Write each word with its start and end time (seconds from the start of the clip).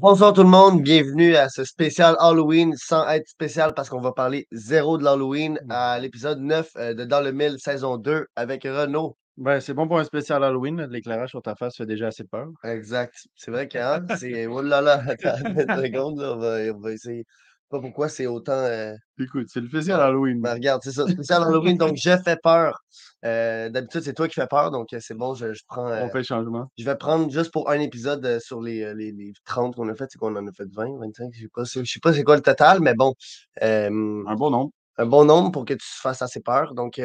Bonsoir 0.00 0.32
tout 0.32 0.42
le 0.42 0.48
monde, 0.48 0.80
bienvenue 0.80 1.36
à 1.36 1.50
ce 1.50 1.62
spécial 1.62 2.16
Halloween 2.20 2.72
sans 2.74 3.06
être 3.10 3.28
spécial 3.28 3.74
parce 3.74 3.90
qu'on 3.90 4.00
va 4.00 4.12
parler 4.12 4.46
zéro 4.50 4.96
de 4.96 5.04
l'Halloween 5.04 5.60
à 5.68 5.98
l'épisode 5.98 6.40
9 6.40 6.70
euh, 6.76 6.94
de 6.94 7.04
Dans 7.04 7.20
le 7.20 7.32
Mille 7.32 7.56
saison 7.58 7.98
2 7.98 8.24
avec 8.34 8.62
Renaud. 8.62 9.18
Ben, 9.36 9.60
c'est 9.60 9.74
bon 9.74 9.86
pour 9.86 9.98
un 9.98 10.04
spécial 10.04 10.42
Halloween. 10.42 10.86
L'éclairage 10.90 11.28
sur 11.28 11.42
ta 11.42 11.54
face 11.54 11.76
fait 11.76 11.84
déjà 11.84 12.06
assez 12.06 12.24
peur. 12.24 12.48
Exact. 12.64 13.12
C'est 13.36 13.50
vrai 13.50 13.68
que 13.68 13.76
hein, 13.76 14.02
c'est. 14.18 14.46
Oh 14.46 14.62
là 14.62 14.80
là, 14.80 15.02
attends 15.06 15.36
une 15.44 15.58
seconde, 15.58 16.18
là, 16.18 16.32
on 16.32 16.38
va, 16.38 16.56
on 16.74 16.80
va 16.80 16.92
essayer. 16.92 17.26
Je 17.72 17.76
sais 17.76 17.80
pas 17.82 17.86
pourquoi 17.86 18.08
c'est 18.08 18.26
autant. 18.26 18.52
euh, 18.52 18.94
Écoute, 19.20 19.46
c'est 19.48 19.60
le 19.60 19.68
spécial 19.68 20.00
Halloween. 20.00 20.40
Ben, 20.40 20.54
regarde, 20.54 20.80
c'est 20.82 20.90
ça, 20.90 21.06
spécial 21.06 21.42
Halloween, 21.44 21.76
donc 21.76 21.96
je 21.96 22.16
fais 22.24 22.36
peur. 22.42 22.80
Euh, 23.24 23.68
D'habitude, 23.68 24.00
c'est 24.02 24.12
toi 24.14 24.26
qui 24.26 24.34
fais 24.34 24.46
peur, 24.48 24.72
donc 24.72 24.92
euh, 24.92 24.98
c'est 25.00 25.14
bon, 25.14 25.34
je, 25.34 25.52
je 25.52 25.62
prends. 25.68 25.88
euh, 25.88 26.02
On 26.04 26.08
fait 26.10 26.18
le 26.18 26.24
changement. 26.24 26.68
Je 26.76 26.84
vais 26.84 26.96
prendre 26.96 27.30
juste 27.30 27.52
pour 27.52 27.70
un 27.70 27.78
épisode 27.78 28.40
sur 28.40 28.60
les, 28.60 28.92
les, 28.94 29.12
les 29.12 29.32
30 29.44 29.76
qu'on 29.76 29.88
a 29.88 29.94
fait, 29.94 30.06
c'est 30.10 30.18
qu'on 30.18 30.34
en 30.34 30.46
a 30.48 30.52
fait 30.52 30.66
20, 30.72 30.98
25, 30.98 31.30
je 31.32 31.40
sais 31.42 31.48
pas, 31.54 31.62
je 31.64 31.84
sais 31.84 32.00
pas 32.00 32.12
c'est 32.12 32.24
quoi 32.24 32.34
le 32.36 32.42
total, 32.42 32.80
mais 32.80 32.94
bon, 32.94 33.14
Un 33.60 34.34
bon 34.34 34.50
nombre. 34.50 34.70
un 34.96 35.06
bon 35.06 35.24
nombre 35.24 35.52
pour 35.52 35.64
que 35.64 35.74
tu 35.74 35.86
fasses 35.86 36.22
assez 36.22 36.40
peur. 36.40 36.74
Donc, 36.74 37.00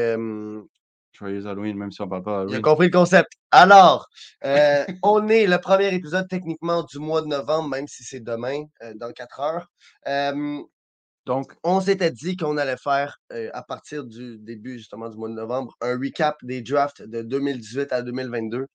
Joyeux 1.15 1.47
Halloween, 1.47 1.77
même 1.77 1.91
si 1.91 2.01
on 2.01 2.07
parle 2.07 2.23
pas 2.23 2.45
j'ai 2.47 2.61
compris 2.61 2.87
le 2.87 2.91
concept. 2.91 3.31
Alors, 3.51 4.07
euh, 4.43 4.85
on 5.03 5.27
est 5.29 5.47
le 5.47 5.57
premier 5.59 5.93
épisode 5.93 6.27
techniquement 6.27 6.83
du 6.83 6.99
mois 6.99 7.21
de 7.21 7.27
novembre, 7.27 7.69
même 7.69 7.87
si 7.87 8.03
c'est 8.03 8.19
demain, 8.19 8.63
euh, 8.83 8.93
dans 8.95 9.11
4 9.11 9.39
heures. 9.39 9.67
Euh, 10.07 10.59
Donc, 11.25 11.53
on 11.63 11.81
s'était 11.81 12.11
dit 12.11 12.37
qu'on 12.37 12.57
allait 12.57 12.77
faire, 12.77 13.17
à 13.53 13.63
partir 13.63 14.03
du 14.03 14.37
début 14.37 14.77
justement 14.77 15.09
du 15.09 15.17
mois 15.17 15.29
de 15.29 15.33
novembre, 15.33 15.73
un 15.81 15.97
recap 15.97 16.37
des 16.43 16.61
drafts 16.61 17.01
de 17.01 17.21
2018 17.21 17.91
à 17.93 18.01
2022. 18.01 18.67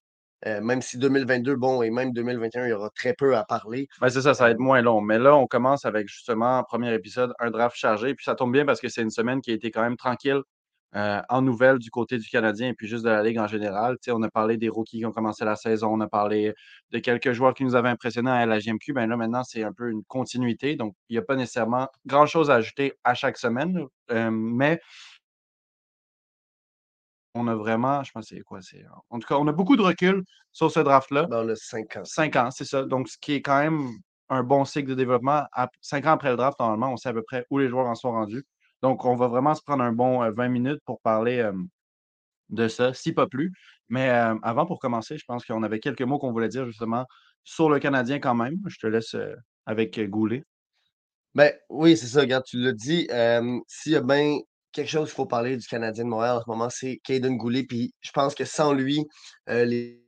Euh, 0.46 0.60
même 0.62 0.80
si 0.80 0.96
2022, 0.96 1.56
bon, 1.56 1.82
et 1.82 1.90
même 1.90 2.12
2021, 2.12 2.64
il 2.64 2.70
y 2.70 2.72
aura 2.72 2.88
très 2.90 3.12
peu 3.12 3.36
à 3.36 3.44
parler. 3.44 3.88
ben, 4.00 4.08
c'est 4.08 4.22
ça, 4.22 4.32
ça 4.32 4.44
va 4.44 4.50
être 4.50 4.58
moins 4.58 4.80
long. 4.80 5.02
Mais 5.02 5.18
là, 5.18 5.36
on 5.36 5.46
commence 5.46 5.84
avec 5.84 6.08
justement, 6.08 6.62
premier 6.64 6.94
épisode, 6.94 7.34
un 7.40 7.50
draft 7.50 7.76
chargé. 7.76 8.14
Puis 8.14 8.24
ça 8.24 8.34
tombe 8.34 8.52
bien 8.52 8.64
parce 8.64 8.80
que 8.80 8.88
c'est 8.88 9.02
une 9.02 9.10
semaine 9.10 9.42
qui 9.42 9.50
a 9.50 9.54
été 9.54 9.70
quand 9.70 9.82
même 9.82 9.98
tranquille 9.98 10.40
euh, 10.96 11.20
en 11.28 11.42
nouvelles 11.42 11.78
du 11.78 11.90
côté 11.90 12.18
du 12.18 12.28
Canadien 12.28 12.68
et 12.68 12.74
puis 12.74 12.88
juste 12.88 13.04
de 13.04 13.10
la 13.10 13.22
Ligue 13.22 13.38
en 13.38 13.46
général. 13.46 13.96
On 14.08 14.22
a 14.22 14.30
parlé 14.30 14.56
des 14.56 14.68
rookies 14.68 14.98
qui 14.98 15.06
ont 15.06 15.12
commencé 15.12 15.44
la 15.44 15.56
saison, 15.56 15.88
on 15.92 16.00
a 16.00 16.08
parlé 16.08 16.54
de 16.90 16.98
quelques 16.98 17.32
joueurs 17.32 17.54
qui 17.54 17.64
nous 17.64 17.74
avaient 17.74 17.88
impressionnés 17.88 18.30
à 18.30 18.46
la 18.46 18.58
GMQ. 18.58 18.92
Ben 18.92 19.08
là, 19.08 19.16
maintenant, 19.16 19.44
c'est 19.44 19.62
un 19.62 19.72
peu 19.72 19.90
une 19.90 20.02
continuité. 20.04 20.76
Donc, 20.76 20.94
il 21.08 21.14
n'y 21.14 21.18
a 21.18 21.22
pas 21.22 21.36
nécessairement 21.36 21.88
grand-chose 22.06 22.50
à 22.50 22.56
ajouter 22.56 22.94
à 23.04 23.14
chaque 23.14 23.38
semaine. 23.38 23.86
Euh, 24.10 24.30
mais 24.30 24.80
on 27.34 27.46
a 27.46 27.54
vraiment, 27.54 28.02
je 28.02 28.10
pense, 28.10 28.28
que 28.28 28.36
c'est 28.36 28.42
quoi? 28.42 28.60
C'est, 28.60 28.84
en 29.10 29.18
tout 29.20 29.28
cas, 29.28 29.36
on 29.36 29.46
a 29.46 29.52
beaucoup 29.52 29.76
de 29.76 29.82
recul 29.82 30.24
sur 30.50 30.70
ce 30.70 30.80
draft-là. 30.80 31.28
On 31.30 31.48
a 31.48 31.54
5 31.54 31.96
ans. 31.98 32.04
Cinq 32.04 32.34
ans, 32.36 32.50
c'est 32.50 32.64
ça. 32.64 32.82
Donc, 32.82 33.08
ce 33.08 33.16
qui 33.18 33.34
est 33.34 33.42
quand 33.42 33.60
même 33.60 33.88
un 34.30 34.42
bon 34.42 34.64
cycle 34.64 34.88
de 34.88 34.94
développement. 34.94 35.44
À- 35.52 35.68
cinq 35.80 36.06
ans 36.06 36.12
après 36.12 36.30
le 36.30 36.36
draft, 36.36 36.58
normalement, 36.58 36.92
on 36.92 36.96
sait 36.96 37.08
à 37.10 37.12
peu 37.12 37.22
près 37.22 37.44
où 37.50 37.58
les 37.58 37.68
joueurs 37.68 37.86
en 37.86 37.94
sont 37.94 38.12
rendus. 38.12 38.44
Donc, 38.82 39.04
on 39.04 39.14
va 39.16 39.28
vraiment 39.28 39.54
se 39.54 39.62
prendre 39.62 39.82
un 39.84 39.92
bon 39.92 40.22
euh, 40.22 40.30
20 40.30 40.48
minutes 40.48 40.80
pour 40.84 41.00
parler 41.00 41.38
euh, 41.38 41.52
de 42.48 42.68
ça, 42.68 42.94
si 42.94 43.12
pas 43.12 43.26
plus. 43.26 43.52
Mais 43.88 44.10
euh, 44.10 44.34
avant, 44.42 44.66
pour 44.66 44.78
commencer, 44.80 45.18
je 45.18 45.24
pense 45.26 45.44
qu'on 45.44 45.62
avait 45.62 45.80
quelques 45.80 46.02
mots 46.02 46.18
qu'on 46.18 46.32
voulait 46.32 46.48
dire 46.48 46.66
justement 46.66 47.06
sur 47.44 47.68
le 47.70 47.78
Canadien 47.78 48.18
quand 48.20 48.34
même. 48.34 48.56
Je 48.66 48.78
te 48.78 48.86
laisse 48.86 49.14
euh, 49.14 49.34
avec 49.66 49.98
euh, 49.98 50.06
Goulet. 50.06 50.44
Ben 51.34 51.52
oui, 51.68 51.96
c'est 51.96 52.06
ça, 52.06 52.20
regarde, 52.20 52.44
tu 52.44 52.58
l'as 52.58 52.72
dit. 52.72 53.06
euh, 53.12 53.58
S'il 53.68 53.92
y 53.92 53.96
a 53.96 54.00
bien 54.00 54.38
quelque 54.72 54.88
chose 54.88 55.08
qu'il 55.08 55.16
faut 55.16 55.26
parler 55.26 55.56
du 55.56 55.66
Canadien 55.66 56.04
de 56.04 56.08
Montréal 56.10 56.36
en 56.38 56.42
ce 56.42 56.48
moment, 56.48 56.70
c'est 56.70 57.00
Caden 57.04 57.36
Goulet. 57.36 57.64
Puis 57.64 57.92
je 58.00 58.10
pense 58.12 58.34
que 58.34 58.44
sans 58.44 58.72
lui, 58.72 59.06
euh, 59.48 59.64
les 59.64 60.00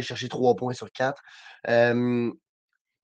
chercher 0.00 0.28
trois 0.28 0.56
points 0.56 0.72
sur 0.72 0.90
quatre. 0.92 1.20
Euh, 1.68 2.32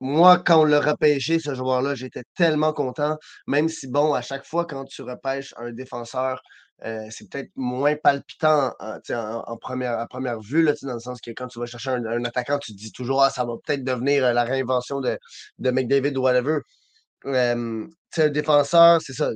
moi, 0.01 0.39
quand 0.39 0.61
on 0.61 0.65
l'a 0.65 0.81
repêché, 0.81 1.39
ce 1.39 1.55
joueur-là, 1.55 1.95
j'étais 1.95 2.23
tellement 2.34 2.73
content. 2.73 3.17
Même 3.47 3.69
si, 3.69 3.87
bon, 3.89 4.12
à 4.15 4.21
chaque 4.23 4.45
fois, 4.45 4.65
quand 4.67 4.84
tu 4.84 5.03
repêches 5.03 5.55
un 5.57 5.73
défenseur, 5.73 6.41
euh, 6.84 7.07
c'est 7.11 7.31
peut-être 7.31 7.51
moins 7.57 7.97
palpitant 7.97 8.75
en, 8.79 8.99
sais, 9.03 9.15
en- 9.15 9.43
en 9.47 9.56
première, 9.56 9.99
à 9.99 10.06
première 10.06 10.41
vue, 10.41 10.62
là, 10.62 10.75
dans 10.83 10.93
le 10.95 11.01
sens 11.01 11.21
que 11.23 11.31
quand 11.31 11.47
tu 11.49 11.59
vas 11.59 11.65
chercher 11.67 11.91
un, 11.91 12.05
un 12.05 12.25
attaquant, 12.27 12.59
tu 12.59 12.73
te 12.73 12.77
dis 12.79 12.93
toujours, 12.93 13.23
ah, 13.23 13.31
ça 13.31 13.45
va 13.47 13.55
peut-être 13.65 13.83
devenir 13.85 14.25
euh, 14.27 14.33
la 14.35 14.45
réinvention 14.45 15.01
de, 15.01 15.19
de 15.59 15.71
McDavid 15.71 16.15
ou 16.19 16.23
whatever. 16.23 16.59
Euh, 17.25 17.87
tu 17.87 18.21
sais, 18.21 18.25
un 18.25 18.29
défenseur, 18.31 19.01
c'est 19.01 19.15
ça. 19.15 19.31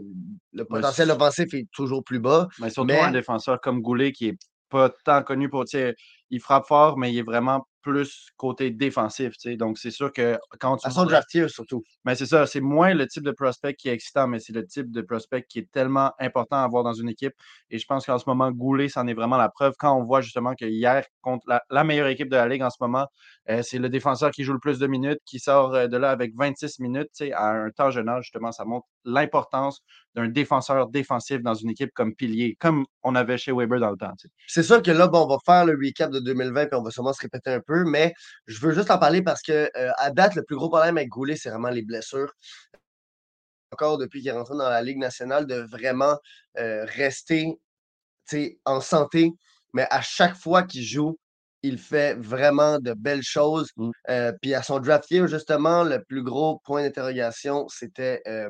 Le 0.53 0.65
potentiel 0.65 1.11
offensif 1.11 1.53
est 1.55 1.67
toujours 1.73 2.05
plus 2.05 2.21
bas. 2.21 2.47
Mais 2.61 2.71
surtout 2.71 2.89
Mais- 2.89 3.01
un 3.01 3.11
défenseur 3.11 3.61
comme 3.61 3.81
Goulet 3.81 4.13
qui 4.13 4.29
est 4.29 4.37
pas 4.69 4.91
tant 5.05 5.23
connu 5.23 5.49
pour, 5.49 5.65
tu 5.65 5.79
sais, 5.79 5.95
il 6.29 6.41
frappe 6.41 6.67
fort, 6.67 6.99
mais 6.99 7.11
il 7.13 7.19
est 7.19 7.23
vraiment 7.23 7.67
plus 7.83 8.29
côté 8.37 8.71
défensif. 8.71 9.33
Donc, 9.57 9.79
c'est 9.79 9.91
sûr 9.91 10.13
que 10.13 10.39
quand 10.59 10.77
tu 10.77 10.87
À 10.87 10.91
son 10.91 11.05
draftier, 11.05 11.49
surtout. 11.49 11.83
Mais 12.05 12.15
c'est 12.15 12.27
ça, 12.27 12.47
c'est 12.47 12.61
moins 12.61 12.95
le 12.95 13.07
type 13.07 13.23
de 13.23 13.33
prospect 13.33 13.75
qui 13.75 13.89
est 13.89 13.93
excitant, 13.93 14.27
mais 14.27 14.39
c'est 14.39 14.53
le 14.53 14.67
type 14.67 14.91
de 14.91 15.01
prospect 15.03 15.45
qui 15.49 15.61
est 15.61 15.71
tellement 15.71 16.13
important 16.19 16.57
à 16.57 16.65
avoir 16.65 16.85
dans 16.85 16.93
une 16.93 17.09
équipe. 17.09 17.35
Et 17.71 17.79
je 17.79 17.87
pense 17.87 18.07
qu'en 18.07 18.19
ce 18.19 18.25
moment, 18.27 18.51
Goulet, 18.51 18.89
c'en 18.89 19.07
est 19.07 19.15
vraiment 19.15 19.37
la 19.37 19.49
preuve. 19.49 19.75
Quand 19.79 19.97
on 19.97 20.05
voit 20.05 20.21
justement 20.21 20.55
que 20.55 20.65
hier, 20.65 21.05
contre 21.21 21.45
la, 21.49 21.63
la 21.71 21.85
meilleure 21.85 22.09
équipe 22.09 22.29
de 22.29 22.37
la 22.37 22.49
Ligue 22.49 22.63
en 22.63 22.71
ce 22.71 22.79
moment, 22.81 23.07
euh, 23.49 23.63
c'est 23.63 23.79
le 23.79 23.89
défenseur 23.89 24.31
qui 24.31 24.45
joue 24.45 24.53
le 24.53 24.59
plus 24.59 24.79
de 24.79 24.87
minutes, 24.87 25.21
qui 25.25 25.39
sort 25.39 25.75
euh, 25.75 25.87
de 25.87 25.97
là 25.97 26.11
avec 26.11 26.33
26 26.37 26.81
minutes, 26.81 27.11
à 27.35 27.51
un 27.51 27.71
temps 27.71 27.91
jeune 27.91 28.09
âge, 28.09 28.25
justement, 28.25 28.53
ça 28.53 28.65
montre 28.65 28.87
l'importance 29.05 29.83
d'un 30.15 30.29
défenseur 30.29 30.89
défensif 30.89 31.41
dans 31.43 31.55
une 31.55 31.71
équipe 31.71 31.93
comme 31.95 32.15
pilier, 32.15 32.57
comme 32.61 32.85
on 33.03 33.15
avait 33.15 33.39
chez 33.39 33.53
Weber 33.53 33.81
dans 33.81 33.91
le 33.91 33.97
temps. 33.97 34.13
C'est 34.47 34.63
sûr 34.63 34.83
que 34.83 34.91
là, 34.91 35.07
bon, 35.07 35.25
on 35.25 35.29
va 35.29 35.39
faire 35.45 35.65
le 35.65 35.73
recap 35.73 36.11
de 36.11 36.21
2020 36.21 36.67
puis 36.67 36.79
on 36.79 36.83
va 36.83 36.91
sûrement 36.91 37.13
se 37.13 37.21
répéter 37.21 37.51
un 37.51 37.61
peu, 37.61 37.85
mais 37.85 38.13
je 38.47 38.59
veux 38.61 38.73
juste 38.73 38.91
en 38.91 38.99
parler 38.99 39.23
parce 39.23 39.43
que 39.43 39.71
euh, 39.77 39.91
à 39.97 40.11
date, 40.11 40.35
le 40.35 40.43
plus 40.43 40.57
gros 40.57 40.69
problème 40.69 40.97
avec 40.97 41.09
Goulet, 41.09 41.37
c'est 41.37 41.51
vraiment 41.51 41.71
les 41.71 41.83
blessures. 41.83 42.33
Encore 43.73 43.99
depuis 43.99 44.21
qu'il 44.21 44.29
est 44.29 44.33
rentré 44.33 44.57
dans 44.57 44.69
la 44.69 44.83
Ligue 44.83 44.99
nationale, 44.99 45.47
de 45.47 45.57
vraiment 45.71 46.19
euh, 46.59 46.85
rester 46.87 47.57
en 48.65 48.81
santé, 48.81 49.33
mais 49.73 49.87
à 49.91 50.01
chaque 50.03 50.37
fois 50.37 50.63
qu'il 50.63 50.83
joue, 50.83 51.19
il 51.63 51.79
fait 51.79 52.15
vraiment 52.15 52.79
de 52.79 52.95
belles 52.95 53.23
choses. 53.23 53.71
Mm. 53.77 53.91
Euh, 54.09 54.33
puis 54.41 54.55
à 54.55 54.63
son 54.63 54.81
draft 54.81 55.11
year, 55.11 55.27
justement, 55.27 55.85
le 55.85 56.03
plus 56.03 56.23
gros 56.23 56.61
point 56.65 56.83
d'interrogation, 56.83 57.69
c'était 57.69 58.23
euh, 58.27 58.49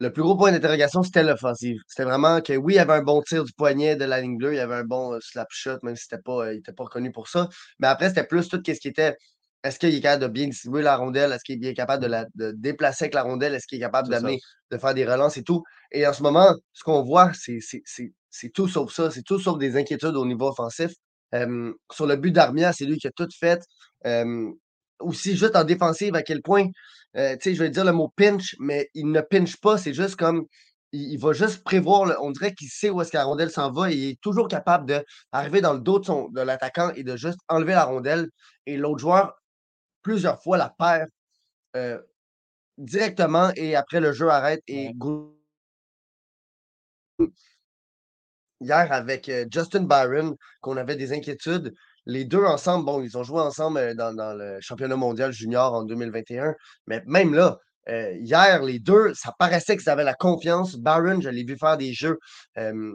le 0.00 0.12
plus 0.12 0.22
gros 0.22 0.36
point 0.36 0.52
d'interrogation, 0.52 1.02
c'était 1.02 1.22
l'offensive. 1.22 1.78
C'était 1.86 2.04
vraiment 2.04 2.40
que 2.40 2.54
oui, 2.54 2.74
il 2.74 2.76
y 2.76 2.80
avait 2.80 2.94
un 2.94 3.02
bon 3.02 3.22
tir 3.22 3.44
du 3.44 3.52
poignet 3.52 3.96
de 3.96 4.04
la 4.04 4.20
ligne 4.20 4.36
bleue, 4.36 4.54
il 4.54 4.56
y 4.56 4.60
avait 4.60 4.74
un 4.74 4.84
bon 4.84 5.14
euh, 5.14 5.18
slap 5.20 5.48
shot, 5.50 5.78
même 5.82 5.96
si 5.96 6.06
pas, 6.08 6.32
euh, 6.32 6.52
il 6.52 6.56
n'était 6.56 6.72
pas 6.72 6.84
reconnu 6.84 7.12
pour 7.12 7.28
ça. 7.28 7.48
Mais 7.78 7.86
après, 7.86 8.08
c'était 8.08 8.24
plus 8.24 8.48
tout 8.48 8.60
ce 8.66 8.72
qui 8.72 8.88
était. 8.88 9.16
Est-ce 9.62 9.78
qu'il 9.78 9.94
est 9.94 10.00
capable 10.00 10.22
de 10.22 10.28
bien 10.28 10.46
distribuer 10.46 10.82
la 10.82 10.96
rondelle? 10.96 11.32
Est-ce 11.32 11.44
qu'il 11.44 11.54
est 11.54 11.58
bien 11.58 11.74
capable 11.74 12.02
de 12.02 12.08
la 12.08 12.26
de 12.34 12.52
déplacer 12.52 13.04
avec 13.04 13.14
la 13.14 13.22
rondelle? 13.22 13.54
Est-ce 13.54 13.66
qu'il 13.66 13.78
est 13.78 13.80
capable 13.80 14.10
d'amener, 14.10 14.38
de 14.70 14.78
faire 14.78 14.92
des 14.94 15.06
relances 15.06 15.38
et 15.38 15.42
tout? 15.42 15.62
Et 15.90 16.06
en 16.06 16.12
ce 16.12 16.22
moment, 16.22 16.54
ce 16.72 16.84
qu'on 16.84 17.02
voit, 17.02 17.32
c'est 17.34 18.50
tout 18.52 18.68
sauf 18.68 18.92
ça. 18.92 19.10
C'est 19.10 19.22
tout 19.22 19.38
sauf 19.38 19.58
des 19.58 19.76
inquiétudes 19.76 20.16
au 20.16 20.26
niveau 20.26 20.48
offensif. 20.48 20.92
Euh, 21.34 21.72
sur 21.90 22.06
le 22.06 22.16
but 22.16 22.32
d'Armia, 22.32 22.72
c'est 22.72 22.84
lui 22.84 22.98
qui 22.98 23.06
a 23.06 23.10
tout 23.10 23.28
fait. 23.38 23.62
Euh, 24.06 24.50
aussi, 25.04 25.36
juste 25.36 25.56
en 25.56 25.64
défensive, 25.64 26.14
à 26.14 26.22
quel 26.22 26.42
point, 26.42 26.68
euh, 27.16 27.36
tu 27.36 27.50
sais, 27.50 27.54
je 27.54 27.62
vais 27.62 27.70
dire 27.70 27.84
le 27.84 27.92
mot 27.92 28.08
pinch, 28.16 28.56
mais 28.58 28.90
il 28.94 29.10
ne 29.10 29.20
pinch 29.20 29.56
pas. 29.56 29.78
C'est 29.78 29.94
juste 29.94 30.16
comme, 30.16 30.46
il, 30.92 31.18
va 31.18 31.32
juste 31.32 31.64
prévoir, 31.64 32.16
on 32.22 32.30
dirait 32.30 32.54
qu'il 32.54 32.68
sait 32.68 32.90
où 32.90 33.00
est-ce 33.02 33.10
que 33.10 33.16
la 33.16 33.24
rondelle 33.24 33.50
s'en 33.50 33.70
va 33.72 33.90
et 33.90 33.94
il 33.94 34.08
est 34.10 34.20
toujours 34.20 34.48
capable 34.48 35.04
d'arriver 35.32 35.60
dans 35.60 35.74
le 35.74 35.80
dos 35.80 35.98
de, 35.98 36.04
son- 36.04 36.28
de 36.28 36.40
l'attaquant 36.40 36.90
et 36.94 37.02
de 37.02 37.16
juste 37.16 37.38
enlever 37.48 37.72
la 37.72 37.84
rondelle. 37.84 38.30
Et 38.66 38.76
l'autre 38.76 38.98
joueur, 38.98 39.34
plusieurs 40.02 40.42
fois, 40.42 40.56
la 40.56 40.74
perd 40.78 41.08
euh, 41.76 42.00
directement 42.78 43.50
et 43.56 43.76
après 43.76 44.00
le 44.00 44.12
jeu 44.12 44.28
arrête 44.28 44.62
et 44.68 44.92
hier 48.60 48.92
avec 48.92 49.28
euh, 49.28 49.46
Justin 49.50 49.84
Byron, 49.84 50.36
qu'on 50.60 50.76
avait 50.76 50.96
des 50.96 51.12
inquiétudes. 51.12 51.74
Les 52.06 52.24
deux 52.24 52.44
ensemble, 52.44 52.84
bon, 52.84 53.02
ils 53.02 53.16
ont 53.16 53.22
joué 53.24 53.40
ensemble 53.40 53.78
euh, 53.78 53.94
dans, 53.94 54.36
le 54.36 54.58
championnat 54.60 54.96
mondial 54.96 55.32
junior 55.32 55.72
en 55.72 55.84
2021, 55.84 56.54
mais 56.86 57.02
même 57.06 57.34
là, 57.34 57.58
euh, 57.88 58.12
hier, 58.18 58.62
les 58.62 58.78
deux, 58.78 59.12
ça 59.14 59.32
paraissait 59.38 59.76
qu'ils 59.76 59.90
avaient 59.90 60.04
la 60.04 60.14
confiance. 60.14 60.76
Byron, 60.76 61.20
je 61.22 61.28
l'ai 61.28 61.44
vu 61.44 61.56
faire 61.56 61.76
des 61.76 61.92
jeux 61.92 62.18
euh, 62.58 62.94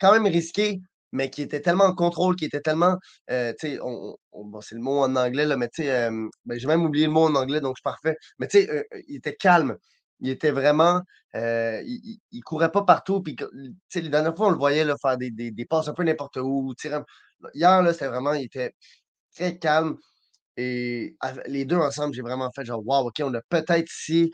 quand 0.00 0.12
même 0.12 0.26
risqués, 0.26 0.80
mais 1.12 1.30
qui 1.30 1.42
était 1.42 1.60
tellement 1.60 1.84
en 1.84 1.94
contrôle, 1.94 2.36
qui 2.36 2.44
était 2.44 2.60
tellement, 2.60 2.96
euh, 3.30 3.52
sais, 3.60 3.78
on, 3.82 4.16
c'est 4.60 4.74
le 4.74 4.80
mot 4.80 4.98
en 5.00 5.16
anglais, 5.16 5.46
là, 5.46 5.56
mais 5.56 5.68
tu 5.68 5.84
sais, 5.84 6.10
ben, 6.44 6.58
j'ai 6.58 6.66
même 6.66 6.84
oublié 6.84 7.06
le 7.06 7.12
mot 7.12 7.24
en 7.24 7.34
anglais, 7.34 7.60
donc 7.60 7.76
je 7.76 7.80
suis 7.80 7.82
parfait. 7.82 8.16
Mais 8.38 8.48
tu 8.48 8.58
sais, 8.58 8.86
il 9.08 9.16
était 9.16 9.34
calme. 9.34 9.76
Il 10.20 10.30
était 10.30 10.50
vraiment, 10.50 11.02
il, 11.34 12.18
il, 12.32 12.40
courait 12.42 12.72
pas 12.72 12.82
partout. 12.82 13.22
Puis, 13.22 13.36
les 13.94 14.08
dernières 14.08 14.34
fois, 14.34 14.48
on 14.48 14.50
le 14.50 14.56
voyait 14.56 14.86
faire 15.00 15.18
des, 15.18 15.30
des, 15.30 15.64
passes 15.66 15.88
un 15.88 15.94
peu 15.94 16.04
n'importe 16.04 16.38
où. 16.38 16.74
Hier, 17.54 17.82
là, 17.82 17.92
c'était 17.92 18.08
vraiment, 18.08 18.32
il 18.32 18.44
était 18.44 18.72
très 19.34 19.58
calme. 19.58 19.96
Et 20.56 21.16
les 21.46 21.64
deux 21.64 21.76
ensemble, 21.76 22.14
j'ai 22.14 22.22
vraiment 22.22 22.50
fait 22.54 22.64
genre, 22.64 22.82
wow, 22.84 23.08
OK, 23.08 23.20
on 23.20 23.34
a 23.34 23.40
peut-être 23.48 23.90
ici 23.92 24.32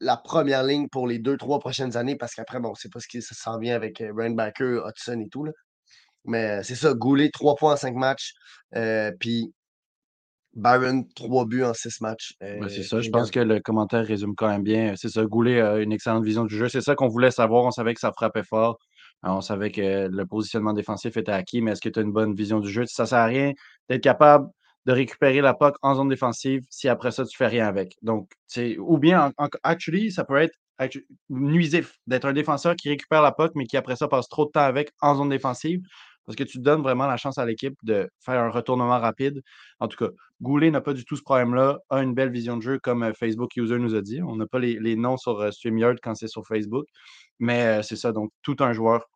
la 0.00 0.16
première 0.16 0.62
ligne 0.62 0.88
pour 0.88 1.06
les 1.06 1.18
deux, 1.18 1.36
trois 1.36 1.58
prochaines 1.58 1.96
années, 1.96 2.16
parce 2.16 2.34
qu'après, 2.34 2.60
bon, 2.60 2.68
on 2.68 2.72
ne 2.72 2.76
sait 2.76 2.90
pas 2.90 3.00
ce 3.00 3.08
qui 3.08 3.22
s'en 3.22 3.58
vient 3.58 3.74
avec 3.74 4.02
Rainbacker, 4.14 4.82
Hudson 4.86 5.20
et 5.20 5.28
tout. 5.28 5.44
Là. 5.44 5.52
Mais 6.24 6.62
c'est 6.62 6.74
ça, 6.74 6.92
Goulet, 6.94 7.30
trois 7.30 7.54
points 7.54 7.74
en 7.74 7.76
cinq 7.76 7.94
matchs. 7.94 8.34
puis 9.18 9.52
Byron, 10.54 11.04
trois 11.14 11.46
buts 11.46 11.64
en 11.64 11.74
six 11.74 12.00
matchs. 12.00 12.34
Ben, 12.40 12.68
c'est 12.68 12.84
ça, 12.84 13.00
je 13.00 13.10
pense 13.10 13.30
que 13.30 13.40
le 13.40 13.60
commentaire 13.60 14.06
résume 14.06 14.34
quand 14.36 14.48
même 14.48 14.62
bien. 14.62 14.94
C'est 14.96 15.08
ça, 15.08 15.24
Goulet 15.24 15.60
a 15.60 15.78
une 15.78 15.92
excellente 15.92 16.24
vision 16.24 16.44
du 16.44 16.56
jeu. 16.56 16.68
C'est 16.68 16.80
ça 16.80 16.94
qu'on 16.94 17.08
voulait 17.08 17.30
savoir. 17.30 17.64
On 17.64 17.70
savait 17.70 17.94
que 17.94 18.00
ça 18.00 18.12
frappait 18.12 18.44
fort. 18.44 18.78
On 19.26 19.40
savait 19.40 19.70
que 19.70 20.08
le 20.08 20.26
positionnement 20.26 20.72
défensif 20.72 21.16
était 21.16 21.32
acquis, 21.32 21.62
mais 21.62 21.72
est-ce 21.72 21.80
que 21.80 21.88
tu 21.88 21.98
as 21.98 22.02
une 22.02 22.12
bonne 22.12 22.34
vision 22.34 22.60
du 22.60 22.70
jeu? 22.70 22.84
Ça 22.86 23.04
ne 23.04 23.08
sert 23.08 23.18
à 23.18 23.24
rien 23.26 23.52
d'être 23.88 24.02
capable 24.02 24.48
de 24.86 24.92
récupérer 24.92 25.40
la 25.40 25.54
POC 25.54 25.76
en 25.82 25.94
zone 25.94 26.08
défensive 26.08 26.62
si 26.68 26.88
après 26.88 27.10
ça, 27.10 27.24
tu 27.24 27.36
fais 27.36 27.46
rien 27.46 27.66
avec. 27.66 27.96
Donc, 28.02 28.30
ou 28.78 28.98
bien, 28.98 29.32
actually, 29.62 30.12
ça 30.12 30.24
peut 30.24 30.36
être 30.36 30.58
nuisif 31.30 31.94
d'être 32.06 32.26
un 32.26 32.32
défenseur 32.32 32.76
qui 32.76 32.90
récupère 32.90 33.22
la 33.22 33.32
POC, 33.32 33.52
mais 33.54 33.64
qui 33.64 33.76
après 33.76 33.96
ça 33.96 34.08
passe 34.08 34.28
trop 34.28 34.44
de 34.44 34.50
temps 34.50 34.60
avec 34.60 34.92
en 35.00 35.14
zone 35.14 35.30
défensive 35.30 35.80
parce 36.26 36.36
que 36.36 36.44
tu 36.44 36.58
donnes 36.58 36.82
vraiment 36.82 37.06
la 37.06 37.16
chance 37.16 37.38
à 37.38 37.46
l'équipe 37.46 37.76
de 37.82 38.08
faire 38.20 38.40
un 38.40 38.50
retournement 38.50 38.98
rapide. 38.98 39.42
En 39.78 39.88
tout 39.88 39.96
cas, 39.96 40.10
Goulet 40.40 40.70
n'a 40.70 40.80
pas 40.80 40.94
du 40.94 41.04
tout 41.04 41.16
ce 41.16 41.22
problème-là, 41.22 41.78
a 41.90 42.02
une 42.02 42.14
belle 42.14 42.30
vision 42.30 42.56
de 42.56 42.62
jeu 42.62 42.78
comme 42.82 43.02
euh, 43.02 43.12
Facebook 43.12 43.54
User 43.56 43.78
nous 43.78 43.94
a 43.94 44.02
dit. 44.02 44.22
On 44.22 44.36
n'a 44.36 44.46
pas 44.46 44.58
les, 44.58 44.96
noms 44.96 45.16
sur 45.16 45.40
euh, 45.40 45.50
StreamYard 45.50 45.96
quand 46.02 46.14
c'est 46.14 46.28
sur 46.28 46.46
Facebook, 46.46 46.86
mais 47.38 47.78
euh, 47.80 47.82
c'est 47.82 47.96
ça, 47.96 48.12
donc 48.12 48.30
tout 48.42 48.56
un 48.60 48.72
joueur. 48.72 49.06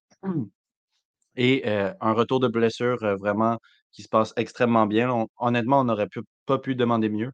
Et 1.36 1.64
un 1.66 2.12
retour 2.12 2.40
de 2.40 2.48
blessure 2.48 2.98
vraiment 3.18 3.58
qui 3.92 4.02
se 4.02 4.08
passe 4.08 4.32
extrêmement 4.36 4.86
bien. 4.86 5.26
honnêtement, 5.38 5.80
on 5.80 5.84
n'aurait 5.84 6.08
pas 6.46 6.58
pu 6.58 6.74
demander 6.74 7.08
mieux. 7.08 7.30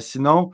sinon, 0.00 0.50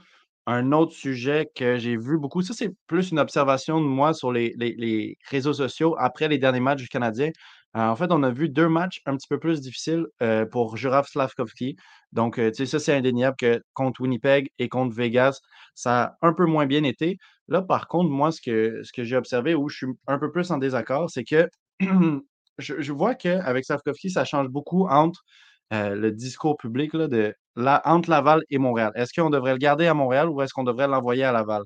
un 0.47 0.73
autre 0.73 0.93
sujet 0.93 1.49
que 1.57 1.77
j'ai 1.79 1.97
vu 1.97 2.19
beaucoup, 2.19 2.43
ça 2.43 2.55
c'est 2.55 2.71
plus 2.87 3.11
une 3.11 3.19
observation 3.19 3.81
de 3.81 3.87
moi 3.87 4.15
sur 4.15 4.33
les, 4.33 5.19
réseaux 5.29 5.53
sociaux 5.55 5.97
après 5.99 6.29
les 6.29 6.39
derniers 6.39 6.61
matchs 6.61 6.83
du 6.83 6.89
Canadien. 6.89 7.31
En 7.75 7.97
fait, 7.97 8.11
on 8.11 8.23
a 8.23 8.31
vu 8.31 8.49
deux 8.49 8.69
matchs 8.69 9.03
un 9.07 9.17
petit 9.17 9.29
peu 9.29 9.39
plus 9.39 9.61
difficiles 9.61 10.07
pour 10.53 10.77
Juraf 10.77 11.09
Slavkovski. 11.09 11.77
Donc, 12.13 12.37
tu 12.37 12.55
sais, 12.55 12.67
ça, 12.67 12.79
c'est 12.79 12.95
indéniable 12.95 13.37
que 13.39 13.61
contre 13.75 14.01
Winnipeg 14.03 14.49
et 14.59 14.69
contre 14.69 14.95
Vegas, 14.97 15.41
ça 15.75 16.05
a 16.05 16.17
un 16.23 16.33
peu 16.33 16.47
moins 16.47 16.67
bien 16.67 16.85
été. 16.85 17.19
Là, 17.49 17.63
par 17.63 17.89
contre, 17.89 18.11
moi, 18.11 18.33
ce 18.33 18.41
que, 18.41 18.83
j'ai 18.97 19.17
observé 19.17 19.55
où 19.55 19.69
je 19.69 19.77
suis 19.77 19.87
un 20.07 20.19
peu 20.19 20.31
plus 20.31 20.51
en 20.51 20.59
désaccord, 20.59 21.11
c'est 21.11 21.25
que 21.25 21.49
je, 22.59 22.93
vois 22.93 23.15
qu'avec 23.15 23.65
Slavkovski, 23.65 24.11
ça 24.11 24.25
change 24.25 24.49
beaucoup 24.49 24.87
entre 24.89 25.23
le 25.71 26.11
discours 26.11 26.57
public 26.57 26.95
de 26.97 27.35
entre 27.57 28.11
Laval 28.11 28.43
et 28.51 28.59
Montréal. 28.59 28.93
Est-ce 28.95 29.19
qu'on 29.19 29.31
devrait 29.31 29.53
le 29.53 29.59
garder 29.59 29.87
à 29.87 29.95
Montréal 29.95 30.29
ou 30.29 30.43
est-ce 30.43 30.53
qu'on 30.53 30.65
devrait 30.65 30.89
l'envoyer 30.89 31.25
à 31.25 31.33
Laval? 31.33 31.63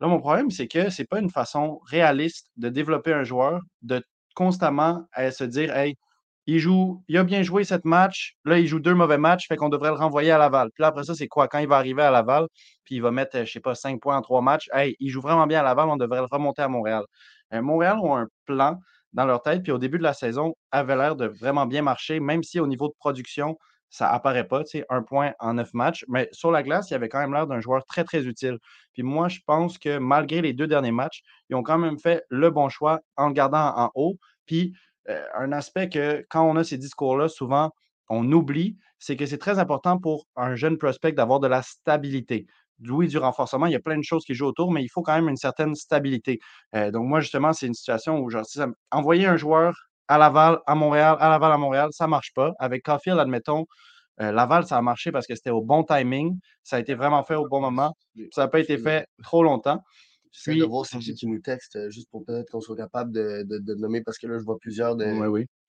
Là, 0.00 0.08
mon 0.08 0.18
problème, 0.18 0.50
c'est 0.50 0.68
que 0.68 0.90
ce 0.90 1.02
n'est 1.02 1.06
pas 1.06 1.20
une 1.20 1.30
façon 1.30 1.80
réaliste 1.86 2.48
de 2.56 2.68
développer 2.68 3.12
un 3.12 3.24
joueur, 3.24 3.60
de 3.82 4.02
constamment 4.34 5.06
à 5.12 5.30
se 5.30 5.44
dire 5.44 5.74
Hey, 5.76 5.96
il 6.46 6.58
joue, 6.58 7.02
il 7.08 7.16
a 7.18 7.24
bien 7.24 7.42
joué 7.42 7.64
cette 7.64 7.84
match, 7.84 8.34
là, 8.44 8.58
il 8.58 8.66
joue 8.66 8.80
deux 8.80 8.94
mauvais 8.94 9.18
matchs, 9.18 9.46
fait 9.46 9.56
qu'on 9.56 9.68
devrait 9.68 9.90
le 9.90 9.96
renvoyer 9.96 10.32
à 10.32 10.38
Laval. 10.38 10.70
Puis 10.74 10.82
là, 10.82 10.88
après 10.88 11.04
ça, 11.04 11.14
c'est 11.14 11.28
quoi? 11.28 11.48
Quand 11.48 11.58
il 11.58 11.68
va 11.68 11.76
arriver 11.76 12.02
à 12.02 12.10
Laval, 12.10 12.46
puis 12.84 12.96
il 12.96 13.02
va 13.02 13.10
mettre, 13.10 13.44
je 13.44 13.50
sais 13.50 13.60
pas, 13.60 13.74
cinq 13.74 14.00
points 14.00 14.16
en 14.16 14.22
trois 14.22 14.42
matchs, 14.42 14.68
hey, 14.72 14.96
il 14.98 15.10
joue 15.10 15.20
vraiment 15.20 15.46
bien 15.46 15.60
à 15.60 15.62
Laval, 15.62 15.88
on 15.88 15.96
devrait 15.96 16.20
le 16.20 16.28
remonter 16.30 16.62
à 16.62 16.68
Montréal. 16.68 17.04
Euh, 17.54 17.62
Montréal 17.62 17.98
ont 18.02 18.16
un 18.16 18.26
plan 18.46 18.78
dans 19.12 19.26
leur 19.26 19.42
tête, 19.42 19.62
puis 19.62 19.72
au 19.72 19.78
début 19.78 19.98
de 19.98 20.02
la 20.02 20.14
saison, 20.14 20.54
avait 20.70 20.96
l'air 20.96 21.16
de 21.16 21.26
vraiment 21.26 21.66
bien 21.66 21.82
marcher, 21.82 22.18
même 22.18 22.42
si 22.42 22.58
au 22.60 22.66
niveau 22.66 22.88
de 22.88 22.94
production, 22.98 23.56
ça 23.92 24.08
apparaît 24.10 24.48
pas, 24.48 24.64
tu 24.64 24.78
sais, 24.78 24.86
un 24.88 25.02
point 25.02 25.32
en 25.38 25.54
neuf 25.54 25.74
matchs. 25.74 26.04
Mais 26.08 26.28
sur 26.32 26.50
la 26.50 26.62
glace, 26.62 26.90
il 26.90 26.94
avait 26.94 27.10
quand 27.10 27.20
même 27.20 27.34
l'air 27.34 27.46
d'un 27.46 27.60
joueur 27.60 27.84
très, 27.84 28.04
très 28.04 28.26
utile. 28.26 28.58
Puis 28.94 29.02
moi, 29.02 29.28
je 29.28 29.40
pense 29.46 29.78
que 29.78 29.98
malgré 29.98 30.40
les 30.40 30.54
deux 30.54 30.66
derniers 30.66 30.92
matchs, 30.92 31.22
ils 31.50 31.56
ont 31.56 31.62
quand 31.62 31.76
même 31.76 31.98
fait 31.98 32.24
le 32.30 32.50
bon 32.50 32.70
choix 32.70 33.00
en 33.16 33.28
le 33.28 33.34
gardant 33.34 33.74
en 33.76 33.90
haut. 33.94 34.16
Puis 34.46 34.72
un 35.08 35.52
aspect 35.52 35.88
que 35.88 36.24
quand 36.30 36.44
on 36.48 36.56
a 36.56 36.64
ces 36.64 36.78
discours-là, 36.78 37.28
souvent, 37.28 37.70
on 38.08 38.30
oublie, 38.32 38.76
c'est 38.98 39.16
que 39.16 39.26
c'est 39.26 39.38
très 39.38 39.58
important 39.58 39.98
pour 39.98 40.26
un 40.36 40.54
jeune 40.54 40.78
prospect 40.78 41.12
d'avoir 41.12 41.40
de 41.40 41.48
la 41.48 41.62
stabilité. 41.62 42.46
Oui, 42.88 43.08
du 43.08 43.18
renforcement, 43.18 43.66
il 43.66 43.72
y 43.72 43.76
a 43.76 43.80
plein 43.80 43.96
de 43.96 44.02
choses 44.02 44.24
qui 44.24 44.34
jouent 44.34 44.46
autour, 44.46 44.72
mais 44.72 44.82
il 44.82 44.88
faut 44.88 45.02
quand 45.02 45.14
même 45.14 45.28
une 45.28 45.36
certaine 45.36 45.74
stabilité. 45.74 46.40
donc, 46.72 47.06
moi, 47.06 47.20
justement, 47.20 47.52
c'est 47.52 47.66
une 47.66 47.74
situation 47.74 48.18
où, 48.18 48.30
genre, 48.30 48.44
envoyer 48.90 49.26
un 49.26 49.36
joueur 49.36 49.74
à 50.08 50.18
Laval, 50.18 50.58
à 50.66 50.74
Montréal, 50.74 51.16
à 51.20 51.28
Laval, 51.28 51.52
à 51.52 51.58
Montréal, 51.58 51.88
ça 51.92 52.04
ne 52.04 52.10
marche 52.10 52.32
pas. 52.34 52.52
Avec 52.58 52.82
Caulfield, 52.82 53.18
admettons, 53.18 53.66
Laval, 54.18 54.66
ça 54.66 54.76
a 54.78 54.82
marché 54.82 55.10
parce 55.12 55.26
que 55.26 55.34
c'était 55.34 55.50
au 55.50 55.62
bon 55.62 55.84
timing. 55.84 56.38
Ça 56.62 56.76
a 56.76 56.80
été 56.80 56.94
vraiment 56.94 57.24
fait 57.24 57.34
au 57.34 57.48
bon 57.48 57.60
moment. 57.60 57.96
Ça 58.32 58.42
n'a 58.42 58.48
pas 58.48 58.60
été 58.60 58.78
fait 58.78 59.06
trop 59.22 59.42
longtemps. 59.42 59.80
J'essaie 60.32 60.58
de 60.58 60.64
voir 60.64 60.86
si 60.86 60.98
qui 60.98 61.26
nous 61.26 61.40
texte, 61.40 61.76
euh, 61.76 61.90
juste 61.90 62.10
pour 62.10 62.24
peut-être 62.24 62.50
qu'on 62.50 62.60
soit 62.60 62.76
capable 62.76 63.12
de, 63.12 63.44
de, 63.46 63.74
nommer, 63.74 64.02
parce 64.02 64.18
que 64.18 64.26
là, 64.26 64.38
je 64.38 64.44
vois 64.44 64.58
plusieurs, 64.58 64.96
de, 64.96 65.04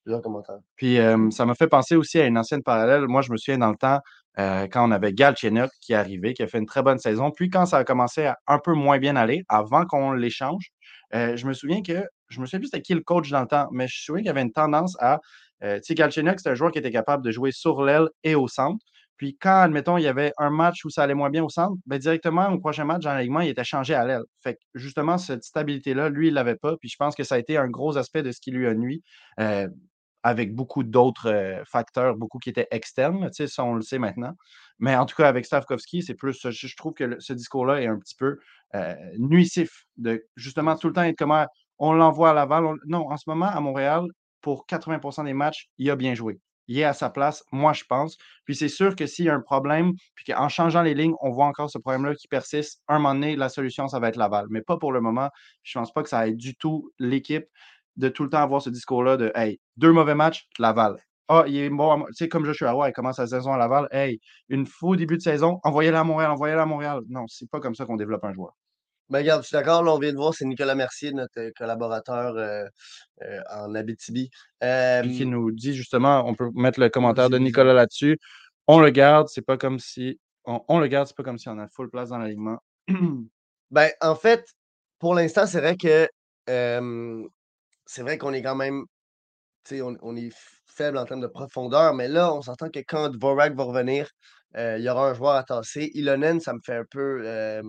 plusieurs 0.03 0.21
commentaires. 0.21 0.59
Puis 0.77 0.97
ça 1.31 1.45
m'a 1.45 1.53
fait 1.53 1.67
penser 1.67 1.95
aussi 1.95 2.19
à 2.19 2.25
une 2.25 2.37
ancienne 2.37 2.63
parallèle. 2.63 3.07
Moi, 3.07 3.21
je 3.21 3.31
me 3.31 3.37
souviens 3.37 3.57
dans 3.57 3.71
le 3.71 3.77
temps, 3.77 3.99
euh, 4.39 4.67
quand 4.67 4.87
on 4.87 4.91
avait 4.91 5.13
Galchenyuk 5.13 5.69
qui 5.81 5.93
est 5.93 5.97
arrivé, 5.97 6.33
qui 6.33 6.43
a 6.43 6.47
fait 6.47 6.57
une 6.57 6.65
très 6.65 6.81
bonne 6.81 6.97
saison. 6.97 7.31
Puis 7.31 7.49
quand 7.49 7.65
ça 7.65 7.77
a 7.77 7.83
commencé 7.83 8.25
à 8.25 8.37
un 8.47 8.59
peu 8.59 8.73
moins 8.73 8.97
bien 8.97 9.15
aller, 9.15 9.43
avant 9.49 9.85
qu'on 9.85 10.13
l'échange, 10.13 10.69
euh, 11.13 11.35
je 11.35 11.45
me 11.45 11.53
souviens 11.53 11.83
que, 11.83 12.05
je 12.29 12.39
me 12.39 12.45
souviens 12.45 12.59
plus 12.59 12.67
c'était 12.67 12.81
qui 12.81 12.93
le 12.93 13.01
coach 13.01 13.29
dans 13.29 13.41
le 13.41 13.47
temps, 13.47 13.67
mais 13.71 13.87
je 13.87 13.93
me 13.93 14.03
souviens 14.05 14.21
qu'il 14.21 14.27
y 14.27 14.31
avait 14.31 14.41
une 14.41 14.51
tendance 14.51 14.95
à, 14.99 15.19
tu 15.61 15.67
sais, 15.83 15.93
Galchenyuk, 15.93 16.39
c'était 16.39 16.49
un 16.49 16.55
joueur 16.55 16.71
qui 16.71 16.79
était 16.79 16.91
capable 16.91 17.23
de 17.23 17.31
jouer 17.31 17.51
sur 17.51 17.83
l'aile 17.83 18.09
et 18.23 18.35
au 18.35 18.47
centre. 18.47 18.83
Puis 19.17 19.37
quand, 19.39 19.61
admettons, 19.61 19.97
il 19.97 20.03
y 20.03 20.07
avait 20.07 20.33
un 20.37 20.49
match 20.49 20.85
où 20.85 20.89
ça 20.89 21.03
allait 21.03 21.13
moins 21.13 21.29
bien 21.29 21.43
au 21.43 21.49
centre, 21.49 21.75
bien, 21.85 21.99
directement 21.99 22.49
au 22.49 22.59
prochain 22.59 22.85
match, 22.85 23.03
dans 23.03 23.13
l'alignement, 23.13 23.41
il 23.41 23.49
était 23.49 23.63
changé 23.63 23.93
à 23.93 24.05
l'aile. 24.05 24.23
Fait 24.41 24.55
que 24.55 24.59
justement, 24.75 25.17
cette 25.17 25.43
stabilité-là, 25.43 26.09
lui, 26.09 26.29
il 26.29 26.33
l'avait 26.33 26.55
pas. 26.55 26.75
Puis 26.77 26.89
je 26.89 26.97
pense 26.97 27.15
que 27.15 27.23
ça 27.23 27.35
a 27.35 27.37
été 27.37 27.57
un 27.57 27.67
gros 27.67 27.97
aspect 27.97 28.23
de 28.23 28.31
ce 28.31 28.41
qui 28.41 28.51
lui 28.51 28.67
a 28.67 28.73
nuit. 28.73 29.03
Euh, 29.39 29.67
avec 30.23 30.55
beaucoup 30.55 30.83
d'autres 30.83 31.29
euh, 31.29 31.63
facteurs, 31.65 32.15
beaucoup 32.15 32.39
qui 32.39 32.49
étaient 32.49 32.67
externes, 32.71 33.29
tu 33.31 33.47
sais, 33.47 33.61
on 33.61 33.75
le 33.75 33.81
sait 33.81 33.99
maintenant. 33.99 34.33
Mais 34.79 34.95
en 34.95 35.05
tout 35.05 35.15
cas, 35.15 35.27
avec 35.27 35.45
Stavkovski, 35.45 36.01
c'est 36.01 36.13
plus, 36.15 36.47
je, 36.49 36.75
trouve 36.77 36.93
que 36.93 37.19
ce 37.19 37.33
discours-là 37.33 37.81
est 37.81 37.87
un 37.87 37.99
petit 37.99 38.15
peu 38.15 38.39
euh, 38.73 38.95
nuisif, 39.19 39.85
de 39.97 40.25
justement 40.35 40.75
tout 40.77 40.87
le 40.87 40.93
temps 40.93 41.03
être 41.03 41.17
comme 41.17 41.31
ah, 41.31 41.49
on 41.77 41.93
l'envoie 41.93 42.31
à 42.31 42.33
Laval. 42.33 42.75
Non, 42.87 43.11
en 43.11 43.17
ce 43.17 43.25
moment, 43.27 43.47
à 43.47 43.59
Montréal, 43.59 44.05
pour 44.41 44.65
80% 44.65 45.25
des 45.25 45.33
matchs, 45.33 45.67
il 45.77 45.91
a 45.91 45.95
bien 45.95 46.15
joué 46.15 46.39
il 46.73 46.79
est 46.79 46.83
à 46.83 46.93
sa 46.93 47.09
place, 47.09 47.43
moi, 47.51 47.73
je 47.73 47.83
pense. 47.87 48.17
Puis 48.45 48.55
c'est 48.55 48.67
sûr 48.67 48.95
que 48.95 49.05
s'il 49.05 49.25
y 49.25 49.29
a 49.29 49.35
un 49.35 49.41
problème, 49.41 49.93
puis 50.15 50.25
qu'en 50.25 50.49
changeant 50.49 50.81
les 50.81 50.95
lignes, 50.95 51.13
on 51.21 51.29
voit 51.29 51.45
encore 51.45 51.69
ce 51.69 51.77
problème-là 51.77 52.15
qui 52.15 52.27
persiste, 52.27 52.81
un 52.87 52.97
moment 52.97 53.13
donné, 53.13 53.35
la 53.35 53.49
solution, 53.49 53.87
ça 53.87 53.99
va 53.99 54.09
être 54.09 54.15
Laval. 54.15 54.47
Mais 54.49 54.61
pas 54.61 54.77
pour 54.77 54.91
le 54.91 54.99
moment. 54.99 55.29
Je 55.61 55.77
pense 55.77 55.93
pas 55.93 56.01
que 56.01 56.09
ça 56.09 56.27
aide 56.27 56.37
du 56.37 56.55
tout 56.55 56.91
l'équipe 56.97 57.45
de 57.97 58.09
tout 58.09 58.23
le 58.23 58.29
temps 58.29 58.39
avoir 58.41 58.61
ce 58.61 58.71
discours-là 58.71 59.17
de 59.17 59.31
Hey, 59.35 59.59
deux 59.77 59.91
mauvais 59.91 60.15
matchs, 60.15 60.47
Laval. 60.57 60.97
Ah, 61.29 61.43
il 61.47 61.57
est 61.57 61.69
bon. 61.69 62.05
Tu 62.07 62.13
sais, 62.13 62.27
comme 62.27 62.43
Joshua 62.43 62.71
Roy, 62.71 62.89
il 62.89 62.93
commence 62.93 63.17
sa 63.17 63.27
saison 63.27 63.53
à 63.53 63.57
Laval. 63.57 63.87
Hey, 63.91 64.19
une 64.49 64.65
faux 64.65 64.95
début 64.95 65.17
de 65.17 65.21
saison, 65.21 65.59
envoyez-le 65.63 65.97
à 65.97 66.03
Montréal, 66.03 66.31
envoyez-le 66.31 66.61
à 66.61 66.65
Montréal. 66.65 67.01
Non, 67.07 67.25
c'est 67.27 67.49
pas 67.49 67.59
comme 67.59 67.75
ça 67.75 67.85
qu'on 67.85 67.97
développe 67.97 68.23
un 68.25 68.33
joueur. 68.33 68.53
Ben, 69.13 69.19
regarde, 69.19 69.43
je 69.43 69.49
suis 69.49 69.53
d'accord, 69.53 69.83
là, 69.83 69.93
on 69.93 69.99
vient 69.99 70.11
de 70.11 70.17
voir, 70.17 70.33
c'est 70.33 70.43
Nicolas 70.43 70.73
Mercier, 70.73 71.11
notre 71.11 71.39
euh, 71.39 71.51
collaborateur 71.55 72.35
euh, 72.35 72.65
euh, 73.21 73.39
en 73.51 73.75
Abitibi. 73.75 74.31
qui 74.59 75.25
nous 75.27 75.51
dit 75.51 75.75
justement, 75.75 76.27
on 76.27 76.33
peut 76.33 76.49
mettre 76.55 76.79
le 76.79 76.89
commentaire 76.89 77.29
de 77.29 77.37
Nicolas 77.37 77.73
là-dessus. 77.73 78.17
On 78.65 78.79
le 78.79 78.89
garde, 78.89 79.27
c'est 79.29 79.43
pas 79.43 79.55
comme 79.55 79.77
si. 79.77 80.19
On, 80.45 80.79
le 80.79 80.87
garde, 80.87 81.07
c'est 81.07 81.15
pas 81.15 81.21
comme 81.21 81.37
si 81.37 81.47
on 81.47 81.59
a 81.59 81.67
full 81.67 81.91
place 81.91 82.09
dans 82.09 82.17
l'alignement. 82.17 82.57
ben, 83.69 83.91
en 84.01 84.15
fait, 84.15 84.47
pour 84.97 85.13
l'instant, 85.13 85.45
c'est 85.45 85.59
vrai 85.59 85.77
que 85.77 86.09
c'est 86.47 88.01
vrai 88.01 88.17
qu'on 88.17 88.33
est 88.33 88.41
quand 88.41 88.55
même. 88.55 88.83
On, 89.73 89.95
on 90.01 90.15
est 90.15 90.31
faible 90.65 90.97
en 90.97 91.05
termes 91.05 91.21
de 91.21 91.27
profondeur, 91.27 91.93
mais 91.93 92.07
là, 92.07 92.33
on 92.33 92.41
s'entend 92.41 92.71
que 92.71 92.79
quand 92.79 93.09
Dvorak 93.09 93.53
va 93.53 93.63
revenir, 93.63 94.09
il 94.57 94.81
y 94.81 94.89
aura 94.89 95.11
un 95.11 95.13
joueur 95.13 95.35
à 95.35 95.43
tasser. 95.43 95.91
Ilonen, 95.93 96.39
ça 96.39 96.53
me 96.53 96.61
fait 96.65 96.77
un 96.77 96.85
peu 96.89 97.61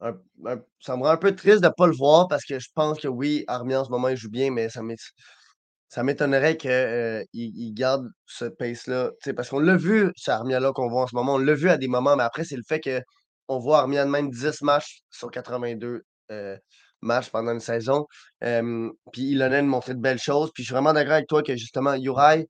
ça 0.00 0.96
me 0.96 1.02
rend 1.02 1.10
un 1.10 1.16
peu 1.16 1.34
triste 1.34 1.60
de 1.60 1.68
ne 1.68 1.72
pas 1.72 1.86
le 1.86 1.94
voir 1.96 2.28
parce 2.28 2.44
que 2.44 2.58
je 2.58 2.68
pense 2.74 3.00
que 3.00 3.08
oui, 3.08 3.44
Armia 3.48 3.80
en 3.80 3.84
ce 3.84 3.90
moment 3.90 4.08
il 4.08 4.16
joue 4.16 4.30
bien, 4.30 4.50
mais 4.50 4.68
ça 4.68 6.02
m'étonnerait 6.02 6.56
qu'il 6.56 6.70
euh, 6.70 7.24
il 7.32 7.72
garde 7.74 8.08
ce 8.26 8.44
pace-là. 8.44 9.10
Parce 9.36 9.48
qu'on 9.48 9.60
l'a 9.60 9.76
vu, 9.76 10.12
ce 10.16 10.30
Armia-là 10.30 10.72
qu'on 10.72 10.88
voit 10.88 11.02
en 11.02 11.06
ce 11.06 11.14
moment, 11.16 11.34
on 11.34 11.38
l'a 11.38 11.54
vu 11.54 11.68
à 11.70 11.76
des 11.78 11.88
moments, 11.88 12.16
mais 12.16 12.22
après, 12.24 12.44
c'est 12.44 12.56
le 12.56 12.62
fait 12.66 12.80
qu'on 12.80 13.58
voit 13.58 13.80
Armia 13.80 14.04
de 14.04 14.10
même 14.10 14.30
10 14.30 14.62
matchs 14.62 15.00
sur 15.10 15.30
82 15.30 16.02
euh, 16.30 16.56
matchs 17.02 17.30
pendant 17.30 17.52
une 17.52 17.60
saison. 17.60 18.06
Puis 18.40 19.22
Ilonen 19.22 19.66
montrait 19.66 19.94
de 19.94 20.00
belles 20.00 20.18
choses. 20.18 20.50
Puis 20.54 20.62
je 20.62 20.68
suis 20.68 20.74
vraiment 20.74 20.92
d'accord 20.92 21.14
avec 21.14 21.28
toi 21.28 21.42
que 21.42 21.56
justement, 21.56 21.94
Uri, 21.94 22.46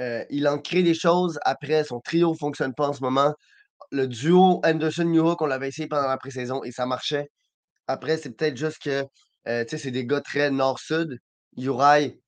euh, 0.00 0.24
il 0.30 0.48
en 0.48 0.58
crée 0.58 0.82
des 0.82 0.94
choses. 0.94 1.38
Après, 1.44 1.84
son 1.84 2.00
trio 2.00 2.32
ne 2.32 2.36
fonctionne 2.36 2.74
pas 2.74 2.88
en 2.88 2.92
ce 2.92 3.02
moment. 3.02 3.34
Le 3.92 4.06
duo 4.06 4.60
Anderson-Newhook, 4.64 5.42
on 5.42 5.46
l'avait 5.46 5.68
essayé 5.68 5.86
pendant 5.86 6.08
la 6.08 6.16
pré-saison 6.16 6.64
et 6.64 6.72
ça 6.72 6.86
marchait. 6.86 7.28
Après, 7.86 8.16
c'est 8.16 8.30
peut-être 8.30 8.56
juste 8.56 8.82
que 8.82 9.04
euh, 9.48 9.64
c'est 9.68 9.90
des 9.90 10.06
gars 10.06 10.20
très 10.20 10.50
nord-sud. 10.50 11.18
Uri, 11.58 12.18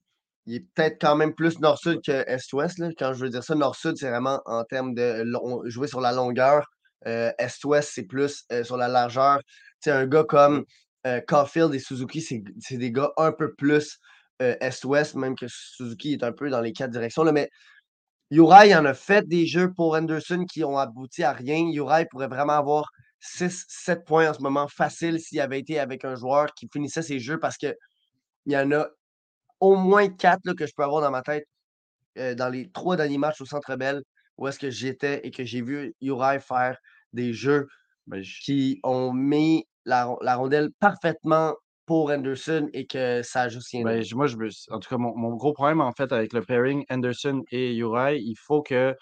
il 0.46 0.56
est 0.56 0.66
peut-être 0.74 1.00
quand 1.00 1.16
même 1.16 1.34
plus 1.34 1.58
nord-sud 1.60 2.00
que 2.04 2.12
est-ouest. 2.28 2.82
Quand 2.98 3.14
je 3.14 3.24
veux 3.24 3.30
dire 3.30 3.42
ça, 3.42 3.54
nord-sud, 3.54 3.96
c'est 3.96 4.10
vraiment 4.10 4.40
en 4.44 4.62
termes 4.64 4.94
de 4.94 5.24
jouer 5.64 5.88
sur 5.88 6.00
la 6.00 6.12
longueur. 6.12 6.66
Euh, 7.06 7.32
est-ouest, 7.38 7.90
c'est 7.94 8.04
plus 8.04 8.44
euh, 8.52 8.64
sur 8.64 8.76
la 8.76 8.88
largeur. 8.88 9.40
sais, 9.80 9.90
un 9.90 10.06
gars 10.06 10.24
comme 10.24 10.64
euh, 11.06 11.20
Caulfield 11.26 11.74
et 11.74 11.78
Suzuki, 11.78 12.20
c'est 12.20 12.76
des 12.76 12.92
gars 12.92 13.12
un 13.16 13.32
peu 13.32 13.54
plus 13.54 13.98
est-ouest, 14.40 15.14
même 15.14 15.36
que 15.36 15.46
Suzuki 15.48 16.14
est 16.14 16.24
un 16.24 16.32
peu 16.32 16.50
dans 16.50 16.60
les 16.60 16.72
quatre 16.72 16.90
directions. 16.90 17.22
Là, 17.22 17.32
mais 17.32 17.48
Uri 18.30 18.74
en 18.74 18.84
a 18.84 18.94
fait 18.94 19.26
des 19.28 19.46
jeux 19.46 19.72
pour 19.72 19.94
Anderson 19.94 20.44
qui 20.50 20.64
ont 20.64 20.78
abouti 20.78 21.22
à 21.22 21.32
rien. 21.32 21.68
Uri 21.70 22.06
pourrait 22.10 22.28
vraiment 22.28 22.54
avoir 22.54 22.90
6-7 23.20 24.04
points 24.04 24.30
en 24.30 24.34
ce 24.34 24.40
moment 24.40 24.68
facile 24.68 25.20
s'il 25.20 25.40
avait 25.40 25.60
été 25.60 25.78
avec 25.78 26.04
un 26.04 26.14
joueur 26.14 26.52
qui 26.54 26.68
finissait 26.72 27.02
ses 27.02 27.18
jeux 27.18 27.38
parce 27.38 27.56
que 27.56 27.74
il 28.46 28.52
y 28.52 28.56
en 28.56 28.70
a 28.72 28.86
au 29.60 29.76
moins 29.76 30.08
quatre 30.08 30.52
que 30.54 30.66
je 30.66 30.72
peux 30.76 30.82
avoir 30.82 31.02
dans 31.02 31.10
ma 31.10 31.22
tête 31.22 31.46
dans 32.16 32.50
les 32.50 32.70
trois 32.70 32.96
derniers 32.96 33.18
matchs 33.18 33.40
au 33.40 33.46
Centre 33.46 33.76
Bell 33.76 34.02
où 34.36 34.46
est-ce 34.46 34.58
que 34.58 34.70
j'étais 34.70 35.20
et 35.26 35.30
que 35.30 35.44
j'ai 35.44 35.62
vu 35.62 35.94
Uri 36.00 36.40
faire 36.40 36.76
des 37.12 37.32
jeux 37.32 37.66
ben, 38.06 38.22
qui 38.22 38.80
ont 38.82 39.12
mis 39.12 39.66
la, 39.84 40.04
rondelle 40.04 40.70
parfaitement 40.78 41.54
pour 41.86 42.10
Anderson 42.10 42.68
et 42.72 42.86
que 42.86 43.22
ça 43.22 43.48
juste 43.48 43.68
rien 43.72 43.84
ben, 43.84 44.02
Moi, 44.14 44.26
je, 44.26 44.36
en 44.70 44.78
tout 44.78 44.88
cas, 44.88 44.96
mon, 44.96 45.34
gros 45.36 45.52
problème 45.52 45.80
en 45.80 45.92
fait 45.92 46.12
avec 46.12 46.32
le 46.32 46.42
pairing 46.42 46.84
Anderson 46.90 47.42
et 47.50 47.76
Uri, 47.76 48.20
il 48.20 48.36
faut 48.36 48.62
que 48.62 48.94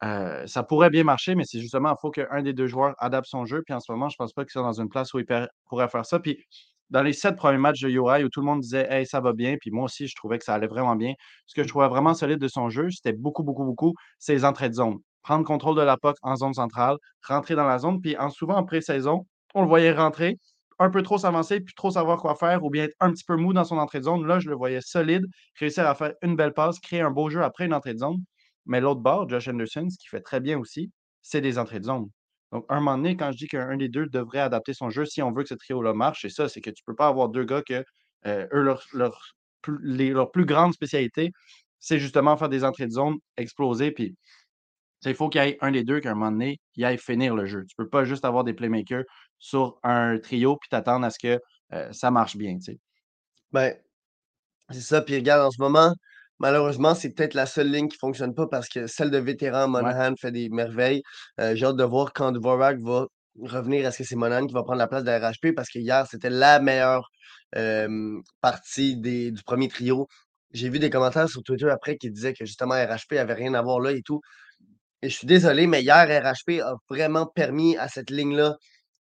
ça 0.00 0.62
pourrait 0.62 0.90
bien 0.90 1.04
marcher, 1.04 1.34
mais 1.34 1.44
c'est 1.44 1.60
justement, 1.60 1.90
il 1.90 2.00
faut 2.00 2.10
qu'un 2.10 2.42
des 2.42 2.52
deux 2.52 2.66
joueurs 2.68 2.94
adapte 2.98 3.26
son 3.26 3.44
jeu. 3.44 3.62
Puis 3.64 3.74
en 3.74 3.80
ce 3.80 3.90
moment, 3.90 4.08
je 4.08 4.14
ne 4.14 4.24
pense 4.24 4.32
pas 4.32 4.44
qu'ils 4.44 4.52
sont 4.52 4.62
dans 4.62 4.80
une 4.80 4.88
place 4.88 5.12
où 5.14 5.18
ils 5.18 5.26
pourraient 5.66 5.88
faire 5.88 6.06
ça. 6.06 6.20
Puis 6.20 6.44
dans 6.90 7.02
les 7.02 7.12
sept 7.12 7.36
premiers 7.36 7.58
matchs 7.58 7.82
de 7.82 7.90
Uri, 7.90 8.24
où 8.24 8.28
tout 8.28 8.40
le 8.40 8.46
monde 8.46 8.60
disait 8.60 8.86
Hey, 8.88 9.06
ça 9.06 9.20
va 9.20 9.32
bien, 9.32 9.56
puis 9.60 9.70
moi 9.70 9.84
aussi, 9.84 10.06
je 10.06 10.14
trouvais 10.14 10.38
que 10.38 10.44
ça 10.44 10.54
allait 10.54 10.68
vraiment 10.68 10.96
bien. 10.96 11.14
Ce 11.46 11.54
que 11.54 11.62
je 11.62 11.68
trouvais 11.68 11.88
vraiment 11.88 12.14
solide 12.14 12.38
de 12.38 12.48
son 12.48 12.70
jeu, 12.70 12.88
c'était 12.90 13.12
beaucoup, 13.12 13.42
beaucoup, 13.42 13.64
beaucoup 13.64 13.94
ses 14.18 14.44
entrées 14.44 14.68
de 14.68 14.74
zone 14.74 14.98
prendre 15.28 15.44
contrôle 15.44 15.76
de 15.76 15.82
la 15.82 15.98
POC 15.98 16.16
en 16.22 16.36
zone 16.36 16.54
centrale, 16.54 16.96
rentrer 17.22 17.54
dans 17.54 17.66
la 17.66 17.78
zone, 17.78 18.00
puis 18.00 18.16
en, 18.16 18.30
souvent 18.30 18.56
en 18.56 18.64
pré-saison, 18.64 19.26
on 19.54 19.60
le 19.60 19.68
voyait 19.68 19.92
rentrer, 19.92 20.38
un 20.78 20.90
peu 20.90 21.02
trop 21.02 21.18
s'avancer, 21.18 21.60
puis 21.60 21.74
trop 21.74 21.90
savoir 21.90 22.18
quoi 22.18 22.34
faire, 22.36 22.64
ou 22.64 22.70
bien 22.70 22.84
être 22.84 22.96
un 23.00 23.12
petit 23.12 23.24
peu 23.24 23.36
mou 23.36 23.52
dans 23.52 23.64
son 23.64 23.78
entrée 23.78 23.98
de 23.98 24.04
zone. 24.04 24.26
Là, 24.26 24.38
je 24.38 24.48
le 24.48 24.56
voyais 24.56 24.80
solide, 24.80 25.26
réussir 25.58 25.86
à 25.86 25.94
faire 25.94 26.14
une 26.22 26.36
belle 26.36 26.54
passe, 26.54 26.78
créer 26.78 27.00
un 27.00 27.10
beau 27.10 27.30
jeu 27.30 27.42
après 27.42 27.66
une 27.66 27.74
entrée 27.74 27.94
de 27.94 27.98
zone. 27.98 28.18
Mais 28.66 28.80
l'autre 28.80 29.00
bord, 29.00 29.28
Josh 29.28 29.48
Anderson, 29.48 29.88
ce 29.90 29.98
qui 29.98 30.08
fait 30.08 30.20
très 30.20 30.40
bien 30.40 30.58
aussi, 30.58 30.90
c'est 31.22 31.40
des 31.40 31.58
entrées 31.58 31.80
de 31.80 31.84
zone. 31.86 32.08
Donc, 32.52 32.64
un 32.68 32.76
moment 32.80 32.96
donné, 32.96 33.16
quand 33.16 33.32
je 33.32 33.38
dis 33.38 33.48
qu'un 33.48 33.76
des 33.76 33.88
deux 33.88 34.06
devrait 34.06 34.40
adapter 34.40 34.72
son 34.72 34.90
jeu 34.90 35.04
si 35.04 35.22
on 35.22 35.32
veut 35.32 35.42
que 35.42 35.48
ce 35.48 35.54
trio-là 35.54 35.92
marche, 35.94 36.22
c'est 36.22 36.30
ça, 36.30 36.48
c'est 36.48 36.60
que 36.60 36.70
tu 36.70 36.82
ne 36.86 36.92
peux 36.92 36.96
pas 36.96 37.08
avoir 37.08 37.28
deux 37.28 37.44
gars 37.44 37.62
que 37.62 37.84
euh, 38.26 38.46
eux, 38.52 38.62
leur, 38.62 38.82
leur, 38.92 39.20
leur 39.66 40.30
plus 40.30 40.46
grande 40.46 40.72
spécialité, 40.72 41.32
c'est 41.78 41.98
justement 41.98 42.36
faire 42.36 42.48
des 42.48 42.64
entrées 42.64 42.86
de 42.86 42.92
zone, 42.92 43.16
exploser, 43.36 43.92
puis 43.92 44.16
il 45.04 45.14
faut 45.14 45.28
qu'il 45.28 45.42
y 45.42 45.46
ait 45.46 45.58
un 45.60 45.70
des 45.70 45.84
deux 45.84 46.00
qu'à 46.00 46.10
un 46.10 46.14
moment 46.14 46.32
donné, 46.32 46.60
il 46.74 46.84
aille 46.84 46.98
finir 46.98 47.34
le 47.36 47.46
jeu. 47.46 47.64
Tu 47.68 47.74
ne 47.78 47.84
peux 47.84 47.88
pas 47.88 48.04
juste 48.04 48.24
avoir 48.24 48.44
des 48.44 48.54
playmakers 48.54 49.04
sur 49.38 49.78
un 49.82 50.18
trio 50.18 50.56
puis 50.56 50.68
t'attendre 50.68 51.06
à 51.06 51.10
ce 51.10 51.18
que 51.18 51.40
ça 51.92 52.10
marche 52.10 52.36
bien. 52.36 52.58
Ben, 53.52 53.74
c'est 54.70 54.80
ça. 54.80 55.02
Puis 55.02 55.16
regarde, 55.16 55.46
en 55.46 55.50
ce 55.50 55.60
moment, 55.60 55.92
malheureusement, 56.38 56.94
c'est 56.94 57.10
peut-être 57.10 57.34
la 57.34 57.46
seule 57.46 57.70
ligne 57.70 57.88
qui 57.88 57.96
ne 57.96 58.00
fonctionne 58.00 58.34
pas 58.34 58.46
parce 58.46 58.68
que 58.68 58.86
celle 58.86 59.10
de 59.10 59.18
vétéran, 59.18 59.68
Monahan, 59.68 60.14
fait 60.16 60.32
des 60.32 60.48
merveilles. 60.48 61.02
J'ai 61.38 61.64
hâte 61.64 61.76
de 61.76 61.84
voir 61.84 62.12
quand 62.12 62.32
Dvorak 62.32 62.78
va 62.80 63.06
revenir. 63.40 63.86
Est-ce 63.86 63.98
que 63.98 64.04
c'est 64.04 64.16
Monahan 64.16 64.46
qui 64.46 64.54
va 64.54 64.62
prendre 64.62 64.78
la 64.78 64.88
place 64.88 65.04
de 65.04 65.10
RHP? 65.10 65.54
Parce 65.54 65.68
que 65.68 65.78
hier, 65.78 66.06
c'était 66.10 66.30
la 66.30 66.58
meilleure 66.60 67.08
partie 68.40 68.96
des, 68.96 69.30
du 69.30 69.42
premier 69.42 69.68
trio. 69.68 70.08
J'ai 70.52 70.70
vu 70.70 70.78
des 70.78 70.88
commentaires 70.88 71.28
sur 71.28 71.42
Twitter 71.42 71.68
après 71.68 71.96
qui 71.98 72.10
disaient 72.10 72.32
que 72.32 72.46
justement 72.46 72.74
RHP 72.74 73.12
avait 73.18 73.34
rien 73.34 73.52
à 73.54 73.60
voir 73.60 73.80
là 73.80 73.92
et 73.92 74.02
tout. 74.02 74.20
Et 75.02 75.10
je 75.10 75.14
suis 75.14 75.26
désolé, 75.26 75.66
mais 75.66 75.82
hier, 75.82 76.06
RHP 76.06 76.60
a 76.60 76.74
vraiment 76.88 77.26
permis 77.26 77.76
à 77.76 77.88
cette 77.88 78.10
ligne-là 78.10 78.56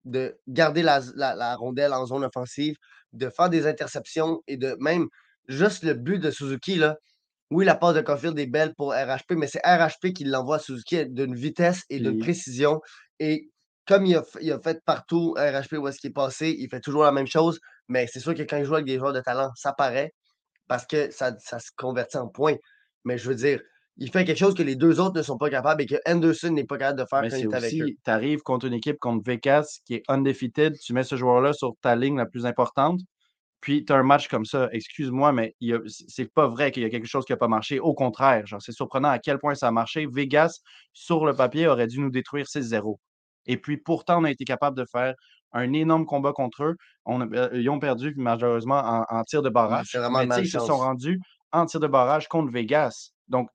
de 0.05 0.37
garder 0.47 0.83
la, 0.83 1.55
rondelle 1.55 1.93
en 1.93 2.05
zone 2.05 2.23
offensive, 2.23 2.75
de 3.13 3.29
faire 3.29 3.49
des 3.49 3.67
interceptions 3.67 4.41
et 4.47 4.57
de 4.57 4.75
même 4.79 5.07
juste 5.47 5.83
le 5.83 5.93
but 5.93 6.19
de 6.19 6.31
Suzuki. 6.31 6.75
Là, 6.75 6.97
oui, 7.51 7.65
la 7.65 7.75
passe 7.75 7.95
de 7.95 8.01
Caulfield 8.01 8.37
est 8.39 8.47
belle 8.47 8.73
pour 8.75 8.93
RHP, 8.93 9.31
mais 9.31 9.47
c'est 9.47 9.61
RHP 9.63 10.13
qui 10.13 10.23
l'envoie 10.23 10.57
à 10.57 10.59
Suzuki 10.59 11.05
d'une 11.07 11.35
vitesse 11.35 11.83
et 11.89 11.99
d'une 11.99 12.19
précision. 12.19 12.81
Et 13.19 13.49
comme 13.87 14.05
il 14.05 14.15
a, 14.15 14.59
fait 14.59 14.81
partout 14.85 15.35
RHP 15.37 15.73
où 15.73 15.87
est-ce 15.87 15.99
qu'il 15.99 16.09
est 16.09 16.13
passé, 16.13 16.55
il 16.57 16.69
fait 16.69 16.79
toujours 16.81 17.03
la 17.03 17.11
même 17.11 17.27
chose. 17.27 17.59
Mais 17.87 18.07
c'est 18.07 18.19
sûr 18.19 18.33
que 18.33 18.41
quand 18.41 18.57
il 18.57 18.65
joue 18.65 18.75
avec 18.75 18.87
des 18.87 18.97
joueurs 18.97 19.13
de 19.13 19.21
talent, 19.21 19.51
ça 19.55 19.73
paraît 19.73 20.13
parce 20.67 20.87
que 20.87 21.11
ça, 21.11 21.35
ça 21.39 21.59
se 21.59 21.69
convertit 21.75 22.17
en 22.17 22.27
points. 22.27 22.55
Mais 23.03 23.17
je 23.19 23.29
veux 23.29 23.35
dire, 23.35 23.61
il 23.97 24.11
fait 24.11 24.25
quelque 24.25 24.37
chose 24.37 24.55
que 24.55 24.63
les 24.63 24.75
deux 24.75 24.99
autres 24.99 25.17
ne 25.17 25.23
sont 25.23 25.37
pas 25.37 25.49
capables 25.49 25.81
et 25.81 25.85
que 25.85 25.95
Anderson 26.05 26.51
n'est 26.51 26.65
pas 26.65 26.77
capable 26.77 26.99
de 26.99 27.05
faire 27.05 27.21
quand 27.21 27.37
il 27.37 27.45
est 27.45 27.53
avec 27.53 27.73
eux. 27.81 27.95
Tu 28.03 28.11
arrives 28.11 28.41
contre 28.41 28.65
une 28.65 28.73
équipe 28.73 28.99
contre 28.99 29.23
Vegas 29.25 29.79
qui 29.85 29.95
est 29.95 30.03
undefeated, 30.09 30.77
tu 30.79 30.93
mets 30.93 31.03
ce 31.03 31.15
joueur-là 31.15 31.53
sur 31.53 31.73
ta 31.81 31.95
ligne 31.95 32.17
la 32.17 32.25
plus 32.25 32.45
importante, 32.45 32.99
puis 33.61 33.85
tu 33.85 33.93
as 33.93 33.95
un 33.95 34.03
match 34.03 34.27
comme 34.27 34.45
ça. 34.45 34.69
Excuse-moi, 34.73 35.31
mais 35.31 35.55
c'est 35.87 36.31
pas 36.31 36.47
vrai 36.47 36.71
qu'il 36.71 36.83
y 36.83 36.85
a 36.85 36.89
quelque 36.89 37.07
chose 37.07 37.25
qui 37.25 37.31
n'a 37.31 37.37
pas 37.37 37.47
marché. 37.47 37.79
Au 37.79 37.93
contraire, 37.93 38.43
c'est 38.59 38.73
surprenant 38.73 39.09
à 39.09 39.19
quel 39.19 39.39
point 39.39 39.55
ça 39.55 39.67
a 39.67 39.71
marché. 39.71 40.07
Vegas, 40.11 40.59
sur 40.93 41.25
le 41.25 41.33
papier, 41.33 41.67
aurait 41.67 41.87
dû 41.87 41.99
nous 41.99 42.11
détruire 42.11 42.45
6-0. 42.45 42.97
Et 43.47 43.57
puis 43.57 43.77
pourtant, 43.77 44.21
on 44.21 44.25
a 44.25 44.31
été 44.31 44.43
capable 44.43 44.77
de 44.77 44.85
faire 44.91 45.13
un 45.53 45.71
énorme 45.73 46.05
combat 46.05 46.33
contre 46.33 46.63
eux. 46.63 46.75
On 47.05 47.21
euh, 47.21 47.49
ils 47.53 47.69
ont 47.69 47.79
perdu, 47.79 48.13
malheureusement, 48.17 49.05
en, 49.09 49.23
tir 49.23 49.41
de 49.41 49.49
barrage. 49.49 49.97
mais 50.11 50.41
ils 50.41 50.49
se 50.49 50.59
sont 50.59 50.77
rendus 50.77 51.19
en 51.51 51.65
tir 51.65 51.79
de 51.79 51.87
barrage 51.87 52.27
contre 52.27 52.51
Vegas. 52.51 53.14
Donc, 53.27 53.49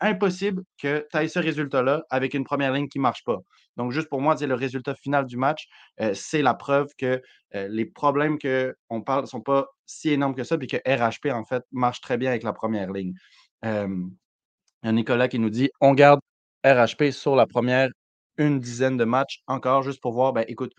impossible 0.00 0.62
que 0.80 1.06
tu 1.10 1.18
aies 1.18 1.28
ce 1.28 1.38
résultat-là 1.38 2.04
avec 2.08 2.34
une 2.34 2.44
première 2.44 2.72
ligne 2.72 2.88
qui 2.88 2.98
ne 2.98 3.02
marche 3.02 3.24
pas. 3.24 3.38
Donc, 3.76 3.92
juste 3.92 4.08
pour 4.08 4.20
moi, 4.20 4.36
le 4.40 4.54
résultat 4.54 4.94
final 4.94 5.26
du 5.26 5.36
match, 5.36 5.66
euh, 6.00 6.12
c'est 6.14 6.42
la 6.42 6.54
preuve 6.54 6.88
que 6.96 7.20
euh, 7.54 7.68
les 7.68 7.84
problèmes 7.84 8.38
qu'on 8.38 9.02
parle 9.02 9.22
ne 9.22 9.26
sont 9.26 9.40
pas 9.40 9.66
si 9.86 10.10
énormes 10.10 10.34
que 10.34 10.44
ça, 10.44 10.56
puis 10.56 10.66
que 10.66 10.78
RHP, 10.86 11.32
en 11.32 11.44
fait, 11.44 11.62
marche 11.72 12.00
très 12.00 12.16
bien 12.16 12.30
avec 12.30 12.42
la 12.42 12.52
première 12.52 12.90
ligne. 12.90 13.14
il 13.62 14.08
y 14.84 14.88
a 14.88 14.92
Nicolas 14.92 15.28
qui 15.28 15.38
nous 15.38 15.50
dit 15.50 15.70
on 15.80 15.92
garde 15.92 16.20
RHP 16.64 17.10
sur 17.10 17.36
la 17.36 17.46
première 17.46 17.88
une 18.38 18.60
dizaine 18.60 18.96
de 18.96 19.04
matchs 19.04 19.42
encore, 19.46 19.82
juste 19.82 20.00
pour 20.00 20.12
voir, 20.12 20.32
ben, 20.32 20.44
écoute, 20.48 20.72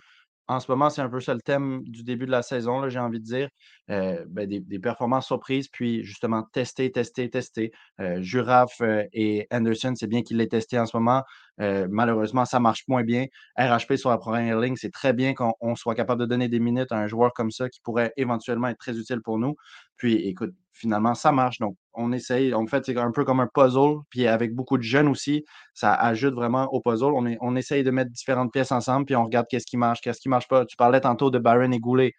en 0.47 0.59
ce 0.59 0.69
moment, 0.69 0.89
c'est 0.89 1.01
un 1.01 1.09
peu 1.09 1.19
ça 1.21 1.33
le 1.33 1.41
thème 1.41 1.83
du 1.83 2.03
début 2.03 2.25
de 2.25 2.31
la 2.31 2.41
saison, 2.41 2.87
j'ai 2.89 2.99
envie 2.99 3.19
de 3.19 3.25
dire. 3.25 3.49
Euh, 3.89 4.23
ben, 4.27 4.47
des, 4.47 4.79
performances 4.79 5.25
surprises, 5.25 5.67
puis 5.69 6.03
justement 6.03 6.43
tester, 6.53 6.91
tester, 6.91 7.29
tester. 7.29 7.71
Euh, 8.01 8.21
Juraf 8.21 8.81
euh, 8.81 9.03
et 9.13 9.47
Anderson, 9.51 9.93
c'est 9.95 10.07
bien 10.07 10.21
qu'il 10.21 10.37
les 10.37 10.47
testé 10.47 10.77
en 10.79 10.85
ce 10.85 10.97
moment. 10.97 11.23
malheureusement, 11.59 12.45
ça 12.45 12.59
marche 12.59 12.83
moins 12.87 13.03
bien. 13.03 13.25
RHP 13.57 13.95
sur 13.95 14.09
la 14.09 14.17
première 14.17 14.59
ligne, 14.59 14.75
c'est 14.75 14.91
très 14.91 15.13
bien 15.13 15.33
qu'on 15.33 15.75
soit 15.75 15.95
capable 15.95 16.21
de 16.21 16.25
donner 16.25 16.49
des 16.49 16.59
minutes 16.59 16.91
à 16.91 16.97
un 16.97 17.07
joueur 17.07 17.33
comme 17.33 17.51
ça 17.51 17.69
qui 17.69 17.79
pourrait 17.81 18.11
éventuellement 18.17 18.67
être 18.67 18.77
très 18.79 18.97
utile 18.97 19.21
pour 19.21 19.37
nous. 19.39 19.55
Puis 19.97 20.15
écoute, 20.27 20.53
finalement, 20.73 21.13
ça 21.15 21.31
marche. 21.31 21.59
Donc, 21.59 21.77
on 21.93 22.11
essaye. 22.11 22.53
En 22.53 22.65
fait, 22.67 22.85
c'est 22.85 22.97
un 22.97 23.11
peu 23.11 23.23
comme 23.23 23.39
un 23.39 23.47
puzzle. 23.47 23.99
Puis 24.09 24.27
avec 24.27 24.53
beaucoup 24.53 24.77
de 24.77 24.83
jeunes 24.83 25.07
aussi, 25.07 25.45
ça 25.73 25.93
ajoute 25.93 26.33
vraiment 26.33 26.65
au 26.73 26.81
puzzle. 26.81 27.13
On, 27.13 27.25
est, 27.25 27.37
on 27.41 27.55
essaye 27.55 27.83
de 27.83 27.91
mettre 27.91 28.11
différentes 28.11 28.51
pièces 28.51 28.71
ensemble, 28.71 29.05
puis 29.05 29.15
on 29.15 29.23
regarde 29.23 29.45
qu'est-ce 29.49 29.65
qui 29.65 29.77
marche, 29.77 30.01
qu'est-ce 30.01 30.19
qui 30.19 30.29
marche 30.29 30.47
pas. 30.47 30.65
Tu 30.65 30.75
parlais 30.75 31.01
tantôt 31.01 31.31
de 31.31 31.39
Byron 31.39 31.73
et 31.73 31.79
Goulet. 31.79 32.13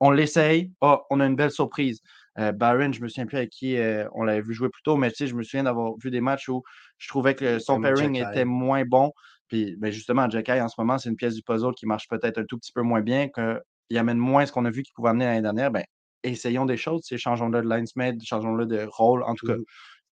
On 0.00 0.10
l'essaye. 0.10 0.72
Oh, 0.80 0.98
on 1.10 1.20
a 1.20 1.26
une 1.26 1.36
belle 1.36 1.50
surprise. 1.50 2.00
Euh, 2.38 2.52
Byron, 2.52 2.92
je 2.92 3.02
me 3.02 3.08
souviens 3.08 3.26
plus 3.26 3.36
avec 3.36 3.50
qui 3.50 3.76
euh, 3.76 4.06
on 4.12 4.22
l'avait 4.22 4.40
vu 4.40 4.54
jouer 4.54 4.68
plus 4.68 4.82
tôt, 4.82 4.96
mais 4.96 5.10
tu 5.10 5.16
sais, 5.16 5.26
je 5.26 5.34
me 5.34 5.42
souviens 5.42 5.64
d'avoir 5.64 5.94
vu 5.98 6.10
des 6.10 6.20
matchs 6.20 6.48
où 6.48 6.62
je 6.98 7.08
trouvais 7.08 7.34
que 7.34 7.58
son 7.58 7.80
pairing 7.80 8.16
était 8.16 8.44
moins 8.44 8.84
bon. 8.84 9.12
Puis 9.48 9.76
ben 9.76 9.90
justement, 9.90 10.30
Jack 10.30 10.48
en 10.48 10.68
ce 10.68 10.80
moment, 10.80 10.96
c'est 10.96 11.08
une 11.08 11.16
pièce 11.16 11.34
du 11.34 11.42
puzzle 11.42 11.74
qui 11.74 11.84
marche 11.84 12.08
peut-être 12.08 12.38
un 12.38 12.44
tout 12.44 12.56
petit 12.56 12.72
peu 12.72 12.82
moins 12.82 13.00
bien, 13.00 13.28
qu'il 13.28 13.98
amène 13.98 14.18
moins 14.18 14.46
ce 14.46 14.52
qu'on 14.52 14.64
a 14.64 14.70
vu 14.70 14.82
qu'il 14.82 14.92
pouvait 14.94 15.10
amener 15.10 15.24
l'année 15.24 15.42
dernière. 15.42 15.70
Ben, 15.72 15.84
essayons 16.22 16.66
des 16.66 16.76
choses, 16.76 17.02
changeons-le 17.16 17.62
de 17.62 17.68
linesmate, 17.68 18.22
changeons-le 18.22 18.66
de 18.66 18.86
rôle. 18.90 19.22
En 19.24 19.34
tout 19.34 19.46
cas, 19.46 19.56
mmh 19.56 19.64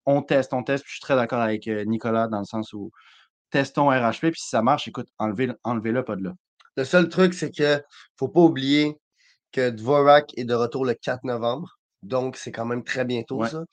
on 0.09 0.23
teste, 0.23 0.55
on 0.55 0.63
teste. 0.63 0.85
Puis 0.85 0.93
je 0.93 0.95
suis 0.99 1.01
très 1.01 1.17
d'accord 1.17 1.41
avec 1.41 1.67
Nicolas 1.67 2.29
dans 2.29 2.39
le 2.39 2.45
sens 2.45 2.73
où 2.73 2.93
testons 3.51 3.89
RHP, 3.89 4.31
puis 4.31 4.41
si 4.41 4.49
ça 4.49 4.63
marche, 4.63 4.87
écoute, 4.87 5.09
enlevez-le 5.19 5.59
enlevez 5.65 6.01
pas 6.05 6.15
de 6.15 6.23
là. 6.23 6.33
Le 6.77 6.85
seul 6.85 7.09
truc, 7.09 7.35
c'est 7.35 7.51
que 7.51 7.79
ne 7.79 7.81
faut 8.17 8.29
pas 8.29 8.41
oublier 8.41 8.97
que 9.51 9.71
Dvorak 9.71 10.31
est 10.37 10.45
de 10.45 10.55
retour 10.55 10.85
le 10.85 10.95
4 10.95 11.25
novembre. 11.25 11.81
Donc, 12.03 12.37
c'est 12.37 12.53
quand 12.53 12.67
même 12.67 12.85
très 12.85 13.05
bientôt, 13.05 13.45
ça. 13.47 13.65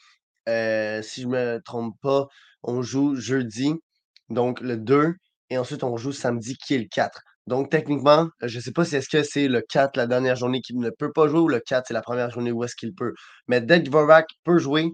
si 1.04 1.22
je 1.22 1.28
ne 1.28 1.32
me 1.34 1.62
trompe 1.62 1.96
pas, 2.02 2.28
on 2.64 2.82
joue 2.82 3.16
jeudi, 3.16 3.76
donc 4.30 4.60
le 4.62 4.78
2, 4.78 5.14
et 5.50 5.58
ensuite 5.58 5.84
on 5.84 5.98
joue 5.98 6.12
samedi, 6.14 6.56
qui 6.58 6.74
est 6.76 6.80
le 6.80 6.88
4. 6.90 7.22
Donc, 7.48 7.70
techniquement, 7.70 8.30
je 8.42 8.58
ne 8.58 8.62
sais 8.62 8.72
pas 8.72 8.86
si 8.86 8.96
est-ce 8.96 9.10
que 9.10 9.24
c'est 9.24 9.48
le 9.48 9.62
4 9.62 9.98
la 9.98 10.08
dernière 10.08 10.36
journée 10.36 10.62
qu'il 10.62 10.80
ne 10.80 10.90
peut 10.90 11.12
pas 11.12 11.28
jouer 11.28 11.40
ou 11.40 11.50
le 11.50 11.60
4 11.60 11.86
c'est 11.88 11.94
la 11.94 12.02
première 12.02 12.30
journée 12.30 12.52
où 12.52 12.64
est-ce 12.64 12.76
qu'il 12.76 12.94
peut. 12.94 13.14
Mais 13.48 13.60
dès 13.60 13.84
que 13.84 13.90
Dvorak 13.90 14.28
peut 14.44 14.60
jouer, 14.60 14.90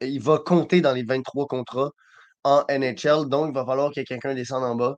il 0.00 0.20
va 0.22 0.38
compter 0.38 0.80
dans 0.80 0.92
les 0.92 1.04
23 1.04 1.46
contrats 1.46 1.90
en 2.44 2.64
NHL. 2.68 3.28
Donc, 3.28 3.50
il 3.50 3.54
va 3.54 3.64
falloir 3.66 3.90
que 3.92 4.00
quelqu'un 4.02 4.34
descende 4.34 4.64
en 4.64 4.74
bas. 4.74 4.96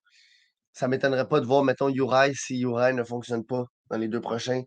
Ça 0.73 0.87
ne 0.87 0.91
m'étonnerait 0.91 1.29
pas 1.29 1.41
de 1.41 1.47
voir, 1.47 1.65
mettons, 1.65 1.89
Uri 1.89 2.35
si 2.35 2.61
Uri 2.61 2.95
ne 2.95 3.03
fonctionne 3.03 3.45
pas 3.45 3.65
dans 3.91 3.99
les 3.99 4.09
deux 4.09 4.21
prochains. 4.21 4.63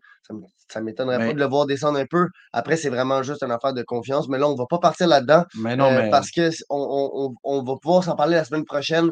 Ça 0.68 0.80
ne 0.80 0.84
m'étonnerait 0.84 1.18
pas 1.18 1.32
de 1.32 1.38
le 1.38 1.46
voir 1.46 1.66
descendre 1.66 1.98
un 1.98 2.06
peu. 2.08 2.26
Après, 2.52 2.76
c'est 2.76 2.88
vraiment 2.90 3.22
juste 3.22 3.42
une 3.42 3.52
affaire 3.52 3.74
de 3.74 3.82
confiance. 3.82 4.28
Mais 4.28 4.38
là, 4.38 4.48
on 4.48 4.52
ne 4.52 4.58
va 4.58 4.66
pas 4.68 4.78
partir 4.78 5.06
là-dedans. 5.06 5.44
Mais 5.56 5.76
non, 5.76 5.86
euh, 5.86 6.02
mais. 6.02 6.10
Parce 6.10 6.30
qu'on 6.30 7.34
on, 7.44 7.62
va 7.62 7.74
pouvoir 7.80 8.04
s'en 8.04 8.16
parler 8.16 8.34
la 8.34 8.44
semaine 8.44 8.64
prochaine. 8.64 9.10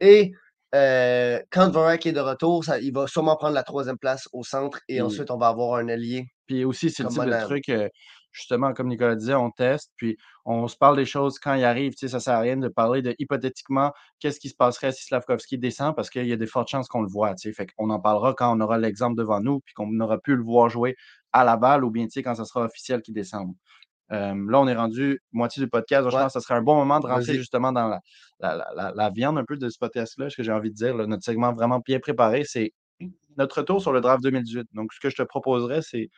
Et 0.00 0.32
euh, 0.74 1.40
quand 1.50 1.68
Dvorak 1.68 2.06
est 2.06 2.12
de 2.12 2.20
retour, 2.20 2.64
ça, 2.64 2.78
il 2.78 2.92
va 2.92 3.06
sûrement 3.06 3.36
prendre 3.36 3.54
la 3.54 3.62
troisième 3.62 3.98
place 3.98 4.28
au 4.32 4.42
centre. 4.42 4.80
Et 4.88 5.00
ensuite, 5.02 5.30
on 5.30 5.36
va 5.36 5.48
avoir 5.48 5.74
un 5.78 5.88
allié. 5.88 6.26
Puis 6.46 6.64
aussi, 6.64 6.90
c'est 6.90 7.02
le 7.02 7.08
type 7.10 7.24
de 7.24 7.44
truc. 7.44 7.68
Euh, 7.68 7.88
justement, 8.32 8.72
comme 8.72 8.88
Nicolas 8.88 9.14
disait, 9.14 9.34
on 9.34 9.50
teste, 9.50 9.92
puis 9.96 10.16
on 10.46 10.66
se 10.66 10.76
parle 10.76 10.96
des 10.96 11.04
choses 11.04 11.38
quand 11.38 11.54
il 11.54 11.64
arrive. 11.64 11.92
Ça 11.96 12.06
ne 12.06 12.20
sert 12.20 12.34
à 12.34 12.40
rien 12.40 12.56
de 12.56 12.68
parler 12.68 13.02
de 13.02 13.14
hypothétiquement 13.18 13.92
qu'est-ce 14.18 14.40
qui 14.40 14.48
se 14.48 14.56
passerait 14.56 14.92
si 14.92 15.04
Slavkovski 15.04 15.58
descend 15.58 15.94
parce 15.94 16.08
qu'il 16.08 16.26
y 16.26 16.32
a 16.32 16.36
des 16.36 16.46
fortes 16.46 16.68
chances 16.68 16.88
qu'on 16.88 17.02
le 17.02 17.08
voit. 17.08 17.34
Fait 17.36 17.68
on 17.78 17.90
en 17.90 18.00
parlera 18.00 18.34
quand 18.34 18.56
on 18.56 18.60
aura 18.60 18.78
l'exemple 18.78 19.16
devant 19.16 19.40
nous, 19.40 19.60
puis 19.60 19.74
qu'on 19.74 20.00
aura 20.00 20.18
pu 20.18 20.34
le 20.34 20.42
voir 20.42 20.70
jouer 20.70 20.96
à 21.32 21.44
la 21.44 21.56
balle 21.56 21.84
ou 21.84 21.90
bien 21.90 22.06
quand 22.16 22.34
ça 22.34 22.44
sera 22.44 22.64
officiel 22.64 23.02
qu'il 23.02 23.14
descend. 23.14 23.54
Là, 24.12 24.60
on 24.60 24.68
est 24.68 24.74
rendu 24.74 25.20
moitié 25.32 25.62
du 25.62 25.68
podcast. 25.68 26.08
Je 26.10 26.16
pense 26.16 26.34
que 26.34 26.40
ce 26.40 26.40
serait 26.40 26.54
un 26.54 26.62
bon 26.62 26.76
moment 26.76 27.00
de 27.00 27.06
rentrer 27.06 27.34
justement 27.34 27.72
dans 27.72 27.98
la, 28.40 29.10
viande 29.14 29.38
un 29.38 29.44
peu 29.44 29.56
de 29.56 29.68
ce 29.68 29.78
podcast-là, 29.78 30.30
ce 30.30 30.36
que 30.36 30.42
j'ai 30.42 30.52
envie 30.52 30.70
de 30.70 30.74
dire. 30.74 30.94
notre 30.94 31.24
segment 31.24 31.52
vraiment 31.52 31.80
bien 31.84 31.98
préparé, 31.98 32.44
c'est 32.44 32.72
notre 33.36 33.58
retour 33.58 33.80
sur 33.80 33.92
le 33.92 34.00
draft 34.00 34.22
2018. 34.22 34.68
Donc, 34.72 34.92
ce 34.92 35.00
que 35.00 35.10
je 35.10 35.16
te 35.16 35.22
proposerais, 35.22 35.82
c'est 35.82 36.10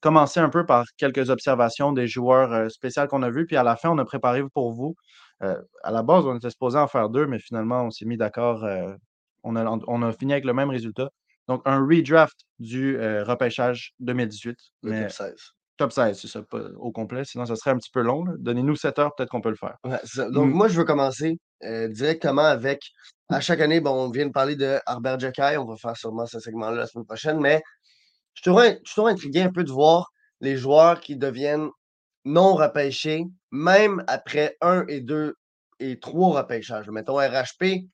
commencer 0.00 0.40
un 0.40 0.48
peu 0.48 0.64
par 0.64 0.84
quelques 0.96 1.30
observations 1.30 1.92
des 1.92 2.06
joueurs 2.06 2.52
euh, 2.52 2.68
spéciaux 2.68 3.06
qu'on 3.06 3.22
a 3.22 3.30
vus. 3.30 3.46
Puis 3.46 3.56
à 3.56 3.62
la 3.62 3.76
fin, 3.76 3.90
on 3.90 3.98
a 3.98 4.04
préparé 4.04 4.42
pour 4.54 4.72
vous. 4.72 4.94
Euh, 5.42 5.60
à 5.82 5.90
la 5.90 6.02
base, 6.02 6.26
on 6.26 6.36
était 6.36 6.50
supposé 6.50 6.78
en 6.78 6.86
faire 6.86 7.08
deux, 7.08 7.26
mais 7.26 7.38
finalement, 7.38 7.84
on 7.84 7.90
s'est 7.90 8.04
mis 8.04 8.16
d'accord. 8.16 8.64
Euh, 8.64 8.94
on, 9.42 9.56
a, 9.56 9.64
on 9.64 10.02
a 10.02 10.12
fini 10.12 10.32
avec 10.32 10.44
le 10.44 10.52
même 10.52 10.70
résultat. 10.70 11.10
Donc, 11.48 11.62
un 11.64 11.80
redraft 11.80 12.38
du 12.58 12.96
repêchage 12.96 13.94
2018. 13.98 14.56
Le 14.82 15.02
top 15.02 15.10
16. 15.10 15.34
Top 15.80 15.92
16, 15.92 16.20
c'est 16.20 16.28
ça, 16.28 16.42
pas 16.42 16.60
au 16.76 16.92
complet. 16.92 17.24
Sinon, 17.24 17.46
ça 17.46 17.56
serait 17.56 17.70
un 17.70 17.78
petit 17.78 17.88
peu 17.90 18.02
long. 18.02 18.26
Donnez-nous 18.36 18.76
7 18.76 18.98
heures, 18.98 19.14
peut-être 19.14 19.30
qu'on 19.30 19.40
peut 19.40 19.48
le 19.48 19.56
faire. 19.56 19.78
Donc, 20.30 20.48
mmh. 20.48 20.52
moi, 20.52 20.68
je 20.68 20.76
veux 20.76 20.84
commencer 20.84 21.38
directement 21.88 22.44
avec. 22.44 22.82
À 23.30 23.40
chaque 23.40 23.60
année, 23.60 23.80
bon, 23.80 23.92
on 23.92 24.10
vient 24.10 24.26
de 24.26 24.30
parler 24.30 24.56
de 24.56 24.78
Harbert 24.84 25.18
Jacky. 25.18 25.56
On 25.56 25.64
va 25.64 25.76
faire 25.76 25.96
sûrement 25.96 26.26
ce 26.26 26.38
segment-là 26.38 26.76
la 26.76 26.86
semaine 26.86 27.06
prochaine, 27.06 27.40
mais 27.40 27.62
je 28.34 28.42
suis 28.42 28.80
toujours 28.84 29.08
intrigué 29.08 29.40
un 29.40 29.50
peu 29.50 29.64
de 29.64 29.70
voir 29.70 30.10
les 30.42 30.58
joueurs 30.58 31.00
qui 31.00 31.16
deviennent 31.16 31.70
non 32.26 32.56
repêchés, 32.56 33.24
même 33.50 34.04
après 34.06 34.58
un 34.60 34.84
et 34.86 35.00
deux 35.00 35.34
et 35.78 35.98
trois 35.98 36.42
repêchages. 36.42 36.90
Mettons, 36.90 37.16
RHP 37.16 37.86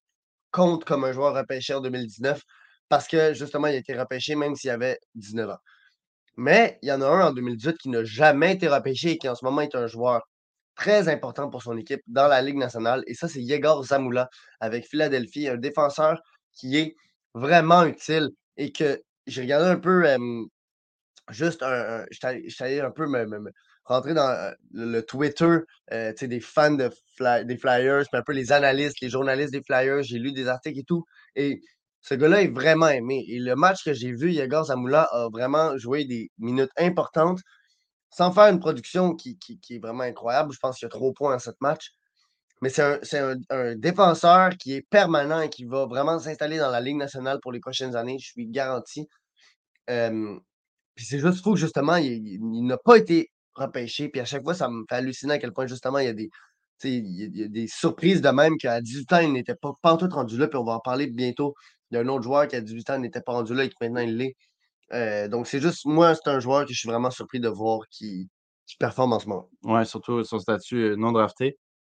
compte 0.50 0.84
comme 0.84 1.04
un 1.04 1.12
joueur 1.12 1.36
repêché 1.36 1.72
en 1.72 1.80
2019 1.80 2.42
parce 2.88 3.06
que 3.06 3.32
justement, 3.32 3.68
il 3.68 3.76
a 3.76 3.78
été 3.78 3.96
repêché 3.96 4.34
même 4.34 4.56
s'il 4.56 4.70
avait 4.70 4.98
19 5.14 5.50
ans. 5.50 5.58
Mais 6.36 6.78
il 6.82 6.88
y 6.88 6.92
en 6.92 7.00
a 7.00 7.06
un 7.06 7.28
en 7.28 7.32
2018 7.32 7.78
qui 7.78 7.88
n'a 7.88 8.04
jamais 8.04 8.54
été 8.54 8.68
repêché 8.68 9.12
et 9.12 9.18
qui 9.18 9.28
en 9.28 9.34
ce 9.34 9.44
moment 9.44 9.62
est 9.62 9.74
un 9.74 9.86
joueur 9.86 10.22
très 10.76 11.08
important 11.08 11.48
pour 11.50 11.62
son 11.62 11.76
équipe 11.76 12.02
dans 12.06 12.28
la 12.28 12.42
Ligue 12.42 12.58
nationale. 12.58 13.02
Et 13.06 13.14
ça, 13.14 13.28
c'est 13.28 13.40
Yegor 13.42 13.84
Zamula 13.84 14.28
avec 14.60 14.86
Philadelphie, 14.86 15.48
un 15.48 15.56
défenseur 15.56 16.20
qui 16.52 16.76
est 16.76 16.94
vraiment 17.34 17.84
utile 17.84 18.30
et 18.56 18.72
que 18.72 19.00
j'ai 19.26 19.42
regardé 19.42 19.66
un 19.68 19.78
peu, 19.78 20.04
juste 21.30 21.62
un, 21.62 22.04
j'étais 22.10 22.52
allé 22.60 22.80
un 22.80 22.90
peu 22.90 23.06
me, 23.06 23.50
rentrer 23.84 24.14
dans 24.14 24.54
le, 24.72 25.00
Twitter 25.00 25.58
des 25.90 26.40
fans 26.40 26.72
de 26.72 26.90
des 27.44 27.56
Flyers, 27.56 28.04
puis 28.10 28.18
un 28.18 28.22
peu 28.22 28.32
les 28.32 28.52
analystes, 28.52 29.00
les 29.00 29.08
journalistes 29.08 29.52
des 29.52 29.62
Flyers. 29.62 30.02
J'ai 30.02 30.18
lu 30.18 30.32
des 30.32 30.49
articles 30.49 30.78
et 30.78 30.84
tout. 30.84 31.04
Et 31.34 31.60
ce 32.08 32.14
gars-là 32.14 32.42
est 32.42 32.49
vraiment 32.52 32.88
aimé. 32.88 33.25
Et 33.28 33.38
le 33.38 33.56
match 33.56 33.84
que 33.84 33.92
j'ai 33.92 34.12
vu, 34.12 34.32
Yegor 34.32 34.66
Zamoula 34.66 35.08
a 35.12 35.28
vraiment 35.28 35.76
joué 35.76 36.04
des 36.04 36.30
minutes 36.38 36.71
importantes 36.78 37.40
sans 38.10 38.32
faire 38.32 38.52
une 38.52 38.60
production 38.60 39.14
qui, 39.14 39.38
est 39.71 39.78
vraiment 39.78 40.04
incroyable. 40.04 40.52
Je 40.52 40.58
pense 40.58 40.78
qu'il 40.78 40.86
y 40.86 40.90
a 40.90 40.90
trois 40.90 41.12
points 41.12 41.32
dans 41.32 41.38
ce 41.38 41.50
match. 41.60 41.90
Mais 42.62 42.71
c'est 42.71 43.19
un, 43.19 43.75
défenseur 43.76 44.50
qui 44.56 44.75
est 44.75 44.86
permanent 44.88 45.40
et 45.40 45.50
qui 45.50 45.64
va 45.64 45.86
vraiment 45.86 46.19
s'installer 46.19 46.58
dans 46.58 46.71
la 46.71 46.80
Ligue 46.80 46.97
nationale 46.97 47.38
pour 47.42 47.52
les 47.52 47.60
prochaines 47.60 47.97
années. 47.97 48.19
Je 48.19 48.28
suis 48.28 48.47
garanti 48.47 49.08
puis 50.97 51.04
c'est 51.04 51.19
juste 51.19 51.42
fou 51.42 51.52
que 51.52 51.60
justement, 51.60 51.97
il, 51.97 52.40
n'a 52.66 52.78
pas 52.78 52.97
été 52.97 53.30
repêché. 53.54 54.08
Puis 54.08 54.21
à 54.21 54.25
chaque 54.25 54.42
fois, 54.42 54.54
ça 54.54 54.69
me 54.69 54.84
fait 54.88 54.97
halluciner 54.97 55.34
à 55.34 55.38
quel 55.38 55.52
point 55.52 55.66
justement, 55.66 55.99
il 55.99 56.06
y 56.06 56.08
a 56.08 57.49
des, 57.49 57.69
surprises 57.69 58.23
de 58.23 58.30
même 58.30 58.56
qu'à 58.56 58.80
18 58.80 59.12
ans, 59.12 59.19
il 59.21 59.32
n'était 59.32 59.54
pas, 59.54 59.97
tout 59.97 60.08
rendu 60.10 60.38
là. 60.38 60.49
Puis 60.49 60.58
on 60.58 60.64
va 60.64 60.73
en 60.73 60.80
parler 60.80 61.06
bientôt. 61.06 61.54
Il 61.90 61.94
y 61.94 61.99
a 61.99 62.00
un 62.00 62.08
autre 62.08 62.22
joueur 62.22 62.49
qui 62.49 62.56
à 62.56 62.60
18 62.60 62.90
ans 62.90 62.99
n'était 62.99 63.20
pas 63.20 63.32
rendu 63.32 63.54
là 63.54 63.64
et 63.64 63.68
qui 63.68 63.76
maintenant 63.80 64.00
il 64.00 64.16
l'est. 64.16 64.36
Euh, 64.92 65.28
donc 65.28 65.46
c'est 65.46 65.60
juste, 65.60 65.84
moi, 65.84 66.14
c'est 66.14 66.30
un 66.30 66.40
joueur 66.40 66.64
que 66.66 66.72
je 66.72 66.78
suis 66.78 66.88
vraiment 66.88 67.10
surpris 67.10 67.40
de 67.40 67.49
voir 67.49 67.80
qui, 67.90 68.28
performe 68.78 69.12
en 69.12 69.18
ce 69.18 69.28
moment. 69.28 69.49
Ouais, 69.62 69.84
surtout 69.84 70.22
son 70.25 70.38
statut 70.38 70.92
euh, 70.92 70.96
non 70.96 71.12
drafté. 71.12 71.56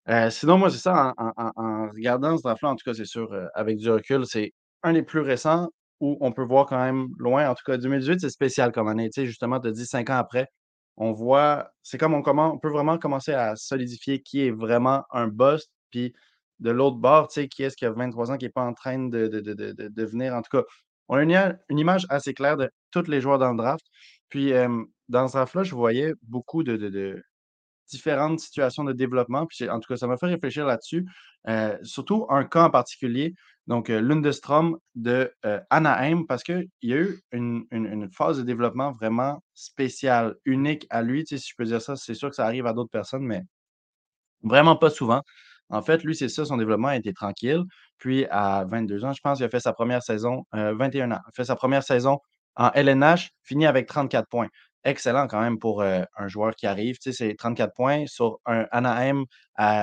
Euh, 0.09 0.31
sinon, 0.31 0.59
moi, 0.59 0.71
c'est 0.71 0.79
ça, 0.79 1.15
en, 1.17 1.89
regardant 1.91 2.37
ce 2.37 2.43
draft-là, 2.43 2.71
en 2.71 2.77
tout 2.77 2.85
cas, 2.85 2.95
c'est 2.95 3.05
sûr, 3.05 3.29
avec 3.55 3.77
du 3.77 3.91
recul, 3.91 4.25
c'est 4.27 4.53
un 4.83 4.95
des 4.95 5.03
plus 5.03 5.21
récents 5.21 5.69
où 6.01 6.17
on 6.21 6.33
peut 6.33 6.45
voir 6.45 6.67
quand 6.67 6.79
même 6.79 7.09
loin. 7.19 7.49
En 7.49 7.55
tout 7.55 7.65
cas, 7.67 7.77
2018, 7.77 8.21
c'est 8.21 8.31
spécial 8.31 8.73
comme 8.73 8.89
année. 8.89 9.11
Tu 9.11 9.21
sais, 9.23 9.27
justement, 9.27 9.61
tu 9.61 9.69
as 9.69 9.73
dit 9.73 9.85
cinq 9.85 10.09
ans 10.11 10.17
après, 10.17 10.49
on 10.97 11.13
voit, 11.13 11.71
c'est 11.83 11.99
comme 11.99 12.15
on, 12.15 12.23
on 12.25 12.59
peut 12.59 12.71
vraiment 12.71 12.99
commencer 12.99 13.33
à 13.33 13.55
solidifier 13.57 14.21
qui 14.23 14.47
est 14.47 14.51
vraiment 14.51 15.05
un 15.11 15.29
boss. 15.29 15.67
Puis 15.91 16.15
de 16.61 16.71
l'autre 16.71 16.97
bord, 16.97 17.29
tu 17.29 17.41
sais, 17.41 17.49
qui 17.49 17.63
est-ce 17.63 17.77
qui 17.77 17.87
a 17.87 17.91
23 17.91 18.33
ans, 18.33 18.37
qui 18.37 18.47
n'est 18.47 18.51
pas 18.51 18.65
en 18.65 18.75
train 18.75 18.99
de, 18.99 19.29
de, 19.29 19.41
de, 19.41 20.31
En 20.33 20.43
tout 20.43 20.57
cas, 20.57 20.65
on 21.09 21.17
a 21.17 21.23
une, 21.69 21.79
image 21.79 22.07
assez 22.09 22.35
claire 22.35 22.57
de 22.57 22.71
tous 22.91 23.07
les 23.09 23.21
joueurs 23.21 23.39
dans 23.39 23.51
le 23.51 23.57
draft. 23.57 23.87
Puis 24.29 24.53
dans 25.09 25.29
ce 25.29 25.33
draft-là, 25.35 25.63
je 25.63 25.75
voyais 25.75 26.15
beaucoup 26.23 26.63
de, 26.63 27.23
différentes 27.89 28.41
situations 28.41 28.85
de 28.85 28.93
développement. 28.93 29.47
Puis 29.47 29.69
en 29.69 29.81
tout 29.81 29.89
cas, 29.93 29.97
ça 29.97 30.07
m'a 30.07 30.17
fait 30.17 30.27
réfléchir 30.27 30.67
là-dessus. 30.67 31.07
Euh, 31.49 31.79
surtout 31.83 32.27
un 32.29 32.45
cas 32.45 32.65
en 32.65 32.71
particulier, 32.71 33.35
donc 33.67 33.91
euh, 33.91 34.01
Lundestrom 34.01 34.77
de 34.97 35.33
euh, 35.47 35.61
Anaheim, 35.71 36.25
parce 36.27 36.43
qu'il 36.43 36.69
y 36.83 36.93
a 36.93 36.97
eu 36.97 37.21
une, 37.33 38.09
phase 38.13 38.39
de 38.39 38.43
développement 38.43 38.93
vraiment 38.93 39.43
spéciale, 39.55 40.35
unique 40.45 40.87
à 40.91 41.03
lui. 41.03 41.25
si 41.27 41.39
je 41.39 41.55
peux 41.57 41.65
dire 41.65 41.81
ça, 41.81 41.97
c'est 41.97 42.15
sûr 42.15 42.29
que 42.29 42.37
ça 42.37 42.45
arrive 42.45 42.67
à 42.67 42.73
d'autres 42.73 42.91
personnes, 42.91 43.23
mais 43.23 43.43
vraiment 44.43 44.77
pas 44.77 44.91
souvent. 44.91 45.23
En 45.71 45.83
fait, 45.83 46.03
lui, 46.05 46.15
c'est 46.15 46.29
ça, 46.29 46.45
son 46.45 46.57
développement 46.57 46.89
a 46.89 46.97
été 46.97 47.13
tranquille. 47.13 47.63
Puis 47.99 48.27
à 48.31 48.65
22 48.71 49.05
ans, 49.05 49.13
je 49.13 49.21
pense, 49.21 49.41
il 49.41 49.45
a 49.45 49.49
fait 49.49 49.61
sa 49.61 49.73
première 49.73 50.03
saison, 50.03 50.45
21 50.53 51.11
ans, 51.13 51.19
il 51.25 51.29
a 51.29 51.33
fait 51.35 51.45
sa 51.45 51.57
première 51.57 51.83
saison 51.83 52.19
en 52.57 52.71
LNH, 52.75 53.31
fini 53.43 53.67
avec 53.67 53.87
34 53.87 54.29
points 54.29 54.49
excellent 54.85 55.27
quand 55.27 55.41
même 55.41 55.59
pour 55.59 55.83
un 55.83 56.29
joueur 56.29 56.55
qui 56.55 56.67
arrive. 56.67 56.97
C'est 57.01 57.35
34 57.37 57.75
points 57.75 58.07
sur 58.07 58.39
un 58.47 58.67
Anaheim 58.71 59.25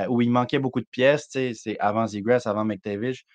où 0.09 0.21
il 0.21 0.31
manquait 0.31 0.59
beaucoup 0.59 0.79
de 0.81 0.87
pièces. 0.89 1.27
C'est 1.29 1.77
avant 1.79 2.07
Zigress, 2.07 2.47
avant 2.47 2.65
McTavish. 2.65 3.25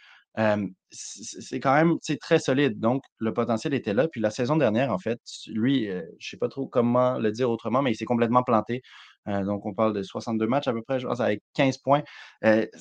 c'est 0.91 1.61
quand 1.61 1.75
même 1.75 1.97
très 2.21 2.39
solide. 2.39 2.81
Donc, 2.81 3.03
le 3.19 3.33
potentiel 3.33 3.75
était 3.75 3.95
là. 3.95 4.09
Puis 4.09 4.21
la 4.21 4.31
saison 4.31 4.57
dernière, 4.57 4.93
en 4.93 4.99
fait, 4.99 5.21
lui, 5.47 5.87
je 5.87 5.93
ne 5.93 6.03
sais 6.19 6.37
pas 6.39 6.49
trop 6.49 6.67
comment 6.67 7.19
le 7.19 7.31
dire 7.31 7.51
autrement, 7.51 7.83
mais 7.83 7.93
il 7.93 7.97
s'est 7.97 8.05
complètement 8.05 8.43
planté. 8.43 8.83
Donc, 9.27 9.67
on 9.67 9.75
parle 9.75 9.93
de 9.93 10.03
62 10.03 10.47
matchs 10.47 10.69
à 10.69 10.73
peu 10.73 10.83
près, 10.83 10.99
je 10.99 11.07
pense, 11.07 11.21
avec 11.21 11.43
15 11.55 11.79
points. 11.79 12.03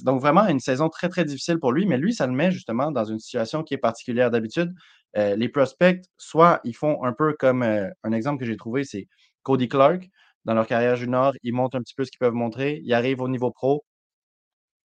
donc, 0.01 0.21
vraiment 0.21 0.47
une 0.47 0.59
saison 0.59 0.89
très, 0.89 1.09
très 1.09 1.25
difficile 1.25 1.59
pour 1.59 1.71
lui. 1.71 1.85
Mais 1.85 1.97
lui, 1.97 2.13
ça 2.13 2.27
le 2.27 2.33
met 2.33 2.51
justement 2.51 2.91
dans 2.91 3.05
une 3.05 3.19
situation 3.19 3.63
qui 3.63 3.73
est 3.73 3.77
particulière. 3.77 4.31
D'habitude, 4.31 4.73
euh, 5.17 5.35
les 5.35 5.49
prospects, 5.49 6.03
soit 6.17 6.61
ils 6.63 6.75
font 6.75 7.03
un 7.03 7.13
peu 7.13 7.33
comme 7.39 7.63
euh, 7.63 7.89
un 8.03 8.11
exemple 8.11 8.39
que 8.39 8.45
j'ai 8.45 8.57
trouvé, 8.57 8.83
c'est 8.83 9.07
Cody 9.43 9.67
Clark. 9.67 10.07
Dans 10.45 10.53
leur 10.53 10.67
carrière 10.67 10.95
junior, 10.95 11.33
ils 11.43 11.53
montrent 11.53 11.77
un 11.77 11.81
petit 11.81 11.95
peu 11.95 12.05
ce 12.05 12.11
qu'ils 12.11 12.19
peuvent 12.19 12.33
montrer. 12.33 12.81
Ils 12.83 12.93
arrivent 12.93 13.21
au 13.21 13.27
niveau 13.27 13.51
pro. 13.51 13.83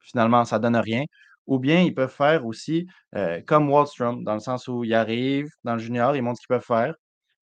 Finalement, 0.01 0.45
ça 0.45 0.59
ne 0.59 0.63
donne 0.63 0.77
rien. 0.77 1.05
Ou 1.47 1.59
bien 1.59 1.83
ils 1.83 1.95
peuvent 1.95 2.13
faire 2.13 2.47
aussi 2.47 2.87
euh, 3.17 3.41
comme 3.47 3.71
Wallstrom, 3.71 4.25
dans 4.25 4.35
le 4.35 4.41
sens 4.41 4.69
où 4.69 4.85
ils 4.85 4.95
arrivent 4.95 5.51
dans 5.65 5.75
le 5.75 5.79
junior, 5.81 6.17
ils 6.17 6.23
montrent 6.23 6.39
ce 6.41 6.47
qu'ils 6.47 6.55
peuvent 6.55 6.65
faire. 6.65 6.95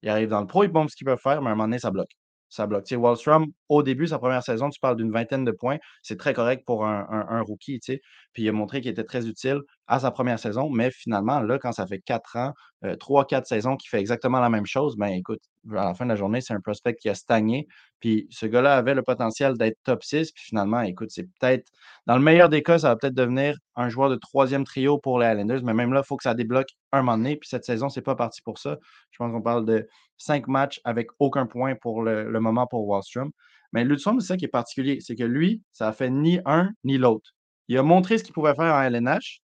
Ils 0.04 0.10
arrivent 0.10 0.30
dans 0.30 0.42
le 0.42 0.48
pro, 0.48 0.64
ils 0.64 0.72
montrent 0.72 0.92
ce 0.92 0.96
qu'ils 0.96 1.06
peuvent 1.06 1.20
faire, 1.22 1.42
mais 1.42 1.50
à 1.50 1.52
un 1.54 1.56
moment 1.56 1.66
donné, 1.68 1.80
ça 1.80 1.92
bloque. 1.92 2.10
Ça 2.50 2.68
bloque. 2.68 2.86
Tu 2.86 2.96
sais, 2.96 2.98
Wallstrom, 2.98 3.48
au 3.72 3.84
début, 3.84 4.06
sa 4.06 4.20
première 4.20 4.44
saison, 4.44 4.70
tu 4.70 4.82
parles 4.82 4.98
d'une 4.98 5.14
vingtaine 5.14 5.46
de 5.46 5.52
points. 5.52 5.78
C'est 6.04 6.18
très 6.18 6.34
correct 6.34 6.66
pour 6.66 6.86
un, 6.86 7.42
rookie. 7.42 7.80
Puis 7.80 8.44
il 8.44 8.50
a 8.50 8.52
montré 8.52 8.82
qu'il 8.82 8.92
était 8.92 9.06
très 9.06 9.28
utile 9.28 9.62
à 9.88 10.02
sa 10.02 10.12
première 10.12 10.40
saison, 10.40 10.70
mais 10.70 10.92
finalement, 10.92 11.40
là, 11.40 11.58
quand 11.58 11.72
ça 11.72 11.88
fait 11.88 12.00
quatre 12.00 12.36
ans, 12.36 12.52
euh, 12.84 12.98
trois, 12.98 13.26
quatre 13.26 13.48
saisons 13.48 13.78
qu'il 13.78 13.88
fait 13.90 14.00
exactement 14.00 14.42
la 14.42 14.50
même 14.50 14.66
chose, 14.66 14.98
ben 14.98 15.08
écoute, 15.08 15.40
à 15.72 15.86
la 15.86 15.94
fin 15.94 16.04
de 16.04 16.10
la 16.10 16.18
journée, 16.18 16.42
c'est 16.42 16.54
un 16.54 16.60
prospect 16.60 16.96
qui 16.96 17.08
a 17.08 17.16
stagné. 17.16 17.66
Puis 18.02 18.28
ce 18.30 18.46
gars-là 18.46 18.76
avait 18.76 18.94
le 18.94 19.04
potentiel 19.04 19.58
d'être 19.58 19.78
top 19.86 20.04
6. 20.04 20.34
Puis 20.34 20.44
finalement, 20.48 20.82
écoute, 20.82 21.10
c'est 21.12 21.30
peut-être, 21.40 21.70
dans 22.08 22.16
le 22.16 22.22
meilleur 22.22 22.50
des 22.50 22.64
cas, 22.64 22.80
ça 22.80 22.90
va 22.90 22.98
peut-être 22.98 23.14
devenir 23.14 23.56
un 23.76 23.88
joueur 23.88 24.10
de 24.10 24.16
troisième 24.16 24.66
trio 24.66 24.98
pour 24.98 25.18
les 25.20 25.28
Islanders. 25.28 25.64
Mais 25.64 25.74
même 25.74 25.94
là, 25.94 26.02
il 26.04 26.08
faut 26.08 26.18
que 26.18 26.24
ça 26.24 26.34
débloque 26.34 26.70
un 26.92 27.04
moment 27.04 27.18
donné. 27.18 27.38
Puis 27.38 27.48
cette 27.48 27.64
saison, 27.64 27.88
c'est 27.88 28.02
pas 28.02 28.16
parti 28.16 28.42
pour 28.42 28.58
ça. 28.58 28.78
Je 29.12 29.18
pense 29.18 29.32
qu'on 29.32 29.42
parle 29.42 29.66
de 29.66 29.88
cinq 30.18 30.48
matchs 30.48 30.80
avec 30.84 31.10
aucun 31.20 31.46
point 31.46 31.76
pour 31.76 32.04
le, 32.04 32.40
moment 32.40 32.68
pour 32.68 32.88
Wallstrom. 32.88 33.32
Mais 33.74 33.84
Ludstrom, 33.84 34.20
c'est 34.20 34.28
ça 34.28 34.38
qui 34.38 34.46
est 34.46 34.50
particulier. 34.50 35.00
C'est 35.02 35.16
que 35.16 35.24
lui, 35.24 35.62
ça 35.72 35.88
a 35.88 35.94
fait 35.94 36.10
ni 36.10 36.40
un 36.46 36.72
ni 36.84 36.98
l'autre. 36.98 37.32
Il 37.68 37.78
a 37.78 37.84
montré 37.84 38.18
ce 38.18 38.24
qu'il 38.24 38.34
pouvait 38.34 38.56
faire 38.56 38.74
en 38.74 38.82
LNH. 38.82 39.42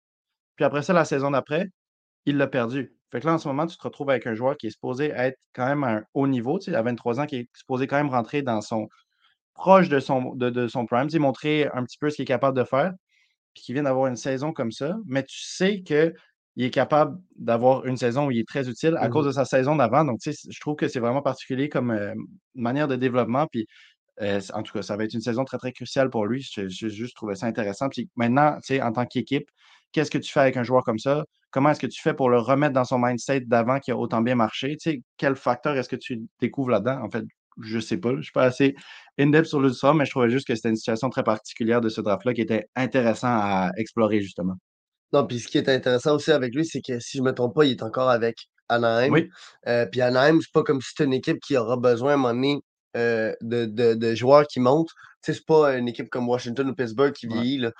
Puis 0.56 0.66
après 0.66 0.82
ça, 0.82 0.94
la 0.94 1.06
saison 1.06 1.32
d'après, 1.32 1.68
il 2.26 2.38
l'a 2.38 2.48
perdu. 2.48 2.96
Fait 3.12 3.20
que 3.20 3.28
là, 3.28 3.34
en 3.34 3.38
ce 3.38 3.48
moment, 3.48 3.68
tu 3.68 3.78
te 3.78 3.84
retrouves 3.84 4.10
avec 4.10 4.26
un 4.28 4.34
joueur 4.34 4.58
qui 4.58 4.68
est 4.68 4.72
supposé 4.72 5.06
être 5.16 5.38
quand 5.54 5.68
même 5.68 5.84
à 5.84 5.98
un 5.98 6.04
haut 6.14 6.28
niveau, 6.28 6.60
tu 6.60 6.72
sais, 6.72 6.76
à 6.76 6.82
23 6.82 7.20
ans, 7.20 7.26
qui 7.26 7.38
est 7.38 7.50
supposé 7.54 7.88
quand 7.88 7.98
même 7.98 8.10
rentrer 8.10 8.42
dans 8.42 8.62
son 8.62 8.88
proche 9.54 9.90
de 9.90 10.00
son, 10.00 10.36
de, 10.36 10.68
son 10.68 10.86
prime, 10.86 11.08
tu 11.08 11.18
montrer 11.20 11.68
un 11.74 11.84
petit 11.84 11.98
peu 11.98 12.10
ce 12.10 12.18
qu'il 12.18 12.24
est 12.24 12.28
capable 12.28 12.58
de 12.58 12.64
faire, 12.64 12.92
puis 13.54 13.64
qui 13.64 13.74
vient 13.74 13.84
d'avoir 13.84 14.08
une 14.08 14.18
saison 14.18 14.52
comme 14.52 14.72
ça, 14.72 14.98
mais 15.08 15.24
tu 15.24 15.40
sais 15.40 15.82
qu'il 15.82 16.14
est 16.58 16.72
capable 16.72 17.18
d'avoir 17.38 17.86
une 17.86 17.96
saison 17.96 18.28
où 18.28 18.32
il 18.32 18.40
est 18.40 18.48
très 18.48 18.68
utile 18.68 18.98
à 19.00 19.08
cause 19.08 19.26
mmh 19.26 19.30
de 19.30 19.34
sa 19.34 19.46
saison 19.46 19.76
d'avant. 19.78 20.04
Donc, 20.04 20.20
tu 20.20 20.34
sais, 20.34 20.50
je 20.52 20.60
trouve 20.60 20.76
que 20.76 20.88
c'est 20.88 21.00
vraiment 21.00 21.22
particulier 21.22 21.70
comme 21.70 21.92
euh, 21.92 22.14
manière 22.54 22.90
de 22.90 22.98
développement. 22.98 23.48
Puis, 23.48 23.66
euh, 24.22 24.40
en 24.54 24.64
tout 24.64 24.74
cas, 24.74 24.82
ça 24.82 24.96
va 24.96 25.04
être 25.04 25.14
une 25.14 25.22
saison 25.22 25.44
très, 25.44 25.58
très 25.58 25.72
cruciale 25.72 26.10
pour 26.10 26.26
lui. 26.26 26.42
J'ai 26.42 26.90
juste 26.90 27.16
trouvé 27.16 27.36
ça 27.36 27.48
intéressant. 27.48 27.90
Puis 27.90 28.10
maintenant, 28.16 28.56
tu 28.56 28.76
sais, 28.76 28.82
en 28.82 28.92
tant 28.92 29.06
qu'équipe, 29.06 29.50
Qu'est-ce 29.96 30.12
que 30.12 30.18
tu 30.18 30.30
fais 30.30 30.42
avec 30.42 30.58
un 30.58 30.64
joueur 30.64 30.84
comme 30.84 31.00
ça? 31.00 31.24
Comment 31.52 31.70
est-ce 31.70 31.80
que 31.80 31.88
tu 31.88 32.02
fais 32.02 32.14
pour 32.14 32.30
le 32.30 32.38
remettre 32.38 32.74
dans 32.74 32.84
son 32.84 33.00
mindset 33.00 33.40
d'avant 33.46 33.80
qui 33.80 33.92
a 33.92 33.98
autant 33.98 34.20
bien 34.20 34.36
marché? 34.36 34.76
Tu 34.76 34.92
sais, 34.92 35.02
quel 35.16 35.38
facteur 35.38 35.78
est-ce 35.78 35.88
que 35.88 35.96
tu 35.96 36.22
découvres 36.42 36.72
là-dedans? 36.72 37.02
En 37.02 37.10
fait, 37.10 37.24
je 37.62 37.78
ne 37.78 37.82
sais 37.82 37.96
pas. 37.96 38.10
Je 38.10 38.18
ne 38.18 38.22
suis 38.22 38.34
pas 38.34 38.44
assez 38.44 38.76
in-depth 39.18 39.46
sur 39.46 39.62
le 39.62 39.72
mais 39.94 40.04
je 40.04 40.12
trouvais 40.12 40.30
juste 40.30 40.48
que 40.48 40.54
c'était 40.54 40.68
une 40.68 40.76
situation 40.76 41.10
très 41.10 41.24
particulière 41.24 41.80
de 41.80 41.88
ce 41.88 42.02
draft-là 42.02 42.34
qui 42.34 42.42
était 42.42 42.68
intéressant 42.76 43.30
à 43.30 43.72
explorer, 43.78 44.20
justement. 44.20 44.56
Non, 45.14 45.26
puis 45.26 45.40
ce 45.40 45.48
qui 45.48 45.58
est 45.58 45.70
intéressant 45.70 46.16
aussi 46.16 46.34
avec 46.34 46.54
lui, 46.54 46.66
c'est 46.66 46.82
que 46.82 47.00
si 47.00 47.20
je 47.20 47.24
ne 47.24 47.28
me 47.28 47.34
trompe 47.34 47.56
pas, 47.56 47.64
il 47.64 47.72
est 47.72 47.84
encore 47.84 48.10
avec 48.10 48.50
Anaheim. 48.68 49.14
Oui. 49.14 49.30
Euh, 49.68 49.86
puis 49.86 50.02
Anaheim, 50.02 50.42
c'est 50.42 50.52
pas 50.52 50.64
comme 50.64 50.82
si 50.82 50.90
c'était 50.90 51.06
une 51.06 51.14
équipe 51.14 51.40
qui 51.40 51.56
aura 51.56 51.78
besoin 51.78 52.12
à 52.12 52.14
un 52.16 52.18
moment 52.18 52.34
donné 52.34 52.60
euh, 52.96 53.34
de, 53.42 54.16
joueurs 54.16 54.48
qui 54.48 54.60
montent. 54.60 54.92
Tu 55.22 55.32
sais, 55.32 55.40
c'est 55.40 55.46
pas 55.46 55.78
une 55.78 55.88
équipe 55.88 56.10
comme 56.10 56.28
Washington 56.28 56.70
ou 56.70 56.76
Pittsburgh 56.76 57.14
qui 57.14 57.28
vieillit. 57.28 57.58
Là. 57.60 57.72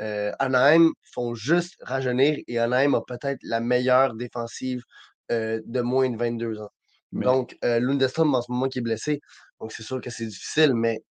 Euh, 0.00 0.32
Anaheim 0.38 0.90
font 1.12 1.34
juste 1.34 1.76
rajeunir 1.82 2.38
et 2.46 2.58
Anaheim 2.58 2.94
a 2.94 3.02
peut-être 3.02 3.40
la 3.42 3.60
meilleure 3.60 4.14
défensive 4.14 4.82
euh, 5.30 5.60
de 5.64 5.80
moins 5.80 6.08
de 6.08 6.16
22 6.16 6.60
ans. 6.60 6.70
Donc, 7.12 7.56
Lundestrom, 7.62 8.32
en 8.34 8.40
ce 8.40 8.52
moment, 8.52 8.68
qui 8.68 8.78
est 8.78 8.82
blessé. 8.82 9.20
Donc, 9.60 9.72
c'est 9.72 9.82
sûr 9.82 10.00
que 10.00 10.10
c'est 10.10 10.26
difficile, 10.26 10.74
mais 10.74 11.02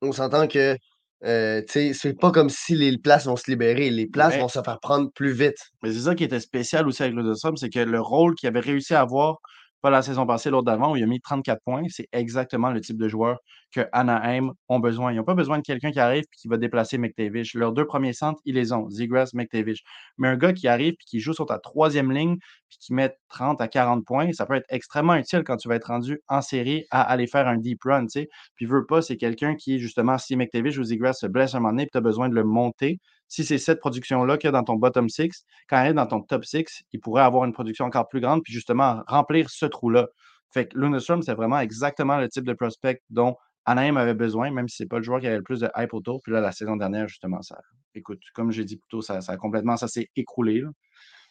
on 0.00 0.12
s'entend 0.12 0.48
que 0.48 0.76
euh, 1.24 1.62
c'est 1.68 2.18
pas 2.18 2.32
comme 2.32 2.50
si 2.50 2.74
les 2.74 2.98
places 2.98 3.26
vont 3.26 3.36
se 3.36 3.50
libérer. 3.50 3.90
Les 3.90 4.06
places 4.06 4.36
vont 4.38 4.48
se 4.48 4.60
faire 4.60 4.80
prendre 4.80 5.10
plus 5.12 5.32
vite. 5.32 5.58
Mais 5.82 5.92
c'est 5.92 6.00
ça 6.00 6.14
qui 6.14 6.24
était 6.24 6.40
spécial 6.40 6.86
aussi 6.88 7.02
avec 7.02 7.14
Lundestrom, 7.14 7.56
c'est 7.56 7.70
que 7.70 7.78
le 7.78 8.00
rôle 8.00 8.34
qu'il 8.34 8.48
avait 8.48 8.60
réussi 8.60 8.94
à 8.94 9.00
avoir 9.00 9.38
pas 9.82 9.90
la 9.90 10.02
saison 10.02 10.26
passée, 10.26 10.48
l'autre 10.48 10.66
d'avant, 10.66 10.92
où 10.92 10.96
il 10.96 11.02
a 11.02 11.06
mis 11.06 11.20
34 11.20 11.60
points. 11.64 11.82
C'est 11.88 12.08
exactement 12.12 12.70
le 12.70 12.80
type 12.80 12.96
de 12.96 13.08
joueur 13.08 13.38
que 13.74 13.80
Anaheim 13.92 14.52
ont 14.68 14.78
besoin. 14.78 15.12
Ils 15.12 15.16
n'ont 15.16 15.24
pas 15.24 15.34
besoin 15.34 15.58
de 15.58 15.62
quelqu'un 15.62 15.90
qui 15.90 15.98
arrive 15.98 16.22
et 16.22 16.36
qui 16.36 16.48
va 16.48 16.56
déplacer 16.56 16.98
McTavish. 16.98 17.54
Leurs 17.54 17.72
deux 17.72 17.86
premiers 17.86 18.12
centres, 18.12 18.40
ils 18.44 18.54
les 18.54 18.72
ont, 18.72 18.88
Zegras, 18.90 19.30
McTavish. 19.34 19.82
Mais 20.18 20.28
un 20.28 20.36
gars 20.36 20.52
qui 20.52 20.68
arrive 20.68 20.92
et 20.92 21.04
qui 21.06 21.20
joue 21.20 21.32
sur 21.32 21.46
ta 21.46 21.58
troisième 21.58 22.12
ligne 22.12 22.36
puis 22.68 22.78
qui 22.80 22.94
met 22.94 23.14
30 23.28 23.60
à 23.60 23.68
40 23.68 24.04
points, 24.04 24.32
ça 24.32 24.46
peut 24.46 24.54
être 24.54 24.66
extrêmement 24.68 25.14
utile 25.16 25.42
quand 25.44 25.56
tu 25.56 25.68
vas 25.68 25.74
être 25.74 25.88
rendu 25.88 26.20
en 26.28 26.42
série 26.42 26.84
à 26.90 27.02
aller 27.02 27.26
faire 27.26 27.48
un 27.48 27.56
deep 27.56 27.82
run. 27.84 28.06
sais. 28.08 28.28
Puis 28.54 28.66
veut 28.66 28.86
pas, 28.86 29.02
c'est 29.02 29.16
quelqu'un 29.16 29.56
qui, 29.56 29.78
justement, 29.80 30.16
si 30.16 30.36
McTavish 30.36 30.78
ou 30.78 30.84
Zegras 30.84 31.14
se 31.14 31.26
blesse 31.26 31.54
un 31.54 31.60
moment 31.60 31.70
donné, 31.70 31.88
tu 31.90 31.98
as 31.98 32.00
besoin 32.00 32.28
de 32.28 32.34
le 32.34 32.44
monter, 32.44 33.00
si 33.32 33.46
c'est 33.46 33.56
cette 33.56 33.80
production-là 33.80 34.36
qu'il 34.36 34.48
y 34.48 34.50
a 34.50 34.52
dans 34.52 34.62
ton 34.62 34.74
bottom 34.74 35.08
six, 35.08 35.46
quand 35.66 35.82
il 35.82 35.88
est 35.88 35.94
dans 35.94 36.06
ton 36.06 36.20
top 36.20 36.44
six, 36.44 36.82
il 36.92 37.00
pourrait 37.00 37.22
avoir 37.22 37.46
une 37.46 37.54
production 37.54 37.86
encore 37.86 38.06
plus 38.06 38.20
grande, 38.20 38.42
puis 38.42 38.52
justement 38.52 39.02
remplir 39.06 39.48
ce 39.48 39.64
trou-là. 39.64 40.08
Fait 40.50 40.68
que 40.68 40.76
c'est 40.98 41.32
vraiment 41.32 41.58
exactement 41.58 42.18
le 42.18 42.28
type 42.28 42.44
de 42.44 42.52
prospect 42.52 43.00
dont 43.08 43.34
Anaheim 43.64 43.96
avait 43.96 44.12
besoin, 44.12 44.50
même 44.50 44.68
si 44.68 44.76
ce 44.76 44.82
n'est 44.82 44.86
pas 44.86 44.98
le 44.98 45.02
joueur 45.02 45.20
qui 45.20 45.28
avait 45.28 45.38
le 45.38 45.42
plus 45.42 45.60
de 45.60 45.70
hype 45.74 45.94
autour. 45.94 46.20
Puis 46.20 46.30
là, 46.30 46.42
la 46.42 46.52
saison 46.52 46.76
dernière, 46.76 47.08
justement, 47.08 47.40
ça, 47.40 47.58
écoute, 47.94 48.20
comme 48.34 48.52
j'ai 48.52 48.66
dit 48.66 48.76
plus 48.76 48.88
tôt, 48.90 49.00
ça, 49.00 49.22
ça 49.22 49.38
complètement, 49.38 49.78
ça 49.78 49.88
s'est 49.88 50.10
écroulé. 50.14 50.62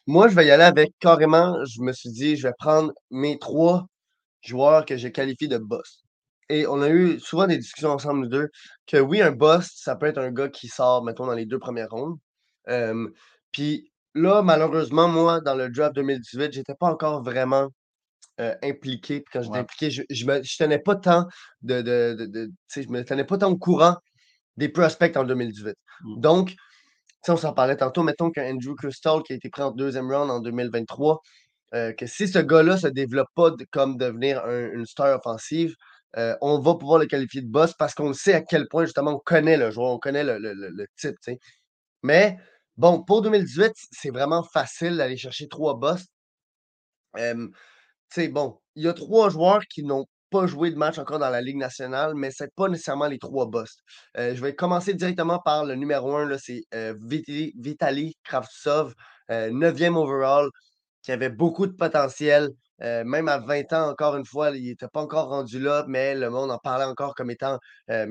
Moi, 0.07 0.27
je 0.27 0.33
vais 0.33 0.47
y 0.47 0.49
aller 0.49 0.63
avec 0.63 0.93
carrément, 0.97 1.63
je 1.65 1.83
me 1.83 1.93
suis 1.93 2.09
dit, 2.09 2.35
je 2.35 2.47
vais 2.47 2.53
prendre 2.57 2.91
mes 3.11 3.37
trois 3.37 3.85
joueurs 4.41 4.85
que 4.85 4.97
j'ai 4.97 5.11
qualifiés 5.11 5.49
de 5.49 5.59
boss 5.59 6.00
et 6.51 6.67
on 6.67 6.81
a 6.81 6.89
eu 6.89 7.19
souvent 7.19 7.47
des 7.47 7.57
discussions 7.57 7.91
ensemble, 7.91 8.21
nous 8.21 8.27
deux, 8.27 8.49
que 8.87 8.97
oui, 8.97 9.21
un 9.21 9.31
boss, 9.31 9.71
ça 9.75 9.95
peut 9.95 10.05
être 10.05 10.17
un 10.17 10.31
gars 10.31 10.49
qui 10.49 10.67
sort, 10.67 11.03
mettons, 11.03 11.25
dans 11.25 11.33
les 11.33 11.45
deux 11.45 11.59
premières 11.59 11.89
rondes. 11.89 12.17
puis 13.51 13.91
là, 14.13 14.41
malheureusement, 14.41 15.07
moi, 15.07 15.41
dans 15.41 15.55
le 15.55 15.69
draft 15.69 15.95
2018, 15.95 16.53
j'étais 16.53 16.75
pas 16.75 16.87
encore 16.87 17.23
vraiment 17.23 17.69
impliqué. 18.37 19.21
Puis 19.21 19.31
quand 19.31 19.43
j'étais 19.43 19.57
impliqué, 19.57 19.91
je, 19.91 20.03
je, 20.09 20.25
me, 20.25 20.41
tenais 20.57 20.79
pas 20.79 20.95
tant 20.95 21.27
de, 21.61 21.81
de, 21.81 22.25
de, 22.25 22.51
je 22.75 22.89
me 22.89 23.03
tenais 23.03 23.23
pas 23.23 23.37
tant 23.37 23.51
au 23.51 23.57
courant 23.57 23.95
des 24.57 24.69
prospects 24.69 25.15
en 25.15 25.23
2018. 25.23 25.75
Mmh. 26.03 26.19
Donc, 26.19 26.55
on 27.27 27.37
s'en 27.37 27.53
parlait 27.53 27.77
tantôt, 27.77 28.03
mettons 28.03 28.31
qu'un 28.31 28.53
Andrew 28.53 28.75
Crystal 28.75 29.21
qui 29.23 29.33
a 29.33 29.35
été 29.35 29.49
pris 29.49 29.61
en 29.61 29.71
deuxième 29.71 30.11
round 30.11 30.31
en 30.31 30.39
2023, 30.39 31.21
que 31.71 32.05
si 32.05 32.27
ce 32.27 32.39
gars-là 32.39 32.77
se 32.77 32.87
développe 32.87 33.29
pas 33.35 33.51
comme 33.71 33.97
devenir 33.97 34.43
une 34.47 34.85
star 34.85 35.17
offensive, 35.17 35.75
euh, 36.17 36.35
on 36.41 36.59
va 36.59 36.75
pouvoir 36.75 36.99
le 36.99 37.05
qualifier 37.05 37.41
de 37.41 37.47
boss 37.49 37.73
parce 37.73 37.93
qu'on 37.93 38.13
sait 38.13 38.33
à 38.33 38.41
quel 38.41 38.67
point, 38.67 38.85
justement, 38.85 39.11
on 39.11 39.19
connaît 39.19 39.57
le 39.57 39.71
joueur, 39.71 39.91
on 39.91 39.99
connaît 39.99 40.23
le, 40.23 40.85
type. 40.97 41.15
Mais 42.03 42.37
bon, 42.77 43.03
pour 43.03 43.21
2018, 43.21 43.71
c'est 43.91 44.09
vraiment 44.09 44.43
facile 44.43 44.97
d'aller 44.97 45.17
chercher 45.17 45.47
trois 45.47 45.75
boss. 45.75 46.03
bon, 47.15 48.59
il 48.75 48.83
y 48.83 48.87
a 48.87 48.93
trois 48.93 49.29
joueurs 49.29 49.61
qui 49.69 49.83
n'ont 49.83 50.05
pas 50.29 50.47
joué 50.47 50.71
de 50.71 50.77
match 50.77 50.97
encore 50.97 51.19
dans 51.19 51.29
la 51.29 51.41
Ligue 51.41 51.57
nationale, 51.57 52.15
mais 52.15 52.31
ce 52.31 52.43
n'est 52.43 52.49
pas 52.55 52.69
nécessairement 52.69 53.07
les 53.07 53.19
trois 53.19 53.45
boss. 53.45 53.75
Euh, 54.17 54.33
je 54.33 54.41
vais 54.41 54.55
commencer 54.55 54.93
directement 54.93 55.39
par 55.39 55.65
le 55.65 55.75
numéro 55.75 56.15
un, 56.15 56.37
c'est 56.37 56.63
euh, 56.73 56.95
Vitali, 57.01 58.15
Kravtsov, 58.23 58.93
9e 59.29 59.95
overall, 59.95 60.49
qui 61.03 61.11
avait 61.11 61.29
beaucoup 61.29 61.67
de 61.67 61.73
potentiel. 61.73 62.49
Euh, 62.83 63.03
même 63.03 63.27
à 63.27 63.37
20 63.37 63.73
ans, 63.73 63.89
encore 63.89 64.15
une 64.15 64.25
fois, 64.25 64.51
il 64.51 64.63
n'était 64.63 64.87
pas 64.87 65.01
encore 65.01 65.29
rendu 65.29 65.59
là, 65.59 65.85
mais 65.87 66.15
le 66.15 66.29
monde 66.29 66.51
en 66.51 66.57
parlait 66.57 66.85
encore 66.85 67.13
comme 67.15 67.29
étant 67.29 67.59
un, 67.87 68.07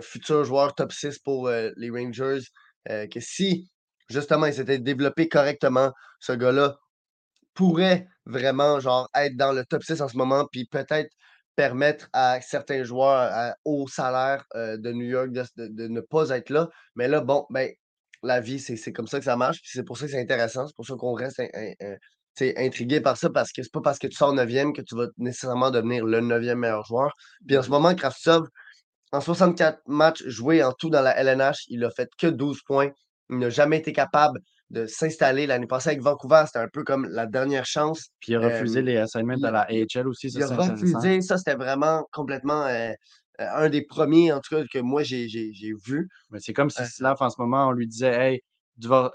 futur 0.00 0.44
joueur 0.44 0.74
top 0.74 0.92
6 0.92 1.18
pour 1.18 1.48
euh, 1.48 1.70
les 1.76 1.90
Rangers. 1.90 2.40
Euh, 2.88 3.06
que 3.06 3.20
si, 3.20 3.68
justement, 4.08 4.46
il 4.46 4.54
s'était 4.54 4.78
développé 4.78 5.28
correctement, 5.28 5.92
ce 6.20 6.32
gars-là 6.32 6.76
pourrait 7.54 8.06
vraiment 8.24 8.80
genre, 8.80 9.08
être 9.14 9.36
dans 9.36 9.52
le 9.52 9.64
top 9.64 9.82
6 9.82 10.00
en 10.00 10.08
ce 10.08 10.16
moment, 10.16 10.46
puis 10.50 10.66
peut-être 10.66 11.10
permettre 11.54 12.08
à 12.12 12.40
certains 12.40 12.84
joueurs 12.84 13.30
à 13.32 13.54
haut 13.64 13.88
salaire 13.88 14.44
de 14.54 14.92
New 14.92 15.06
York 15.06 15.30
de, 15.30 15.88
ne 15.88 16.00
pas 16.00 16.28
être 16.30 16.50
là. 16.50 16.68
Mais 16.96 17.08
là, 17.08 17.22
bon, 17.22 17.46
ben, 17.48 17.70
la 18.22 18.40
vie, 18.40 18.58
c'est 18.58 18.92
comme 18.92 19.06
ça 19.06 19.18
que 19.18 19.24
ça 19.24 19.36
marche, 19.36 19.62
puis 19.62 19.70
c'est 19.72 19.84
pour 19.84 19.96
ça 19.96 20.04
que 20.04 20.12
c'est 20.12 20.20
intéressant, 20.20 20.66
c'est 20.66 20.76
pour 20.76 20.86
ça 20.86 20.94
qu'on 20.98 21.14
reste 21.14 21.40
intrigué 22.40 23.00
par 23.00 23.16
ça 23.16 23.30
parce 23.30 23.52
que 23.52 23.62
c'est 23.62 23.72
pas 23.72 23.80
parce 23.80 23.98
que 23.98 24.06
tu 24.06 24.16
sors 24.16 24.34
9e 24.34 24.72
que 24.72 24.82
tu 24.82 24.94
vas 24.94 25.06
nécessairement 25.18 25.70
devenir 25.70 26.04
le 26.04 26.20
9e 26.20 26.54
meilleur 26.54 26.84
joueur. 26.84 27.14
Puis 27.46 27.56
en 27.56 27.62
ce 27.62 27.70
moment, 27.70 27.94
Kraftsov, 27.94 28.46
en 29.12 29.20
64 29.20 29.80
matchs 29.86 30.24
joués 30.26 30.62
en 30.62 30.72
tout 30.72 30.90
dans 30.90 31.02
la 31.02 31.16
LNH, 31.16 31.64
il 31.68 31.84
a 31.84 31.90
fait 31.90 32.08
que 32.18 32.26
12 32.26 32.60
points. 32.66 32.90
Il 33.30 33.38
n'a 33.38 33.50
jamais 33.50 33.78
été 33.78 33.92
capable 33.92 34.40
de 34.70 34.86
s'installer. 34.86 35.46
L'année 35.46 35.66
passée 35.66 35.90
avec 35.90 36.02
Vancouver, 36.02 36.44
c'était 36.46 36.58
un 36.58 36.68
peu 36.68 36.84
comme 36.84 37.06
la 37.08 37.26
dernière 37.26 37.66
chance. 37.66 38.10
Puis 38.20 38.32
il 38.32 38.36
a 38.36 38.40
refusé 38.40 38.82
les 38.82 38.96
assignments 38.96 39.42
à 39.42 39.50
la 39.50 39.60
AHL 39.62 40.08
aussi. 40.08 40.30
Ça, 40.30 40.40
il 40.40 40.42
a 40.44 40.56
refusé. 40.56 41.20
Ça, 41.22 41.38
c'était 41.38 41.56
vraiment 41.56 42.06
complètement 42.12 42.66
euh, 42.66 42.92
euh, 43.40 43.48
un 43.54 43.68
des 43.68 43.82
premiers, 43.82 44.32
en 44.32 44.40
tout 44.40 44.54
cas, 44.54 44.62
que 44.70 44.78
moi, 44.78 45.02
j'ai 45.02 45.26
vu. 45.84 46.08
Mais 46.30 46.40
c'est 46.40 46.52
comme 46.52 46.70
si 46.70 46.82
euh, 46.82 47.14
en 47.18 47.30
ce 47.30 47.40
moment, 47.40 47.68
on 47.68 47.72
lui 47.72 47.86
disait 47.86 48.14
Hey, 48.14 48.40
Dvor, 48.76 49.12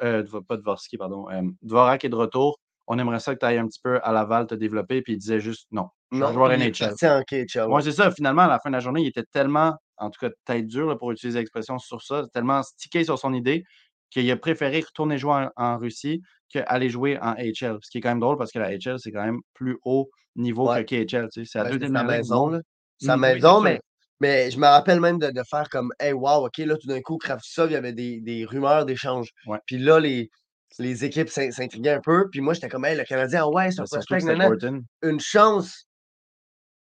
pas 0.47 0.57
Dvorsky, 0.57 0.97
pardon, 0.97 1.27
Dvorak 1.61 2.03
est 2.03 2.09
de 2.09 2.15
retour 2.15 2.59
on 2.91 2.99
aimerait 2.99 3.21
ça 3.21 3.33
que 3.33 3.39
tu 3.39 3.45
ailles 3.45 3.57
un 3.57 3.67
petit 3.67 3.79
peu 3.81 4.01
à 4.03 4.11
Laval 4.11 4.47
te 4.47 4.55
développer, 4.55 5.01
puis 5.01 5.13
il 5.13 5.17
disait 5.17 5.39
juste 5.39 5.65
non. 5.71 5.87
Je 6.11 6.17
non, 6.17 6.33
joueur 6.33 6.49
NHL. 6.49 6.93
c'est 6.97 7.91
ça. 7.93 8.11
Finalement, 8.11 8.41
à 8.41 8.49
la 8.49 8.59
fin 8.59 8.69
de 8.69 8.75
la 8.75 8.81
journée, 8.81 9.01
il 9.01 9.07
était 9.07 9.23
tellement, 9.31 9.77
en 9.95 10.09
tout 10.09 10.19
cas, 10.19 10.29
tête 10.43 10.67
dure 10.67 10.97
pour 10.97 11.13
utiliser 11.13 11.39
l'expression 11.39 11.79
sur 11.79 12.01
ça, 12.01 12.25
tellement 12.33 12.61
stické 12.63 13.05
sur 13.05 13.17
son 13.17 13.33
idée 13.33 13.63
qu'il 14.09 14.29
a 14.29 14.35
préféré 14.35 14.81
retourner 14.81 15.17
jouer 15.17 15.47
en, 15.55 15.77
Russie 15.77 16.21
qu'aller 16.49 16.89
jouer 16.89 17.17
en 17.21 17.33
HL. 17.35 17.77
Ce 17.81 17.89
qui 17.89 17.99
est 17.99 18.01
quand 18.01 18.09
même 18.09 18.19
drôle 18.19 18.37
parce 18.37 18.51
que 18.51 18.59
la 18.59 18.71
HL, 18.71 18.99
c'est 18.99 19.13
quand 19.13 19.23
même 19.23 19.39
plus 19.53 19.77
haut 19.85 20.09
niveau 20.35 20.67
que 20.67 20.81
KHL. 20.81 21.29
C'est 21.45 21.59
à 21.59 21.69
deux 21.69 21.87
sa 21.87 22.03
maison. 22.03 22.49
Là. 22.49 22.59
Sa 22.99 23.15
maison, 23.15 23.61
mais 23.61 23.79
Mais 24.19 24.51
je 24.51 24.59
me 24.59 24.67
rappelle 24.67 24.99
même 24.99 25.17
de, 25.17 25.31
de 25.31 25.43
faire 25.49 25.69
comme 25.69 25.93
Hey, 25.97 26.11
wow, 26.11 26.45
OK, 26.45 26.57
là, 26.57 26.75
tout 26.75 26.87
d'un 26.87 26.99
coup, 26.99 27.17
Kravtsov, 27.17 27.69
il 27.69 27.73
y 27.73 27.77
avait 27.77 27.93
des, 27.93 28.19
des 28.19 28.43
rumeurs 28.43 28.85
d'échange. 28.85 29.29
Ouais. 29.47 29.59
Puis 29.65 29.77
là, 29.77 30.01
les, 30.01 30.29
les 30.79 31.05
équipes 31.05 31.29
s'in- 31.29 31.51
s'intriguaient 31.51 31.91
un 31.93 32.01
peu. 32.01 32.29
Puis 32.29 32.41
moi, 32.41 32.53
j'étais 32.53 32.69
comme 32.69 32.85
Hey, 32.85 32.97
le 32.97 33.03
Canadien, 33.03 33.45
ouais, 33.45 33.71
c'est 33.71 33.81
un 33.81 33.85
surtout 33.85 34.05
prospect, 34.15 34.67
une 35.03 35.19
chance. 35.19 35.85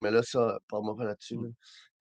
Mais 0.02 0.12
là, 0.12 0.22
ça, 0.24 0.60
pas 0.70 0.82
moi 0.82 0.96
pas 0.96 1.06
là-dessus. 1.06 1.38
Mm. 1.38 1.44
là. 1.44 1.50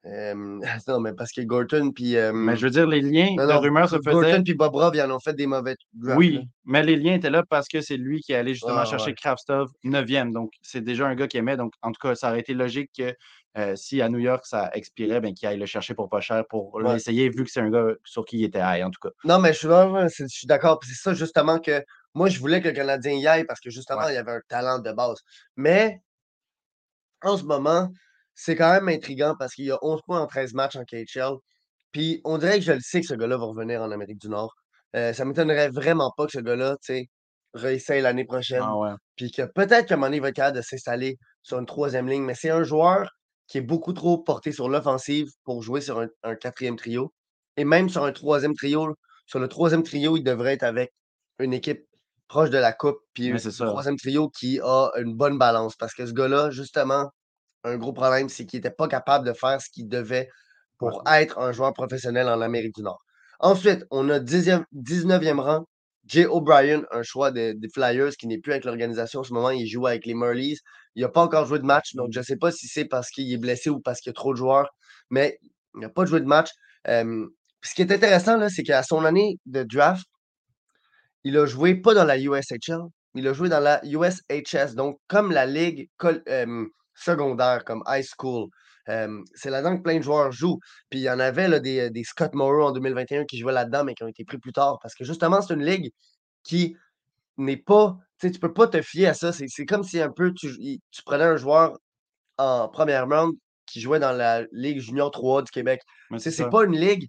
Euh, 0.06 0.60
non, 0.88 1.00
mais 1.00 1.14
parce 1.14 1.32
que 1.32 1.40
Gorton, 1.40 1.90
puis. 1.92 2.16
euh, 2.16 2.32
Mais 2.32 2.56
je 2.56 2.64
veux 2.66 2.70
dire, 2.70 2.86
les 2.86 3.00
liens 3.00 3.34
non, 3.38 3.46
non, 3.46 3.60
rumeurs 3.60 3.88
se 3.88 3.96
faisaient. 3.96 4.10
Gorton 4.12 4.42
puis 4.44 4.54
Bobrov, 4.54 4.94
ils 4.94 5.00
en 5.02 5.10
ont 5.10 5.20
fait 5.20 5.32
des 5.32 5.46
mauvais 5.46 5.76
drafts. 5.94 6.10
là. 6.10 6.16
Oui, 6.16 6.40
mais 6.64 6.82
les 6.82 6.96
liens 6.96 7.14
étaient 7.14 7.30
là 7.30 7.42
parce 7.48 7.68
que 7.68 7.80
c'est 7.80 7.96
lui 7.96 8.20
qui 8.20 8.34
allait 8.34 8.52
justement 8.52 8.78
Ah, 8.80 8.84
chercher 8.84 9.06
ouais. 9.10 9.14
Kravstov 9.14 9.70
9e. 9.82 10.32
Donc, 10.32 10.50
c'est 10.62 10.82
déjà 10.82 11.06
un 11.06 11.14
gars 11.14 11.26
qui 11.26 11.38
aimait. 11.38 11.56
Donc, 11.56 11.72
en 11.80 11.90
tout 11.92 12.06
cas, 12.06 12.14
ça 12.14 12.28
aurait 12.30 12.40
été 12.40 12.52
logique 12.52 12.90
que 12.96 13.14
euh, 13.56 13.76
si 13.76 14.02
à 14.02 14.08
New 14.08 14.18
York 14.18 14.44
ça 14.46 14.70
expirait, 14.74 15.20
ben, 15.20 15.32
qu'il 15.34 15.46
aille 15.48 15.58
le 15.58 15.66
chercher 15.66 15.94
pour 15.94 16.08
pas 16.08 16.20
cher 16.20 16.44
pour 16.48 16.74
Ouais. 16.74 16.94
l'essayer, 16.94 17.28
vu 17.28 17.44
que 17.44 17.50
c'est 17.50 17.60
un 17.60 17.70
gars 17.70 17.86
sur 18.04 18.24
qui 18.24 18.38
il 18.38 18.44
était 18.44 18.60
high, 18.62 18.84
en 18.84 18.90
tout 18.90 19.00
cas. 19.00 19.10
Non, 19.24 19.38
mais 19.38 19.52
je 19.52 19.58
suis, 19.58 19.68
je 19.68 20.26
suis 20.26 20.46
d'accord. 20.46 20.80
C'est 20.84 20.94
ça, 20.94 21.14
justement, 21.14 21.58
que 21.60 21.82
moi, 22.14 22.28
je 22.28 22.38
voulais 22.40 22.60
que 22.60 22.68
le 22.68 22.74
Canadien 22.74 23.12
y 23.12 23.26
aille 23.26 23.44
parce 23.44 23.60
que, 23.60 23.70
justement, 23.70 24.02
Ouais. 24.02 24.12
il 24.12 24.14
y 24.14 24.18
avait 24.18 24.32
un 24.32 24.40
talent 24.48 24.78
de 24.80 24.92
base. 24.92 25.18
Mais, 25.56 26.00
en 27.22 27.36
ce 27.36 27.44
moment, 27.44 27.88
c'est 28.34 28.56
quand 28.56 28.72
même 28.72 28.88
intriguant 28.88 29.34
parce 29.38 29.54
qu'il 29.54 29.66
y 29.66 29.70
a 29.70 29.78
11 29.82 30.00
points 30.06 30.20
en 30.20 30.26
13 30.26 30.54
matchs 30.54 30.76
en 30.76 30.84
KHL. 30.84 31.36
Puis, 31.92 32.20
on 32.24 32.38
dirait 32.38 32.58
que 32.58 32.64
je 32.64 32.72
le 32.72 32.80
sais 32.80 33.00
que 33.00 33.06
ce 33.06 33.14
gars-là 33.14 33.36
va 33.36 33.44
revenir 33.46 33.82
en 33.82 33.90
Amérique 33.90 34.18
du 34.20 34.28
Nord. 34.28 34.54
Euh, 34.96 35.12
ça 35.12 35.24
m'étonnerait 35.24 35.70
vraiment 35.70 36.12
pas 36.16 36.26
que 36.26 36.32
ce 36.32 36.38
gars-là, 36.40 36.76
tu 36.84 36.94
sais, 36.94 37.06
réessaye 37.54 38.02
l'année 38.02 38.24
prochaine. 38.24 38.62
Ah 38.62 38.76
ouais. 38.76 38.90
Puis 39.16 39.30
que 39.30 39.42
peut-être 39.42 39.94
donné, 39.96 40.16
il 40.16 40.22
va 40.22 40.28
être 40.30 40.36
capable 40.36 40.56
de 40.56 40.62
s'installer 40.62 41.18
sur 41.42 41.58
une 41.58 41.66
troisième 41.66 42.08
ligne. 42.08 42.22
Mais 42.24 42.34
c'est 42.34 42.50
un 42.50 42.64
joueur 42.64 43.10
qui 43.46 43.58
est 43.58 43.62
beaucoup 43.62 43.92
trop 43.92 44.18
porté 44.18 44.52
sur 44.52 44.68
l'offensive 44.68 45.30
pour 45.44 45.62
jouer 45.62 45.80
sur 45.80 46.00
un, 46.00 46.08
un 46.22 46.34
quatrième 46.34 46.76
trio. 46.76 47.12
Et 47.56 47.64
même 47.64 47.88
sur 47.88 48.04
un 48.04 48.12
troisième 48.12 48.54
trio, 48.54 48.94
sur 49.26 49.38
le 49.38 49.48
troisième 49.48 49.82
trio, 49.82 50.16
il 50.16 50.22
devrait 50.22 50.54
être 50.54 50.62
avec 50.62 50.92
une 51.38 51.52
équipe 51.52 51.86
proche 52.28 52.50
de 52.50 52.58
la 52.58 52.72
coupe. 52.72 52.98
Puis 53.14 53.30
un 53.32 53.66
troisième 53.66 53.96
trio 53.96 54.28
qui 54.30 54.60
a 54.60 54.90
une 54.96 55.14
bonne 55.14 55.38
balance. 55.38 55.76
Parce 55.76 55.94
que 55.94 56.06
ce 56.06 56.12
gars-là, 56.12 56.50
justement, 56.50 57.10
un 57.64 57.76
gros 57.76 57.92
problème, 57.92 58.28
c'est 58.28 58.46
qu'il 58.46 58.58
n'était 58.58 58.70
pas 58.70 58.88
capable 58.88 59.26
de 59.26 59.32
faire 59.32 59.60
ce 59.60 59.68
qu'il 59.70 59.88
devait 59.88 60.28
pour 60.78 61.02
être 61.08 61.38
un 61.38 61.52
joueur 61.52 61.72
professionnel 61.72 62.28
en 62.28 62.40
Amérique 62.40 62.74
du 62.74 62.82
Nord. 62.82 63.00
Ensuite, 63.40 63.84
on 63.90 64.08
a 64.10 64.20
10e, 64.20 64.64
19e 64.74 65.40
rang, 65.40 65.64
Jay 66.06 66.26
O'Brien, 66.26 66.82
un 66.90 67.02
choix 67.02 67.30
de- 67.30 67.52
des 67.52 67.68
Flyers 67.68 68.10
qui 68.18 68.26
n'est 68.26 68.38
plus 68.38 68.52
avec 68.52 68.64
l'organisation 68.64 69.20
en 69.20 69.24
ce 69.24 69.32
moment. 69.32 69.50
Il 69.50 69.66
joue 69.66 69.86
avec 69.86 70.06
les 70.06 70.14
Marlies. 70.14 70.58
Il 70.96 71.02
n'a 71.02 71.08
pas 71.08 71.22
encore 71.22 71.46
joué 71.46 71.58
de 71.58 71.64
match, 71.64 71.94
donc 71.94 72.10
je 72.12 72.18
ne 72.20 72.24
sais 72.24 72.36
pas 72.36 72.52
si 72.52 72.68
c'est 72.68 72.84
parce 72.84 73.10
qu'il 73.10 73.32
est 73.32 73.38
blessé 73.38 73.70
ou 73.70 73.80
parce 73.80 74.00
qu'il 74.00 74.10
y 74.10 74.12
a 74.12 74.14
trop 74.14 74.32
de 74.32 74.38
joueurs, 74.38 74.68
mais 75.10 75.38
il 75.74 75.80
n'a 75.80 75.88
pas 75.88 76.04
joué 76.06 76.20
de 76.20 76.26
match. 76.26 76.50
Euh, 76.88 77.26
ce 77.62 77.74
qui 77.74 77.82
est 77.82 77.90
intéressant, 77.92 78.38
c'est 78.48 78.62
qu'à 78.62 78.82
son 78.82 79.04
année 79.04 79.38
de 79.46 79.62
draft, 79.62 80.04
il 81.24 81.36
a 81.38 81.46
joué 81.46 81.74
pas 81.74 81.94
dans 81.94 82.04
la 82.04 82.18
USHL, 82.18 82.80
il 83.14 83.26
a 83.26 83.32
joué 83.32 83.48
dans 83.48 83.60
la 83.60 83.80
USHS, 83.84 84.74
donc 84.74 84.98
comme 85.08 85.32
la 85.32 85.46
ligue 85.46 85.88
euh, 86.04 86.66
secondaire, 86.94 87.64
comme 87.64 87.82
high 87.88 88.04
school. 88.04 88.48
Euh, 88.88 89.22
c'est 89.34 89.50
là-dedans 89.50 89.76
que 89.76 89.82
plein 89.82 89.98
de 89.98 90.02
joueurs 90.02 90.32
jouent. 90.32 90.58
Puis 90.90 91.00
il 91.00 91.02
y 91.02 91.10
en 91.10 91.18
avait 91.18 91.48
là, 91.48 91.60
des, 91.60 91.90
des 91.90 92.04
Scott 92.04 92.34
Morrow 92.34 92.64
en 92.64 92.72
2021 92.72 93.24
qui 93.24 93.38
jouaient 93.38 93.52
là-dedans, 93.52 93.84
mais 93.84 93.94
qui 93.94 94.04
ont 94.04 94.08
été 94.08 94.24
pris 94.24 94.38
plus 94.38 94.52
tard. 94.52 94.78
Parce 94.82 94.94
que 94.94 95.04
justement, 95.04 95.40
c'est 95.40 95.54
une 95.54 95.64
ligue 95.64 95.90
qui 96.42 96.76
n'est 97.36 97.56
pas. 97.56 97.96
Tu 98.20 98.28
sais, 98.28 98.32
tu 98.32 98.38
peux 98.38 98.52
pas 98.52 98.66
te 98.66 98.80
fier 98.82 99.06
à 99.06 99.14
ça. 99.14 99.32
C'est 99.32 99.48
c'est 99.48 99.66
comme 99.66 99.82
si 99.82 100.00
un 100.00 100.10
peu 100.10 100.32
tu, 100.32 100.80
tu 100.90 101.02
prenais 101.04 101.24
un 101.24 101.36
joueur 101.36 101.78
en 102.38 102.68
première 102.68 103.08
round 103.08 103.34
qui 103.66 103.80
jouait 103.80 103.98
dans 103.98 104.12
la 104.12 104.42
Ligue 104.52 104.78
Junior 104.80 105.10
3 105.10 105.42
du 105.42 105.50
Québec. 105.50 105.80
C'est 106.18 106.50
pas 106.50 106.64
une 106.64 106.76
ligue 106.76 107.08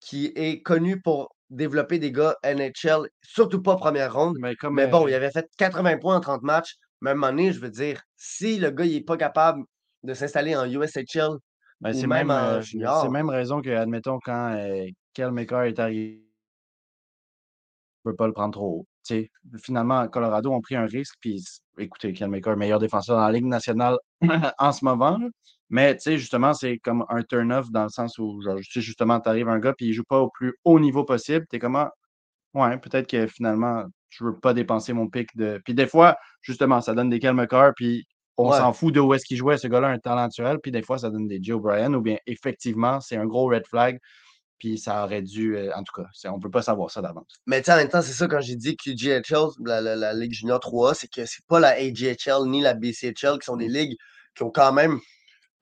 qui 0.00 0.32
est 0.34 0.62
connue 0.62 1.00
pour 1.00 1.34
développer 1.50 1.98
des 1.98 2.12
gars 2.12 2.36
NHL, 2.44 3.08
surtout 3.22 3.62
pas 3.62 3.76
première 3.76 4.12
ronde. 4.12 4.36
Mais 4.38 4.54
comme, 4.54 4.74
Mais 4.74 4.86
bon, 4.86 5.06
euh, 5.06 5.10
il 5.10 5.14
avait 5.14 5.30
fait 5.30 5.48
80 5.56 5.98
points 5.98 6.16
en 6.16 6.20
30 6.20 6.42
matchs. 6.42 6.74
Même 7.00 7.22
année, 7.24 7.52
je 7.52 7.60
veux 7.60 7.70
dire, 7.70 8.02
si 8.16 8.58
le 8.58 8.70
gars 8.70 8.84
il 8.84 8.96
est 8.96 9.04
pas 9.04 9.16
capable 9.16 9.62
de 10.02 10.14
s'installer 10.14 10.56
en 10.56 10.66
USHL, 10.66 11.38
ben, 11.80 11.92
c'est 11.92 12.06
même 12.06 12.28
même, 12.28 12.36
euh, 12.36 12.62
c'est 12.62 13.08
même 13.08 13.30
raison 13.30 13.62
que, 13.62 13.70
admettons, 13.70 14.18
quand 14.24 14.54
euh, 14.54 14.86
Kel 15.14 15.30
Maker 15.30 15.62
est 15.62 15.78
arrivé, 15.78 16.24
on 18.04 18.08
ne 18.08 18.12
peut 18.12 18.16
pas 18.16 18.26
le 18.26 18.32
prendre 18.32 18.52
trop 18.52 18.80
haut. 18.80 18.86
Tu 19.06 19.14
sais, 19.14 19.30
finalement, 19.62 20.06
Colorado 20.08 20.50
ont 20.52 20.60
pris 20.60 20.76
un 20.76 20.86
risque. 20.86 21.14
Puis, 21.20 21.44
écoutez, 21.78 22.12
Kel 22.12 22.28
Maker, 22.28 22.56
meilleur 22.56 22.80
défenseur 22.80 23.16
dans 23.16 23.26
la 23.26 23.32
Ligue 23.32 23.44
nationale 23.44 23.96
en 24.58 24.72
ce 24.72 24.84
moment. 24.84 25.18
là. 25.18 25.28
Mais, 25.70 25.98
justement, 26.04 26.54
c'est 26.54 26.78
comme 26.78 27.04
un 27.10 27.22
turn-off 27.22 27.70
dans 27.70 27.84
le 27.84 27.90
sens 27.90 28.18
où, 28.18 28.40
genre, 28.42 28.58
justement, 28.58 29.20
tu 29.20 29.28
arrives 29.28 29.48
un 29.48 29.58
gars, 29.58 29.74
puis 29.74 29.86
il 29.86 29.92
joue 29.92 30.04
pas 30.04 30.20
au 30.20 30.30
plus 30.30 30.54
haut 30.64 30.80
niveau 30.80 31.04
possible. 31.04 31.46
Tu 31.50 31.56
es 31.56 31.58
comment, 31.58 31.88
ouais, 32.54 32.78
peut-être 32.78 33.08
que 33.08 33.26
finalement, 33.28 33.84
je 34.08 34.24
veux 34.24 34.38
pas 34.38 34.54
dépenser 34.54 34.92
mon 34.94 35.08
pic 35.08 35.36
de. 35.36 35.60
Puis, 35.64 35.74
des 35.74 35.86
fois, 35.86 36.16
justement, 36.42 36.80
ça 36.80 36.94
donne 36.94 37.10
des 37.10 37.18
Kel 37.20 37.34
Maker, 37.34 37.72
puis 37.76 38.06
on 38.38 38.50
Ouais. 38.50 38.56
s'en 38.58 38.72
fout 38.72 38.94
de 38.94 39.00
où 39.00 39.12
est-ce 39.14 39.24
qu'il 39.26 39.36
jouait. 39.36 39.58
Ce 39.58 39.66
gars-là 39.68 39.88
un 39.88 39.98
talent 39.98 40.22
naturel, 40.22 40.58
puis 40.62 40.70
des 40.72 40.82
fois, 40.82 40.98
ça 40.98 41.10
donne 41.10 41.26
des 41.28 41.40
Joe 41.42 41.60
Bryan, 41.60 41.94
ou 41.94 42.00
bien, 42.00 42.16
effectivement, 42.26 43.00
c'est 43.00 43.16
un 43.16 43.26
gros 43.26 43.48
red 43.48 43.66
flag. 43.66 43.98
Puis 44.58 44.76
ça 44.78 45.04
aurait 45.04 45.22
dû, 45.22 45.56
euh, 45.56 45.70
en 45.76 45.84
tout 45.84 45.92
cas, 46.02 46.08
on 46.30 46.40
peut 46.40 46.50
pas 46.50 46.62
savoir 46.62 46.90
ça 46.90 47.00
d'avance. 47.00 47.28
Mais 47.46 47.62
tu 47.62 47.70
en 47.70 47.76
même 47.76 47.88
temps, 47.88 48.02
c'est 48.02 48.12
ça 48.12 48.26
quand 48.26 48.40
j'ai 48.40 48.56
dit 48.56 48.76
QGHL, 48.76 49.46
la, 49.64 49.80
la, 49.80 49.94
la 49.94 50.12
Ligue 50.14 50.32
Junior 50.32 50.58
3A, 50.58 50.94
c'est 50.94 51.06
que 51.08 51.26
c'est 51.26 51.44
pas 51.46 51.60
la 51.60 51.70
AGHL 51.76 52.44
ni 52.46 52.60
la 52.60 52.74
BCHL 52.74 53.38
qui 53.38 53.44
sont 53.44 53.56
des 53.56 53.68
ligues 53.68 53.96
qui 54.34 54.42
ont 54.42 54.50
quand 54.50 54.72
même 54.72 54.98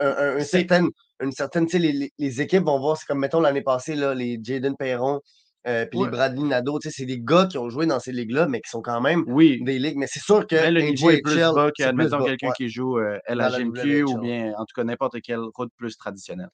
un, 0.01 0.09
un- 0.09 0.39
une 0.39 0.45
certaine, 0.45 0.89
une 1.23 1.33
certaine, 1.33 1.67
tu 1.67 1.73
sais, 1.73 1.79
les, 1.79 1.93
les- 1.93 2.12
les 2.19 2.41
équipes 2.41 2.65
vont 2.65 2.79
voir, 2.79 2.97
c'est 2.97 3.05
comme, 3.07 3.19
mettons, 3.19 3.41
l'année 3.41 3.61
passée, 3.62 3.97
là, 3.97 4.15
les 4.15 4.39
Jaden 4.43 4.77
Perron, 4.77 5.21
euh, 5.66 5.85
puis 5.85 5.98
Ouais. 5.98 6.05
les 6.05 6.11
Bradley 6.11 6.81
sais, 6.81 6.90
c'est 6.90 7.07
des 7.07 7.18
gars 7.18 7.46
qui 7.46 7.59
ont 7.59 7.68
joué 7.68 7.87
dans 7.87 7.98
ces 7.98 8.12
ligues-là, 8.12 8.46
mais 8.46 8.61
qui 8.61 8.70
sont 8.70 8.83
quand 8.83 9.00
même 9.00 9.24
Oui, 9.26 9.59
des 9.64 9.79
ligues. 9.79 9.96
Mais 9.96 10.07
c'est 10.09 10.22
sûr 10.22 10.46
que 10.46 10.55
mais 10.55 10.70
le 10.70 10.83
niveau 10.83 11.11
est 11.11 11.20
plus 11.22 11.37
bas 11.37 11.70
qu'admettons 11.76 12.24
quelqu'un 12.24 12.48
ouais. 12.48 12.52
qui 12.57 12.68
joue 12.68 12.98
euh, 12.98 13.18
LHMQ 13.29 14.05
ou 14.05 14.18
bien, 14.18 14.52
en 14.57 14.64
tout 14.64 14.74
cas, 14.76 14.85
n'importe 14.85 15.20
quelle 15.22 15.40
route 15.57 15.72
plus 15.76 15.96
traditionnelle. 15.96 16.50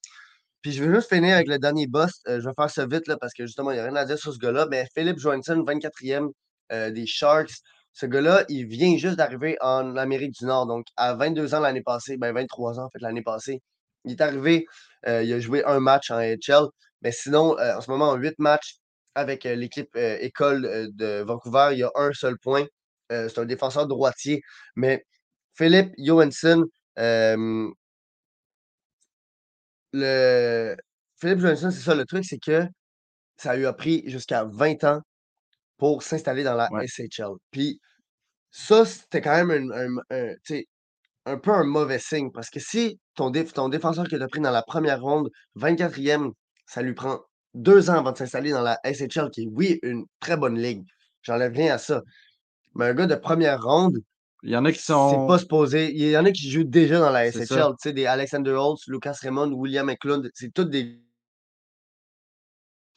Puis 0.62 0.72
je 0.72 0.84
veux 0.84 0.94
juste 0.94 1.12
finir 1.12 1.34
avec 1.34 1.48
le 1.48 1.58
dernier 1.58 1.86
boss. 1.86 2.22
Euh, 2.28 2.40
je 2.40 2.48
vais 2.48 2.54
faire 2.56 2.70
ça 2.70 2.86
vite 2.86 3.06
là, 3.06 3.16
parce 3.20 3.34
que 3.34 3.44
justement, 3.44 3.70
il 3.70 3.74
n'y 3.74 3.80
a 3.80 3.84
rien 3.84 3.96
à 3.96 4.04
dire 4.06 4.16
sur 4.16 4.32
ce 4.32 4.38
gars-là. 4.38 4.66
Mais 4.70 4.86
Philippe 4.96 5.18
Johansson, 5.18 5.62
24e 5.66 6.30
euh, 6.72 6.90
des 6.90 7.06
Sharks. 7.06 7.52
Ce 7.92 8.06
gars-là, 8.06 8.44
il 8.48 8.66
vient 8.66 8.96
juste 8.96 9.16
d'arriver 9.16 9.58
en 9.60 9.96
Amérique 9.96 10.32
du 10.32 10.46
Nord. 10.46 10.66
Donc, 10.66 10.86
à 10.96 11.14
22 11.14 11.54
ans 11.54 11.60
l'année 11.60 11.82
passée, 11.82 12.16
ben 12.16 12.32
23 12.32 12.80
ans 12.80 12.84
en 12.84 12.88
fait 12.88 13.00
l'année 13.02 13.22
passée. 13.22 13.60
Il 14.06 14.12
est 14.12 14.20
arrivé, 14.22 14.64
il 15.06 15.32
a 15.32 15.38
joué 15.38 15.62
un 15.64 15.78
match 15.78 16.10
en 16.10 16.18
HL. 16.18 16.66
Mais 17.02 17.12
sinon, 17.12 17.56
en 17.58 17.80
ce 17.82 17.90
moment, 17.90 18.14
8 18.14 18.38
matchs 18.38 18.76
avec 19.14 19.44
l'équipe 19.44 19.94
école 19.96 20.88
de 20.94 21.22
Vancouver. 21.22 21.70
Il 21.72 21.78
y 21.78 21.82
a 21.82 21.90
un 21.94 22.12
seul 22.12 22.36
point. 22.38 22.66
C'est 23.10 23.38
un 23.38 23.44
défenseur 23.44 23.86
droitier. 23.86 24.40
Mais 24.76 25.04
Philippe 25.54 25.92
Johansson, 25.98 26.64
le 29.92 30.76
Philippe 31.20 31.38
Johansson, 31.40 31.70
c'est 31.70 31.80
ça 31.80 31.94
le 31.94 32.04
truc, 32.04 32.24
c'est 32.24 32.38
que 32.38 32.64
ça 33.36 33.56
lui 33.56 33.66
a 33.66 33.72
pris 33.72 34.02
jusqu'à 34.06 34.44
20 34.44 34.82
ans 34.84 35.00
pour 35.78 36.02
s'installer 36.02 36.44
dans 36.44 36.54
la 36.54 36.68
Ouais. 36.72 36.86
SHL. 36.86 37.32
Puis 37.50 37.80
ça, 38.50 38.84
c'était 38.84 39.20
quand 39.20 39.44
même 39.44 39.72
un, 39.72 39.98
un- 39.98 40.02
un- 40.30 40.60
un 41.26 41.38
peu 41.38 41.50
un 41.52 41.64
mauvais 41.64 41.98
signe 41.98 42.30
parce 42.32 42.50
que 42.50 42.60
si 42.60 42.98
ton, 43.14 43.30
déf- 43.30 43.52
ton 43.52 43.68
défenseur 43.68 44.04
que 44.08 44.16
tu 44.16 44.22
as 44.22 44.28
pris 44.28 44.40
dans 44.40 44.50
la 44.50 44.62
première 44.62 45.00
ronde, 45.02 45.30
24e, 45.56 46.32
ça 46.66 46.82
lui 46.82 46.94
prend 46.94 47.20
deux 47.54 47.90
ans 47.90 47.94
avant 47.94 48.12
de 48.12 48.18
s'installer 48.18 48.50
dans 48.50 48.62
la 48.62 48.78
SHL, 48.84 49.30
qui 49.30 49.42
est, 49.42 49.48
oui, 49.50 49.78
une 49.82 50.04
très 50.20 50.36
bonne 50.36 50.58
ligue. 50.58 50.84
J'enlève 51.22 51.52
rien 51.52 51.74
à 51.74 51.78
ça. 51.78 52.02
Mais 52.74 52.86
un 52.86 52.94
gars 52.94 53.06
de 53.06 53.14
première 53.14 53.62
ronde, 53.62 53.98
Il 54.42 54.50
y 54.50 54.56
en 54.56 54.64
a 54.64 54.72
qui 54.72 54.78
c'est 54.78 54.92
sont. 54.92 55.26
pas 55.26 55.38
supposé. 55.38 55.92
Il 55.92 56.08
y 56.08 56.16
en 56.16 56.24
a 56.24 56.32
qui 56.32 56.50
jouent 56.50 56.64
déjà 56.64 56.98
dans 56.98 57.10
la 57.10 57.30
C'est 57.30 57.46
SHL. 57.46 57.72
Tu 57.72 57.88
sais, 57.88 57.92
des 57.92 58.06
Alexander 58.06 58.52
Holtz, 58.52 58.88
Lucas 58.88 59.16
Raymond, 59.20 59.52
William 59.52 59.86
McClung, 59.86 60.28
c'est 60.34 60.52
tous 60.52 60.64
des 60.64 60.98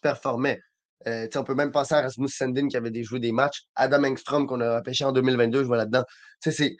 performaient. 0.01 0.61
Euh, 1.07 1.25
tu 1.25 1.33
sais, 1.33 1.39
on 1.39 1.43
peut 1.43 1.55
même 1.55 1.71
penser 1.71 1.93
à 1.93 2.01
Rasmus 2.01 2.29
Sandin 2.29 2.67
qui 2.67 2.77
avait 2.77 3.03
joué 3.03 3.19
des 3.19 3.31
matchs. 3.31 3.63
Adam 3.75 4.03
Engstrom 4.03 4.47
qu'on 4.47 4.61
a 4.61 4.81
pêché 4.81 5.03
en 5.05 5.11
2022, 5.11 5.61
je 5.61 5.67
vois 5.67 5.77
là-dedans. 5.77 6.03
Tu 6.41 6.51
sais, 6.51 6.51
c'est. 6.51 6.77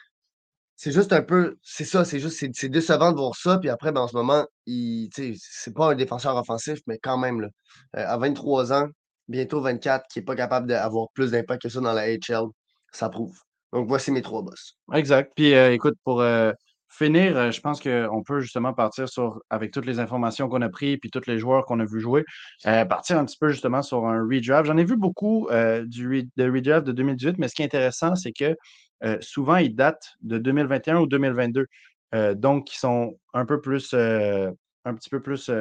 C'est 0.77 0.91
juste 0.91 1.13
un 1.13 1.21
peu, 1.21 1.57
c'est 1.61 1.85
ça, 1.85 2.03
c'est 2.03 2.19
juste, 2.19 2.37
c'est 2.53 2.69
décevant 2.69 3.11
de 3.11 3.17
voir 3.17 3.35
ça. 3.35 3.57
Puis 3.57 3.69
après, 3.69 3.91
ben, 3.91 4.01
en 4.01 4.07
ce 4.07 4.15
moment, 4.15 4.45
il, 4.65 5.09
c'est 5.37 5.73
pas 5.73 5.91
un 5.91 5.95
défenseur 5.95 6.35
offensif, 6.35 6.79
mais 6.85 6.97
quand 6.97 7.17
même, 7.17 7.41
là, 7.41 7.47
euh, 7.97 8.05
à 8.05 8.17
23 8.17 8.73
ans, 8.73 8.87
bientôt 9.29 9.61
24, 9.61 10.05
qui 10.11 10.19
est 10.19 10.23
pas 10.23 10.35
capable 10.35 10.67
d'avoir 10.67 11.07
plus 11.13 11.31
d'impact 11.31 11.63
que 11.63 11.69
ça 11.69 11.79
dans 11.79 11.93
la 11.93 12.09
HL, 12.09 12.47
ça 12.91 13.09
prouve. 13.09 13.37
Donc 13.71 13.87
voici 13.87 14.11
mes 14.11 14.21
trois 14.21 14.41
boss. 14.41 14.77
Exact. 14.93 15.31
Puis 15.35 15.53
euh, 15.53 15.73
écoute, 15.73 15.95
pour 16.03 16.21
euh, 16.21 16.51
finir, 16.89 17.51
je 17.51 17.59
pense 17.61 17.81
qu'on 17.81 18.23
peut 18.23 18.41
justement 18.41 18.73
partir 18.73 19.07
sur, 19.09 19.41
avec 19.49 19.71
toutes 19.71 19.85
les 19.85 19.99
informations 19.99 20.47
qu'on 20.49 20.61
a 20.61 20.69
prises 20.69 20.97
puis 21.01 21.09
tous 21.09 21.25
les 21.25 21.39
joueurs 21.39 21.65
qu'on 21.65 21.79
a 21.79 21.85
vu 21.85 21.99
jouer, 21.99 22.23
partir 22.63 23.17
un 23.17 23.25
petit 23.25 23.37
peu 23.37 23.49
justement 23.49 23.81
sur 23.81 24.05
un 24.05 24.21
redraft. 24.21 24.67
J'en 24.67 24.77
ai 24.77 24.85
vu 24.85 24.95
beaucoup 24.95 25.49
du 25.85 26.29
de 26.37 26.49
redraft 26.49 26.87
de 26.87 26.93
2018, 26.93 27.37
mais 27.37 27.49
ce 27.49 27.55
qui 27.55 27.63
est 27.63 27.65
intéressant, 27.65 28.15
c'est 28.15 28.31
que 28.31 28.55
euh, 29.03 29.17
souvent, 29.21 29.57
ils 29.57 29.75
datent 29.75 30.13
de 30.21 30.37
2021 30.37 30.99
ou 30.99 31.07
2022. 31.07 31.67
Euh, 32.13 32.33
donc, 32.33 32.73
ils 32.73 32.77
sont 32.77 33.19
un 33.33 33.45
peu 33.45 33.59
plus 33.61 33.93
euh, 33.93 34.51
petit 34.85 35.09
peu 35.09 35.21
plus 35.21 35.51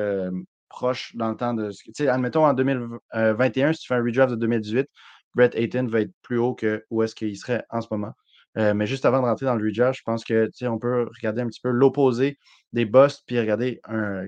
proche 0.68 1.14
dans 1.16 1.30
le 1.30 1.36
temps 1.36 1.54
de. 1.54 1.70
Tu 1.70 1.92
sais, 1.94 2.08
admettons 2.08 2.46
en 2.46 2.54
2021, 2.54 3.72
si 3.72 3.80
tu 3.80 3.88
fais 3.88 3.94
un 3.94 4.02
redraft 4.02 4.32
de 4.32 4.36
2018, 4.36 4.88
Brett 5.34 5.54
Ayton 5.54 5.86
va 5.86 6.02
être 6.02 6.12
plus 6.22 6.38
haut 6.38 6.54
que 6.54 6.84
où 6.90 7.02
est-ce 7.02 7.14
qu'il 7.14 7.36
serait 7.36 7.64
en 7.70 7.80
ce 7.80 7.88
moment. 7.90 8.12
mais 8.56 8.86
juste 8.86 9.04
avant 9.04 9.20
de 9.20 9.26
rentrer 9.26 9.46
dans 9.46 9.54
le 9.56 9.64
redraft, 9.64 9.98
je 9.98 10.02
pense 10.04 10.24
que 10.24 10.50
on 10.66 10.78
peut 10.78 11.08
regarder 11.16 11.42
un 11.42 11.48
petit 11.48 11.60
peu 11.60 11.70
l'opposé 11.70 12.38
des 12.72 12.84
boss, 12.84 13.22
puis 13.26 13.40
regarder 13.40 13.80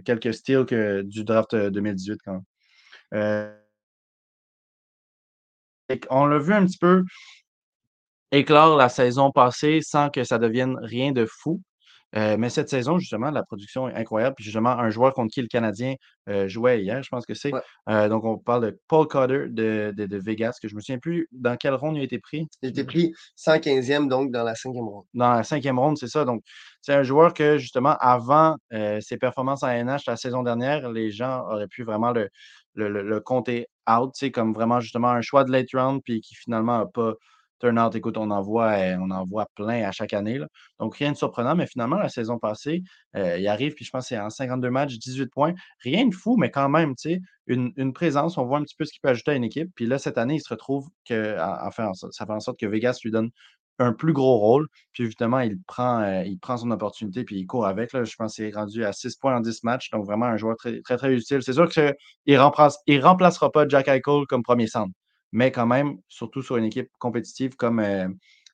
quelques 0.04 0.34
styles 0.34 0.64
du 1.04 1.24
draft 1.24 1.54
2018 1.54 2.20
quand 2.24 2.42
on 6.10 6.26
l'a 6.26 6.38
vu 6.38 6.52
un 6.52 6.64
petit 6.66 6.78
peu 6.78 7.04
éclore 8.32 8.76
la 8.76 8.88
saison 8.88 9.30
passée 9.30 9.80
sans 9.82 10.10
que 10.10 10.24
ça 10.24 10.38
devienne 10.38 10.76
rien 10.82 11.12
de 11.12 11.26
fou. 11.26 11.60
Euh, 12.14 12.36
mais 12.38 12.48
cette 12.50 12.70
saison, 12.70 12.98
justement, 12.98 13.30
la 13.30 13.42
production 13.42 13.88
est 13.88 13.94
incroyable. 13.94 14.36
Puis 14.36 14.44
justement, 14.44 14.70
un 14.70 14.90
joueur 14.90 15.12
contre 15.12 15.32
qui 15.32 15.42
le 15.42 15.48
Canadien 15.48 15.96
euh, 16.28 16.48
jouait 16.48 16.82
hier, 16.82 17.02
je 17.02 17.08
pense 17.08 17.26
que 17.26 17.34
c'est. 17.34 17.52
Euh, 17.88 18.08
donc, 18.08 18.24
on 18.24 18.38
parle 18.38 18.64
de 18.64 18.80
Paul 18.88 19.06
Cotter 19.06 19.46
de, 19.48 19.92
de, 19.94 20.16
Vegas, 20.16 20.56
que 20.60 20.68
je 20.68 20.74
ne 20.74 20.76
me 20.76 20.80
souviens 20.80 20.98
plus 20.98 21.28
dans 21.32 21.56
quelle 21.56 21.74
ronde 21.74 21.96
il 21.96 22.00
a 22.00 22.04
été 22.04 22.18
pris. 22.18 22.46
Il 22.62 22.66
a 22.66 22.70
été 22.70 22.84
pris 22.84 23.12
115e, 23.36 24.08
donc 24.08 24.30
dans 24.30 24.44
la 24.44 24.54
cinquième 24.54 24.86
ronde. 24.86 25.04
Dans 25.14 25.32
la 25.32 25.42
cinquième 25.42 25.78
ronde, 25.78 25.98
c'est 25.98 26.08
ça. 26.08 26.24
Donc, 26.24 26.42
c'est 26.80 26.94
un 26.94 27.02
joueur 27.02 27.34
que, 27.34 27.58
justement, 27.58 27.96
avant 28.00 28.56
ses 29.00 29.18
performances 29.18 29.62
en 29.62 29.68
NH 29.68 30.02
la 30.06 30.16
saison 30.16 30.42
dernière, 30.42 30.90
les 30.90 31.10
gens 31.10 31.44
auraient 31.50 31.68
pu 31.68 31.82
vraiment 31.82 32.12
le, 32.12 32.30
le, 32.74 32.88
le, 32.88 33.20
compter 33.20 33.66
out, 33.90 34.12
comme 34.32 34.54
vraiment, 34.54 34.80
justement, 34.80 35.08
un 35.08 35.22
choix 35.22 35.44
de 35.44 35.50
late 35.50 35.68
round, 35.74 36.00
puis 36.04 36.20
qui 36.20 36.34
finalement 36.34 36.78
n'a 36.78 36.86
pas 36.86 37.14
Turnout, 37.60 37.94
écoute, 37.94 38.16
on 38.18 38.30
en 38.30 38.42
voit, 38.42 38.72
euh, 38.72 38.96
on 38.98 39.44
plein 39.54 39.88
à 39.88 39.92
chaque 39.92 40.12
année. 40.12 40.40
Donc, 40.78 40.96
rien 40.96 41.12
de 41.12 41.16
surprenant, 41.16 41.54
mais 41.54 41.66
finalement, 41.66 41.96
la 41.96 42.08
saison 42.08 42.38
passée, 42.38 42.82
euh, 43.16 43.38
il 43.38 43.48
arrive, 43.48 43.74
puis 43.74 43.84
je 43.84 43.90
pense 43.90 44.04
que 44.04 44.08
c'est 44.10 44.20
en 44.20 44.30
52 44.30 44.70
matchs, 44.70 44.98
18 44.98 45.30
points. 45.30 45.54
Rien 45.80 46.06
de 46.06 46.14
fou, 46.14 46.36
mais 46.36 46.50
quand 46.50 46.68
même, 46.68 46.94
tu 46.96 47.10
sais, 47.10 47.20
une, 47.46 47.92
présence, 47.92 48.38
on 48.38 48.44
voit 48.44 48.58
un 48.58 48.62
petit 48.62 48.74
peu 48.76 48.84
ce 48.84 48.92
qu'il 48.92 49.00
peut 49.00 49.08
ajouter 49.08 49.30
à 49.30 49.34
une 49.34 49.44
équipe. 49.44 49.70
Puis 49.74 49.86
là, 49.86 49.98
cette 49.98 50.18
année, 50.18 50.34
il 50.34 50.40
se 50.40 50.48
retrouve 50.48 50.88
que, 51.08 51.36
enfin, 51.66 51.92
ça 51.94 52.26
fait 52.26 52.32
en 52.32 52.40
sorte 52.40 52.58
que 52.58 52.66
Vegas 52.66 52.98
lui 53.04 53.10
donne 53.10 53.30
un 53.78 53.92
plus 53.92 54.12
gros 54.12 54.38
rôle. 54.38 54.68
Puis 54.92 55.04
évidemment, 55.04 55.40
il 55.40 55.60
prend, 55.66 56.00
euh, 56.00 56.22
il 56.24 56.38
prend 56.38 56.56
son 56.56 56.70
opportunité 56.70 57.24
puis 57.24 57.38
il 57.38 57.46
court 57.46 57.66
avec. 57.66 57.92
Là. 57.92 58.04
Je 58.04 58.14
pense 58.16 58.34
qu'il 58.34 58.44
est 58.44 58.54
rendu 58.54 58.84
à 58.84 58.92
6 58.92 59.16
points 59.16 59.36
en 59.36 59.40
10 59.40 59.64
matchs. 59.64 59.90
Donc 59.90 60.04
vraiment 60.06 60.26
un 60.26 60.36
joueur 60.36 60.56
très, 60.56 60.80
très, 60.82 60.96
très 60.96 61.14
utile. 61.14 61.42
C'est 61.42 61.52
sûr 61.52 61.68
qu'il 61.68 61.82
ne 61.84 61.92
il 62.86 63.00
remplacera 63.00 63.50
pas 63.52 63.68
Jack 63.68 63.88
Eichel 63.88 64.26
comme 64.28 64.42
premier 64.42 64.66
centre 64.66 64.92
mais 65.36 65.52
quand 65.52 65.66
même, 65.66 65.98
surtout 66.08 66.40
sur 66.40 66.56
une 66.56 66.64
équipe 66.64 66.88
compétitive 66.98 67.56
comme 67.56 67.78
euh, 67.78 68.08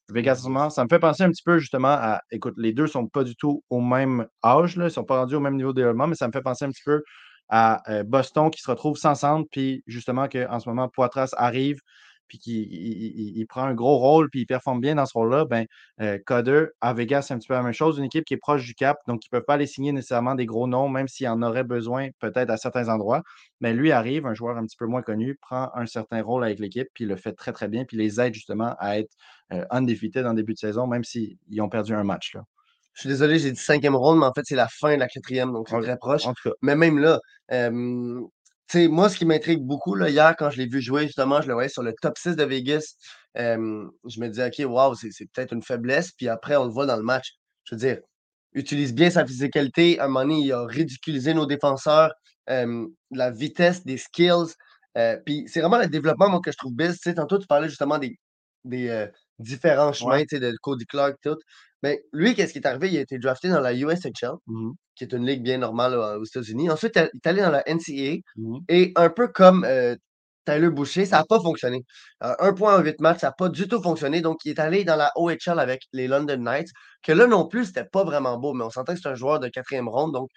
Vegas. 0.09 0.45
Ça 0.71 0.83
me 0.83 0.88
fait 0.88 0.99
penser 0.99 1.23
un 1.23 1.31
petit 1.31 1.45
peu 1.45 1.61
justement 1.61 1.92
à. 1.92 2.23
Écoute, 2.33 2.55
les 2.57 2.73
deux 2.73 2.83
ne 2.83 2.88
sont 2.88 3.07
pas 3.07 3.23
du 3.23 3.37
tout 3.37 3.62
au 3.71 3.81
même 3.81 4.27
âge, 4.45 4.75
là, 4.77 4.85
ils 4.85 4.87
ne 4.87 4.90
sont 4.90 5.05
pas 5.05 5.21
rendus 5.21 5.37
au 5.37 5.40
même 5.40 5.55
niveau 5.55 5.73
de 5.73 5.77
développement, 5.77 6.09
mais 6.09 6.16
ça 6.16 6.27
me 6.27 6.33
fait 6.33 6.42
penser 6.42 6.64
un 6.64 6.71
petit 6.71 6.83
peu 6.85 7.05
à 7.49 7.88
euh, 7.88 8.03
Boston 8.03 8.51
qui 8.51 8.61
se 8.61 8.68
retrouve 8.68 8.97
sans 8.97 9.14
centre, 9.14 9.49
puis 9.53 9.85
justement 9.87 10.27
qu'en 10.27 10.59
ce 10.59 10.68
moment, 10.68 10.88
Poitras 10.88 11.31
arrive, 11.37 11.79
puis 12.33 12.38
qu'il 12.38 12.73
il, 13.37 13.47
prend 13.47 13.64
un 13.64 13.75
gros 13.75 13.99
rôle, 13.99 14.31
puis 14.31 14.40
il 14.40 14.47
performe 14.47 14.81
bien 14.81 14.95
dans 14.95 15.05
ce 15.05 15.12
rôle-là, 15.12 15.45
ben, 15.45 15.66
euh, 16.01 16.18
Coder 16.25 16.64
à 16.81 16.95
Vegas, 16.95 17.23
c'est 17.23 17.35
un 17.35 17.38
petit 17.38 17.47
peu 17.47 17.53
la 17.53 17.62
même 17.62 17.75
chose. 17.75 17.99
Une 17.99 18.05
équipe 18.05 18.25
qui 18.25 18.33
est 18.33 18.38
proche 18.38 18.64
du 18.64 18.75
cap, 18.75 18.97
donc 19.07 19.21
qui 19.21 19.29
ne 19.31 19.38
peut 19.38 19.45
pas 19.45 19.55
aller 19.55 19.66
signer 19.66 19.92
nécessairement 19.92 20.35
des 20.35 20.47
gros 20.47 20.66
noms, 20.66 20.88
même 20.88 21.09
s'il 21.09 21.29
en 21.29 21.42
aurait 21.42 21.62
besoin 21.62 22.09
peut-être 22.21 22.49
à 22.49 22.57
certains 22.57 22.88
endroits. 22.88 23.23
Mais 23.61 23.75
lui 23.75 23.92
arrive, 23.92 24.25
un 24.25 24.33
joueur 24.33 24.57
un 24.57 24.64
petit 24.64 24.79
peu 24.79 24.87
moins 24.87 25.03
connu, 25.03 25.37
prend 25.42 25.71
un 25.75 25.85
certain 25.85 26.23
rôle 26.23 26.42
avec 26.42 26.59
l'équipe, 26.59 26.88
puis 26.95 27.05
le 27.05 27.16
fait 27.16 27.35
très, 27.35 27.53
très 27.53 27.68
bien, 27.68 27.85
puis 27.85 27.99
les 27.99 28.18
aide 28.18 28.33
justement 28.33 28.75
à 28.79 28.99
être 28.99 29.12
euh, 29.53 29.66
undefeated 29.68 30.25
en 30.25 30.33
début 30.33 30.55
de 30.55 30.59
saison, 30.59 30.87
même 30.87 31.05
s'ils 31.05 31.37
ont 31.61 31.68
perdu 31.68 31.92
un 31.92 32.05
match. 32.05 32.35
Là. 32.35 32.45
Je 32.95 33.01
suis 33.01 33.09
désolé, 33.11 33.38
j'ai 33.38 33.53
dit 33.53 33.61
cinquième 33.61 33.95
ronde, 33.95 34.21
mais 34.21 34.27
en 34.27 34.33
fait, 34.33 34.42
c'est 34.45 34.57
la 34.57 34.68
fin 34.68 34.95
de 34.95 35.01
la 35.01 35.09
quatrième, 35.09 35.53
donc 35.53 35.68
c'est 35.68 35.81
très 35.83 35.99
proche. 35.99 36.23
Mais 36.62 36.77
même 36.77 36.99
là, 36.99 37.18
euh, 37.53 38.23
moi, 38.75 39.09
ce 39.09 39.17
qui 39.17 39.25
m'intrigue 39.25 39.63
beaucoup, 39.63 39.97
hier, 39.99 40.35
quand 40.39 40.51
je 40.51 40.59
l'ai 40.59 40.67
vu 40.67 40.81
jouer, 40.81 41.07
justement, 41.07 41.41
je 41.41 41.49
le 41.49 41.55
voyais 41.55 41.69
sur 41.69 41.83
le 41.83 41.95
top 42.01 42.17
6 42.19 42.37
de 42.37 42.45
Vegas. 42.45 42.95
je 43.35 44.21
me 44.21 44.29
disais, 44.29 44.47
OK, 44.47 44.71
wow, 44.71 44.95
c'est 44.95 45.11
peut-être 45.33 45.53
une 45.53 45.63
faiblesse. 45.63 46.13
Puis 46.13 46.29
après, 46.29 46.57
on 46.57 46.65
le 46.65 46.71
voit 46.71 46.87
dans 46.87 46.97
le 46.97 47.03
match. 47.03 47.33
Je 47.65 47.75
veux 47.75 47.79
dire, 47.79 47.99
utilise 48.55 48.95
bien 48.95 49.11
sa 49.11 49.27
physicalité. 49.27 49.99
À 49.99 50.05
un 50.05 50.09
moment 50.09 50.21
donné, 50.21 50.41
il 50.41 50.53
a 50.53 50.65
ridiculisé 50.65 51.35
nos 51.35 51.47
défenseurs, 51.47 52.13
la 52.47 53.31
vitesse, 53.31 53.85
des 53.85 53.99
skills. 53.99 54.55
Puis 55.25 55.45
c'est 55.47 55.61
vraiment 55.61 55.79
le 55.79 55.89
développement 55.89 56.29
moi, 56.29 56.41
que 56.45 56.53
je 56.53 56.57
trouve 56.57 56.75
bise. 56.75 57.01
tantôt, 57.01 57.39
tu 57.39 57.47
parlais 57.47 57.69
justement 57.69 57.99
des, 57.99 58.19
différents 59.38 59.92
chemins 59.92 60.23
de 60.23 60.57
Cody 60.62 60.87
Clark, 60.87 61.16
tout. 61.23 61.38
Mais 61.83 62.01
lui, 62.12 62.35
qu'est-ce 62.35 62.53
qui 62.53 62.61
est 62.61 62.66
arrivé? 62.66 62.90
Il 62.90 62.99
a 62.99 63.01
été 63.01 63.18
drafté 63.18 63.49
dans 63.49 63.61
la 63.61 63.75
USHL, 63.75 64.33
mmh 64.47 64.71
qui 64.95 65.05
est 65.05 65.12
une 65.14 65.25
ligue 65.27 65.42
bien 65.42 65.57
normale 65.57 65.95
aux 65.95 66.25
États-Unis. 66.25 66.71
Ensuite, 66.71 66.97
il 66.97 67.01
est 67.01 67.27
allé 67.27 67.40
dans 67.40 67.51
la 67.51 67.62
NCAA. 67.66 68.18
Mmh 68.37 68.59
et 68.68 68.92
un 68.95 69.09
peu 69.09 69.29
comme 69.29 69.64
euh, 69.64 69.97
Tyler 70.45 70.71
Boucher, 70.71 71.07
ça 71.07 71.18
n'a 71.18 71.25
pas 71.25 71.40
fonctionné. 71.40 71.85
Euh, 72.23 72.35
un 72.38 72.53
point 72.53 72.79
en 72.79 72.83
huit 72.83 73.01
matchs, 73.01 73.21
ça 73.21 73.29
n'a 73.29 73.33
pas 73.33 73.49
du 73.49 73.68
tout 73.68 73.81
fonctionné. 73.83 74.21
Donc, 74.21 74.40
il 74.45 74.51
est 74.51 74.61
allé 74.61 74.85
dans 74.85 74.97
la 74.97 75.11
OHL 75.16 75.59
avec 75.59 75.83
les 75.92 76.09
London 76.09 76.38
Knights, 76.38 76.71
que 77.03 77.12
là 77.12 77.27
non 77.27 77.47
plus, 77.49 77.66
c'était 77.66 77.85
pas 77.85 78.05
vraiment 78.05 78.38
beau, 78.38 78.53
mais 78.53 78.64
on 78.64 78.71
sentait 78.71 78.95
que 78.95 79.01
c'est 79.01 79.09
un 79.09 79.14
joueur 79.14 79.40
de 79.40 79.49
quatrième 79.49 79.88
ronde. 79.88 80.12
Donc, 80.12 80.29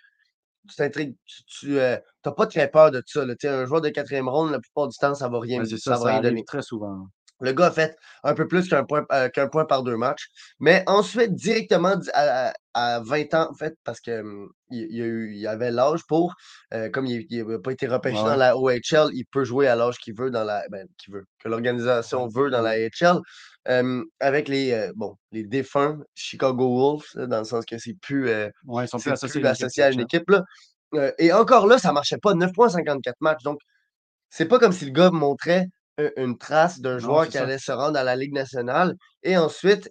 tu 0.70 0.76
t'intrigues, 0.76 1.16
tu 1.48 1.74
n'as 1.74 2.00
euh, 2.26 2.32
pas 2.32 2.48
très 2.48 2.70
peur 2.70 2.92
de 2.92 3.04
ça. 3.06 3.24
Un 3.44 3.66
joueur 3.66 3.82
de 3.82 3.90
quatrième 3.90 4.30
ronde, 4.30 4.52
la 4.52 4.60
plupart 4.60 4.88
du 4.88 4.98
temps, 4.98 5.14
ça 5.14 5.28
ne 5.28 5.32
va 5.34 5.40
rien, 5.40 5.64
ça, 5.66 5.98
va 5.98 6.12
rien 6.12 6.22
donner. 6.22 6.44
Très 6.46 6.62
souvent. 6.62 7.08
Le 7.42 7.52
gars 7.52 7.68
a 7.68 7.72
fait 7.72 7.98
un 8.24 8.34
peu 8.34 8.48
plus 8.48 8.70
qu'un 8.70 8.86
point, 8.86 9.06
euh, 9.12 9.30
point 9.52 9.66
par 9.66 9.84
deux 9.84 9.98
matchs. 9.98 10.28
Mais 10.60 10.84
ensuite, 10.88 11.34
directement 11.34 11.96
à, 12.14 12.54
20 13.02 13.34
ans, 13.34 13.48
en 13.52 13.54
fait, 13.54 13.74
parce 13.84 14.00
qu'il 14.00 14.24
il, 14.70 15.34
il 15.34 15.48
avait 15.48 15.72
l'âge 15.72 16.06
pour, 16.08 16.36
euh, 16.74 16.90
comme 16.90 17.06
il 17.06 17.28
n'a 17.48 17.60
pas 17.60 17.72
été 17.72 17.88
repêché 17.88 18.18
dans 18.18 18.36
la 18.36 18.58
OHL, 18.58 19.10
il 19.14 19.26
peut 19.32 19.44
jouer 19.44 19.68
à 19.68 19.76
l'âge 19.76 19.98
qu'il 19.98 20.16
veut 20.16 20.32
dans 20.32 20.44
la. 20.44 20.64
Ben, 20.70 20.88
qu'il 20.98 21.14
veut, 21.14 21.26
que 21.40 21.50
l'organisation 21.50 22.28
veut 22.28 22.50
dans 22.50 22.62
la 22.62 22.72
AHL. 22.72 23.20
Hum, 23.68 24.06
avec 24.20 24.48
les, 24.48 24.72
euh, 24.74 24.92
bon, 24.96 25.18
les 25.32 25.44
défunts 25.44 25.98
Chicago 26.14 26.68
Wolves, 26.68 27.28
dans 27.28 27.40
le 27.40 27.46
sens 27.46 27.66
que 27.66 27.80
c'est 27.80 27.96
plus, 28.00 28.30
ouais, 28.66 28.86
ils 28.86 28.88
sont 28.88 29.00
plus 29.00 29.12
associés, 29.12 29.84
à 29.84 29.92
une 29.92 30.02
équipe. 30.02 30.30
Là. 30.30 30.44
et 31.18 31.34
encore 31.34 31.68
là, 31.68 31.80
ça 31.80 31.90
ne 31.90 31.96
marchait 31.96 32.18
pas. 32.18 32.34
9,54 32.34 33.14
matchs. 33.22 33.44
Donc, 33.44 33.60
c'est 34.30 34.46
pas 34.46 34.60
comme 34.60 34.72
si 34.72 34.86
le 34.86 34.92
gars 34.92 35.12
montrait 35.12 35.68
une 36.18 36.38
trace 36.38 36.80
d'un 36.80 36.98
joueur 36.98 37.28
qui 37.30 37.38
allait 37.38 37.58
se 37.58 37.72
rendre 37.72 37.98
à 37.98 38.04
la 38.04 38.16
Ligue 38.16 38.34
nationale. 38.34 38.96
Et 39.24 39.38
ensuite, 39.38 39.90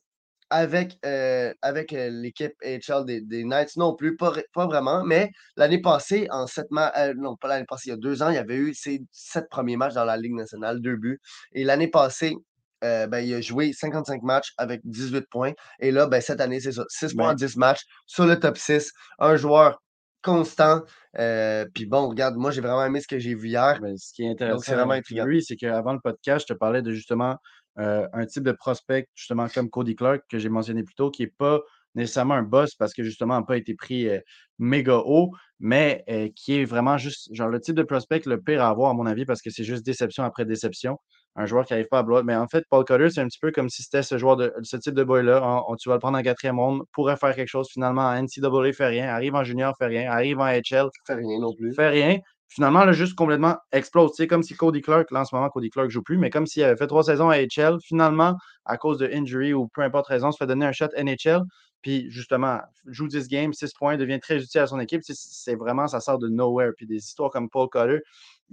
avec, 0.51 0.99
euh, 1.05 1.53
avec 1.63 1.93
euh, 1.93 2.11
l'équipe 2.11 2.53
HL 2.63 3.05
des, 3.05 3.21
des, 3.21 3.45
Knights, 3.45 3.77
non 3.77 3.95
plus, 3.95 4.17
pas, 4.17 4.33
pas 4.53 4.67
vraiment. 4.67 5.05
Mais 5.05 5.31
l'année 5.57 5.81
passée, 5.81 6.29
en 6.31 6.47
sept 6.47 6.71
matchs, 6.71 6.93
euh, 6.97 7.15
non, 7.17 7.37
pas 7.37 7.49
l'année 7.49 7.65
passée, 7.67 7.89
il 7.89 7.91
y 7.91 7.95
a 7.95 7.97
deux 7.97 8.23
ans, 8.23 8.29
il 8.29 8.37
y 8.37 8.39
avait 8.39 8.57
eu 8.57 8.75
ses 8.75 9.03
sept 9.11 9.49
premiers 9.51 9.77
matchs 9.77 9.95
dans 9.95 10.05
la 10.05 10.17
Ligue 10.17 10.35
nationale, 10.35 10.81
deux 10.81 10.97
buts. 10.97 11.21
Et 11.53 11.65
l'année 11.65 11.89
passée, 11.89 12.35
ben, 12.83 13.19
il 13.21 13.33
a 13.33 13.41
joué 13.41 13.73
55 13.73 14.23
matchs 14.23 14.53
avec 14.59 14.83
18 14.85 15.25
points. 15.31 15.53
Et 15.81 15.91
là, 15.91 16.07
ben, 16.07 16.21
cette 16.21 16.43
année, 16.43 16.61
c'est 16.61 16.73
ça. 16.73 16.85
6 16.89 17.15
points 17.15 17.31
en 17.31 17.35
10 17.35 17.57
matchs 17.57 17.81
sur 18.05 18.27
le 18.27 18.39
top 18.39 18.59
6. 18.59 18.93
Un 19.19 19.37
joueur 19.37 19.81
constant. 20.25 20.83
Euh, 21.19 21.67
puis 21.73 21.87
bon, 21.87 22.09
regarde, 22.09 22.37
moi, 22.37 22.51
j'ai 22.51 22.61
vraiment 22.61 22.85
aimé 22.85 23.01
ce 23.01 23.07
que 23.07 23.19
j'ai 23.19 23.35
vu 23.35 23.49
hier. 23.49 23.79
Ben, 23.81 23.97
ce 23.97 24.13
qui 24.13 24.25
est 24.25 24.31
intéressant 24.31 24.61
c'est 24.61 24.75
vraiment 24.75 25.01
lui, 25.25 25.45
c'est 25.45 25.57
qu'avant 25.57 25.93
le 25.93 26.01
podcast, 26.01 26.47
je 26.49 26.55
te 26.55 26.59
parlais 26.59 26.83
de 26.83 26.91
justement 26.91 27.37
euh, 27.79 28.09
un 28.13 28.27
type 28.27 28.43
de 28.43 28.53
prospect, 28.53 29.07
justement 29.15 29.47
comme 29.49 29.71
Cody 29.71 29.95
Clark, 29.95 30.23
que 30.29 30.39
j'ai 30.39 30.49
mentionné 30.49 30.83
plus 30.83 30.95
tôt, 30.95 31.11
qui 31.11 31.23
n'est 31.23 31.33
pas 31.39 31.61
nécessairement 31.95 32.35
un 32.35 32.43
boss 32.43 32.75
parce 32.75 32.93
que 32.93 33.05
justement 33.05 33.39
n'a 33.39 33.47
pas 33.47 33.57
été 33.57 33.75
pris 33.75 34.09
euh, 34.09 34.19
méga 34.59 34.97
haut, 34.97 35.31
mais 35.61 36.05
qui 36.35 36.59
est 36.59 36.65
vraiment 36.65 36.99
juste 36.99 37.33
genre 37.33 37.49
le 37.49 37.61
type 37.61 37.77
de 37.77 37.85
prospect 37.85 38.23
le 38.27 38.41
pire 38.41 38.63
à 38.63 38.69
avoir, 38.69 38.91
à 38.91 38.95
mon 38.95 39.07
avis, 39.07 39.25
parce 39.25 39.43
que 39.43 39.51
c'est 39.51 39.65
juste 39.65 39.85
déception 39.85 40.25
après 40.25 40.45
déception 40.45 40.99
un 41.37 41.47
joueur 41.47 41.65
qui 41.65 41.73
n'arrive 41.73 41.89
pas 41.89 41.99
à 41.99 42.03
bloquer. 42.03 42.25
Mais 42.25 42.37
en 42.37 42.47
fait, 42.47 42.65
Paul 42.69 42.85
Cutter, 42.85 43.11
c'est 43.11 43.21
un 43.21 43.27
petit 43.27 43.39
peu 43.39 43.51
comme 43.51 43.69
si 43.69 43.83
c'était 43.83 44.03
ce 44.03 44.19
joueur 44.19 44.37
de 44.37 44.53
ce 44.63 44.77
type 44.77 44.95
de 44.95 45.05
boy-là. 45.05 45.63
tu 45.79 45.89
vas 45.89 45.97
le 45.97 46.01
prendre 46.01 46.19
en 46.19 46.23
quatrième 46.23 46.59
ronde, 46.59 46.83
pourrait 46.93 47.17
faire 47.17 47.35
quelque 47.35 47.49
chose. 47.49 47.69
Finalement, 47.71 48.03
en 48.03 48.23
NCAA, 48.23 48.73
fait 48.73 48.87
rien. 48.87 49.09
Arrive 49.09 49.35
en 49.35 49.45
junior, 49.45 49.75
fait 49.79 49.87
rien. 49.87 50.11
Arrive 50.11 50.39
en 50.39 50.47
HL. 50.47 50.89
Fait 51.07 51.15
rien 51.15 51.41
non 51.41 51.55
plus. 51.55 51.75
Fait 51.75 51.89
rien. 51.89 52.19
Finalement, 52.49 52.85
là, 52.85 52.93
juste 52.93 53.17
complètement 53.17 53.57
explose. 53.73 54.13
C'est 54.15 54.29
comme 54.29 54.45
si 54.45 54.55
Cody 54.55 54.81
Clark, 54.81 55.11
là, 55.11 55.23
en 55.23 55.25
ce 55.25 55.35
moment, 55.35 55.49
Cody 55.49 55.71
Clark 55.71 55.89
ne 55.89 55.91
joue 55.91 56.03
plus, 56.03 56.19
mais 56.19 56.31
comme 56.31 56.47
s'il 56.47 56.63
avait 56.63 56.77
fait 56.77 56.87
trois 56.87 57.03
saisons 57.03 57.29
à 57.29 57.39
HL, 57.39 57.79
finalement, 57.83 58.37
à 58.65 58.77
cause 58.77 58.99
de 58.99 59.09
injury 59.13 59.53
ou 59.53 59.67
peu 59.75 59.83
importe 59.83 60.07
raison, 60.07 60.31
se 60.31 60.37
fait 60.37 60.47
donner 60.47 60.67
un 60.67 60.73
shot 60.73 60.89
NHL. 60.97 61.41
Puis 61.83 62.11
justement, 62.11 62.61
joue 62.87 63.09
10 63.09 63.29
games, 63.29 63.53
6 63.53 63.75
points, 63.75 63.97
devient 63.97 64.19
très 64.19 64.43
utile 64.43 64.61
à 64.63 64.67
son 64.67 64.81
équipe. 64.81 65.03
C'est 65.05 65.55
vraiment, 65.55 65.87
ça 65.87 66.01
sort 66.01 66.19
de 66.19 66.29
nowhere. 66.29 66.71
Puis 66.77 66.87
des 66.87 66.97
histoires 66.97 67.31
comme 67.31 67.51
Paul 67.51 67.69
Cutter, 67.69 67.99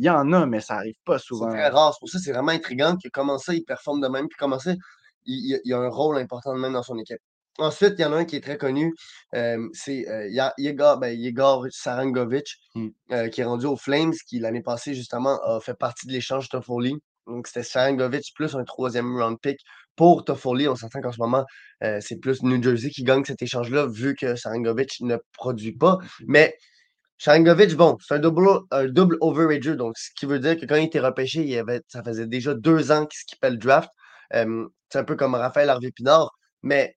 il 0.02 0.06
y 0.06 0.10
en 0.10 0.34
a, 0.34 0.48
mais 0.48 0.62
ça 0.62 0.76
n'arrive 0.76 0.96
pas 1.06 1.20
souvent. 1.20 1.52
C'est 1.52 1.58
très 1.58 1.70
rare. 1.70 1.96
Pour 2.00 2.10
ça, 2.10 2.18
c'est 2.18 2.32
vraiment 2.32 2.52
intriguant 2.52 2.98
que 2.98 3.08
comment 3.14 3.38
ça, 3.38 3.54
il 3.54 3.64
performe 3.64 4.02
de 4.02 4.08
même, 4.08 4.28
puis 4.28 4.38
comment 4.40 4.58
ça, 4.58 4.74
il, 5.26 5.62
il, 5.64 5.74
a 5.74 5.78
un 5.78 5.90
rôle 5.90 6.18
important 6.18 6.56
de 6.56 6.60
même 6.60 6.74
dans 6.74 6.82
son 6.82 6.98
équipe. 6.98 7.20
Ensuite, 7.60 7.93
il 7.99 8.02
y 8.02 8.06
en 8.06 8.14
a 8.14 8.16
un 8.16 8.26
qui 8.26 8.36
est 8.36 8.41
très 8.41 8.58
connu, 8.58 8.95
euh, 9.36 9.70
c'est 9.74 10.10
euh, 10.10 10.52
Yegor, 10.58 10.97
ben, 10.97 11.70
Sarangovic, 11.70 12.47
hmm. 12.74 12.88
euh, 13.12 13.28
qui 13.28 13.41
est 13.41 13.43
rendu 13.43 13.68
aux 13.68 13.78
Flames, 13.78 14.14
qui 14.28 14.39
l'année 14.39 14.64
passée, 14.64 14.95
justement, 14.95 15.39
a 15.43 15.60
fait 15.60 15.76
partie 15.76 16.08
de 16.08 16.14
l'échange 16.14 16.49
Toffoli. 16.49 16.95
Donc, 17.28 17.45
c'était 17.45 17.62
Sarangovic 17.62 18.34
plus 18.34 18.56
un 18.56 18.64
troisième 18.64 19.16
round 19.16 19.38
pick 19.39 19.60
pour 19.95 20.26
Toffoli. 20.26 20.68
On 20.68 20.76
s'entend 20.76 21.02
qu'en 21.02 21.12
ce 21.12 21.20
moment, 21.20 21.45
c'est 21.99 22.20
plus 22.20 22.41
New 22.41 22.62
Jersey 22.62 22.89
qui 22.89 23.04
gagne 23.04 23.24
cet 23.24 23.43
échange-là, 23.43 23.86
vu 23.86 24.16
que 24.16 24.36
Sarangovic 24.36 25.02
ne 25.02 25.18
produit 25.34 25.74
pas. 25.74 25.99
Mais 26.26 26.56
Sharangovic, 27.24 27.76
bon, 27.76 27.97
c'est 28.01 28.15
un 28.15 28.19
double, 28.19 28.47
un 28.72 28.88
double 28.88 29.19
donc 29.78 29.95
ce 29.95 30.09
qui 30.15 30.26
veut 30.26 30.39
dire 30.39 30.59
que 30.59 30.65
quand 30.65 30.76
il 30.78 30.86
était 30.86 30.99
repêché, 30.99 31.61
ça 31.88 32.01
faisait 32.03 32.26
déjà 32.26 32.55
deux 32.55 32.91
ans 32.91 33.05
qu'il 33.05 33.19
skippait 33.19 33.51
le 33.51 33.57
draft. 33.57 33.91
C'est 34.32 34.97
un 34.97 35.03
peu 35.03 35.15
comme 35.15 35.36
Raphaël 35.36 35.69
Harvey-Pinard, 35.69 36.32
mais 36.63 36.95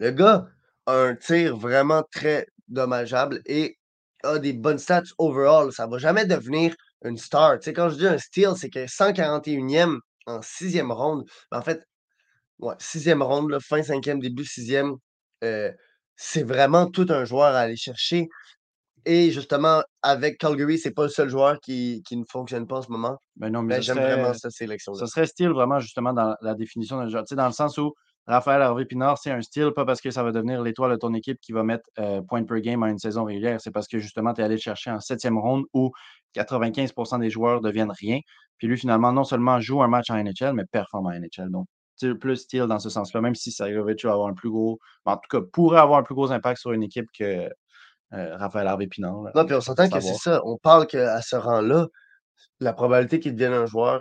le 0.00 0.10
gars 0.10 0.48
a 0.86 0.94
un 0.94 1.14
tir 1.14 1.56
vraiment 1.56 2.02
très 2.10 2.48
dommageable 2.66 3.40
et 3.46 3.78
a 4.24 4.40
des 4.40 4.52
bonnes 4.52 4.78
stats 4.80 5.04
overall. 5.18 5.72
Ça 5.72 5.86
va 5.86 5.98
jamais 5.98 6.26
devenir 6.26 6.74
une 7.04 7.18
star. 7.18 7.60
Tu 7.60 7.72
quand 7.72 7.90
je 7.90 7.98
dis 7.98 8.06
un 8.08 8.18
steal, 8.18 8.54
c'est 8.56 8.68
que 8.68 8.88
141e 8.88 10.00
en 10.26 10.42
sixième 10.42 10.90
ronde, 10.90 11.24
en 11.52 11.62
fait, 11.62 11.84
sixième 12.80 13.22
ronde, 13.22 13.56
fin 13.60 13.80
cinquième, 13.84 14.18
début 14.18 14.44
sixième, 14.44 14.96
euh, 15.44 15.70
c'est 16.16 16.42
vraiment 16.42 16.90
tout 16.90 17.06
un 17.10 17.24
joueur 17.24 17.54
à 17.54 17.60
aller 17.60 17.76
chercher. 17.76 18.28
Et 19.10 19.30
justement, 19.30 19.82
avec 20.02 20.36
Calgary, 20.36 20.76
c'est 20.76 20.90
pas 20.90 21.04
le 21.04 21.08
seul 21.08 21.30
joueur 21.30 21.58
qui, 21.60 22.02
qui 22.06 22.14
ne 22.18 22.24
fonctionne 22.28 22.66
pas 22.66 22.76
en 22.76 22.82
ce 22.82 22.92
moment. 22.92 23.16
Ben 23.36 23.48
non, 23.48 23.62
mais 23.62 23.76
Ben, 23.76 23.82
j'aime 23.82 23.96
vraiment 23.96 24.34
cette 24.34 24.50
sélection-là. 24.50 24.98
ce 24.98 25.06
serait 25.06 25.26
style 25.26 25.48
vraiment 25.48 25.80
justement 25.80 26.12
dans 26.12 26.36
la 26.42 26.54
définition 26.54 26.98
d'un 26.98 27.08
joueur. 27.08 27.24
Tu 27.24 27.30
sais, 27.30 27.34
dans 27.34 27.46
le 27.46 27.52
sens 27.52 27.78
où 27.78 27.94
Raphaël 28.26 28.60
Harvey 28.60 28.84
Pinard, 28.84 29.16
c'est 29.16 29.30
un 29.30 29.40
style, 29.40 29.70
pas 29.74 29.86
parce 29.86 30.02
que 30.02 30.10
ça 30.10 30.22
va 30.22 30.30
devenir 30.30 30.60
l'étoile 30.60 30.90
de 30.90 30.96
ton 30.96 31.14
équipe 31.14 31.38
qui 31.40 31.52
va 31.52 31.62
mettre 31.62 31.84
euh, 31.98 32.20
point 32.20 32.44
per 32.44 32.60
game 32.60 32.82
en 32.82 32.86
une 32.88 32.98
saison 32.98 33.24
régulière. 33.24 33.62
C'est 33.62 33.70
parce 33.70 33.88
que 33.88 33.98
justement, 33.98 34.34
tu 34.34 34.42
es 34.42 34.44
allé 34.44 34.56
le 34.56 34.60
chercher 34.60 34.90
en 34.90 35.00
septième 35.00 35.38
ronde 35.38 35.64
où 35.72 35.90
95% 36.36 37.18
des 37.18 37.30
joueurs 37.30 37.62
deviennent 37.62 37.94
rien. 37.98 38.20
Puis 38.58 38.68
lui, 38.68 38.76
finalement, 38.76 39.10
non 39.10 39.24
seulement 39.24 39.58
joue 39.58 39.82
un 39.82 39.88
match 39.88 40.10
en 40.10 40.22
NHL, 40.22 40.52
mais 40.52 40.66
performe 40.70 41.06
en 41.06 41.12
NHL. 41.12 41.50
Donc, 41.50 41.66
plus 42.20 42.36
style 42.36 42.66
dans 42.66 42.78
ce 42.78 42.90
sens-là, 42.90 43.22
même 43.22 43.34
si 43.34 43.52
Sagovic 43.52 44.04
va 44.04 44.12
avoir 44.12 44.28
un 44.28 44.34
plus 44.34 44.50
gros, 44.50 44.78
en 45.06 45.16
tout 45.16 45.28
cas, 45.30 45.40
pourrait 45.50 45.80
avoir 45.80 45.98
un 45.98 46.02
plus 46.02 46.14
gros 46.14 46.30
impact 46.30 46.60
sur 46.60 46.72
une 46.72 46.82
équipe 46.82 47.06
que 47.18 47.48
euh, 48.14 48.36
Raphaël 48.36 48.66
Harvey 48.66 48.86
Pinard. 48.86 49.22
là. 49.22 49.32
Non, 49.34 49.44
puis 49.44 49.54
on 49.54 49.60
s'entend 49.60 49.88
que 49.88 50.00
c'est 50.00 50.14
ça. 50.14 50.40
On 50.44 50.56
parle 50.56 50.86
qu'à 50.86 51.20
ce 51.22 51.36
rang-là, 51.36 51.86
la 52.60 52.72
probabilité 52.72 53.20
qu'il 53.20 53.34
devienne 53.34 53.52
un 53.52 53.66
joueur 53.66 54.00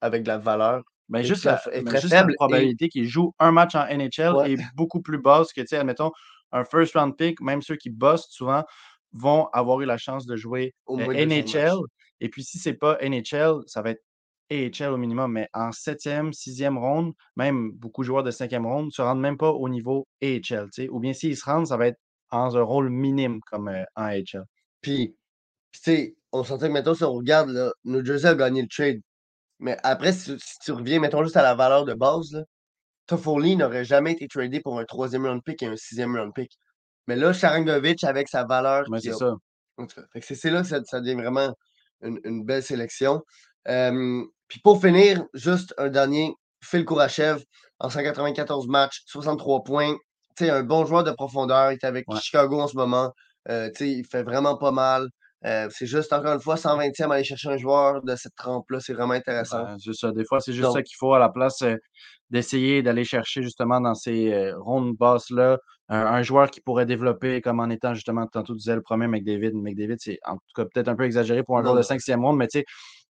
avec 0.00 0.22
de 0.22 0.28
la 0.28 0.38
valeur 0.38 0.82
Ben, 1.08 1.20
est 1.20 1.24
juste 1.24 1.42
très, 1.42 1.50
la, 1.70 1.76
est 1.76 1.82
ben, 1.82 1.90
très 1.90 2.00
juste 2.00 2.12
la 2.12 2.20
faible. 2.20 2.32
Et 2.32 2.36
probabilité 2.36 2.88
qu'il 2.88 3.06
joue 3.06 3.34
un 3.38 3.52
match 3.52 3.74
en 3.74 3.86
NHL 3.86 4.34
ouais, 4.34 4.52
est 4.52 4.58
beaucoup 4.74 5.00
plus 5.00 5.18
basse 5.18 5.52
que, 5.52 5.60
tu 5.60 5.68
sais, 5.68 5.76
admettons, 5.76 6.10
un 6.52 6.64
first 6.64 6.94
round 6.94 7.16
pick, 7.16 7.40
même 7.40 7.62
ceux 7.62 7.76
qui 7.76 7.90
bossent 7.90 8.28
souvent 8.30 8.64
vont 9.12 9.48
avoir 9.52 9.80
eu 9.80 9.84
la 9.84 9.98
chance 9.98 10.26
de 10.26 10.36
jouer 10.36 10.74
au 10.86 10.98
euh, 10.98 11.04
moins 11.04 11.14
200 11.14 11.26
NHL. 11.26 11.78
Et 12.20 12.28
puis, 12.28 12.44
si 12.44 12.58
c'est 12.58 12.74
pas 12.74 12.98
NHL, 13.02 13.60
ça 13.66 13.82
va 13.82 13.90
être 13.90 14.02
AHL 14.50 14.92
au 14.92 14.96
minimum. 14.96 15.32
Mais 15.32 15.48
en 15.52 15.72
septième, 15.72 16.32
sixième 16.32 16.78
ronde, 16.78 17.12
même 17.36 17.72
beaucoup 17.72 18.02
de 18.02 18.06
joueurs 18.06 18.22
de 18.22 18.30
cinquième 18.30 18.66
ronde 18.66 18.86
ne 18.86 18.90
se 18.90 19.02
rendent 19.02 19.20
même 19.20 19.36
pas 19.36 19.50
au 19.50 19.68
niveau 19.68 20.06
AHL. 20.22 20.68
Ou 20.90 21.00
bien 21.00 21.12
s'ils 21.12 21.36
se 21.36 21.44
rendent, 21.44 21.66
ça 21.66 21.76
va 21.76 21.88
être 21.88 21.98
en 22.32 22.54
un 22.56 22.62
rôle 22.62 22.90
minime 22.90 23.40
comme 23.50 23.68
euh, 23.68 23.84
en 23.96 24.04
AHL. 24.04 24.44
Puis, 24.80 25.16
tu 25.72 25.80
sais, 25.80 26.16
on 26.32 26.44
s'entend 26.44 26.66
que, 26.68 26.72
mettons, 26.72 26.94
si 26.94 27.04
on 27.04 27.12
regarde, 27.12 27.50
là, 27.50 27.72
New 27.84 28.04
Jersey 28.04 28.28
a 28.28 28.34
gagné 28.34 28.62
le 28.62 28.68
trade. 28.68 29.00
Mais 29.60 29.76
après, 29.84 30.12
si, 30.12 30.36
si 30.40 30.58
tu 30.58 30.72
reviens, 30.72 31.00
mettons, 31.00 31.22
juste 31.22 31.36
à 31.36 31.42
la 31.42 31.54
valeur 31.54 31.84
de 31.84 31.94
base, 31.94 32.32
là, 32.32 32.42
Toffoli 33.06 33.56
n'aurait 33.56 33.84
jamais 33.84 34.12
été 34.12 34.28
tradé 34.28 34.60
pour 34.60 34.78
un 34.78 34.84
troisième 34.84 35.26
round 35.26 35.42
pick 35.44 35.62
et 35.62 35.66
un 35.66 35.76
sixième 35.76 36.16
round 36.16 36.32
pick. 36.34 36.50
Mais 37.06 37.16
là, 37.16 37.32
Sharangovic, 37.32 38.04
avec 38.04 38.28
sa 38.28 38.44
valeur 38.44 38.84
Mais 38.90 39.00
c'est 39.00 39.10
a 39.10 39.14
ça. 39.14 39.34
C'est 40.20 40.34
c'est 40.34 40.50
là 40.50 40.62
que 40.62 40.68
ça, 40.68 40.82
ça 40.84 41.00
devient 41.00 41.14
vraiment 41.14 41.54
une, 42.02 42.20
une 42.24 42.44
belle 42.44 42.62
sélection. 42.62 43.22
Euh, 43.68 44.22
puis 44.48 44.60
pour 44.60 44.80
finir, 44.80 45.24
juste 45.34 45.74
un 45.78 45.88
dernier, 45.88 46.34
Phil 46.62 46.84
Kourachev, 46.84 47.42
en 47.78 47.90
194 47.90 48.68
matchs, 48.68 49.02
63 49.06 49.64
points. 49.64 49.96
Un 50.50 50.62
bon 50.62 50.84
joueur 50.84 51.04
de 51.04 51.10
profondeur. 51.12 51.72
Il 51.72 51.74
est 51.74 51.84
avec 51.84 52.08
Ouais. 52.08 52.18
Chicago 52.20 52.60
en 52.60 52.66
ce 52.68 52.76
moment. 52.76 53.12
Euh, 53.48 53.68
tu 53.68 53.84
sais, 53.84 53.90
il 53.90 54.04
fait 54.04 54.22
vraiment 54.22 54.56
pas 54.56 54.70
mal. 54.72 55.08
Euh, 55.44 55.68
c'est 55.70 55.86
juste, 55.86 56.12
encore 56.12 56.34
une 56.34 56.40
fois, 56.40 56.56
120e, 56.56 57.10
aller 57.10 57.24
chercher 57.24 57.48
un 57.48 57.56
joueur 57.56 58.02
de 58.02 58.14
cette 58.14 58.34
trempe-là. 58.36 58.78
C'est 58.80 58.92
vraiment 58.94 59.14
intéressant. 59.14 59.64
Ben, 59.64 59.76
c'est 59.78 59.94
ça. 59.94 60.12
Des 60.12 60.24
fois, 60.24 60.40
c'est 60.40 60.52
juste 60.52 60.70
ça 60.70 60.82
qu'il 60.82 60.94
faut 60.98 61.14
à 61.14 61.18
la 61.18 61.28
place 61.30 61.62
euh, 61.62 61.74
d'essayer 62.30 62.82
d'aller 62.82 63.04
chercher 63.04 63.42
justement 63.42 63.80
dans 63.80 63.94
ces 63.94 64.32
euh, 64.32 64.56
rondes 64.58 64.96
basses-là 64.96 65.58
un, 65.88 65.98
un 65.98 66.22
joueur 66.22 66.50
qui 66.50 66.60
pourrait 66.60 66.86
développer 66.86 67.40
comme 67.40 67.60
en 67.60 67.68
étant 67.70 67.92
justement, 67.94 68.26
tantôt 68.26 68.54
tu 68.54 68.58
disais 68.58 68.76
le 68.76 68.82
premier 68.82 69.08
McDavid. 69.08 69.52
McDavid, 69.54 69.96
c'est 69.98 70.18
en 70.26 70.34
tout 70.34 70.40
cas 70.54 70.64
peut-être 70.64 70.88
un 70.88 70.94
peu 70.96 71.04
exagéré 71.04 71.42
pour 71.42 71.58
un 71.58 71.62
non, 71.62 71.70
joueur 71.70 71.74
de 71.82 71.92
non. 71.92 71.98
5 71.98 72.16
ronde, 72.20 72.38
mais 72.38 72.46
tu 72.46 72.60
sais, 72.60 72.64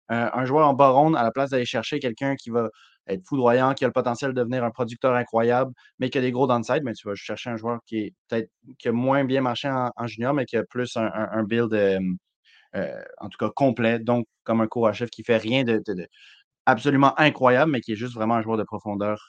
un, 0.09 0.29
un 0.33 0.45
joueur 0.45 0.67
en 0.67 0.73
bas 0.73 0.89
ronde, 0.89 1.15
à 1.15 1.23
la 1.23 1.31
place 1.31 1.49
d'aller 1.51 1.65
chercher 1.65 1.99
quelqu'un 1.99 2.35
qui 2.35 2.49
va 2.49 2.69
être 3.07 3.23
foudroyant, 3.27 3.73
qui 3.73 3.83
a 3.85 3.87
le 3.87 3.93
potentiel 3.93 4.31
de 4.33 4.39
devenir 4.39 4.63
un 4.63 4.71
producteur 4.71 5.13
incroyable, 5.15 5.71
mais 5.99 6.09
qui 6.09 6.17
a 6.17 6.21
des 6.21 6.31
gros 6.31 6.47
downside, 6.47 6.83
mais 6.83 6.93
tu 6.93 7.07
vas 7.07 7.15
chercher 7.15 7.49
un 7.49 7.57
joueur 7.57 7.79
qui 7.85 7.97
est 7.99 8.13
peut-être 8.27 8.49
qui 8.79 8.87
a 8.87 8.91
moins 8.91 9.23
bien 9.25 9.41
marché 9.41 9.69
en, 9.69 9.91
en 9.95 10.07
junior, 10.07 10.33
mais 10.33 10.45
qui 10.45 10.57
a 10.57 10.63
plus 10.63 10.95
un, 10.97 11.05
un- 11.05 11.29
un 11.31 11.43
build 11.43 11.73
euh, 11.73 11.99
euh, 12.75 13.01
en 13.19 13.29
tout 13.29 13.37
cas 13.37 13.49
complet, 13.55 13.99
donc 13.99 14.25
comme 14.43 14.61
un 14.61 14.67
Kourachev 14.67 15.09
qui 15.09 15.23
fait 15.23 15.37
rien 15.37 15.63
de, 15.63 15.81
de- 15.85 15.93
de 15.93 16.07
absolument 16.65 17.19
incroyable, 17.19 17.71
mais 17.71 17.81
qui 17.81 17.93
est 17.93 17.95
juste 17.95 18.13
vraiment 18.15 18.35
un 18.35 18.41
joueur 18.41 18.57
de 18.57 18.63
profondeur 18.63 19.19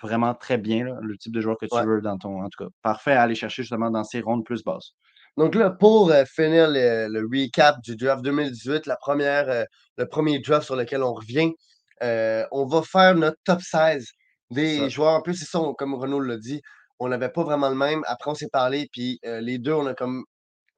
vraiment 0.00 0.34
très 0.34 0.56
bien, 0.58 0.84
là, 0.84 0.98
le 1.02 1.16
type 1.18 1.32
de 1.34 1.40
joueur 1.40 1.56
que 1.58 1.66
tu 1.66 1.74
Ouais. 1.74 1.84
veux 1.84 2.00
dans 2.00 2.16
ton. 2.18 2.42
En 2.42 2.48
tout 2.48 2.64
cas, 2.64 2.70
parfait 2.82 3.12
à 3.12 3.22
aller 3.22 3.34
chercher 3.34 3.62
justement 3.62 3.90
dans 3.90 4.04
ces 4.04 4.20
rondes 4.20 4.44
plus 4.44 4.62
basses. 4.64 4.92
Donc 5.36 5.54
là, 5.54 5.70
pour 5.70 6.10
euh, 6.10 6.24
finir 6.26 6.68
le, 6.68 7.08
le 7.08 7.20
recap 7.26 7.80
du 7.82 7.96
draft 7.96 8.22
2018, 8.24 8.86
la 8.86 8.96
première, 8.96 9.48
euh, 9.48 9.64
le 9.96 10.06
premier 10.06 10.38
draft 10.40 10.66
sur 10.66 10.76
lequel 10.76 11.02
on 11.02 11.12
revient, 11.12 11.52
euh, 12.02 12.44
on 12.52 12.66
va 12.66 12.82
faire 12.82 13.14
notre 13.14 13.38
top 13.44 13.60
16 13.60 14.06
des 14.50 14.78
joueurs. 14.90 15.14
En 15.14 15.22
plus, 15.22 15.34
c'est 15.34 15.44
ça, 15.44 15.60
on- 15.60 15.74
comme 15.74 15.94
Renaud 15.94 16.20
l'a 16.20 16.36
dit, 16.36 16.60
on 16.98 17.08
n'avait 17.08 17.28
pas 17.30 17.42
vraiment 17.44 17.68
le 17.70 17.76
même. 17.76 18.02
Après, 18.06 18.30
on 18.30 18.34
s'est 18.34 18.48
parlé, 18.52 18.88
puis 18.92 19.18
euh, 19.24 19.40
les 19.40 19.58
deux, 19.58 19.72
on 19.72 19.86
a 19.86 19.94
comme 19.94 20.24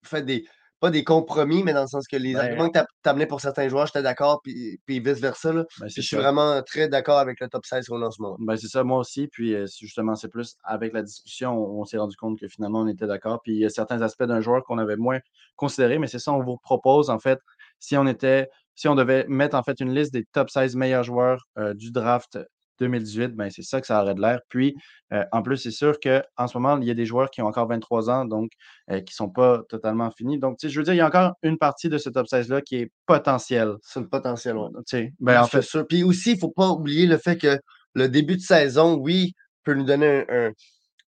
fait 0.04 0.22
des, 0.22 0.44
pas 0.78 0.90
des 0.90 1.04
compromis, 1.04 1.62
mais 1.62 1.72
dans 1.72 1.82
le 1.82 1.86
sens 1.86 2.06
que 2.08 2.16
les 2.16 2.34
arguments 2.42 2.68
que 2.68 2.78
tu 2.80 3.08
amenais 3.08 3.26
pour 3.26 3.40
certains 3.40 3.68
joueurs, 3.68 3.86
j'étais 3.86 4.02
d'accord, 4.02 4.40
puis, 4.42 4.80
puis 4.84 4.98
vice-versa. 4.98 5.52
ben, 5.52 5.64
je 5.88 6.00
suis 6.00 6.16
vraiment 6.16 6.60
très 6.62 6.88
d'accord 6.88 7.18
avec 7.18 7.38
le 7.40 7.48
top 7.48 7.64
16 7.64 7.86
qu'on 7.86 8.02
a 8.02 8.06
en 8.06 8.10
ce 8.10 8.20
moment. 8.20 8.36
Ben, 8.40 8.56
c'est 8.56 8.66
ça, 8.66 8.82
moi 8.82 8.98
aussi. 8.98 9.28
Puis 9.28 9.54
euh, 9.54 9.66
justement, 9.80 10.16
c'est 10.16 10.28
plus 10.28 10.56
avec 10.64 10.92
la 10.92 11.02
discussion, 11.02 11.52
on, 11.52 11.80
on 11.80 11.84
s'est 11.84 11.98
rendu 11.98 12.16
compte 12.16 12.38
que 12.38 12.48
finalement, 12.48 12.80
on 12.80 12.88
était 12.88 13.06
d'accord. 13.06 13.40
Puis 13.42 13.52
il 13.52 13.58
y 13.60 13.64
a 13.64 13.68
certains 13.70 14.02
aspects 14.02 14.24
d'un 14.24 14.40
joueur 14.40 14.64
qu'on 14.64 14.78
avait 14.78 14.96
moins 14.96 15.20
considérés, 15.56 15.98
mais 16.00 16.08
c'est 16.08 16.18
ça, 16.18 16.32
on 16.32 16.42
vous 16.42 16.56
propose, 16.56 17.10
en 17.10 17.20
fait, 17.20 17.38
si 17.78 17.96
on 17.96 18.06
était, 18.08 18.48
si 18.74 18.88
on 18.88 18.94
devait 18.94 19.26
mettre 19.28 19.56
en 19.56 19.62
fait 19.62 19.80
une 19.80 19.94
liste 19.94 20.12
des 20.12 20.24
top 20.32 20.50
16 20.50 20.76
meilleurs 20.76 21.04
joueurs 21.04 21.44
euh, 21.58 21.74
du 21.74 21.90
draft 21.92 22.38
2018, 22.78 23.28
ben, 23.36 23.48
c'est 23.50 23.62
ça 23.62 23.80
que 23.80 23.86
ça 23.86 24.02
aurait 24.02 24.14
de 24.14 24.20
l'air. 24.20 24.40
Puis, 24.48 24.74
euh, 25.12 25.24
en 25.30 25.42
plus, 25.42 25.56
c'est 25.58 25.70
sûr 25.70 26.00
qu'en 26.00 26.48
ce 26.48 26.58
moment, 26.58 26.78
il 26.80 26.88
y 26.88 26.90
a 26.90 26.94
des 26.94 27.06
joueurs 27.06 27.30
qui 27.30 27.40
ont 27.42 27.46
encore 27.46 27.68
23 27.68 28.10
ans, 28.10 28.24
donc 28.24 28.50
euh, 28.90 28.96
qui 29.00 29.12
ne 29.12 29.14
sont 29.14 29.28
pas 29.30 29.62
totalement 29.68 30.10
finis. 30.10 30.38
Donc, 30.38 30.56
je 30.62 30.76
veux 30.80 30.84
dire, 30.84 30.94
il 30.94 30.96
y 30.96 31.00
a 31.00 31.06
encore 31.06 31.34
une 31.42 31.58
partie 31.58 31.88
de 31.88 31.98
ce 31.98 32.08
top 32.08 32.26
16-là 32.26 32.60
qui 32.62 32.76
est 32.76 32.90
potentielle. 33.06 33.74
C'est 33.82 34.00
le 34.00 34.08
potentiel. 34.08 34.56
Tu 34.78 34.82
sais, 34.86 35.12
ben, 35.20 35.40
en 35.42 35.46
fait, 35.46 35.62
ça. 35.62 35.84
Puis 35.84 36.02
aussi, 36.02 36.30
il 36.32 36.34
ne 36.34 36.40
faut 36.40 36.50
pas 36.50 36.68
oublier 36.70 37.06
le 37.06 37.18
fait 37.18 37.36
que 37.36 37.58
le 37.94 38.08
début 38.08 38.36
de 38.36 38.40
saison, 38.42 38.94
oui, 38.96 39.32
peut 39.64 39.74
nous 39.74 39.84
donner 39.84 40.24
un, 40.28 40.46
un- 40.48 40.52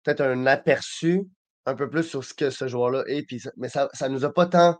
peut-être 0.04 0.20
un 0.22 0.46
aperçu 0.46 1.22
un 1.64 1.74
peu 1.74 1.88
plus 1.88 2.02
sur 2.02 2.24
ce 2.24 2.34
que 2.34 2.50
ce 2.50 2.66
joueur-là 2.66 3.04
est, 3.06 3.22
puis 3.22 3.40
mais 3.56 3.68
ça 3.68 3.88
ne 4.02 4.08
nous 4.08 4.24
a 4.24 4.32
pas 4.34 4.46
tant 4.46 4.76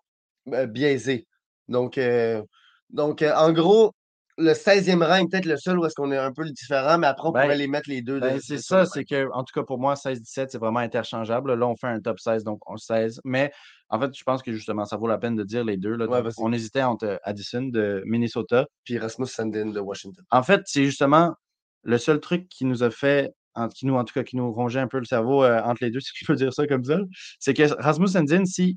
euh, 0.52 0.66
biaisé. 0.66 1.26
Donc, 1.68 1.96
euh, 1.96 2.42
donc 2.93 3.22
euh, 3.22 3.32
en 3.34 3.53
gros, 3.53 3.93
le 4.38 4.53
16e 4.55 5.03
rang 5.05 5.16
est 5.16 5.28
peut-être 5.30 5.45
le 5.45 5.57
seul 5.59 5.78
où 5.78 5.84
est-ce 5.84 5.95
qu'on 5.95 6.11
est 6.11 6.16
un 6.16 6.32
peu 6.32 6.45
différent, 6.51 6.97
mais 6.99 7.07
après, 7.07 7.28
on 7.28 7.32
Ben, 7.32 7.43
pourrait 7.43 7.57
les 7.59 7.66
mettre 7.68 7.88
les 7.90 8.01
deux. 8.01 8.14
de- 8.16 8.20
Ben, 8.20 8.40
c'est 8.40 8.59
ça, 8.59 8.86
c'est 8.86 9.05
que, 9.05 9.28
en 9.32 9.45
tout 9.45 9.53
cas, 9.59 9.62
pour 9.64 9.78
moi, 9.78 9.95
16-17, 9.95 10.51
c'est 10.51 10.59
vraiment 10.59 10.78
interchangeable. 10.80 11.53
Là, 11.55 11.66
on 11.66 11.76
fait 11.76 11.88
un 11.88 12.01
top 12.01 12.18
16, 12.18 12.43
donc 12.43 12.59
on 12.66 12.76
16. 12.78 13.20
Mais 13.24 13.53
en 13.90 14.01
fait, 14.01 14.11
je 14.16 14.24
pense 14.24 14.43
que 14.43 14.51
justement, 14.53 14.86
ça 14.86 14.97
vaut 14.97 15.07
la 15.07 15.18
peine 15.18 15.36
de 15.36 15.45
dire 15.45 15.64
les 15.64 15.76
deux. 15.76 15.97
Là. 15.97 16.07
Ouais, 16.07 16.16
Donc, 16.22 16.24
vas-y. 16.32 16.34
on 16.38 16.51
hésitait 16.53 16.82
entre 16.82 17.20
Addison 17.24 17.62
de 17.64 18.03
Minnesota. 18.07 18.66
Puis 18.84 18.99
Rasmus 18.99 19.26
Sandin 19.26 19.66
de 19.66 19.80
Washington. 19.80 20.24
En 20.30 20.43
fait, 20.43 20.62
c'est 20.64 20.84
justement 20.86 21.34
le 21.82 21.99
seul 21.99 22.18
truc 22.18 22.49
qui 22.49 22.64
nous 22.64 22.82
a 22.82 22.90
fait, 22.90 23.34
qui 23.74 23.86
nous, 23.86 23.94
en 23.94 24.05
tout 24.05 24.14
cas, 24.14 24.22
qui 24.22 24.36
nous 24.36 24.53
rongeait 24.53 24.80
un 24.80 24.88
peu 24.88 24.98
le 24.98 25.05
cerveau 25.05 25.44
euh, 25.44 25.61
entre 25.62 25.84
les 25.84 25.90
deux, 25.90 26.00
si 26.00 26.12
je 26.14 26.26
peux 26.26 26.34
dire 26.34 26.53
ça 26.53 26.66
comme 26.66 26.84
ça, 26.84 26.98
c'est 27.38 27.55
que 27.55 27.62
Rasmus 27.82 28.09
Sandin, 28.09 28.44
s'il 28.44 28.76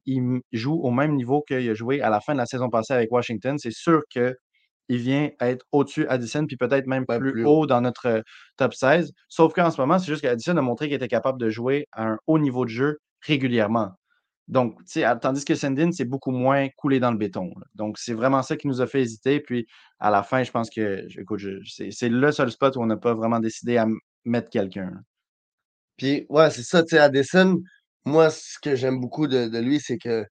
joue 0.51 0.75
au 0.81 0.91
même 0.91 1.15
niveau 1.15 1.41
qu'il 1.47 1.69
a 1.69 1.73
joué 1.73 2.01
à 2.01 2.09
la 2.09 2.21
fin 2.21 2.33
de 2.33 2.39
la 2.39 2.45
saison 2.45 2.69
passée 2.69 2.93
avec 2.93 3.11
Washington, 3.11 3.57
c'est 3.57 3.71
sûr 3.71 4.01
que 4.13 4.35
il 4.87 4.97
vient 4.97 5.31
être 5.39 5.65
au-dessus 5.71 6.05
d'Addison, 6.05 6.45
puis 6.45 6.57
peut-être 6.57 6.85
même 6.85 7.05
Ouais, 7.09 7.17
plus, 7.19 7.31
plus 7.31 7.45
haut 7.45 7.65
dans 7.65 7.81
notre 7.81 8.05
euh, 8.07 8.21
top 8.57 8.73
16. 8.75 9.11
Sauf 9.29 9.53
qu'en 9.53 9.71
ce 9.71 9.81
moment, 9.81 9.97
c'est 9.97 10.05
juste 10.11 10.21
qu'Addison 10.21 10.55
a 10.57 10.61
montré 10.61 10.85
qu'il 10.87 10.95
était 10.95 11.07
capable 11.07 11.39
de 11.39 11.49
jouer 11.49 11.87
à 11.91 12.05
un 12.07 12.17
haut 12.27 12.37
niveau 12.37 12.65
de 12.65 12.69
jeu 12.69 12.99
régulièrement. 13.21 13.93
Donc, 14.47 14.75
tu 14.79 14.83
sais, 14.85 15.03
à- 15.03 15.15
tandis 15.15 15.43
que 15.43 15.55
Sandin, 15.55 15.91
c'est 15.91 16.05
beaucoup 16.05 16.29
moins 16.31 16.67
coulé 16.77 16.99
dans 16.99 17.09
le 17.11 17.17
béton. 17.17 17.45
là. 17.57 17.65
Donc, 17.73 17.97
c'est 17.97 18.13
vraiment 18.13 18.43
ça 18.43 18.55
qui 18.57 18.67
nous 18.67 18.79
a 18.79 18.85
fait 18.85 19.01
hésiter. 19.01 19.39
Puis, 19.39 19.65
à 19.99 20.11
la 20.11 20.21
fin, 20.21 20.43
je 20.43 20.51
pense 20.51 20.69
que, 20.69 21.07
écoute, 21.19 21.41
c'est 21.65 22.09
le 22.09 22.31
seul 22.31 22.51
spot 22.51 22.75
où 22.75 22.81
on 22.81 22.85
n'a 22.85 22.97
pas 22.97 23.15
vraiment 23.15 23.39
décidé 23.39 23.77
à 23.77 23.87
mettre 24.25 24.49
quelqu'un. 24.49 24.91
Puis, 25.97 26.25
ouais, 26.29 26.49
c'est 26.51 26.63
ça, 26.63 26.83
tu 26.83 26.89
sais, 26.95 26.99
Addison, 26.99 27.61
moi, 28.05 28.29
ce 28.29 28.59
que 28.61 28.75
j'aime 28.75 28.99
beaucoup 28.99 29.27
de, 29.27 29.47
de 29.47 29.59
lui, 29.59 29.79
c'est 29.79 29.97
que, 29.97 30.25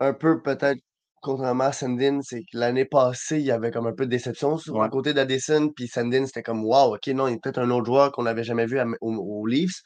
un 0.00 0.12
peu 0.14 0.42
peut-être, 0.42 0.80
contrairement 1.22 1.64
à 1.64 1.72
Sandin, 1.72 2.20
c'est 2.22 2.40
que 2.42 2.58
l'année 2.58 2.84
passée, 2.84 3.38
il 3.38 3.44
y 3.46 3.50
avait 3.52 3.70
comme 3.70 3.86
un 3.86 3.94
peu 3.94 4.06
de 4.06 4.10
déception 4.10 4.58
sur 4.58 4.74
Ouais. 4.76 4.84
le 4.86 4.90
côté 4.90 5.14
d'Addison, 5.14 5.70
puis 5.74 5.88
Sandin, 5.88 6.26
c'était 6.26 6.42
comme, 6.42 6.64
wow, 6.64 6.94
ok, 6.96 7.06
non, 7.08 7.28
il 7.28 7.34
est 7.34 7.38
peut-être 7.42 7.58
un 7.60 7.70
autre 7.70 7.86
joueur 7.86 8.12
qu'on 8.12 8.24
n'avait 8.24 8.44
jamais 8.44 8.66
vu 8.66 8.78
à- 8.78 8.86
aux, 9.00 9.14
aux 9.14 9.46
Leafs. 9.46 9.82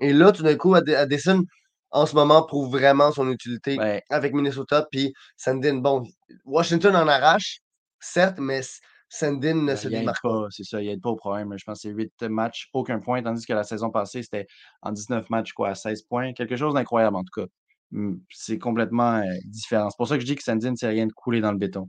Et 0.00 0.12
là, 0.12 0.32
tout 0.32 0.42
d'un 0.42 0.56
coup, 0.56 0.74
Add- 0.74 0.88
Addison, 0.90 1.42
en 1.90 2.06
ce 2.06 2.14
moment, 2.14 2.44
prouve 2.46 2.70
vraiment 2.70 3.12
son 3.12 3.30
utilité 3.30 3.78
avec 4.10 4.34
Minnesota. 4.34 4.86
Puis 4.90 5.12
Sandin, 5.36 5.76
bon, 5.76 6.04
Washington 6.44 6.94
en 6.96 7.08
arrache, 7.08 7.60
certes, 8.00 8.38
mais 8.38 8.62
Sandin 9.08 9.54
ne 9.64 9.76
se 9.76 9.88
démarque 9.88 10.22
pas. 10.22 10.46
c'est 10.50 10.64
ça, 10.64 10.82
il 10.82 10.88
aide 10.88 11.00
pas 11.00 11.10
au 11.10 11.16
problème. 11.16 11.54
Je 11.56 11.64
pense 11.64 11.78
que 11.78 11.88
c'est 11.88 11.94
8 11.94 12.12
matchs, 12.22 12.68
aucun 12.72 12.98
point, 13.00 13.22
tandis 13.22 13.46
que 13.46 13.52
la 13.52 13.64
saison 13.64 13.90
passée, 13.90 14.22
c'était 14.22 14.46
en 14.82 14.92
19 14.92 15.30
matchs, 15.30 15.52
quoi, 15.52 15.70
à 15.70 15.74
16 15.74 16.02
points. 16.02 16.32
Quelque 16.32 16.56
chose 16.56 16.74
d'incroyable, 16.74 17.16
en 17.16 17.22
tout 17.24 17.40
cas. 17.42 17.46
Mmh, 17.92 18.14
c'est 18.30 18.58
complètement, 18.58 19.18
heu, 19.20 19.24
différent. 19.44 19.90
C'est 19.90 19.96
pour 19.96 20.08
ça 20.08 20.16
que 20.16 20.20
je 20.22 20.26
dis 20.26 20.34
que 20.36 20.42
Sandin, 20.42 20.74
c'est 20.76 20.88
rien 20.88 21.06
de 21.06 21.12
couler 21.12 21.40
dans 21.40 21.52
le 21.52 21.58
béton. 21.58 21.88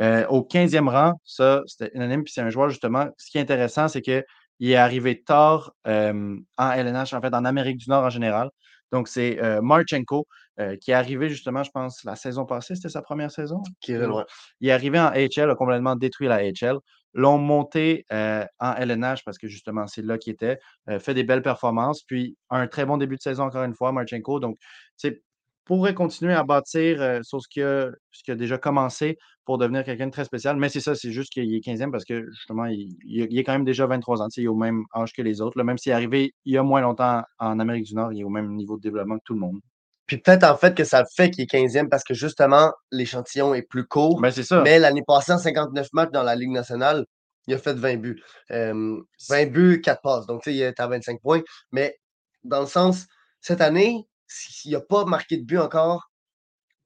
Heu, 0.00 0.26
au 0.30 0.42
15e 0.44 0.88
rang, 0.88 1.14
ça, 1.24 1.62
c'était 1.66 1.90
unanime, 1.94 2.24
puis 2.24 2.32
c'est 2.32 2.40
un 2.42 2.50
joueur, 2.50 2.68
justement, 2.70 3.08
ce 3.18 3.30
qui 3.30 3.38
est 3.38 3.42
intéressant, 3.42 3.88
c'est 3.88 4.02
qu'il 4.02 4.24
est 4.60 4.76
arrivé 4.76 5.22
tard, 5.22 5.72
hem, 5.84 6.40
en 6.58 6.70
LNH, 6.72 7.14
en 7.14 7.20
fait, 7.20 7.34
en 7.34 7.44
Amérique 7.44 7.78
du 7.78 7.88
Nord 7.90 8.04
en 8.04 8.10
général. 8.10 8.50
Donc 8.94 9.08
c'est, 9.08 9.42
heu, 9.42 9.60
Marchenko, 9.60 10.26
heu, 10.60 10.76
qui 10.76 10.92
est 10.92 10.94
arrivé, 10.94 11.28
justement, 11.28 11.64
je 11.64 11.70
pense, 11.72 12.04
la 12.04 12.14
saison 12.16 12.46
passée, 12.46 12.76
c'était 12.76 12.88
sa 12.88 13.02
première 13.02 13.30
saison? 13.32 13.60
Kirill, 13.80 14.10
Ou 14.10 14.18
ouais. 14.18 14.24
il 14.60 14.68
est 14.68 14.72
arrivé 14.72 14.98
en 15.00 15.06
AHL, 15.06 15.50
a 15.50 15.56
complètement 15.56 15.96
détruit 15.96 16.28
la 16.28 16.36
AHL. 16.36 16.78
L'ont 17.12 17.38
monté, 17.38 18.04
heu, 18.12 18.44
en 18.60 18.74
LNH 18.74 19.24
parce 19.24 19.36
que, 19.38 19.48
justement, 19.48 19.86
c'est 19.88 20.02
là 20.02 20.16
qu'il 20.16 20.32
était, 20.32 20.58
fait 21.00 21.14
des 21.14 21.24
belles 21.24 21.42
performances, 21.42 22.02
puis 22.02 22.36
un 22.50 22.68
très 22.68 22.86
bon 22.86 22.96
début 22.96 23.16
de 23.16 23.20
saison, 23.22 23.44
encore 23.44 23.64
une 23.64 23.74
fois, 23.74 23.90
Marchenko. 23.92 24.38
Donc, 24.40 24.56
tu 24.60 25.08
sais, 25.08 25.22
pourrait 25.64 25.94
continuer 25.94 26.34
à 26.34 26.42
bâtir, 26.44 27.20
sur 27.22 27.40
ce 27.40 27.48
qu'il 27.48 27.62
a 27.62 27.90
ce 28.10 28.22
qu'il 28.22 28.32
a 28.32 28.36
déjà 28.36 28.58
commencé 28.58 29.18
pour 29.44 29.58
devenir 29.58 29.84
quelqu'un 29.84 30.06
de 30.06 30.12
très 30.12 30.24
spécial. 30.24 30.56
Mais 30.56 30.68
c'est 30.68 30.80
ça, 30.80 30.94
c'est 30.94 31.10
juste 31.10 31.30
qu'il 31.32 31.54
est 31.54 31.60
15e 31.60 31.90
parce 31.90 32.04
que, 32.04 32.26
justement, 32.30 32.64
il 32.66 33.38
est 33.38 33.44
quand 33.44 33.52
même 33.52 33.64
déjà 33.64 33.86
23 33.86 34.22
ans, 34.22 34.28
il 34.36 34.44
est 34.44 34.48
au 34.48 34.56
même 34.56 34.84
âge 34.94 35.12
que 35.12 35.22
les 35.22 35.40
autres, 35.40 35.58
là. 35.58 35.64
Même 35.64 35.78
s'il 35.78 35.92
est 35.92 35.94
arrivé 35.94 36.34
il 36.44 36.54
y 36.54 36.58
a 36.58 36.62
moins 36.62 36.80
longtemps 36.80 37.22
en 37.38 37.60
Amérique 37.60 37.84
du 37.84 37.94
Nord, 37.94 38.12
il 38.12 38.20
est 38.20 38.24
au 38.24 38.30
même 38.30 38.54
niveau 38.54 38.76
de 38.76 38.82
développement 38.82 39.18
que 39.18 39.24
tout 39.24 39.34
le 39.34 39.40
monde. 39.40 39.60
Puis 40.06 40.18
peut-être 40.18 40.44
en 40.44 40.56
fait 40.56 40.76
que 40.76 40.84
ça 40.84 41.04
fait 41.16 41.30
qu'il 41.30 41.44
est 41.44 41.52
15e 41.52 41.88
parce 41.88 42.04
que 42.04 42.12
justement, 42.12 42.72
l'échantillon 42.92 43.54
est 43.54 43.62
plus 43.62 43.86
court. 43.86 44.20
Ben, 44.20 44.30
c'est 44.30 44.42
ça. 44.42 44.60
Mais 44.60 44.78
l'année 44.78 45.02
passée, 45.06 45.32
en 45.32 45.38
59 45.38 45.88
matchs 45.94 46.10
dans 46.12 46.22
la 46.22 46.34
Ligue 46.34 46.50
nationale, 46.50 47.06
il 47.46 47.54
a 47.54 47.58
fait 47.58 47.72
20 47.72 47.96
buts. 47.96 48.22
Hem, 48.50 49.02
20 49.30 49.50
buts, 49.50 49.80
4 49.82 50.02
passes. 50.02 50.26
Donc, 50.26 50.42
tu 50.42 50.50
sais, 50.50 50.56
il 50.56 50.62
est 50.62 50.78
à 50.78 50.86
25 50.86 51.20
points. 51.22 51.40
Mais 51.72 51.96
dans 52.42 52.60
le 52.60 52.66
sens, 52.66 53.06
cette 53.40 53.62
année, 53.62 54.06
s'il 54.26 54.72
n'a 54.72 54.80
pas 54.80 55.04
marqué 55.04 55.36
de 55.38 55.44
but 55.44 55.58
encore, 55.58 56.10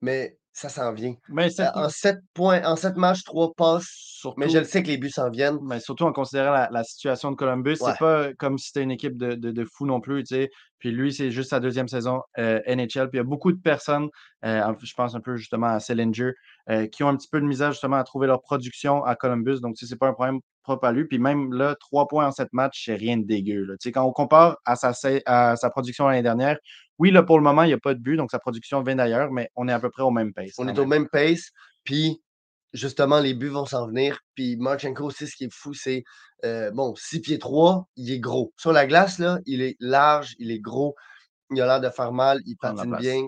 mais 0.00 0.38
ça 0.52 0.68
s'en 0.68 0.92
vient. 0.92 1.14
Mais 1.28 1.48
Euh, 1.60 1.70
en 1.74 1.88
7 1.88 2.18
points, 2.34 2.64
en 2.64 2.74
7 2.74 2.96
matchs, 2.96 3.22
3 3.24 3.52
passes. 3.56 4.22
Mais 4.36 4.48
je 4.48 4.58
le 4.58 4.64
sais 4.64 4.82
que 4.82 4.88
les 4.88 4.98
buts 4.98 5.10
s'en 5.10 5.30
viennent. 5.30 5.58
Mais 5.62 5.78
surtout 5.78 6.04
en 6.04 6.12
considérant 6.12 6.50
la 6.52 6.68
la 6.72 6.82
situation 6.82 7.30
de 7.30 7.36
Columbus, 7.36 7.76
Ouais. 7.80 7.92
c'est 7.92 7.98
pas 7.98 8.32
comme 8.34 8.58
si 8.58 8.66
c'était 8.68 8.82
une 8.82 8.90
équipe 8.90 9.16
de 9.16 9.34
de 9.34 9.52
de 9.52 9.64
fous 9.64 9.86
non 9.86 10.00
plus, 10.00 10.24
tu 10.24 10.34
sais? 10.34 10.50
Puis 10.80 10.90
lui, 10.90 11.12
c'est 11.12 11.30
juste 11.30 11.50
sa 11.50 11.60
deuxième 11.60 11.86
saison, 11.88 12.22
heu, 12.38 12.60
NHL. 12.66 13.08
Puis 13.08 13.18
il 13.18 13.18
y 13.18 13.20
a 13.20 13.24
beaucoup 13.24 13.52
de 13.52 13.60
personnes, 13.60 14.08
en 14.42 14.74
je 14.80 14.94
pense 14.94 15.14
un 15.14 15.20
peu 15.20 15.36
justement 15.36 15.68
à 15.68 15.80
Sellinger, 15.80 16.32
qui 16.92 17.04
ont 17.04 17.08
un 17.08 17.16
petit 17.16 17.28
peu 17.30 17.40
de 17.40 17.46
misère 17.46 17.70
justement 17.72 17.96
à 17.96 18.04
trouver 18.04 18.26
leur 18.26 18.42
production 18.42 19.04
à 19.04 19.14
Columbus. 19.14 19.60
Donc, 19.60 19.76
tu 19.76 19.86
sais, 19.86 19.90
c'est 19.90 19.98
pas 19.98 20.08
un 20.08 20.12
problème 20.12 20.40
propre 20.68 20.86
à 20.86 20.92
lui. 20.92 21.06
Puis 21.06 21.18
même 21.18 21.52
là, 21.52 21.74
3 21.80 22.06
points 22.08 22.26
en 22.26 22.32
7 22.32 22.48
matchs, 22.52 22.84
c'est 22.84 22.94
rien 22.94 23.16
de 23.16 23.24
dégueu, 23.24 23.64
là. 23.64 23.74
Quand 23.92 24.04
on 24.04 24.12
compare 24.12 24.58
à 24.64 24.76
sa 24.76 24.92
sai 24.92 25.22
à 25.26 25.56
sa 25.56 25.70
production 25.70 26.06
l'année 26.08 26.22
dernière, 26.22 26.58
oui, 26.98 27.10
là, 27.10 27.22
pour 27.22 27.38
le 27.38 27.44
moment, 27.44 27.62
il 27.62 27.70
y 27.70 27.74
a 27.74 27.78
pas 27.78 27.94
de 27.94 28.00
but, 28.00 28.16
donc 28.16 28.30
sa 28.30 28.38
production 28.38 28.82
vient 28.82 28.96
d'ailleurs, 28.96 29.30
mais 29.30 29.50
on 29.56 29.68
est 29.68 29.72
à 29.72 29.80
peu 29.80 29.90
près 29.90 30.02
au 30.02 30.10
même 30.10 30.32
pace 30.32 30.52
On 30.58 30.68
est 30.68 30.78
au 30.78 30.86
même. 30.86 31.08
pace. 31.08 31.50
Puis 31.84 32.20
justement, 32.72 33.20
les 33.20 33.34
buts 33.34 33.48
vont 33.48 33.66
s'en 33.66 33.86
venir. 33.86 34.18
Puis 34.34 34.56
Marchenko 34.56 35.04
aussi, 35.06 35.26
ce 35.26 35.36
qui 35.36 35.44
est 35.44 35.52
fou, 35.52 35.74
c'est 35.74 36.02
euh, 36.44 36.70
bon, 36.70 36.94
6 36.96 37.20
pieds 37.20 37.38
3, 37.38 37.88
il 37.96 38.12
est 38.12 38.20
gros. 38.20 38.52
Sur 38.56 38.72
la 38.72 38.86
glace, 38.86 39.18
là, 39.18 39.38
il 39.46 39.62
est 39.62 39.76
large, 39.80 40.34
il 40.38 40.50
est 40.50 40.60
gros, 40.60 40.94
il 41.50 41.60
a 41.62 41.66
l'air 41.66 41.80
de 41.80 41.90
faire 41.90 42.12
mal, 42.12 42.40
il 42.46 42.56
patine 42.56 42.96
bien, 42.98 43.22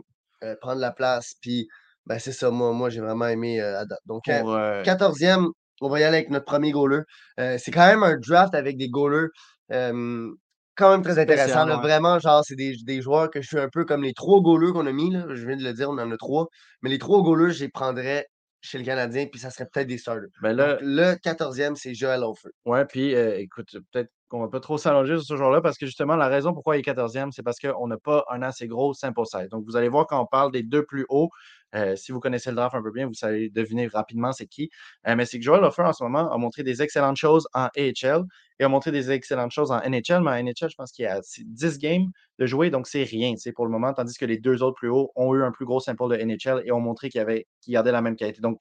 euh, 0.45 0.57
prendre 0.61 0.81
la 0.81 0.93
place. 0.93 1.35
Puis 1.41 1.69
ben, 2.07 2.19
c'est 2.19 2.33
ça, 2.33 2.51
moi, 2.51 2.73
moi 2.73 2.91
j'ai 2.91 3.01
vraiment 3.01 3.29
aimé 3.29 3.61
euh, 3.61 3.81
à 3.81 3.85
date. 3.85 4.01
Donc, 4.07 4.29
euh, 4.29 4.41
Pour, 4.41 4.55
heu 4.55 4.83
14e, 4.83 5.51
on 5.81 5.89
va 5.89 6.01
y 6.01 6.05
aller 6.05 6.19
avec 6.19 6.31
notre 6.31 6.45
premier 6.45 6.71
goaler. 6.71 7.03
Euh, 7.39 7.57
c'est 7.59 7.71
quand 7.71 7.87
même 7.87 8.03
un 8.03 8.17
draft 8.17 8.55
avec 8.55 8.77
des 8.77 8.89
goalers 8.89 9.29
euh, 9.73 10.31
quand 10.77 10.91
même 10.91 11.03
très 11.03 11.19
intéressant. 11.19 11.45
Spécial, 11.45 11.69
là. 11.69 11.77
Vraiment, 11.77 12.19
genre, 12.19 12.43
c'est 12.45 12.57
des, 12.57 12.75
des 12.85 13.03
joueurs 13.03 13.31
que 13.31 13.43
je 13.43 13.47
suis 13.47 13.59
un 13.59 13.69
peu 13.69 13.85
comme 13.85 14.03
les 14.03 14.15
trois 14.15 14.41
goalers 14.41 14.73
qu'on 14.73 14.87
a 14.87 14.93
mis. 14.93 15.11
Là. 15.11 15.27
Je 15.29 15.47
viens 15.47 15.57
de 15.57 15.63
le 15.63 15.73
dire, 15.73 15.91
on 15.91 15.99
en 15.99 16.11
a 16.11 16.17
trois. 16.17 16.47
Mais 16.83 16.91
les 16.91 16.99
trois 16.99 17.23
goalers, 17.23 17.53
je 17.53 17.65
les 17.65 17.69
prendrais 17.69 18.27
chez 18.63 18.79
le 18.79 18.85
Canadien, 18.85 19.27
puis 19.27 19.41
ça 19.41 19.51
serait 19.51 19.67
peut-être 19.73 19.87
des 19.87 19.99
starters. 19.99 20.29
ben 20.43 20.51
Donc, 20.51 20.59
là 20.59 20.79
le 20.83 21.15
14e, 21.15 21.77
c'est 21.77 21.95
Joel 21.95 22.23
Hofer. 22.23 22.51
Ouais, 22.67 22.85
puis 22.85 23.15
euh, 23.15 23.39
écoute, 23.39 23.69
peut-être 23.93 24.11
qu'on 24.29 24.41
va 24.41 24.49
pas 24.49 24.61
trop 24.61 24.77
s'allonger 24.77 25.17
sur 25.17 25.25
ce 25.25 25.37
joueur-là 25.37 25.61
parce 25.63 25.79
que 25.79 25.87
justement, 25.87 26.15
la 26.15 26.29
raison 26.29 26.53
pourquoi 26.53 26.77
il 26.77 26.81
est 26.81 26.93
14e, 26.93 27.31
c'est 27.33 27.43
parce 27.43 27.59
qu'on 27.59 27.87
n'a 27.87 27.97
pas 27.97 28.25
un 28.31 28.43
assez 28.43 28.69
gros 28.69 28.93
sample 28.93 29.25
size. 29.25 29.49
Donc, 29.49 29.65
vous 29.67 29.77
allez 29.77 29.89
voir 29.89 30.07
quand 30.07 30.21
on 30.21 30.27
parle 30.27 30.53
des 30.53 30.63
deux 30.63 30.85
plus 30.85 31.07
hauts, 31.09 31.31
euh, 31.75 31.97
si 31.97 32.13
vous 32.13 32.21
connaissez 32.21 32.51
le 32.51 32.57
draft 32.57 32.75
un 32.75 32.83
peu 32.83 32.91
bien, 32.91 33.07
vous 33.07 33.15
savez 33.15 33.49
deviner 33.51 33.87
rapidement 33.87 34.33
c'est 34.33 34.47
qui. 34.47 34.71
Euh, 35.07 35.15
mais 35.17 35.25
c'est 35.25 35.39
que 35.39 35.45
Joel 35.45 35.65
Offer 35.65 35.83
en 35.83 35.93
ce 35.93 36.03
moment 36.03 36.33
a 36.33 36.37
montré 36.39 36.63
des 36.63 36.83
excellentes 36.83 37.17
choses 37.17 37.47
en 37.55 37.69
AHL 37.77 38.25
et 38.59 38.65
a 38.65 38.69
montré 38.69 38.91
des 38.93 39.11
excellentes 39.11 39.53
choses 39.53 39.71
en 39.71 39.81
NHL. 39.81 40.23
Mais 40.23 40.31
en 40.31 40.43
NHL, 40.43 40.71
je 40.71 40.75
pense 40.77 40.93
qu'il 40.93 41.05
y 41.05 41.09
a 41.09 41.21
10 41.45 41.79
games 41.79 42.07
de 42.39 42.47
jouer, 42.47 42.71
donc 42.71 42.87
c'est 42.87 43.05
rien 43.05 43.35
pour 43.55 43.65
le 43.67 43.71
moment, 43.71 43.93
tandis 43.93 44.17
que 44.17 44.25
les 44.25 44.39
deux 44.39 44.63
autres 44.63 44.77
plus 44.77 44.89
hauts 44.89 45.13
ont 45.17 45.35
eu 45.35 45.43
un 45.43 45.53
plus 45.53 45.65
gros 45.65 45.81
sample 45.81 46.09
de 46.09 46.17
NHL 46.17 46.63
et 46.65 46.73
ont 46.73 46.81
montré 46.81 47.09
qu'ils 47.09 47.25
qu'ils 47.61 47.75
gardaient 47.75 47.93
la 47.93 48.03
même 48.03 48.17
qualité. 48.17 48.41
Donc, 48.41 48.61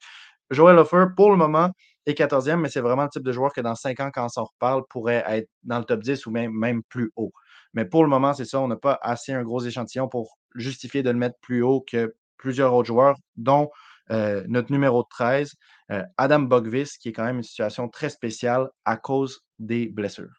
Joel 0.50 0.78
Offer, 0.78 1.06
pour 1.16 1.30
le 1.30 1.36
moment, 1.36 1.70
est 2.06 2.18
14e, 2.18 2.56
mais 2.56 2.68
c'est 2.68 2.80
vraiment 2.80 3.04
le 3.04 3.08
type 3.08 3.22
de 3.22 3.32
joueur 3.32 3.52
que 3.52 3.60
dans 3.60 3.74
5 3.74 4.00
ans, 4.00 4.10
quand 4.12 4.24
on 4.24 4.28
s'en 4.28 4.44
reparle, 4.44 4.82
pourrait 4.88 5.22
être 5.28 5.48
dans 5.62 5.78
le 5.78 5.84
top 5.84 6.02
10 6.02 6.26
ou 6.26 6.30
même, 6.30 6.52
même 6.52 6.82
plus 6.84 7.12
haut. 7.16 7.32
Mais 7.74 7.84
pour 7.84 8.02
le 8.02 8.08
moment, 8.08 8.34
c'est 8.34 8.44
ça, 8.44 8.60
on 8.60 8.68
n'a 8.68 8.76
pas 8.76 8.98
assez 9.02 9.32
un 9.32 9.42
gros 9.42 9.60
échantillon 9.60 10.08
pour 10.08 10.38
justifier 10.56 11.02
de 11.02 11.10
le 11.10 11.16
mettre 11.16 11.38
plus 11.40 11.62
haut 11.62 11.84
que 11.88 12.14
plusieurs 12.40 12.74
autres 12.74 12.88
joueurs, 12.88 13.16
dont 13.36 13.70
euh, 14.10 14.42
notre 14.48 14.72
numéro 14.72 15.04
13, 15.04 15.52
euh, 15.92 16.02
Adam 16.16 16.40
Bogvis, 16.40 16.90
qui 17.00 17.10
est 17.10 17.12
quand 17.12 17.24
même 17.24 17.36
une 17.36 17.42
situation 17.42 17.88
très 17.88 18.08
spéciale 18.08 18.68
à 18.84 18.96
cause 18.96 19.40
des 19.58 19.86
blessures. 19.88 20.32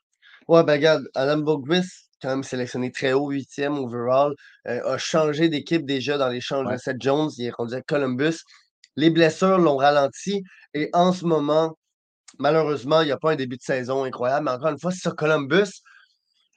Ouais, 0.47 0.63
ben 0.63 0.73
regarde, 0.73 1.07
Adam 1.15 1.37
Boguis, 1.37 1.87
quand 2.21 2.29
même 2.29 2.43
sélectionné 2.43 2.91
très 2.91 3.13
haut, 3.13 3.29
huitième 3.29 3.77
overall, 3.77 4.33
euh, 4.67 4.93
a 4.93 4.97
changé 4.97 5.47
d'équipe 5.49 5.85
déjà 5.85 6.17
dans 6.17 6.27
l'échange 6.29 6.67
Ouais. 6.67 6.73
de 6.73 6.77
Seth 6.79 7.01
Jones. 7.01 7.29
Il 7.37 7.45
est 7.45 7.51
rendu 7.51 7.73
à 7.75 7.81
Columbus. 7.81 8.37
Les 8.95 9.09
blessures 9.09 9.57
l'ont 9.57 9.77
ralenti 9.77 10.43
et 10.73 10.89
en 10.93 11.13
ce 11.13 11.25
moment, 11.25 11.77
malheureusement, 12.39 13.01
il 13.01 13.05
n'y 13.05 13.11
a 13.11 13.17
pas 13.17 13.31
un 13.31 13.35
début 13.35 13.57
de 13.57 13.61
saison 13.61 14.03
incroyable. 14.03 14.45
Mais 14.45 14.51
encore 14.51 14.69
une 14.69 14.79
fois, 14.79 14.91
sur 14.91 15.15
Columbus, 15.15 15.81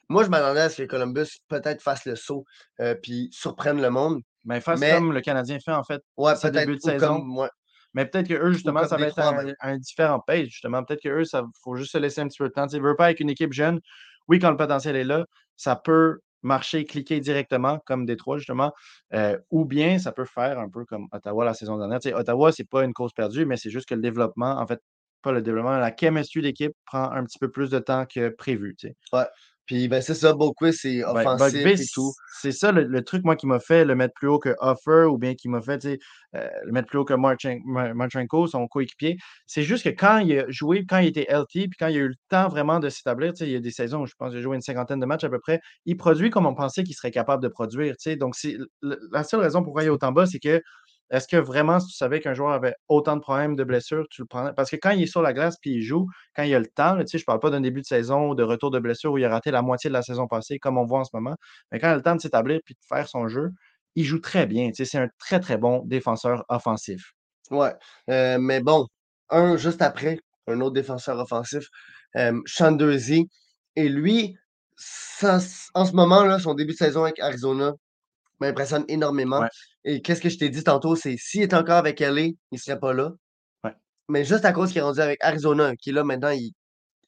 moi, 0.09 0.25
je 0.25 0.29
m'attendais 0.29 0.61
à 0.61 0.69
ce 0.71 0.83
que 0.83 0.89
Columbus 0.89 1.29
peut-être 1.49 1.83
fasse 1.83 2.05
le 2.05 2.17
saut 2.17 2.45
euh, 2.81 2.95
puis 2.95 3.29
surprenne 3.33 3.81
le 3.81 3.91
monde. 3.91 4.21
Mais 4.45 4.61
face 4.61 4.81
Mais- 4.81 4.93
comme 4.93 5.13
le 5.13 5.21
Canadien 5.21 5.59
fait, 5.61 5.73
en 5.73 5.85
fait, 5.85 6.03
Ouais, 6.17 6.37
ce 6.37 6.49
début 6.49 6.77
de 6.77 6.81
saison. 6.81 7.19
comme- 7.19 7.37
ouais. 7.39 7.49
Mais 7.95 8.07
peut-être 8.07 8.27
que 8.29 8.35
eux, 8.35 8.51
justement, 8.53 8.85
ça 8.87 8.97
va 8.97 9.07
être 9.07 9.19
un, 9.21 9.53
un 9.61 9.79
différent 9.79 10.19
pace, 10.21 10.47
justement. 10.47 10.83
Peut-être 10.83 11.01
que 11.03 11.09
eux, 11.09 11.25
ça 11.25 11.45
faut 11.63 11.77
juste 11.77 11.93
se 11.93 11.99
laisser 11.99 12.21
un 12.21 12.29
petit 12.29 12.39
peu 12.39 12.49
de 12.49 12.53
temps. 12.53 12.67
Tu 12.67 12.73
sais, 12.77 12.81
veux 12.81 12.97
pas 12.97 13.05
avec 13.07 13.21
une 13.21 13.31
équipe 13.31 13.53
jeune. 13.53 13.81
Oui, 14.27 14.41
quand 14.41 14.51
le 14.51 14.57
potentiel 14.57 14.97
est 14.97 15.05
là, 15.05 15.25
ça 15.57 15.77
peut 15.77 16.19
marcher, 16.43 16.85
cliquer 16.85 17.21
directement, 17.21 17.79
comme 17.87 18.05
Détroit, 18.05 18.39
justement. 18.39 18.73
Euh, 19.15 19.39
ou 19.51 19.65
bien 19.65 19.99
ça 19.99 20.11
peut 20.13 20.25
faire 20.25 20.59
un 20.59 20.69
peu 20.69 20.85
comme 20.85 21.07
Ottawa 21.13 21.45
la 21.45 21.55
saison 21.55 21.79
dernière. 21.79 22.01
Tu 22.01 22.09
sais, 22.09 22.15
Ottawa, 22.15 22.51
c'est 22.53 22.69
pas 22.69 22.85
une 22.85 22.93
cause 22.93 23.13
perdue, 23.13 23.47
mais 23.47 23.57
c'est 23.57 23.71
juste 23.71 23.89
que 23.89 23.95
le 23.95 24.03
développement, 24.03 24.59
en 24.59 24.67
fait, 24.67 24.81
pas 25.23 25.31
le 25.33 25.41
développement, 25.41 25.79
la 25.79 25.95
chemistry 25.97 26.43
d'équipe 26.43 26.73
prend 26.85 27.11
un 27.13 27.25
petit 27.25 27.39
peu 27.39 27.49
plus 27.51 27.71
de 27.71 27.79
temps 27.79 28.05
que 28.07 28.29
prévu. 28.29 28.75
Tu 28.77 28.89
sais. 28.89 28.97
Puis 29.67 29.89
ben, 29.89 30.03
c'est 30.03 30.15
ça, 30.15 30.33
Boquist, 30.35 30.81
c'est 30.83 31.03
Ben, 31.03 31.11
offensif 31.11 31.67
et 31.81 31.87
tout. 31.93 32.13
c'est 32.41 32.53
ça 32.53 32.71
le, 32.73 32.85
le 32.85 33.03
truc, 33.05 33.25
moi, 33.25 33.35
qui 33.37 33.47
m'a 33.47 33.61
fait 33.61 33.85
le 33.85 33.95
mettre 33.95 34.15
plus 34.15 34.29
haut 34.29 34.39
que 34.39 34.55
Offer 34.61 35.07
ou 35.11 35.17
bien 35.19 35.35
qui 35.35 35.49
m'a 35.49 35.63
fait 35.63 35.85
euh, 36.35 36.49
le 36.65 36.73
mettre 36.73 36.89
plus 36.89 36.99
haut 36.99 37.05
que 37.05 37.15
Marchen- 37.15 37.61
Mar- 37.65 37.95
Marchenko, 37.95 38.47
son 38.47 38.67
coéquipier. 38.69 39.17
C'est 39.47 39.63
juste 39.63 39.85
que 39.85 39.89
quand 39.91 40.19
il 40.19 40.39
a 40.39 40.45
joué, 40.49 40.85
quand 40.87 40.99
il 40.99 41.09
était 41.09 41.27
LT, 41.29 41.69
puis 41.69 41.77
quand 41.79 41.87
il 41.89 41.97
a 41.97 42.01
eu 42.01 42.09
le 42.09 42.15
temps 42.29 42.49
vraiment 42.49 42.79
de 42.81 42.89
s'établir, 42.89 43.33
il 43.41 43.49
y 43.51 43.57
a 43.57 43.61
des 43.61 43.71
saisons 43.71 44.03
où 44.03 44.07
je 44.07 44.15
pense 44.19 44.31
qu'il 44.31 44.39
a 44.39 44.43
joué 44.43 44.57
une 44.57 44.63
cinquantaine 44.63 45.01
de 45.01 45.07
matchs 45.07 45.25
à 45.25 45.31
peu 45.31 45.39
près, 45.41 45.61
il 45.87 45.97
produit 45.97 46.31
comme 46.31 46.47
on 46.47 46.55
pensait 46.55 46.83
qu'il 46.85 46.95
serait 46.95 47.11
capable 47.11 47.43
de 47.43 47.49
produire. 47.49 47.95
Donc, 48.19 48.35
la 48.83 49.25
seule 49.25 49.41
raison 49.41 49.63
pourquoi 49.63 49.83
il 49.83 49.87
est 49.87 49.91
autant 49.91 50.13
bas, 50.13 50.27
c'est 50.27 50.39
que 50.39 50.61
est-ce 51.11 51.29
que 51.29 51.37
vraiment, 51.37 51.81
si 51.81 51.89
tu 51.89 51.97
savais 51.97 52.21
qu'un 52.21 52.35
joueur 52.35 52.53
avait 52.53 52.75
autant 52.89 53.17
de 53.17 53.21
problèmes 53.21 53.57
de 53.57 53.65
blessures, 53.65 54.07
tu 54.11 54.23
le 54.23 54.27
prendrais? 54.27 54.55
Parce 54.55 54.71
que 54.71 54.77
quand 54.77 54.91
il 54.91 55.03
est 55.03 55.07
sur 55.07 55.23
la 55.23 55.33
glace 55.33 55.57
puis 55.61 55.73
il 55.73 55.83
joue, 55.83 56.07
quand 56.35 56.43
il 56.45 56.55
a 56.55 56.59
le 56.59 56.67
temps, 56.67 56.97
je 56.99 57.17
ne 57.17 57.23
parle 57.25 57.41
pas 57.41 57.51
d'un 57.51 57.61
début 57.61 57.83
de 57.83 57.87
saison 57.87 58.31
ou 58.31 58.35
de 58.35 58.43
retour 58.43 58.71
de 58.71 58.79
blessure 58.79 59.13
où 59.13 59.19
il 59.19 59.25
a 59.25 59.29
raté 59.29 59.51
la 59.51 59.63
moitié 59.63 59.89
de 59.91 59.93
la 59.93 60.03
saison 60.03 60.27
passée, 60.27 60.59
comme 60.59 60.79
on 60.79 60.85
voit 60.85 61.01
en 61.01 61.05
ce 61.05 61.11
moment, 61.15 61.37
mais 61.71 61.79
quand 61.79 61.89
il 61.89 61.93
a 61.93 61.97
le 61.97 62.03
temps 62.03 62.17
de 62.17 62.21
s'établir 62.21 62.61
puis 62.65 62.75
de 62.75 62.81
faire 62.89 63.09
son 63.09 63.29
jeu, 63.29 63.51
il 63.97 64.05
joue 64.05 64.19
très 64.19 64.47
bien. 64.47 64.71
C'est 64.75 64.99
un 64.99 65.09
très, 65.19 65.41
très 65.41 65.57
bon 65.57 65.83
défenseur 65.85 66.45
offensif. 66.49 67.13
Ouais. 67.51 67.73
Euh, 68.11 68.39
mais 68.41 68.61
bon, 68.61 68.87
un 69.31 69.57
juste 69.57 69.83
après, 69.83 70.19
un 70.47 70.61
autre 70.61 70.75
défenseur 70.75 71.19
offensif, 71.19 71.69
euh. 72.17 72.41
Et 73.77 73.89
lui, 73.89 74.37
en 75.23 75.39
ce 75.85 75.93
moment, 75.93 76.25
là, 76.25 76.39
son 76.39 76.55
début 76.55 76.73
de 76.73 76.79
saison 76.79 77.05
avec 77.05 77.19
Arizona 77.19 77.73
m'impressionne 78.41 78.85
énormément. 78.89 79.41
Ouais. 79.41 79.49
Et 79.85 80.03
qu'est-ce 80.03 80.21
que 80.21 80.29
je 80.29 80.39
t'ai 80.39 80.49
dit 80.49 80.65
tantôt, 80.65 80.97
c'est 80.97 81.17
s'il 81.17 81.43
est 81.43 81.55
encore 81.55 81.77
avec 81.77 82.01
LA, 82.01 82.21
il 82.23 82.37
ne 82.53 82.59
serait 82.59 82.79
pas 82.79 82.93
là. 82.93 83.11
Ouais. 83.65 83.73
Mais 84.09 84.25
juste 84.25 84.45
à 84.45 84.53
cause 84.53 84.69
qu'il 84.71 84.79
est 84.79 84.83
rendu 84.83 85.01
avec 85.01 85.23
Arizona, 85.23 85.75
qui 85.77 85.91
est 85.91 85.93
là 85.93 86.05
maintenant, 86.05 86.31
il, 86.31 86.53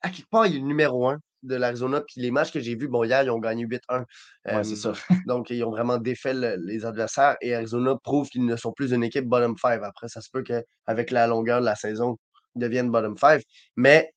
à 0.03 0.11
quelque 0.11 0.29
part, 0.31 0.47
il 0.47 0.57
est 0.57 0.59
le 0.59 0.65
numéro 0.67 1.09
un. 1.09 1.19
de 1.43 1.55
l'Arizona. 1.55 2.01
Puis 2.01 2.21
les 2.21 2.31
matchs 2.33 2.51
que 2.53 2.59
j'ai 2.59 2.75
vus, 2.75 2.89
bon, 2.89 3.05
hier, 3.05 3.23
ils 3.23 3.31
ont 3.31 3.39
gagné 3.39 3.65
8-1. 3.67 4.05
Ouais, 4.47 4.65
c'est 4.65 4.75
ça. 4.75 4.93
donc, 5.27 5.51
ils 5.51 5.63
ont 5.63 5.71
vraiment 5.71 5.97
défait 5.99 6.35
le- 6.35 6.57
les 6.57 6.85
adversaires. 6.85 7.37
Et 7.41 7.55
Arizona 7.55 7.95
prouve 8.03 8.29
qu'ils 8.29 8.45
ne 8.45 8.57
sont 8.57 8.73
plus 8.73 8.91
une 8.93 9.05
équipe 9.05 9.27
bottom 9.27 9.57
5. 9.57 9.81
Après, 9.85 10.09
ça 10.09 10.21
se 10.21 10.29
peut 10.33 10.43
qu'avec 10.43 11.11
la 11.13 11.27
longueur 11.29 11.61
de 11.61 11.65
la 11.67 11.77
saison, 11.77 12.19
ils 12.57 12.63
deviennent 12.63 12.91
bottom 12.91 13.17
5. 13.17 13.43
Mais 13.77 14.13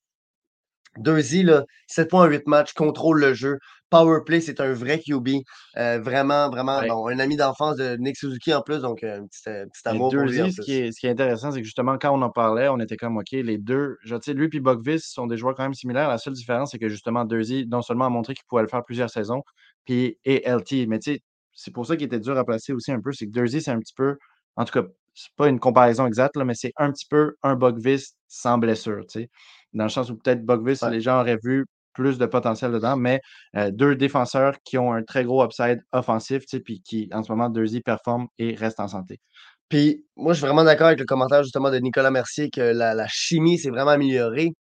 Là, 0.96 1.64
7 1.86 2.10
points 2.10 2.24
en 2.24 2.28
8 2.28 2.46
matchs, 2.46 2.72
contrôle 2.72 3.20
le 3.20 3.34
jeu. 3.34 3.58
Power 3.90 4.20
play, 4.24 4.40
c'est 4.40 4.60
un 4.60 4.72
vrai 4.72 5.00
QB. 5.00 5.28
Euh, 5.76 5.98
vraiment, 6.00 6.48
vraiment, 6.50 6.78
Ouais. 6.78 6.88
bon, 6.88 7.08
un 7.08 7.18
ami 7.18 7.36
d'enfance 7.36 7.76
de 7.76 7.96
Nick 7.96 8.16
Suzuki 8.16 8.54
en 8.54 8.62
plus, 8.62 8.80
donc 8.80 9.02
euh, 9.02 9.20
un 9.20 9.26
petit, 9.26 9.48
euh, 9.48 9.66
petit 9.66 9.82
Mais 9.88 9.98
amour 9.98 10.12
pour 10.14 10.28
lui 10.28 10.40
en 10.42 10.46
Dursey, 10.46 10.50
ce 10.52 10.60
qui 10.60 10.72
est, 10.74 10.92
ce 10.92 11.00
qui 11.00 11.06
est 11.06 11.10
intéressant, 11.10 11.50
c'est 11.50 11.58
que 11.60 11.64
justement, 11.64 11.98
quand 11.98 12.10
on 12.16 12.22
en 12.22 12.30
parlait, 12.30 12.68
on 12.68 12.78
était 12.78 12.96
comme, 12.96 13.16
OK, 13.16 13.30
les 13.32 13.58
deux, 13.58 13.96
je 14.04 14.14
lui 14.32 14.48
et 14.52 14.60
Bogvis 14.60 15.00
sont 15.00 15.26
des 15.26 15.36
joueurs 15.36 15.54
quand 15.56 15.64
même 15.64 15.74
similaires. 15.74 16.08
La 16.08 16.18
seule 16.18 16.34
différence, 16.34 16.70
c'est 16.72 16.78
que 16.78 16.88
justement, 16.88 17.24
Dursey, 17.24 17.64
non 17.66 17.82
seulement 17.82 18.06
a 18.06 18.08
montré 18.10 18.34
qu'il 18.34 18.44
pouvait 18.48 18.62
le 18.62 18.68
faire 18.68 18.84
plusieurs 18.84 19.10
saisons, 19.10 19.42
puis 19.84 20.18
et 20.24 20.42
LT. 20.48 20.86
Mais 20.86 20.98
tu 21.00 21.14
sais, 21.14 21.20
c'est 21.52 21.72
pour 21.72 21.86
ça 21.86 21.96
qu'il 21.96 22.06
était 22.06 22.20
dur 22.20 22.38
à 22.38 22.44
placer 22.44 22.72
aussi 22.72 22.92
un 22.92 23.00
peu, 23.00 23.12
c'est 23.12 23.26
que 23.26 23.32
Dursey, 23.32 23.60
c'est 23.60 23.70
un 23.72 23.78
petit 23.80 23.94
peu, 23.94 24.16
en 24.56 24.64
tout 24.64 24.72
cas, 24.80 24.86
c'est 25.14 25.32
pas 25.36 25.48
une 25.48 25.58
comparaison 25.58 26.06
exacte, 26.06 26.36
là, 26.36 26.44
mais 26.44 26.54
c'est 26.54 26.72
un 26.76 26.92
petit 26.92 27.06
peu 27.10 27.34
un 27.42 27.56
Bogvis 27.56 28.14
sans 28.28 28.58
blessure, 28.58 29.00
tu 29.08 29.22
sais. 29.22 29.28
Dans 29.72 29.84
le 29.84 29.90
sens 29.90 30.10
où 30.10 30.16
peut-être 30.16 30.44
Bogvis, 30.44 30.78
Ouais. 30.82 30.90
les 30.90 31.00
gens 31.00 31.20
auraient 31.20 31.38
vu 31.42 31.66
plus 31.92 32.18
de 32.18 32.26
potentiel 32.26 32.70
dedans, 32.72 32.96
mais 32.96 33.20
euh, 33.56 33.70
deux 33.72 33.96
défenseurs 33.96 34.54
qui 34.64 34.78
ont 34.78 34.92
un 34.92 35.02
très 35.02 35.24
gros 35.24 35.44
upside 35.44 35.80
offensif, 35.92 36.44
puis 36.64 36.80
qui, 36.82 37.08
en 37.12 37.22
ce 37.22 37.32
moment, 37.32 37.50
Dursey 37.50 37.80
performe 37.80 38.28
et 38.38 38.54
reste 38.54 38.78
en 38.80 38.88
santé. 38.88 39.18
Puis 39.68 40.04
moi, 40.16 40.32
je 40.32 40.38
suis 40.38 40.46
vraiment 40.46 40.64
d'accord 40.64 40.88
avec 40.88 40.98
le 41.00 41.04
commentaire 41.04 41.42
justement 41.42 41.70
de 41.70 41.78
Nicolas 41.78 42.10
Mercier 42.10 42.48
que 42.50 42.60
la, 42.60 42.94
la 42.94 43.06
chimie 43.08 43.58
s'est 43.58 43.70
vraiment 43.70 43.90
améliorée 43.92 44.52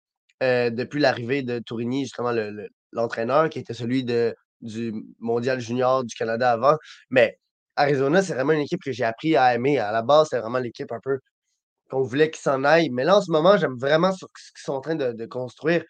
euh, 0.42 0.70
depuis 0.70 1.00
l'arrivée 1.00 1.42
de 1.42 1.58
Tourigny, 1.58 2.04
justement 2.04 2.32
le- 2.32 2.50
le- 2.50 2.68
l'entraîneur 2.92 3.48
qui 3.50 3.58
était 3.58 3.74
celui 3.74 4.04
de, 4.04 4.34
du 4.60 4.92
mondial 5.18 5.60
junior 5.60 6.04
du 6.04 6.14
Canada 6.14 6.52
avant. 6.52 6.76
Mais 7.10 7.38
Arizona, 7.76 8.22
c'est 8.22 8.34
vraiment 8.34 8.52
une 8.52 8.60
équipe 8.60 8.82
que 8.82 8.92
j'ai 8.92 9.04
appris 9.04 9.36
à 9.36 9.54
aimer. 9.54 9.78
À 9.78 9.92
la 9.92 10.02
base, 10.02 10.28
c'était 10.28 10.40
vraiment 10.40 10.58
l'équipe 10.58 10.90
un 10.92 11.00
peu 11.02 11.18
qu'on 11.90 12.02
voulait 12.02 12.30
qu'ils 12.30 12.42
s'en 12.42 12.64
aillent. 12.64 12.90
Mais 12.90 13.04
là, 13.04 13.18
en 13.18 13.20
ce 13.22 13.30
moment, 13.30 13.56
j'aime 13.56 13.76
vraiment 13.78 14.12
ce 14.12 14.26
ce 14.36 14.52
qu'ils 14.52 14.64
sont 14.64 14.74
en 14.74 14.80
train 14.80 14.94
de, 14.94 15.12
de 15.12 15.26
construire. 15.26 15.84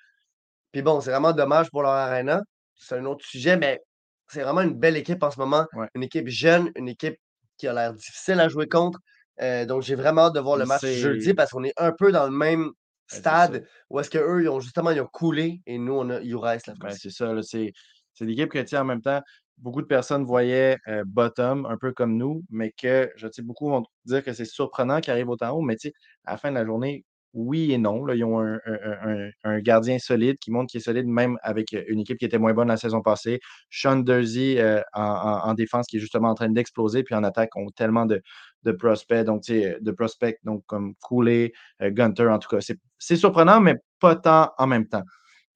Puis 0.73 0.83
bon, 0.83 1.01
c'est 1.01 1.11
vraiment 1.11 1.33
dommage 1.33 1.71
pour 1.71 1.83
leur 1.83 1.93
arena. 1.93 2.43
C'est 2.77 2.97
un 2.97 3.05
autre 3.05 3.25
sujet, 3.25 3.57
mais 3.57 3.81
c'est 4.29 4.43
vraiment 4.43 4.61
une 4.61 4.75
belle 4.75 4.97
équipe 4.97 5.23
en 5.23 5.31
ce 5.31 5.41
moment. 5.41 5.67
Ouais. 5.73 5.89
Une 5.95 6.03
équipe 6.03 6.29
jeune, 6.29 6.71
une 6.77 6.89
équipe 6.89 7.17
qui 7.57 7.67
a 7.67 7.73
l'air 7.73 7.95
difficile 7.95 8.41
à 8.41 8.49
jouer 8.49 8.69
contre. 8.69 9.01
Euh, 9.41 9.65
donc, 9.67 9.83
j'ai 9.83 9.95
vraiment 9.95 10.27
hâte 10.27 10.35
de 10.35 10.41
voir 10.41 10.57
le 10.57 10.67
match 10.67 10.85
jeudi 10.85 11.35
parce 11.35 11.51
qu'on 11.51 11.65
est 11.65 11.75
un 11.77 11.93
peu 11.93 12.13
dans 12.13 12.25
le 12.25 12.33
même 12.33 12.71
stade 13.07 13.65
où 13.89 13.99
est-ce 13.99 14.11
qu'eux, 14.11 14.43
ils 14.43 14.49
ont 14.49 14.61
justement 14.61 14.91
ils 14.91 15.01
ont 15.01 15.09
coulé 15.11 15.61
et 15.67 15.79
nous, 15.79 15.95
on 15.95 16.11
a 16.11 16.21
URS 16.21 16.61
la 16.67 16.75
Ben, 16.81 16.91
c'est 16.91 17.11
ça, 17.11 17.33
c'est 17.43 17.73
c'est 18.13 18.25
l'équipe 18.25 18.51
que, 18.51 18.77
en 18.77 18.85
même 18.85 19.01
temps, 19.01 19.23
beaucoup 19.59 19.83
de 19.83 19.87
personnes 19.87 20.25
voyaient 20.25 20.79
euh, 20.89 21.05
bottom, 21.07 21.67
un 21.67 21.77
peu 21.79 21.93
comme 21.93 22.17
nous, 22.17 22.45
mais 22.51 22.73
que, 22.73 23.11
je 23.17 23.29
sais, 23.31 23.43
beaucoup 23.43 23.69
vont 23.69 23.85
dire 24.05 24.25
que 24.25 24.33
c'est 24.33 24.45
surprenant 24.45 25.01
qu'ils 25.01 25.13
arrivent 25.13 25.29
autant 25.31 25.51
haut, 25.51 25.63
mais 25.63 25.77
tu 25.77 25.89
sais, 25.89 25.95
à 26.25 26.33
la 26.33 26.37
fin 26.39 26.51
de 26.51 26.55
la 26.57 26.65
journée, 26.65 27.05
oui 27.35 27.73
et 27.73 27.79
non. 27.79 28.05
Là, 28.07 28.15
ils 28.15 28.25
ont 28.25 28.41
un, 28.41 28.55
un- 28.65 29.27
un- 29.27 29.31
un 29.45 29.61
gardien 29.61 29.99
solide 29.99 30.39
qui 30.39 30.51
montre 30.51 30.71
qu'il 30.71 30.81
est 30.81 30.85
solide, 30.85 31.07
même 31.07 31.37
avec 31.43 31.75
euh, 31.75 31.85
une 31.89 32.01
équipe 32.01 32.19
qui 32.19 32.25
était 32.25 32.39
moins 32.39 32.55
bonne 32.55 32.69
la 32.69 32.77
saison 32.79 33.03
passée. 33.03 33.39
Sean 33.71 33.97
Dursey 33.97 34.59
euh, 34.61 34.81
en, 34.95 35.03
en- 35.03 35.49
en 35.51 35.55
défense 35.55 35.87
qui 35.87 35.99
est 35.99 36.01
justement 36.01 36.31
en 36.31 36.35
train 36.35 36.49
d'exploser, 36.49 37.03
puis 37.03 37.15
en 37.15 37.25
attaque, 37.25 37.55
ont 37.57 37.69
tellement 37.71 38.07
de, 38.07 38.23
de 38.65 38.73
prospects, 38.73 39.25
donc, 39.25 39.43
tu 39.43 39.61
sais, 39.61 39.77
de 39.81 39.91
prospects, 39.93 40.39
donc 40.45 40.63
comme 40.67 40.95
Cooley, 41.03 41.53
euh, 41.83 41.91
Gunter, 41.91 42.29
en 42.29 42.39
tout 42.39 42.49
cas. 42.49 42.59
C'est 42.99 43.17
surprenant, 43.17 43.61
mais 43.61 43.77
pas 44.01 44.17
tant 44.17 44.51
en 44.57 44.67
même 44.67 44.89
temps. 44.89 45.03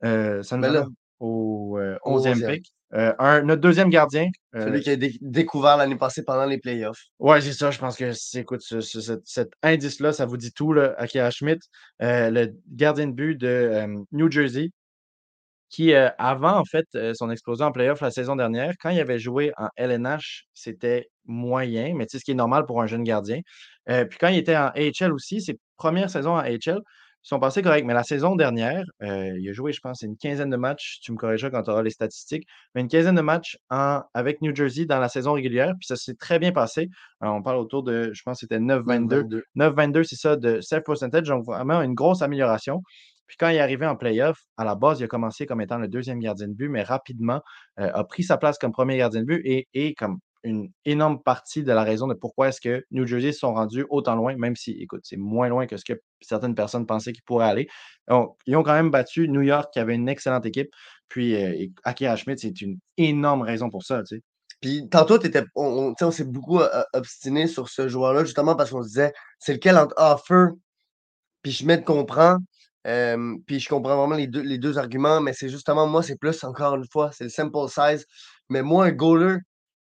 Euh, 0.05 0.43
ça 0.43 0.57
nous 0.57 0.63
Mais 0.63 0.71
là, 0.73 0.87
au 1.21 1.79
euh, 1.79 1.97
au 2.05 2.19
11e 2.21 2.39
11e. 2.39 2.53
pick. 2.55 2.73
Euh, 2.95 3.15
un- 3.19 3.43
notre 3.43 3.61
deuxième 3.63 3.89
gardien. 3.89 4.27
euh, 4.55 4.67
Celui 4.67 4.81
qui 4.83 4.91
a 4.91 4.97
dé- 4.97 5.17
découvert 5.23 5.77
l'année 5.79 5.97
passée 5.97 6.23
pendant 6.25 6.45
les 6.45 6.59
playoffs. 6.59 7.01
Ouais, 7.19 7.41
c'est 7.41 7.55
ça. 7.55 7.71
Je 7.71 7.79
pense 7.79 7.97
que, 7.97 8.13
c'est- 8.13 8.41
écoute, 8.41 8.61
ce- 8.63 8.81
ce- 8.83 9.01
cet, 9.01 9.21
cet 9.25 9.51
indice-là, 9.63 10.13
ça 10.13 10.27
vous 10.27 10.37
dit 10.37 10.53
tout, 10.53 10.73
là, 10.75 10.95
Akira 10.99 11.31
Schmidt, 11.31 11.61
euh, 12.03 12.31
le 12.31 12.55
gardien 12.71 13.07
de 13.07 13.13
but 13.13 13.35
de 13.37 13.87
New 14.13 14.31
Jersey, 14.31 14.69
qui, 15.71 15.95
avant, 15.95 16.59
en 16.59 16.65
fait, 16.67 16.85
son 17.15 17.31
explosion 17.31 17.65
en 17.67 17.73
playoff 17.73 18.03
la 18.03 18.11
saison 18.11 18.37
dernière, 18.37 18.75
quand 18.79 18.91
il 18.91 19.01
avait 19.01 19.19
joué 19.19 19.53
en 19.57 19.69
LNH, 19.77 20.45
c'était 20.53 21.09
moyen, 21.25 21.95
mais 21.97 22.05
tu 22.05 22.13
sais, 22.13 22.19
ce 22.19 22.25
qui 22.25 22.33
est 22.33 22.35
normal 22.35 22.67
pour 22.67 22.83
un 22.83 22.87
jeune 22.87 23.05
gardien. 23.05 23.41
Puis 23.87 24.19
quand 24.21 24.29
il 24.29 24.37
était 24.37 24.57
en 24.57 24.69
AHL 24.75 25.13
aussi, 25.15 25.41
ses 25.41 25.59
premières 25.79 26.11
saisons 26.11 26.33
en 26.35 26.41
AHL 26.41 26.79
sont 27.23 27.39
passées 27.41 27.63
correctes. 27.63 27.87
Mais 27.87 27.95
la 27.95 28.03
saison 28.03 28.37
dernière, 28.37 28.85
euh, 29.03 29.37
il 29.39 29.49
a 29.49 29.53
joué, 29.53 29.73
je 29.73 29.81
pense, 29.81 30.03
une 30.03 30.17
quinzaine 30.17 30.51
de 30.51 30.57
matchs. 30.57 30.99
Tu 31.03 31.13
me 31.13 31.17
corrigeras 31.17 31.51
quand 31.51 31.63
tu 31.63 31.71
auras 31.71 31.83
les 31.83 31.91
statistiques. 31.91 32.47
Mais 32.75 32.81
une 32.81 32.89
quinzaine 32.89 33.15
de 33.15 33.21
matchs 33.21 33.57
en- 33.71 34.03
avec 34.15 34.41
New 34.43 34.55
Jersey 34.55 34.87
dans 34.87 34.99
la 34.99 35.09
saison 35.09 35.33
régulière. 35.33 35.75
Puis 35.79 35.87
ça 35.87 35.97
s'est 35.97 36.15
très 36.15 36.39
bien 36.39 36.53
passé. 36.53 36.89
On 37.21 37.43
parle 37.43 37.59
autour 37.59 37.83
de, 37.83 38.11
je 38.13 38.23
pense, 38.23 38.37
que 38.37 38.41
c'était 38.41 38.59
9-22. 38.59 39.21
22. 39.23 39.45
9-22, 39.55 40.03
c'est 40.05 40.17
ça, 40.17 40.37
de 40.37 40.61
save 40.61 40.83
percentage. 40.83 41.29
Donc, 41.29 41.45
vraiment 41.45 41.81
une 41.83 41.95
grosse 41.95 42.23
amélioration. 42.23 42.83
Puis 43.29 43.37
quand 43.39 43.49
il 43.49 43.57
est 43.57 43.61
arrivé 43.61 43.87
en 43.87 43.97
playoff, 43.97 44.39
à 44.59 44.65
la 44.65 44.75
base, 44.75 45.01
il 45.01 45.05
a 45.05 45.07
commencé 45.09 45.47
comme 45.47 45.61
étant 45.63 45.79
le 45.79 45.89
deuxième 45.89 46.19
gardien 46.19 46.49
de 46.49 46.53
but, 46.53 46.69
mais 46.69 46.83
rapidement 46.83 47.41
euh, 47.81 47.91
a 47.95 48.05
pris 48.05 48.25
sa 48.25 48.37
place 48.37 48.59
comme 48.59 48.73
premier 48.73 48.99
gardien 48.99 49.21
de 49.21 49.27
but 49.27 49.41
et, 49.45 49.69
et 49.73 49.95
comme 49.95 50.19
une 50.45 50.71
énorme 50.85 51.23
partie 51.23 51.63
de 51.63 51.73
la 51.73 51.85
raison 51.85 52.07
de 52.07 52.15
pourquoi 52.15 52.49
est-ce 52.49 52.61
que 52.61 52.85
New 52.91 53.07
Jersey 53.07 53.33
se 53.33 53.41
sont 53.41 53.55
rendus 53.55 53.87
autant 53.91 54.17
loin, 54.17 54.37
même 54.37 54.57
si, 54.57 54.73
écoute, 54.73 55.03
c'est 55.05 55.17
moins 55.17 55.49
loin 55.49 55.67
que 55.67 55.77
ce 55.77 55.85
que 55.85 56.01
certaines 56.21 56.55
personnes 56.55 56.87
pensaient 56.87 57.13
qu'ils 57.13 57.23
pourraient 57.25 57.49
aller. 57.49 57.69
Donc, 58.09 58.37
ils 58.47 58.57
ont 58.57 58.63
quand 58.63 58.75
même 58.75 58.91
battu 58.91 59.29
New 59.29 59.43
York, 59.43 59.73
qui 59.73 59.79
avait 59.79 59.95
une 59.95 60.09
excellente 60.09 60.47
équipe. 60.47 60.71
Puis, 61.09 61.37
euh, 61.37 61.67
Akira 61.85 62.17
Schmidt, 62.17 62.41
c'est 62.41 62.61
une 62.61 62.79
énorme 62.97 63.43
raison 63.43 63.71
pour 63.71 63.85
ça, 63.85 64.03
tu 64.03 64.17
sais. 64.17 64.23
Puis 64.61 64.89
tantôt, 64.89 65.19
on, 65.57 65.93
on, 66.01 66.11
s'est 66.13 66.25
beaucoup 66.25 66.61
euh, 66.61 66.85
obstiné 66.93 67.49
sur 67.49 67.69
ce 67.69 67.89
joueur-là, 67.89 68.25
justement 68.25 68.55
parce 68.55 68.71
qu'on 68.71 68.83
se 68.85 68.89
disait 68.89 69.13
c'est 69.41 69.55
lequel 69.55 69.77
entre 69.77 69.95
Offer 69.99 70.55
puis 71.43 71.53
Schmidt 71.53 71.83
comprend. 71.85 72.39
Euh, 72.87 73.37
puis 73.47 73.61
je 73.61 73.69
comprends 73.69 73.97
vraiment 73.97 74.17
les 74.17 74.27
deux, 74.27 74.41
les 74.41 74.59
deux 74.59 74.79
arguments, 74.79 75.21
mais 75.21 75.33
c'est 75.33 75.49
justement 75.49 75.87
moi, 75.87 76.03
c'est 76.03 76.17
plus 76.17 76.43
encore 76.45 76.77
une 76.77 76.87
fois, 76.91 77.11
c'est 77.13 77.25
le 77.25 77.31
sample 77.31 77.69
size. 77.69 78.07
Mais 78.49 78.63
moi, 78.63 78.87
un 78.87 78.93
goaler 78.93 79.39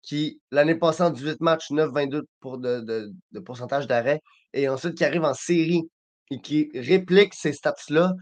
qui, 0.06 0.40
l'année 0.52 0.76
passée, 0.76 1.04
en 1.04 1.10
18 1.10 1.42
matchs, 1.42 1.72
9-22 1.72 2.22
pour 2.40 2.58
de, 2.60 2.80
de- 2.82 3.12
de 3.32 3.40
pourcentage 3.40 3.88
d'arrêt, 3.88 4.22
et 4.54 4.70
ensuite 4.70 4.96
qui 4.96 5.04
arrive 5.04 5.24
en 5.24 5.34
série 5.34 5.82
et 6.32 6.40
qui 6.40 6.70
réplique 6.76 7.34
ces 7.34 7.52
stats-là 7.54 8.14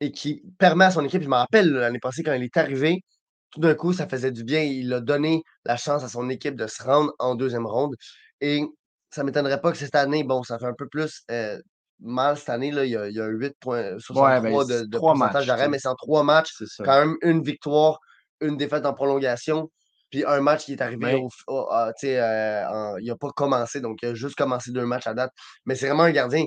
et 0.00 0.10
qui 0.12 0.42
permet 0.58 0.86
à 0.86 0.90
son 0.90 1.04
équipe, 1.04 1.22
je 1.22 1.28
me 1.28 1.34
rappelle 1.34 1.70
l'année 1.70 1.98
passée 2.00 2.22
quand 2.22 2.32
il 2.32 2.42
est 2.44 2.56
arrivé, 2.56 3.02
tout 3.50 3.60
d'un 3.60 3.74
coup, 3.74 3.92
ça 3.92 4.08
faisait 4.08 4.32
du 4.32 4.42
bien. 4.44 4.62
Il 4.62 4.92
a 4.92 5.00
donné 5.00 5.42
la 5.64 5.76
chance 5.76 6.02
à 6.02 6.08
son 6.08 6.28
équipe 6.28 6.56
de 6.56 6.66
se 6.66 6.82
rendre 6.82 7.12
en 7.20 7.34
deuxième 7.36 7.66
ronde. 7.66 7.94
Et 8.40 8.64
ça 9.10 9.22
ne 9.22 9.26
m'étonnerait 9.26 9.60
pas 9.60 9.70
que 9.70 9.78
cette 9.78 9.94
année, 9.94 10.24
bon, 10.24 10.42
ça 10.42 10.58
fait 10.58 10.66
un 10.66 10.74
peu 10.74 10.88
plus 10.88 11.22
euh, 11.30 11.60
mal 12.00 12.36
cette 12.36 12.48
année. 12.48 12.72
Là, 12.72 12.84
il, 12.84 12.90
y 12.90 12.96
a, 12.96 13.08
il 13.08 13.14
y 13.14 13.20
a 13.20 13.28
8,63 13.28 14.42
ben, 14.42 14.50
de, 14.66 14.98
pourcentage 14.98 15.46
d'arrêt, 15.46 15.68
mais 15.68 15.78
c'est 15.78 15.86
en 15.88 15.94
trois 15.94 16.24
matchs. 16.24 16.50
Quand 16.84 16.98
même 17.06 17.16
une 17.22 17.42
victoire, 17.42 18.00
une 18.40 18.56
défaite 18.56 18.86
en 18.86 18.92
prolongation. 18.92 19.70
Puis 20.14 20.24
un 20.24 20.40
match 20.40 20.66
qui 20.66 20.74
est 20.74 20.80
arrivé, 20.80 21.06
Mais- 21.06 21.14
au, 21.16 21.28
au- 21.48 21.66
à, 21.72 21.92
tu 21.98 22.06
sais, 22.06 22.20
euh, 22.20 22.68
en- 22.68 22.96
il 22.98 23.06
n'a 23.08 23.16
pas 23.16 23.30
commencé, 23.30 23.80
donc 23.80 23.98
il 24.00 24.10
a 24.10 24.14
juste 24.14 24.36
commencé 24.36 24.70
deux 24.70 24.86
matchs 24.86 25.08
à 25.08 25.14
date. 25.14 25.32
Mais 25.66 25.74
c'est 25.74 25.88
vraiment 25.88 26.04
un 26.04 26.12
gardien 26.12 26.44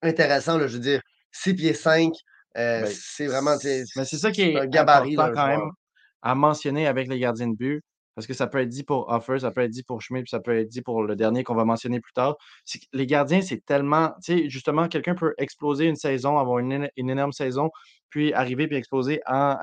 intéressant, 0.00 0.56
là, 0.56 0.66
je 0.68 0.72
veux 0.78 0.82
dire, 0.82 1.02
6 1.30 1.52
pieds 1.52 1.74
5, 1.74 2.14
Ben, 2.54 2.86
c'est 2.86 3.26
vraiment 3.26 3.56
Mais 3.62 4.04
c'est 4.06 4.16
ça 4.16 4.30
qui 4.30 4.40
est 4.40 4.56
un 4.58 4.66
gabarit. 4.66 5.12
important 5.18 5.26
là, 5.28 5.34
quand 5.34 5.46
même 5.48 5.70
à 6.22 6.34
mentionner 6.34 6.86
avec 6.86 7.08
les 7.08 7.18
gardiens 7.18 7.48
de 7.48 7.56
but, 7.56 7.82
parce 8.14 8.26
que 8.26 8.34
ça 8.34 8.46
peut 8.46 8.58
être 8.58 8.68
dit 8.68 8.82
pour 8.84 9.08
Offer, 9.10 9.38
ça 9.40 9.50
peut 9.50 9.62
être 9.62 9.70
dit 9.70 9.82
pour 9.82 10.02
Schmidt, 10.02 10.24
puis 10.24 10.30
ça 10.30 10.40
peut 10.40 10.56
être 10.58 10.68
dit 10.68 10.82
pour 10.82 11.02
le 11.02 11.16
dernier 11.16 11.44
qu'on 11.44 11.54
va 11.54 11.64
mentionner 11.64 12.00
plus 12.00 12.12
tard. 12.12 12.36
Les 12.92 13.06
gardiens, 13.06 13.40
c'est 13.42 13.64
tellement, 13.64 14.12
tu 14.24 14.38
sais, 14.38 14.48
justement, 14.50 14.88
quelqu'un 14.88 15.14
peut 15.14 15.34
exploser 15.38 15.86
une 15.86 15.96
saison, 15.96 16.38
avoir 16.38 16.58
une, 16.58 16.72
éno- 16.72 16.90
une 16.96 17.10
énorme 17.10 17.32
saison, 17.32 17.70
puis 18.10 18.32
arriver 18.32 18.66
puis 18.66 18.76
exploser 18.76 19.20
en 19.26 19.56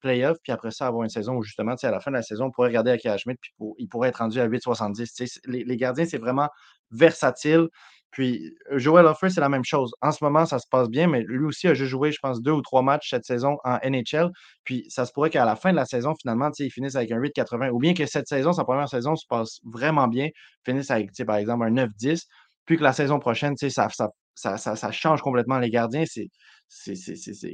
playoff, 0.00 0.36
puis 0.42 0.52
après 0.52 0.70
ça, 0.70 0.86
avoir 0.86 1.04
une 1.04 1.08
saison 1.10 1.34
où 1.36 1.42
justement, 1.42 1.74
tu 1.74 1.80
sais, 1.80 1.86
à 1.86 1.90
la 1.90 2.00
fin 2.00 2.10
de 2.10 2.16
la 2.16 2.22
saison, 2.22 2.46
on 2.46 2.50
pourrait 2.50 2.68
regarder 2.68 2.90
Akira 2.90 3.16
Schmidt, 3.16 3.38
puis 3.40 3.52
il 3.78 3.88
pourrait 3.88 4.10
être 4.10 4.18
rendu 4.18 4.40
à 4.40 4.46
8,70. 4.46 5.14
Tu 5.14 5.26
sais, 5.26 5.40
les, 5.46 5.64
les 5.64 5.76
gardiens, 5.76 6.04
c'est 6.04 6.18
vraiment 6.18 6.48
versatile. 6.90 7.68
Puis 8.10 8.54
euh, 8.72 8.78
Joel 8.78 9.06
Offer, 9.06 9.30
c'est 9.30 9.40
la 9.40 9.48
même 9.48 9.64
chose. 9.64 9.92
En 10.00 10.12
ce 10.12 10.22
moment, 10.24 10.46
ça 10.46 10.58
se 10.58 10.66
passe 10.70 10.88
bien, 10.88 11.06
mais 11.06 11.22
lui 11.22 11.44
aussi 11.44 11.68
a 11.68 11.74
juste 11.74 11.90
joué, 11.90 12.12
je 12.12 12.18
pense, 12.22 12.40
deux 12.40 12.52
ou 12.52 12.62
trois 12.62 12.82
matchs 12.82 13.10
cette 13.10 13.24
saison 13.24 13.58
en 13.64 13.78
NHL. 13.84 14.30
Puis 14.64 14.86
ça 14.88 15.04
se 15.04 15.12
pourrait 15.12 15.30
qu'à 15.30 15.44
la 15.44 15.56
fin 15.56 15.70
de 15.70 15.76
la 15.76 15.84
saison, 15.84 16.14
finalement, 16.20 16.50
il 16.58 16.70
finisse 16.70 16.96
avec 16.96 17.12
un 17.12 17.18
8,80. 17.18 17.70
Ou 17.70 17.78
bien 17.78 17.94
que 17.94 18.06
cette 18.06 18.28
saison, 18.28 18.52
sa 18.52 18.64
première 18.64 18.88
saison, 18.88 19.16
se 19.16 19.26
passe 19.28 19.60
vraiment 19.64 20.08
bien, 20.08 20.28
finisse 20.64 20.90
avec, 20.90 21.10
par 21.26 21.36
exemple, 21.36 21.64
un 21.64 21.72
9-10. 21.72 22.22
Puis 22.64 22.76
que 22.76 22.82
la 22.82 22.92
saison 22.92 23.18
prochaine, 23.18 23.54
ça, 23.56 24.92
change 24.92 25.22
complètement 25.22 25.58
les 25.58 25.70
gardiens. 25.70 26.04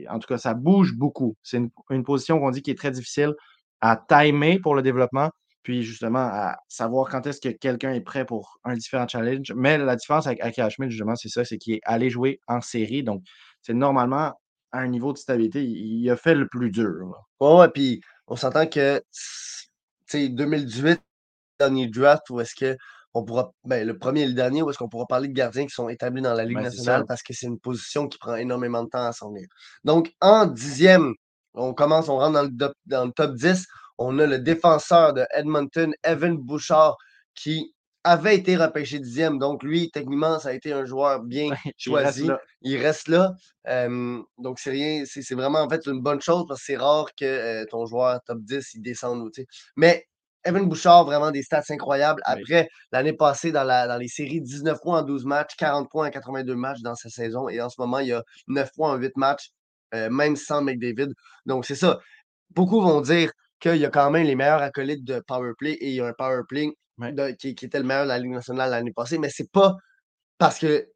En 0.09 0.19
tout 0.19 0.29
cas, 0.29 0.39
ça 0.39 0.55
bouge 0.55 0.95
beaucoup. 0.97 1.37
C'est 1.43 1.59
une, 1.59 1.71
une 1.91 2.03
position 2.03 2.39
qu'on 2.39 2.51
dit 2.51 2.63
qui 2.63 2.71
est 2.71 2.79
très 2.79 2.91
difficile 2.91 3.35
à 3.81 3.97
timer 3.97 4.59
pour 4.61 4.75
le 4.75 4.83
développement. 4.83 5.29
Puis 5.63 5.83
justement, 5.83 6.21
à 6.21 6.59
savoir 6.69 7.09
quand 7.09 7.27
est-ce 7.27 7.41
que 7.41 7.49
quelqu'un 7.51 7.93
est 7.93 8.01
prêt 8.01 8.25
pour 8.25 8.59
un 8.65 8.75
différent 8.75 9.07
challenge. 9.07 9.53
Mais 9.55 9.79
la 9.79 9.97
différence 9.97 10.27
avec 10.27 10.43
Akira 10.43 10.71
Schmidt, 10.71 10.91
justement, 10.91 11.17
c'est 11.17 11.29
ça, 11.29 11.45
c'est 11.45 11.59
qu'il 11.59 11.75
est 11.75 11.81
allé 11.85 12.11
jouer 12.11 12.41
en 12.49 12.61
série. 12.61 13.03
Donc, 13.03 13.23
c'est 13.63 13.75
normalement 13.75 14.33
à 14.73 14.79
un 14.79 14.89
niveau 14.89 15.13
de 15.13 15.19
stabilité. 15.19 15.65
Il, 15.65 16.09
a 16.11 16.17
fait 16.17 16.35
le 16.35 16.49
plus 16.49 16.71
dur. 16.71 17.13
là. 17.41 17.57
Ouais, 17.57 17.69
puis 17.69 18.01
on 18.27 18.37
s'entend 18.37 18.67
que, 18.67 18.99
tu 18.99 19.05
sais, 20.07 20.29
2018, 20.29 21.01
dernier 21.61 21.87
draft, 21.87 22.29
où 22.31 22.41
est-ce 22.41 22.55
que 22.55 22.77
on 23.15 23.25
pourra, 23.25 23.53
ben, 23.65 23.87
le 23.87 23.99
premier 23.99 24.23
et 24.23 24.27
le 24.27 24.33
dernier, 24.33 24.63
où 24.63 24.71
est-ce 24.71 24.79
qu'on 24.79 24.89
pourra 24.89 25.07
parler 25.07 25.29
de 25.29 25.35
gardiens 25.35 25.67
qui 25.67 25.75
sont 25.75 25.89
établis 25.89 26.23
dans 26.23 26.33
la 26.33 26.45
Ligue 26.45 26.57
Ben, 26.57 26.65
nationale 26.65 27.05
parce 27.07 27.23
que 27.23 27.35
c'est 27.35 27.47
une 27.47 27.59
position 27.59 28.09
qui 28.09 28.19
prend 28.19 28.37
énormément 28.37 28.83
de 28.83 28.89
temps 28.89 29.07
à 29.07 29.13
s'en 29.13 29.31
venir. 29.31 29.47
Donc, 29.85 30.15
en 30.21 30.47
dixième, 30.47 31.15
on 31.55 31.75
commence, 31.75 32.09
on 32.09 32.17
rentre 32.17 32.33
dans 32.33 32.43
le, 32.43 32.75
dans 32.87 33.05
le 33.05 33.13
top 33.13 33.35
10. 33.35 33.67
On 33.99 34.19
a 34.19 34.27
le 34.27 34.39
défenseur 34.39 35.13
de 35.13 35.25
Edmonton, 35.35 35.93
Evan 36.05 36.37
Bouchard, 36.37 36.97
qui 37.35 37.75
avait 38.05 38.37
été 38.37 38.57
repêché 38.57 38.99
dixième. 38.99 39.39
Donc, 39.39 39.63
lui, 39.63 39.91
techniquement, 39.91 40.39
ça 40.39 40.49
a 40.51 40.53
été 40.53 40.73
un 40.73 40.85
joueur 40.85 41.23
bien 41.23 41.45
Il 41.45 41.51
reste 41.53 41.79
choisi. 41.79 42.27
là. 42.27 42.41
Il 42.63 42.77
reste 42.79 43.09
là. 43.09 43.33
Euh, 43.69 44.21
donc, 44.39 44.59
c'est 44.59 44.71
rien, 44.71 45.05
c'est 45.07 45.23
c'est 45.23 45.35
vraiment 45.35 45.61
en 45.61 45.69
fait 45.69 45.87
une 45.87 46.01
bonne 46.01 46.21
chose 46.21 46.45
parce 46.49 46.61
que 46.61 46.67
c'est 46.67 46.77
rare 46.77 47.07
que 47.19 47.25
euh, 47.25 47.65
ton 47.71 47.87
joueur 47.87 48.21
top 48.27 48.39
10 48.41 48.75
il 48.75 48.83
descende. 48.83 49.31
tu 49.33 49.43
sais. 49.43 49.47
Mais 49.77 50.07
Evan 50.45 50.69
Bouchard, 50.69 51.05
vraiment 51.05 51.31
des 51.31 51.43
stats 51.43 51.63
incroyables. 51.71 52.21
Oui. 52.27 52.33
Après, 52.41 52.69
l'année 52.91 53.13
passée, 53.13 53.53
dans, 53.53 53.63
la, 53.63 53.87
dans 53.87 53.99
les 53.99 54.09
séries, 54.09 54.41
19 54.41 54.81
points 54.81 55.01
en 55.01 55.03
12 55.03 55.25
matchs, 55.25 55.55
40 55.57 55.89
points 55.89 56.09
en 56.09 56.11
82 56.11 56.57
matchs 56.57 56.81
dans 56.81 56.97
sa 56.97 57.09
saison. 57.09 57.49
Et 57.49 57.61
en 57.61 57.69
ce 57.69 57.81
moment, 57.81 58.01
il 58.01 58.09
y 58.09 58.13
a 58.13 58.25
9 58.49 58.73
points 58.75 58.93
en 58.93 58.97
8 58.97 59.17
matchs, 59.17 59.51
euh, 59.95 60.11
même 60.11 60.35
sans 60.35 60.61
McDavid. 60.63 61.13
Donc, 61.47 61.65
c'est 61.65 61.77
ça. 61.77 62.01
Beaucoup 62.51 62.81
vont 62.81 63.01
dire 63.01 63.31
qu'il 63.63 63.77
y 63.77 63.87
a 63.87 63.91
quand 63.91 64.11
même 64.11 64.27
les 64.27 64.35
meilleurs 64.35 64.61
acolytes 64.61 65.05
de 65.05 65.21
powerplay 65.27 65.73
et 65.75 65.89
il 65.91 65.95
y 65.95 66.01
a 66.01 66.07
un 66.07 66.13
powerplay 66.13 66.71
Ouais. 66.99 67.13
de- 67.13 67.31
qui, 67.31 67.55
qui 67.55 67.65
était 67.65 67.79
le 67.79 67.85
meilleur 67.85 68.03
de 68.05 68.09
la 68.09 68.19
Ligue 68.19 68.33
nationale 68.33 68.71
l'année 68.71 68.93
passée. 68.93 69.19
Mais 69.19 69.31
c'est 69.31 69.51
pas 69.51 69.75
parce 70.37 70.59
que 70.59 70.87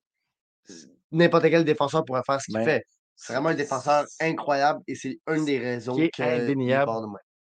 n'importe 1.11 1.45
quel 1.45 1.65
défenseur 1.65 2.05
pourrait 2.05 2.23
faire 2.27 2.41
ce 2.41 2.47
qu'il 2.47 2.55
Ben, 2.55 2.65
fait. 2.65 2.83
C'est 3.15 3.33
vraiment 3.33 3.49
un 3.49 3.55
défenseur 3.55 4.05
incroyable 4.21 4.81
et 4.87 4.95
c'est 4.95 5.19
une 5.27 5.47
des 5.47 5.59
raisons 5.59 5.95
qui 5.95 6.03
est 6.03 6.21
indéniable 6.21 6.91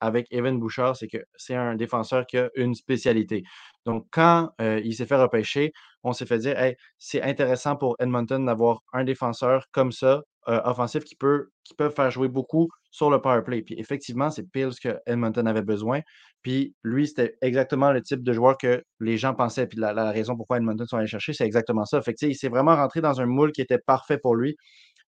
avec 0.00 0.26
Evan 0.30 0.58
Bouchard, 0.58 0.96
c'est 0.96 1.08
que 1.08 1.18
c'est 1.36 1.54
un 1.54 1.74
défenseur 1.74 2.26
qui 2.26 2.38
a 2.38 2.48
une 2.54 2.74
spécialité. 2.74 3.42
Donc, 3.84 4.06
quand 4.10 4.50
euh, 4.60 4.80
il 4.84 4.94
s'est 4.94 5.06
fait 5.06 5.16
repêcher, 5.16 5.72
on 6.02 6.12
s'est 6.12 6.26
fait 6.26 6.38
dire 6.38 6.58
Hey, 6.58 6.76
c'est 6.98 7.22
intéressant 7.22 7.76
pour 7.76 7.96
Edmonton 7.98 8.44
d'avoir 8.44 8.80
un 8.92 9.04
défenseur 9.04 9.66
comme 9.72 9.92
ça, 9.92 10.22
euh, 10.48 10.60
offensif, 10.64 11.04
qui 11.04 11.14
peut, 11.16 11.48
qui 11.64 11.74
peut 11.74 11.90
faire 11.90 12.10
jouer 12.10 12.28
beaucoup 12.28 12.68
sur 12.96 13.10
le 13.10 13.20
power 13.20 13.42
play. 13.42 13.60
Puis 13.60 13.74
effectivement, 13.78 14.30
c'est 14.30 14.50
pile 14.50 14.72
ce 14.72 14.80
que 14.80 14.98
Edmonton 15.04 15.46
avait 15.46 15.60
besoin. 15.60 16.00
Puis 16.40 16.74
lui, 16.82 17.06
c'était 17.06 17.36
exactement 17.42 17.92
le 17.92 18.00
type 18.00 18.22
de 18.22 18.32
joueur 18.32 18.56
que 18.56 18.82
les 19.00 19.18
gens 19.18 19.34
pensaient. 19.34 19.66
Puis 19.66 19.78
la, 19.78 19.92
la 19.92 20.10
raison 20.12 20.34
pourquoi 20.34 20.56
Edmonton 20.56 20.86
sont 20.86 20.96
allés 20.96 21.06
chercher, 21.06 21.34
c'est 21.34 21.44
exactement 21.44 21.84
ça. 21.84 22.00
Que, 22.00 22.10
il 22.22 22.34
s'est 22.34 22.48
vraiment 22.48 22.74
rentré 22.74 23.02
dans 23.02 23.20
un 23.20 23.26
moule 23.26 23.52
qui 23.52 23.60
était 23.60 23.78
parfait 23.78 24.16
pour 24.16 24.34
lui. 24.34 24.56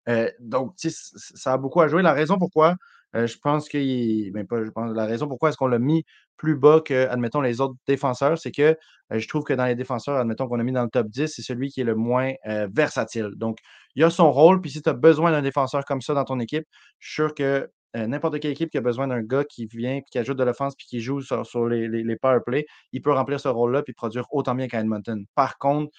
Euh, 0.07 0.29
donc, 0.39 0.73
ça 0.77 1.53
a 1.53 1.57
beaucoup 1.57 1.81
à 1.81 1.87
jouer. 1.87 2.03
La 2.03 2.13
raison 2.13 2.37
pourquoi, 2.37 2.75
euh, 3.15 3.25
je 3.25 3.37
pense 3.39 3.67
qu'il. 3.67 4.31
Ben 4.33 4.45
la 4.93 5.05
raison 5.05 5.27
pourquoi 5.27 5.49
est-ce 5.49 5.57
qu'on 5.57 5.67
l'a 5.67 5.79
mis 5.79 6.03
plus 6.37 6.55
bas 6.55 6.81
que, 6.85 7.07
admettons, 7.07 7.41
les 7.41 7.59
autres 7.59 7.75
défenseurs, 7.87 8.37
c'est 8.37 8.51
que 8.51 8.77
euh, 9.11 9.19
je 9.19 9.27
trouve 9.27 9.43
que 9.43 9.53
dans 9.53 9.65
les 9.65 9.75
défenseurs, 9.75 10.17
admettons 10.17 10.47
qu'on 10.47 10.59
a 10.59 10.63
mis 10.63 10.71
dans 10.71 10.83
le 10.83 10.89
top 10.89 11.07
10, 11.07 11.27
c'est 11.27 11.41
celui 11.41 11.69
qui 11.69 11.81
est 11.81 11.85
le 11.85 11.95
moins 11.95 12.33
versatile. 12.71 13.31
Donc, 13.35 13.57
il 13.95 14.03
a 14.03 14.11
son 14.11 14.31
rôle, 14.31 14.61
puis 14.61 14.69
si 14.69 14.81
tu 14.83 14.89
as 14.89 14.93
besoin 14.93 15.31
d'un 15.31 15.41
défenseur 15.41 15.83
comme 15.85 16.01
ça 16.01 16.13
dans 16.13 16.23
ton 16.23 16.39
équipe, 16.39 16.65
je 16.99 17.07
suis 17.07 17.15
sûr 17.15 17.33
que 17.33 17.69
euh, 17.95 18.07
n'importe 18.07 18.39
quelle 18.39 18.51
équipe 18.51 18.69
qui 18.69 18.77
a 18.77 18.81
besoin 18.81 19.07
d'un 19.07 19.21
gars 19.21 19.43
qui 19.43 19.65
vient, 19.65 19.95
puis 20.01 20.09
qui 20.11 20.19
ajoute 20.19 20.37
de 20.37 20.43
l'offense, 20.43 20.75
puis 20.75 20.85
qui 20.87 21.01
joue 21.01 21.21
sur, 21.21 21.45
sur 21.45 21.67
les, 21.67 21.87
les, 21.87 22.03
les 22.03 22.15
power 22.15 22.39
play, 22.45 22.65
il 22.91 23.01
peut 23.01 23.11
remplir 23.11 23.39
ce 23.39 23.47
rôle-là, 23.47 23.83
puis 23.83 23.93
produire 23.93 24.25
autant 24.31 24.55
bien 24.55 24.67
qu'à 24.67 24.79
Edmonton. 24.79 25.25
Par 25.35 25.57
contre, 25.57 25.91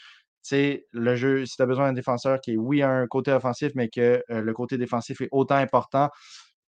le 0.52 1.16
jeu, 1.16 1.46
si 1.46 1.56
tu 1.56 1.62
as 1.62 1.66
besoin 1.66 1.88
d'un 1.88 1.92
défenseur 1.92 2.40
qui, 2.40 2.56
oui, 2.56 2.82
a 2.82 2.90
un 2.90 3.06
côté 3.06 3.32
offensif, 3.32 3.72
mais 3.74 3.88
que 3.88 4.22
euh, 4.30 4.40
le 4.40 4.52
côté 4.52 4.78
défensif 4.78 5.20
est 5.20 5.28
autant 5.32 5.56
important, 5.56 6.08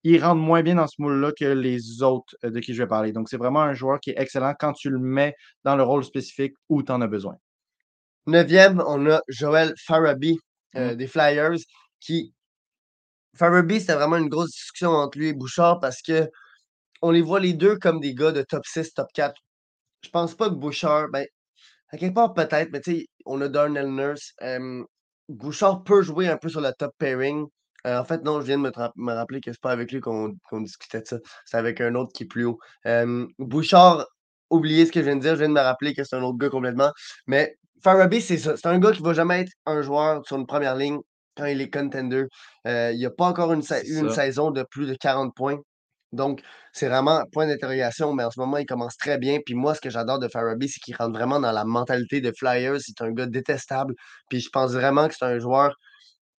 il 0.04 0.24
rentre 0.24 0.42
moins 0.42 0.64
bien 0.64 0.76
dans 0.76 0.88
ce 0.88 0.96
moule-là 1.00 1.32
que 1.38 1.46
les 1.46 2.02
autres 2.02 2.36
euh, 2.46 2.52
de 2.52 2.60
qui 2.60 2.74
je 2.74 2.82
vais 2.84 2.88
parler. 2.88 3.12
Donc, 3.12 3.30
c'est 3.30 3.38
vraiment 3.38 3.62
un 3.62 3.74
joueur 3.74 4.00
qui 4.00 4.12
est 4.12 4.20
excellent 4.20 4.54
quand 4.58 4.74
tu 4.74 4.90
le 4.90 5.00
mets 5.00 5.36
dans 5.64 5.76
le 5.76 5.84
rôle 5.84 6.04
spécifique 6.04 6.54
où 6.70 6.84
tu 6.84 6.92
en 6.92 7.02
as 7.02 7.08
besoin. 7.08 7.36
Neuvième, 8.28 8.82
on 8.88 9.10
a 9.10 9.22
Joel 9.28 9.74
Farabi 9.78 10.38
euh, 10.76 10.94
Mm. 10.94 10.96
des 10.96 11.08
Flyers 11.08 11.58
qui. 12.00 12.34
Farabi, 13.36 13.80
c'était 13.80 13.96
vraiment 13.96 14.18
une 14.18 14.30
grosse 14.30 14.52
discussion 14.52 14.92
entre 14.92 15.18
lui 15.18 15.30
et 15.30 15.34
Bouchard 15.34 15.80
parce 15.80 16.02
que 16.02 16.30
on 17.02 17.12
les 17.12 17.22
voit 17.22 17.40
les 17.40 17.54
deux 17.54 17.78
comme 17.78 18.00
des 18.00 18.14
gars 18.14 18.32
de 18.32 18.42
top 18.42 18.66
6, 18.66 18.94
top 18.94 19.08
4. 19.14 19.34
Je 20.02 20.10
pense 20.10 20.36
pas 20.36 20.50
que 20.50 20.56
Bouchard, 20.56 21.08
ben, 21.12 21.26
à 21.90 21.98
quelque 21.98 22.16
part 22.16 22.34
peut-être, 22.34 22.70
mais 22.72 22.82
tu 22.82 22.92
sais, 22.92 23.08
on 23.26 23.42
a 23.42 23.48
Darnell 23.48 23.88
Nurse. 23.88 24.34
Bouchard 25.30 25.84
peut 25.84 26.02
jouer 26.02 26.28
un 26.28 26.38
peu 26.38 26.50
sur 26.50 26.62
le 26.62 26.72
top 26.78 26.94
pairing. 26.98 27.46
Euh, 27.88 28.00
en 28.00 28.04
fait, 28.04 28.24
non, 28.24 28.42
je 28.42 28.48
viens 28.48 28.58
de 28.58 28.64
me, 28.96 29.14
rappeler 29.14 29.42
que 29.42 29.52
c'est 29.52 29.62
pas 29.62 29.72
avec 29.72 29.92
lui 29.92 30.02
qu'on 30.02 30.36
discutait 30.62 31.02
de 31.02 31.08
ça. 31.08 31.18
C'est 31.46 31.58
avec 31.58 31.80
un 31.82 31.96
autre 31.96 32.12
qui 32.14 32.24
est 32.24 32.28
plus 32.28 32.46
haut. 32.46 32.60
Bouchard, 33.38 34.06
oubliez 34.50 34.86
ce 34.86 34.92
que 34.92 35.00
je 35.02 35.06
viens 35.06 35.16
de 35.16 35.22
dire, 35.22 35.34
je 35.34 35.40
viens 35.40 35.50
de 35.50 35.54
me 35.54 35.62
rappeler 35.62 35.94
que 35.94 36.04
c'est 36.04 36.16
un 36.16 36.24
autre 36.24 36.38
gars 36.38 36.50
complètement. 36.50 36.92
Mais 37.28 37.56
Farabi, 37.84 38.22
c'est 38.22 38.38
ça. 38.38 38.58
C'est 38.58 38.68
un 38.68 38.80
gars 38.80 38.92
qui 38.92 39.02
va 39.02 39.14
jamais 39.14 39.42
être 39.42 39.52
un 39.66 39.82
joueur 39.82 40.26
sur 40.26 40.38
une 40.38 40.46
première 40.48 40.76
ligne 40.76 41.00
quand 41.40 41.46
il 41.48 41.62
est 41.62 41.70
contender. 41.74 42.26
Euh, 42.68 42.92
il 42.94 43.02
n'a 43.02 43.10
pas 43.10 43.26
encore 43.26 43.54
une, 43.54 43.62
sa- 43.62 43.82
une 43.84 44.10
saison 44.12 44.52
de 44.52 44.64
plus 44.64 44.88
de 44.88 44.96
40 44.96 45.34
points. 45.36 45.58
Donc, 46.12 46.42
c'est 46.74 46.88
vraiment 46.90 47.18
un 47.20 47.26
point 47.32 47.46
d'interrogation, 47.46 48.14
mais 48.14 48.24
en 48.24 48.32
ce 48.32 48.40
moment, 48.40 48.58
il 48.58 48.66
commence 48.66 48.98
très 48.98 49.18
bien. 49.20 49.40
Puis 49.46 49.54
moi, 49.54 49.76
ce 49.76 49.82
que 49.82 49.92
j'adore 49.92 50.18
de 50.20 50.28
Farabi, 50.28 50.68
c'est 50.68 50.80
qu'il 50.80 50.96
rentre 50.96 51.12
vraiment 51.14 51.40
dans 51.40 51.52
la 51.52 51.66
mentalité 51.66 52.20
de 52.20 52.32
Flyers. 52.36 52.78
C'est 52.80 53.00
un 53.04 53.12
gars 53.12 53.28
détestable. 53.28 53.94
Puis 54.30 54.40
je 54.40 54.50
pense 54.50 54.72
vraiment 54.72 55.08
que 55.08 55.14
c'est 55.16 55.26
un 55.26 55.38
joueur 55.40 55.76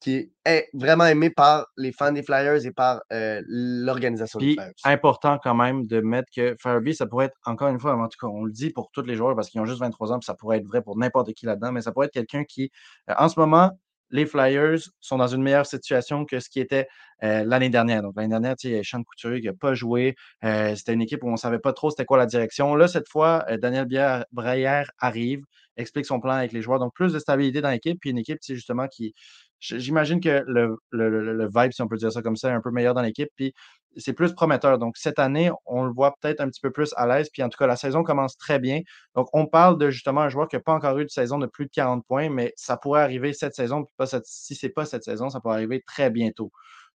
qui 0.00 0.32
est 0.46 0.70
vraiment 0.72 1.04
aimé 1.04 1.28
par 1.28 1.66
les 1.76 1.92
fans 1.92 2.10
des 2.10 2.22
Flyers 2.22 2.64
et 2.64 2.70
par 2.72 3.02
euh, 3.12 3.42
l'organisation 3.46 4.38
des 4.40 4.46
Puis, 4.46 4.54
Flyers. 4.54 4.72
important 4.84 5.38
quand 5.42 5.54
même 5.54 5.86
de 5.86 6.00
mettre 6.00 6.28
que 6.34 6.56
Farabee, 6.60 6.94
ça 6.94 7.06
pourrait 7.06 7.26
être, 7.26 7.36
encore 7.44 7.68
une 7.68 7.78
fois, 7.78 7.94
en 7.94 8.08
tout 8.08 8.18
cas, 8.18 8.26
on 8.32 8.44
le 8.44 8.50
dit 8.52 8.70
pour 8.70 8.90
tous 8.92 9.02
les 9.02 9.14
joueurs 9.14 9.36
parce 9.36 9.50
qu'ils 9.50 9.60
ont 9.60 9.66
juste 9.66 9.80
23 9.80 10.12
ans, 10.12 10.18
puis 10.18 10.24
ça 10.24 10.34
pourrait 10.34 10.56
être 10.56 10.66
vrai 10.66 10.80
pour 10.82 10.96
n'importe 10.96 11.32
qui 11.34 11.44
là-dedans, 11.46 11.70
mais 11.70 11.82
ça 11.82 11.92
pourrait 11.92 12.06
être 12.06 12.14
quelqu'un 12.14 12.44
qui, 12.44 12.70
euh, 13.10 13.14
en 13.18 13.28
ce 13.28 13.38
moment, 13.38 13.70
les 14.10 14.26
Flyers 14.26 14.78
sont 15.00 15.18
dans 15.18 15.28
une 15.28 15.42
meilleure 15.42 15.66
situation 15.66 16.24
que 16.24 16.40
ce 16.40 16.48
qui 16.48 16.60
était 16.60 16.88
euh, 17.22 17.44
l'année 17.44 17.68
dernière. 17.70 18.02
Donc, 18.02 18.14
l'année 18.16 18.28
dernière, 18.28 18.54
il 18.64 18.70
y 18.70 18.78
a 18.78 18.82
Sean 18.82 19.02
Couturier 19.02 19.40
qui 19.40 19.46
n'a 19.46 19.52
pas 19.52 19.74
joué. 19.74 20.16
Euh, 20.44 20.74
c'était 20.74 20.94
une 20.94 21.02
équipe 21.02 21.22
où 21.22 21.28
on 21.28 21.32
ne 21.32 21.36
savait 21.36 21.58
pas 21.58 21.72
trop 21.72 21.90
c'était 21.90 22.04
quoi 22.04 22.18
la 22.18 22.26
direction. 22.26 22.74
Là, 22.74 22.88
cette 22.88 23.08
fois, 23.08 23.44
euh, 23.50 23.56
Daniel 23.56 23.86
Braillère 24.32 24.90
arrive, 24.98 25.44
explique 25.76 26.06
son 26.06 26.20
plan 26.20 26.32
avec 26.32 26.52
les 26.52 26.62
joueurs. 26.62 26.78
Donc, 26.78 26.94
plus 26.94 27.12
de 27.12 27.18
stabilité 27.18 27.60
dans 27.60 27.70
l'équipe, 27.70 27.98
puis 28.00 28.10
une 28.10 28.18
équipe, 28.18 28.38
justement, 28.42 28.88
qui. 28.88 29.14
J'imagine 29.60 30.20
que 30.20 30.42
le, 30.46 30.76
le, 30.90 31.34
le- 31.34 31.48
vibe, 31.54 31.72
si 31.72 31.82
on 31.82 31.88
peut 31.88 31.96
dire 31.96 32.12
ça 32.12 32.22
comme 32.22 32.36
ça, 32.36 32.48
est 32.50 32.52
un 32.54 32.60
peu 32.62 32.70
meilleur 32.70 32.94
dans 32.94 33.02
l'équipe. 33.02 33.28
Puis 33.36 33.54
c'est 33.96 34.12
plus 34.14 34.32
prometteur. 34.32 34.78
Donc, 34.78 34.96
cette 34.96 35.18
année, 35.18 35.50
on 35.66 35.84
le 35.84 35.92
voit 35.92 36.14
peut-être 36.20 36.40
un 36.40 36.48
petit 36.48 36.60
peu 36.60 36.70
plus 36.70 36.94
à 36.96 37.06
l'aise. 37.06 37.28
Puis, 37.32 37.42
en 37.42 37.48
tout 37.48 37.58
cas, 37.58 37.66
la 37.66 37.76
saison 37.76 38.02
commence 38.02 38.36
très 38.38 38.58
bien. 38.58 38.80
Donc, 39.16 39.28
on 39.34 39.46
parle 39.46 39.78
de 39.78 39.90
justement 39.90 40.22
un 40.22 40.28
joueur 40.28 40.48
qui 40.48 40.56
n'a 40.56 40.60
pas 40.62 40.72
encore 40.72 40.98
eu 40.98 41.04
de 41.04 41.10
saison 41.10 41.38
de 41.38 41.46
plus 41.46 41.66
de 41.66 41.70
40 41.72 42.06
points, 42.06 42.30
mais 42.30 42.52
ça 42.56 42.76
pourrait 42.76 43.02
arriver 43.02 43.32
cette 43.32 43.54
saison. 43.54 43.84
Puis 43.84 43.92
pas 43.96 44.06
cette, 44.06 44.26
si 44.26 44.54
ce 44.54 44.66
n'est 44.66 44.72
pas 44.72 44.86
cette 44.86 45.04
saison, 45.04 45.28
ça 45.30 45.40
pourrait 45.40 45.56
arriver 45.56 45.82
très 45.86 46.10
bientôt. 46.10 46.50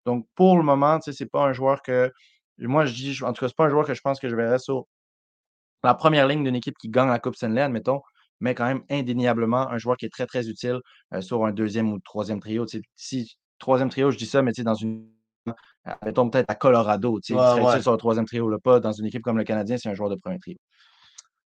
Donc, 0.07 0.27
pour 0.35 0.57
le 0.57 0.63
moment, 0.63 1.01
sais, 1.01 1.13
c'est 1.13 1.27
pas 1.27 1.45
un 1.45 1.53
joueur 1.53 1.83
que. 1.83 2.13
Moi, 2.59 2.87
je 2.87 2.95
dis, 2.95 3.19
en 3.25 3.33
tout 3.33 3.41
cas, 3.41 3.49
c'est 3.49 3.57
pas 3.57 3.65
un 3.67 3.71
joueur 3.71 3.87
que 3.87 3.95
je 3.95 4.01
pense 4.01 4.21
que 4.21 4.29
je 4.29 4.37
verrais 4.37 4.59
sur 4.61 4.87
la 5.83 5.95
première 5.95 6.27
ligne 6.27 6.45
d'une 6.45 6.57
équipe 6.57 6.77
qui 6.79 6.89
gagne 6.89 7.09
la 7.09 7.19
Coupe 7.19 7.37
Stanley, 7.37 7.61
admettons, 7.61 8.01
mais 8.41 8.55
quand 8.55 8.67
même 8.67 8.83
indéniablement 8.91 9.69
un 9.71 9.79
joueur 9.79 9.97
qui 9.97 10.07
est 10.07 10.11
très, 10.11 10.27
très 10.27 10.49
utile 10.49 10.81
euh, 11.13 11.21
sur 11.21 11.45
un 11.45 11.53
deuxième 11.53 11.93
ou 11.93 11.99
troisième 12.01 12.41
trio. 12.41 12.67
Si 12.97 13.37
troisième 13.59 13.89
trio, 13.91 14.11
je 14.11 14.19
dis 14.19 14.27
ça, 14.27 14.43
mais 14.43 14.53
dans 14.53 14.75
une. 14.75 15.09
Mettons 16.05 16.31
peut-être 16.31 16.49
à 16.49 16.55
Colorado, 16.55 17.21
tu 17.21 17.29
sais, 17.29 17.33
il 17.35 17.37
Ouais, 17.37 17.47
serait 17.47 17.61
ouais. 17.63 17.71
utile 17.73 17.83
sur 17.83 17.93
le 17.93 17.99
troisième 17.99 18.25
trio, 18.25 18.49
là, 18.49 18.59
pas 18.59 18.81
dans 18.81 18.93
une 18.93 19.05
équipe 19.07 19.23
comme 19.23 19.37
le 19.37 19.45
Canadien, 19.45 19.77
c'est 19.77 19.89
un 19.91 19.95
joueur 19.95 20.09
de 20.09 20.17
premier 20.17 20.39
trio. 20.39 20.57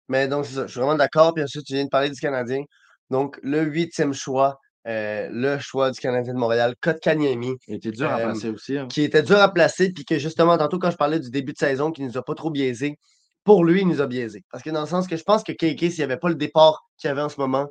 Mais 0.08 0.28
donc, 0.28 0.44
c'est 0.46 0.54
ça. 0.54 0.66
Je 0.66 0.72
suis 0.72 0.80
vraiment 0.80 0.94
d'accord. 0.96 1.34
Puis 1.34 1.42
ensuite, 1.42 1.64
tu 1.64 1.72
viens 1.74 1.84
de 1.84 1.88
parler 1.90 2.10
du 2.10 2.20
Canadien. 2.20 2.62
Donc, 3.10 3.38
le 3.42 3.62
huitième 3.62 4.12
choix, 4.12 4.58
euh, 4.86 5.28
le 5.32 5.58
choix 5.58 5.90
du 5.90 5.98
Canadien 5.98 6.34
de 6.34 6.38
Montréal, 6.38 6.74
Kotkaniemi. 6.80 7.54
Il 7.66 7.76
était 7.76 7.90
dur 7.90 8.10
à 8.10 8.18
Euh, 8.20 8.24
placer 8.24 8.50
aussi. 8.50 8.78
hein. 8.78 8.86
qui 8.88 9.02
était 9.02 9.22
dur 9.22 9.38
à 9.38 9.52
placer, 9.52 9.92
puis 9.92 10.04
que 10.04 10.18
justement, 10.18 10.56
tantôt, 10.58 10.78
quand 10.78 10.90
je 10.90 10.96
parlais 10.96 11.18
du 11.18 11.30
début 11.30 11.52
de 11.52 11.58
saison, 11.58 11.90
qui 11.90 12.02
nous 12.02 12.16
a 12.18 12.22
pas 12.22 12.34
trop 12.34 12.50
biaisé, 12.50 12.98
pour 13.46 13.64
lui, 13.64 13.80
il 13.80 13.88
nous 13.88 14.02
a 14.02 14.06
biaisé. 14.06 14.44
Parce 14.50 14.62
que 14.62 14.68
dans 14.70 14.82
le 14.82 14.86
sens 14.86 15.06
que 15.06 15.16
je 15.16 15.22
pense 15.22 15.42
que 15.42 15.52
KK, 15.52 15.78
s'il 15.90 15.98
n'y 15.98 16.02
avait 16.02 16.18
pas 16.18 16.28
le 16.28 16.34
départ 16.34 16.82
qu'il 16.98 17.08
y 17.08 17.10
avait 17.10 17.22
en 17.22 17.28
ce 17.30 17.40
moment, 17.40 17.66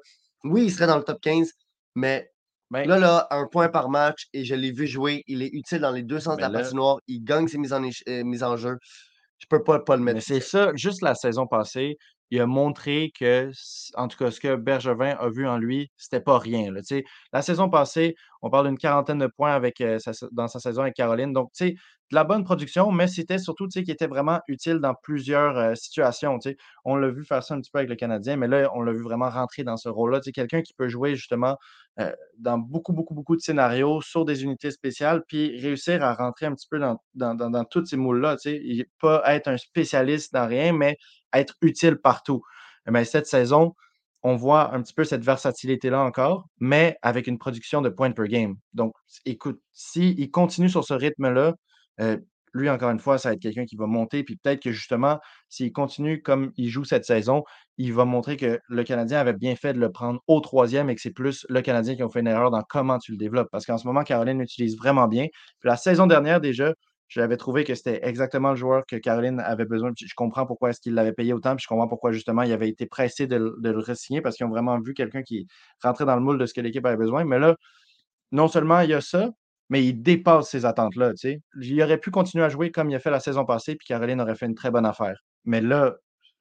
oui, 0.46 0.64
il 0.66 0.72
serait 0.72 0.88
dans 0.88 0.98
le 0.98 1.04
top 1.04 1.20
15, 1.22 1.52
mais 1.96 2.32
Ben, 2.72 2.88
là, 2.88 2.98
là, 2.98 3.28
un 3.30 3.46
point 3.46 3.68
par 3.70 3.90
match, 3.90 4.26
et 4.34 4.44
je 4.44 4.56
l'ai 4.56 4.72
vu 4.72 4.88
jouer, 4.88 5.24
il 5.28 5.44
est 5.44 5.50
utile 5.54 5.80
dans 5.82 5.92
les 5.92 6.02
deux 6.02 6.20
sens 6.20 6.38
de 6.38 6.42
Ben 6.42 6.48
la 6.50 6.58
là- 6.58 6.64
patinoire, 6.64 6.98
il 7.08 7.20
gagne 7.24 7.48
ses 7.48 7.58
mises 7.60 7.74
en, 7.74 7.84
éche- 7.84 8.02
euh, 8.10 8.24
mises 8.24 8.42
en 8.44 8.58
jeu. 8.58 8.78
Je 9.38 9.46
peux 9.50 9.62
pas, 9.64 9.80
pas 9.80 9.98
le 9.98 10.02
mettre. 10.02 10.22
C'est 10.22 10.40
ça, 10.40 10.72
juste 10.76 11.02
la 11.02 11.14
saison 11.14 11.46
passée, 11.46 11.98
il 12.32 12.42
a 12.42 12.46
montré 12.46 13.12
que, 13.18 13.52
en 13.96 14.08
tout 14.08 14.18
cas, 14.18 14.32
ce 14.32 14.40
que 14.40 14.56
Bergevin 14.56 15.16
a 15.20 15.30
vu 15.30 15.48
en 15.48 15.58
lui, 15.58 15.92
c'était 15.98 16.20
pas 16.20 16.40
rien. 16.40 16.72
La 17.32 17.42
saison 17.42 17.70
passée, 17.70 18.16
on 18.42 18.50
parle 18.50 18.68
d'une 18.68 18.78
quarantaine 18.78 19.20
de 19.20 19.28
points 19.28 19.54
avec, 19.54 19.82
euh, 19.82 20.00
dans 20.32 20.48
sa 20.48 20.60
saison 20.60 20.82
avec 20.82 20.96
Caroline. 20.96 21.34
Donc, 21.34 21.52
tu 21.54 21.78
de 22.12 22.16
la 22.16 22.24
bonne 22.24 22.44
production, 22.44 22.92
mais 22.92 23.08
c'était 23.08 23.40
surtout 23.40 23.68
qui 23.68 23.80
était 23.80 24.06
vraiment 24.06 24.40
utile 24.48 24.78
dans 24.78 24.94
plusieurs 24.94 25.58
euh, 25.58 25.76
situations. 25.76 26.38
On 26.84 26.96
l'a 26.96 27.10
vu 27.10 27.26
faire 27.26 27.44
ça 27.44 27.56
un 27.56 27.62
petit 27.62 27.72
peu 27.72 27.80
avec 27.80 27.90
le 27.90 27.96
Canadien, 27.96 28.36
mais 28.38 28.48
là, 28.48 28.70
on 28.76 28.82
l'a 28.82 28.92
vu 28.92 29.02
vraiment 29.02 29.30
rentrer 29.30 29.64
dans 29.64 29.78
ce 29.78 29.90
rôle-là. 29.90 30.20
Quelqu'un 30.20 30.62
qui 30.62 30.74
peut 30.74 30.88
jouer 30.88 31.16
justement 31.16 31.58
euh, 32.00 32.12
dans 32.38 32.60
beaucoup, 32.60 32.94
beaucoup, 32.94 33.16
beaucoup 33.16 33.36
de 33.36 33.42
scénarios 33.42 34.02
sur 34.02 34.24
des 34.24 34.44
unités 34.44 34.70
spéciales, 34.70 35.24
puis 35.28 35.60
réussir 35.60 36.04
à 36.04 36.14
rentrer 36.14 36.46
un 36.46 36.54
petit 36.54 36.68
peu 36.70 36.80
dans, 36.80 37.00
dans 37.16 37.64
tous 37.66 37.86
ces 37.86 37.98
moules-là. 37.98 38.38
Pas 39.02 39.24
être 39.34 39.48
un 39.48 39.58
spécialiste 39.58 40.32
dans 40.34 40.48
rien, 40.48 40.74
mais 40.74 40.98
être 41.36 41.56
utile 41.62 41.98
partout. 41.98 42.42
Mais 42.88 43.06
cette 43.06 43.28
saison, 43.28 43.76
on 44.24 44.36
voit 44.36 44.74
un 44.74 44.82
petit 44.82 44.94
peu 44.94 45.04
cette 45.04 45.24
versatilité-là 45.24 46.02
encore, 46.02 46.48
mais 46.60 46.98
avec 47.02 47.28
une 47.28 47.38
production 47.38 47.82
de 47.82 47.90
points 47.90 48.12
per 48.12 48.28
game. 48.28 48.56
Donc, 48.74 48.94
écoute, 49.26 49.62
s'il 49.72 50.32
continue 50.32 50.70
sur 50.70 50.84
ce 50.84 50.94
rythme-là, 50.94 51.54
euh, 52.02 52.18
lui, 52.56 52.70
encore 52.70 52.90
une 52.90 53.00
fois, 53.00 53.18
ça 53.18 53.30
va 53.30 53.34
être 53.34 53.42
quelqu'un 53.42 53.66
qui 53.66 53.76
va 53.76 53.86
monter. 53.86 54.24
Puis 54.24 54.38
peut-être 54.38 54.62
que 54.62 54.72
justement, 54.72 55.20
s'il 55.50 55.72
continue 55.74 56.22
comme 56.22 56.54
il 56.56 56.70
joue 56.70 56.86
cette 56.86 57.06
saison, 57.06 57.44
il 57.78 57.94
va 57.94 58.06
montrer 58.06 58.38
que 58.38 58.60
le 58.68 58.84
Canadien 58.84 59.20
avait 59.20 59.34
bien 59.34 59.56
fait 59.56 59.74
de 59.74 59.80
le 59.80 59.92
prendre 59.92 60.22
au 60.28 60.40
troisième 60.40 60.90
et 60.90 60.96
que 60.96 61.02
c'est 61.02 61.12
plus 61.12 61.46
le 61.50 61.62
Canadien 61.62 61.96
qui 61.96 62.02
a 62.02 62.10
fait 62.10 62.22
une 62.22 62.28
erreur 62.28 62.52
dans 62.52 62.64
comment 62.64 62.98
tu 62.98 63.12
le 63.12 63.18
développes. 63.18 63.50
Parce 63.52 63.66
qu'en 63.66 63.78
ce 63.78 63.86
moment, 63.86 64.04
Caroline 64.04 64.40
l'utilise 64.40 64.78
vraiment 64.78 65.08
bien. 65.08 65.28
Puis 65.60 65.70
la 65.70 65.76
saison 65.76 66.08
dernière, 66.08 66.40
déjà, 66.40 66.74
j'avais 67.08 67.38
trouvé 67.38 67.64
que 67.64 67.76
c'était 67.76 68.00
exactement 68.04 68.52
le 68.52 68.56
joueur 68.56 68.86
que 68.86 68.96
Caroline 68.96 69.40
avait 69.40 69.66
besoin. 69.66 69.92
je 69.96 70.14
comprends 70.16 70.46
pourquoi 70.46 70.72
est-ce 70.72 70.82
qu'il 70.82 70.94
l'avait 70.94 71.14
payé 71.14 71.34
autant, 71.34 71.56
puis 71.56 71.64
je 71.64 71.68
comprends 71.68 71.88
pourquoi 71.88 72.12
justement 72.12 72.42
il 72.44 72.52
avait 72.52 72.70
été 72.70 72.86
pressé 72.86 73.28
de, 73.28 73.56
le 73.62 73.80
re-signer 73.80 74.22
parce 74.22 74.36
qu'ils 74.36 74.46
ont 74.46 74.50
vraiment 74.50 74.80
vu 74.80 74.94
quelqu'un 74.94 75.22
qui 75.22 75.48
rentrait 75.82 76.06
dans 76.06 76.16
le 76.16 76.22
moule 76.22 76.38
de 76.38 76.46
ce 76.46 76.54
que 76.54 76.62
l'équipe 76.62 76.86
avait 76.86 76.98
besoin. 76.98 77.26
Mais 77.26 77.40
là, 77.40 77.56
non 78.32 78.48
seulement 78.48 78.82
il 78.82 78.90
y 78.90 78.94
a 78.94 79.02
ça, 79.02 79.30
mais 79.70 79.84
il 79.86 80.02
dépasse 80.02 80.50
ces 80.50 80.66
attentes-là. 80.66 81.14
Il 81.62 81.84
aurait 81.84 82.00
pu 82.00 82.12
continuer 82.12 82.44
à 82.44 82.50
jouer 82.50 82.72
comme 82.72 82.90
il 82.90 82.96
a 82.96 83.00
fait 83.00 83.12
la 83.12 83.20
saison 83.20 83.46
passée, 83.46 83.76
puis 83.76 83.86
Caroline 83.88 84.22
aurait 84.22 84.36
fait 84.36 84.46
une 84.46 84.56
très 84.56 84.72
bonne 84.72 84.86
affaire. 84.86 85.24
Mais 85.46 85.62
là, 85.62 85.96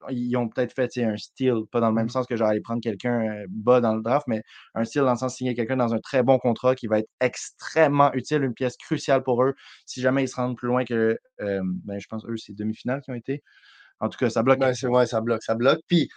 ils 0.09 0.35
ont 0.37 0.47
peut-être 0.47 0.73
fait 0.73 1.03
un 1.03 1.17
steal, 1.17 1.63
pas 1.71 1.79
dans 1.79 1.89
le 1.89 1.95
même 1.95 2.05
mmh. 2.05 2.09
sens 2.09 2.27
que 2.27 2.35
j'allais 2.35 2.61
prendre 2.61 2.81
quelqu'un 2.81 3.21
euh, 3.21 3.45
bas 3.49 3.81
dans 3.81 3.95
le 3.95 4.01
draft, 4.01 4.27
mais 4.27 4.43
un 4.73 4.83
steal 4.83 5.03
dans 5.03 5.11
le 5.11 5.17
sens 5.17 5.33
de 5.33 5.37
signer 5.37 5.55
quelqu'un 5.55 5.77
dans 5.77 5.93
un 5.93 5.99
très 5.99 6.23
bon 6.23 6.37
contrat 6.37 6.75
qui 6.75 6.87
va 6.87 6.99
être 6.99 7.09
extrêmement 7.19 8.13
utile, 8.13 8.43
une 8.43 8.53
pièce 8.53 8.77
cruciale 8.77 9.23
pour 9.23 9.43
eux 9.43 9.53
si 9.85 10.01
jamais 10.01 10.23
ils 10.23 10.27
se 10.27 10.35
rendent 10.35 10.57
plus 10.57 10.67
loin 10.67 10.85
que, 10.85 11.17
euh, 11.41 11.61
ben, 11.63 11.99
je 11.99 12.07
pense, 12.07 12.25
eux, 12.25 12.37
c'est 12.37 12.53
demi-finales 12.53 13.01
qui 13.01 13.11
ont 13.11 13.15
été. 13.15 13.43
En 13.99 14.09
tout 14.09 14.17
cas, 14.17 14.29
ça 14.29 14.43
bloque. 14.43 14.59
Ben, 14.59 14.73
ouais, 14.83 15.05
ça 15.05 15.21
bloque, 15.21 15.43
ça 15.43 15.55
bloque. 15.55 15.79
Puis 15.87 16.09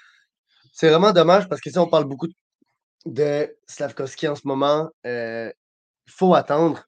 c'est 0.72 0.90
vraiment 0.90 1.12
dommage 1.12 1.48
parce 1.48 1.60
que 1.60 1.70
si 1.70 1.78
on 1.78 1.88
parle 1.88 2.04
beaucoup 2.04 2.28
de 3.06 3.54
Slavkovski 3.66 4.28
en 4.28 4.34
ce 4.34 4.46
moment, 4.46 4.88
euh, 5.06 5.50
il 6.06 6.12
faut 6.12 6.34
attendre 6.34 6.84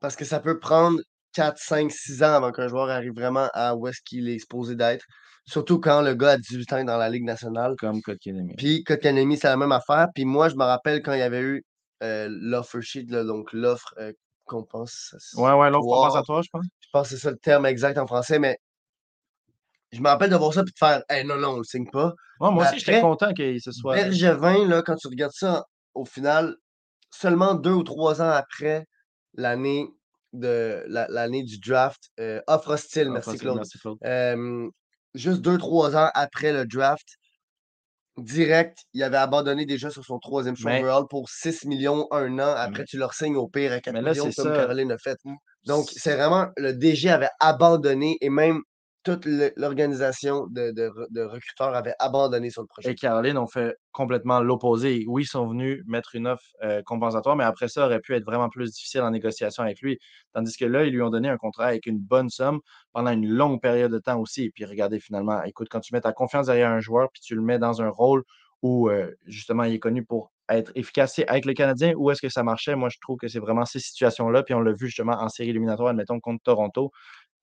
parce 0.00 0.16
que 0.16 0.24
ça 0.24 0.40
peut 0.40 0.58
prendre 0.58 1.00
4, 1.34 1.58
5, 1.58 1.90
6 1.90 2.22
ans 2.22 2.34
avant 2.34 2.52
qu'un 2.52 2.68
joueur 2.68 2.88
arrive 2.90 3.12
vraiment 3.14 3.48
à 3.54 3.74
où 3.74 3.86
est-ce 3.86 4.00
qu'il 4.02 4.28
est 4.28 4.34
exposé 4.34 4.74
d'être. 4.74 5.04
Surtout 5.46 5.80
quand 5.80 6.02
le 6.02 6.14
gars 6.14 6.32
a 6.32 6.36
18 6.38 6.72
ans 6.74 6.84
dans 6.84 6.96
la 6.96 7.08
Ligue 7.08 7.24
nationale. 7.24 7.74
Comme 7.78 8.02
Kotkanemi. 8.02 8.54
Puis 8.56 8.84
Kotkanemi, 8.84 9.36
c'est 9.36 9.48
la 9.48 9.56
même 9.56 9.72
affaire. 9.72 10.08
Puis 10.14 10.24
moi, 10.24 10.48
je 10.48 10.54
me 10.54 10.64
rappelle 10.64 11.02
quand 11.02 11.12
il 11.12 11.18
y 11.18 11.22
avait 11.22 11.40
eu 11.40 11.64
euh, 12.02 12.28
l'offer 12.30 12.82
sheet, 12.82 13.04
donc 13.04 13.52
l'offre 13.52 13.94
euh, 13.98 14.12
qu'on 14.46 14.64
pense. 14.64 15.14
Ouais, 15.36 15.52
ouais, 15.52 15.70
l'offre 15.70 15.86
compensatoire, 15.86 16.42
je 16.42 16.50
pense. 16.50 16.64
Je 16.80 16.88
pense 16.92 17.08
que 17.08 17.14
c'est 17.14 17.22
ça 17.22 17.30
le 17.30 17.36
terme 17.36 17.66
exact 17.66 17.98
en 17.98 18.06
français, 18.06 18.38
mais 18.38 18.58
je 19.92 20.00
me 20.00 20.08
rappelle 20.08 20.30
de 20.30 20.36
voir 20.36 20.52
ça 20.52 20.60
et 20.60 20.64
de 20.64 20.70
faire 20.76 21.02
hey, 21.08 21.24
non, 21.24 21.36
non, 21.36 21.50
on 21.50 21.58
le 21.58 21.64
signe 21.64 21.88
pas. 21.90 22.14
moi 22.40 22.64
aussi, 22.64 22.78
j'étais 22.78 23.00
content 23.00 23.32
qu'il 23.32 23.60
se 23.60 23.72
soit. 23.72 23.96
Bergevin, 23.96 24.66
là, 24.66 24.82
quand 24.82 24.96
tu 24.96 25.08
regardes 25.08 25.32
ça, 25.34 25.64
au 25.94 26.04
final, 26.04 26.56
seulement 27.10 27.54
deux 27.54 27.72
ou 27.72 27.82
trois 27.82 28.22
ans 28.22 28.30
après 28.30 28.86
l'année 29.34 29.88
de 30.32 30.84
l'année 30.86 31.42
du 31.42 31.58
draft, 31.58 32.10
euh, 32.20 32.40
offre 32.46 32.70
hostile, 32.70 33.10
merci 33.10 33.36
Claude. 33.36 33.62
Juste 35.14 35.40
deux, 35.40 35.58
trois 35.58 35.96
ans 35.96 36.10
après 36.14 36.52
le 36.52 36.66
draft, 36.66 37.06
direct, 38.16 38.78
il 38.92 39.02
avait 39.02 39.16
abandonné 39.16 39.66
déjà 39.66 39.90
sur 39.90 40.04
son 40.04 40.18
troisième 40.18 40.56
choix 40.56 40.72
overall 40.78 41.04
pour 41.08 41.28
6 41.28 41.64
millions 41.66 42.06
un 42.10 42.38
an. 42.38 42.54
Après, 42.56 42.84
tu 42.84 42.98
leur 42.98 43.14
signes 43.14 43.36
au 43.36 43.48
pire 43.48 43.72
à 43.72 43.80
4 43.80 43.94
millions 43.94 44.30
comme 44.36 44.52
Caroline 44.52 44.92
a 44.92 44.98
fait. 44.98 45.18
Donc, 45.66 45.88
c'est 45.94 46.14
vraiment, 46.16 46.48
le 46.56 46.72
DG 46.72 47.10
avait 47.10 47.30
abandonné 47.38 48.18
et 48.20 48.30
même 48.30 48.60
toute 49.02 49.26
l'organisation 49.56 50.46
de, 50.48 51.24
recruteurs 51.24 51.74
avait 51.74 51.94
abandonné 51.98 52.50
sur 52.50 52.62
le 52.62 52.66
projet. 52.66 52.90
Et 52.90 52.94
Caroline 52.94 53.38
ont 53.38 53.46
fait 53.46 53.76
complètement 53.92 54.40
l'opposé. 54.40 55.04
Oui, 55.08 55.22
ils 55.22 55.26
sont 55.26 55.46
venus 55.46 55.82
mettre 55.86 56.14
une 56.14 56.26
offre 56.26 56.44
euh, 56.62 56.82
compensatoire, 56.82 57.36
mais 57.36 57.44
après 57.44 57.68
ça, 57.68 57.86
aurait 57.86 58.00
pu 58.00 58.14
être 58.14 58.24
vraiment 58.24 58.48
plus 58.48 58.72
difficile 58.72 59.00
en 59.00 59.10
négociation 59.10 59.62
avec 59.62 59.80
lui. 59.80 59.98
Tandis 60.34 60.56
que 60.56 60.66
là, 60.66 60.84
ils 60.84 60.92
lui 60.92 61.02
ont 61.02 61.10
donné 61.10 61.28
un 61.28 61.38
contrat 61.38 61.66
avec 61.66 61.86
une 61.86 61.98
bonne 61.98 62.28
somme 62.28 62.60
pendant 62.92 63.10
une 63.10 63.28
longue 63.28 63.60
période 63.60 63.92
de 63.92 63.98
temps 63.98 64.20
aussi. 64.20 64.44
Et 64.44 64.50
puis 64.50 64.64
regardez 64.64 65.00
finalement, 65.00 65.42
écoute, 65.44 65.68
quand 65.70 65.80
tu 65.80 65.94
mets 65.94 66.02
ta 66.02 66.12
confiance 66.12 66.46
derrière 66.46 66.70
un 66.70 66.80
joueur, 66.80 67.08
puis 67.10 67.22
tu 67.22 67.34
le 67.34 67.42
mets 67.42 67.58
dans 67.58 67.80
un 67.80 67.88
rôle 67.88 68.22
où 68.62 68.90
euh, 68.90 69.10
justement 69.26 69.64
il 69.64 69.74
est 69.74 69.78
connu 69.78 70.04
pour 70.04 70.30
être 70.50 70.72
efficace 70.74 71.20
avec 71.28 71.44
le 71.44 71.54
Canadien, 71.54 71.94
où 71.96 72.10
est-ce 72.10 72.20
que 72.20 72.28
ça 72.28 72.42
marchait? 72.42 72.74
Moi, 72.74 72.88
je 72.88 72.98
trouve 73.00 73.16
que 73.16 73.28
c'est 73.28 73.38
vraiment 73.38 73.64
ces 73.64 73.78
situations-là. 73.78 74.42
Puis 74.42 74.54
on 74.54 74.60
l'a 74.60 74.72
vu 74.72 74.86
justement 74.86 75.12
en 75.12 75.28
série 75.28 75.50
éliminatoire, 75.50 75.90
admettons, 75.90 76.20
contre 76.20 76.42
Toronto 76.42 76.90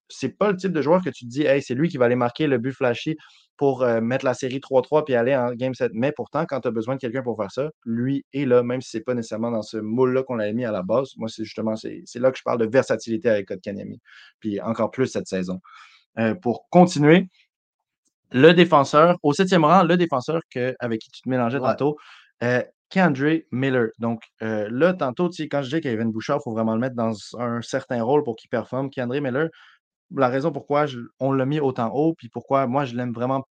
c'est 0.10 0.38
pas 0.38 0.52
le 0.52 0.58
type 0.58 0.72
de 0.72 0.82
joueur 0.82 1.04
que 1.04 1.10
tu 1.10 1.26
te 1.26 1.30
dis, 1.30 1.44
hey, 1.44 1.62
c'est 1.62 1.74
lui 1.74 1.90
qui 1.90 1.98
va 1.98 2.06
aller 2.06 2.16
marquer 2.16 2.48
le 2.48 2.58
but 2.58 2.72
flashy 2.72 3.18
pour 3.58 3.82
euh, 3.82 4.00
mettre 4.02 4.24
la 4.24 4.34
série 4.34 4.60
3-3 4.60 5.04
puis 5.04 5.16
aller 5.16 5.36
en 5.36 5.54
game 5.54 5.74
7. 5.74 5.92
Mais 5.94 6.12
pourtant, 6.12 6.46
quand 6.46 6.62
tu 6.62 6.68
as 6.68 6.72
besoin 6.72 6.96
de 6.96 7.00
quelqu'un 7.00 7.24
pour 7.24 7.36
faire 7.36 7.52
ça, 7.52 7.70
lui 7.86 8.24
est 8.34 8.46
là, 8.46 8.64
même 8.64 8.82
si 8.82 8.92
c'est 8.92 9.02
pas 9.02 9.16
nécessairement 9.16 9.52
dans 9.52 9.64
ce 9.64 9.78
moule-là 9.78 10.24
qu'on 10.24 10.36
l'avait 10.36 10.54
mis 10.54 10.66
à 10.66 10.72
la 10.72 10.84
base. 10.84 11.14
Moi, 11.18 11.28
c'est 11.28 11.44
justement, 11.44 11.76
c'est 11.76 12.04
là 12.16 12.32
que 12.32 12.38
je 12.38 12.44
parle 12.44 12.60
de 12.60 12.66
versatilité 12.66 13.30
avec 13.30 13.48
Kotkaniemi. 13.48 14.00
Puis 14.40 14.62
encore 14.62 14.92
plus 14.92 15.08
cette 15.08 15.28
saison. 15.28 15.60
Euh, 16.20 16.36
pour 16.36 16.70
continuer, 16.70 17.28
le 18.32 18.54
défenseur, 18.54 19.18
au 19.24 19.34
septième 19.34 19.66
rang, 19.66 19.84
le 19.84 19.98
défenseur 19.98 20.42
que, 20.52 20.76
avec 20.80 21.02
qui 21.02 21.10
tu 21.10 21.22
te 21.22 21.30
mélangeais 21.30 21.60
tantôt, 21.60 21.98
euh, 22.44 22.62
Miller. 23.52 23.90
Donc 24.00 24.22
là, 24.40 24.94
tantôt, 24.94 25.30
quand 25.30 25.62
je 25.62 25.76
dis 25.76 25.82
qu'Evan 25.82 26.10
Bouchard, 26.10 26.38
il 26.40 26.44
faut 26.44 26.54
vraiment 26.54 26.74
le 26.74 26.80
mettre 26.80 26.96
dans 26.96 27.14
un 27.38 27.62
certain 27.62 28.02
rôle 28.02 28.24
pour 28.24 28.38
qu'il 28.38 28.50
performe. 28.50 28.90
Kendra 28.90 29.20
Miller, 29.20 29.50
la 30.16 30.28
raison 30.30 30.52
pourquoi 30.52 30.86
on 31.20 31.32
l'a 31.32 31.46
mis 31.46 31.60
autant 31.60 31.92
haut, 31.94 32.14
puis 32.18 32.30
pourquoi 32.30 32.68
moi 32.68 32.86
je 32.86 32.96
l'aime 32.96 33.14
vraiment 33.14 33.46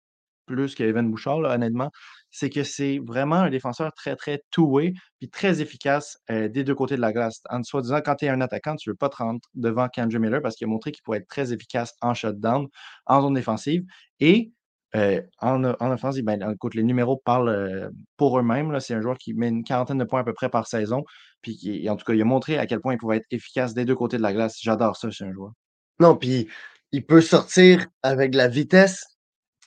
plus 0.46 0.76
qu'Evan 0.76 1.10
Bouchard, 1.10 1.40
honnêtement, 1.40 1.90
c'est 2.32 2.50
que 2.50 2.64
c'est 2.64 3.00
vraiment 3.00 3.36
un 3.38 3.50
défenseur 3.50 3.94
très, 3.94 4.16
très 4.16 4.42
two-way, 4.52 4.94
puis 5.20 5.30
très 5.30 5.62
efficace 5.62 6.18
euh, 6.32 6.50
des 6.50 6.64
deux 6.64 6.76
côtés 6.76 6.96
de 6.96 7.02
la 7.02 7.14
glace. 7.14 7.42
En 7.50 7.64
soi 7.64 7.82
disant, 7.82 8.02
quand 8.04 8.16
tu 8.16 8.26
es 8.26 8.30
un 8.30 8.42
attaquant, 8.42 8.76
tu 8.76 8.90
ne 8.90 8.94
veux 8.94 8.98
pas 8.98 9.10
te 9.10 9.18
rendre 9.18 9.40
devant 9.54 9.88
Kendra 9.90 10.20
Miller 10.20 10.42
parce 10.42 10.56
qu'il 10.56 10.66
a 10.66 10.70
montré 10.70 10.92
qu'il 10.92 11.04
pourrait 11.04 11.20
être 11.20 11.28
très 11.28 11.54
efficace 11.54 11.94
en 12.02 12.14
shutdown, 12.14 12.68
en 13.06 13.22
zone 13.22 13.34
défensive. 13.36 13.84
Et 14.20 14.52
euh, 14.96 15.22
en, 15.40 15.64
en, 15.64 15.92
offensive, 15.92 16.24
ben, 16.24 16.52
écoute, 16.52 16.76
les 16.76 16.84
numéros 16.84 17.22
parlent 17.24 17.50
euh, 17.50 17.90
pour 18.18 18.38
eux-mêmes. 18.40 18.80
C'est 18.80 18.94
un 18.94 19.02
joueur 19.02 19.18
qui 19.18 19.34
met 19.34 19.50
une 19.50 19.64
quarantaine 19.64 19.98
de 19.98 20.04
points 20.04 20.22
à 20.22 20.24
peu 20.24 20.34
près 20.34 20.50
par 20.50 20.68
saison. 20.68 21.04
Puis 21.42 21.88
en 21.90 21.96
tout 21.96 22.06
cas, 22.06 22.14
il 22.14 22.22
a 22.22 22.26
montré 22.26 22.58
à 22.58 22.68
quel 22.68 22.80
point 22.80 22.94
il 22.94 22.98
pouvait 23.00 23.18
être 23.18 23.28
efficace 23.32 23.74
des 23.74 23.86
deux 23.86 23.96
côtés 23.96 24.18
de 24.18 24.22
la 24.22 24.34
glace. 24.34 24.58
J'adore 24.62 24.96
ça 24.98 25.10
chez 25.10 25.26
un 25.26 25.34
joueur. 25.34 25.54
Non, 26.00 26.16
puis 26.16 26.50
il 26.92 27.06
peut 27.06 27.22
sortir 27.22 27.86
avec 28.02 28.32
de 28.32 28.38
la 28.38 28.48
vitesse. 28.48 29.06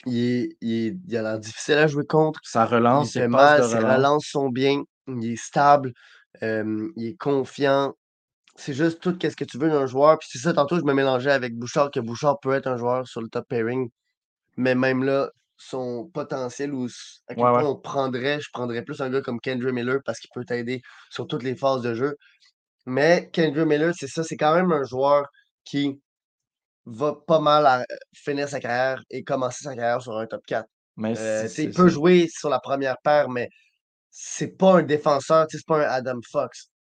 Il, 0.05 0.55
il, 0.61 1.17
a 1.17 1.21
l'air 1.21 1.39
difficile 1.39 1.75
à 1.75 1.87
jouer 1.87 2.05
contre. 2.05 2.39
Sa 2.43 2.65
relance, 2.65 3.15
il 3.15 3.21
fait 3.21 3.27
mal, 3.27 3.67
ses 3.67 3.79
relances 3.79 4.27
sont 4.27 4.49
bien. 4.49 4.83
Il 5.07 5.33
est 5.33 5.35
stable. 5.35 5.93
il 6.41 6.91
est 6.97 7.17
confiant. 7.17 7.93
C'est 8.55 8.73
juste 8.73 9.01
tout 9.01 9.17
ce 9.21 9.35
que 9.35 9.45
tu 9.45 9.57
veux 9.57 9.69
d'un 9.69 9.85
joueur. 9.85 10.17
Puis 10.19 10.29
c'est 10.31 10.39
ça, 10.39 10.53
tantôt, 10.53 10.77
je 10.79 10.83
me 10.83 10.93
mélangeais 10.93 11.31
avec 11.31 11.55
Bouchard, 11.55 11.91
que 11.91 11.99
Bouchard 11.99 12.39
peut 12.39 12.53
être 12.53 12.67
un 12.67 12.77
joueur 12.77 13.07
sur 13.07 13.21
le 13.21 13.29
top 13.29 13.47
pairing. 13.47 13.89
Mais 14.55 14.73
même 14.73 15.03
là, 15.03 15.29
son 15.57 16.09
potentiel 16.13 16.73
ou 16.73 16.87
à 17.27 17.35
quel 17.35 17.43
point 17.43 17.65
on 17.65 17.75
prendrait, 17.75 18.39
je 18.39 18.49
prendrais 18.51 18.83
plus 18.83 19.01
un 19.01 19.09
gars 19.09 19.21
comme 19.21 19.39
Kendra 19.39 19.71
Miller 19.71 19.99
parce 20.05 20.19
qu'il 20.19 20.29
peut 20.33 20.45
t'aider 20.45 20.81
sur 21.09 21.27
toutes 21.27 21.43
les 21.43 21.55
phases 21.55 21.81
de 21.81 21.93
jeu. 21.93 22.15
Mais 22.85 23.29
Kendra 23.33 23.65
Miller, 23.65 23.93
c'est 23.97 24.07
ça, 24.07 24.23
c'est 24.23 24.37
quand 24.37 24.55
même 24.55 24.71
un 24.71 24.83
joueur 24.83 25.25
qui 25.65 25.99
va 26.87 27.15
pas 27.27 27.39
mal 27.39 27.65
à 27.65 27.85
finir 28.13 28.47
sa 28.47 28.59
carrière 28.59 29.03
et 29.09 29.23
commencer 29.23 29.63
sa 29.63 29.75
carrière 29.75 30.01
sur 30.01 30.17
un 30.17 30.25
top 30.25 30.41
4. 30.47 30.65
Mais 30.95 31.13
euh, 31.17 31.47
il 31.57 31.71
peut 31.71 31.89
jouer 31.89 32.27
sur 32.27 32.49
la 32.49 32.59
première 32.59 32.97
paire, 33.03 33.29
mais 33.29 33.49
c'est 34.09 34.57
pas 34.57 34.79
un 34.79 34.83
défenseur, 34.83 35.45
c'est 35.49 35.65
pas 35.65 35.85
un 35.85 35.89
Adam 35.89 36.19
Fox. 36.31 36.71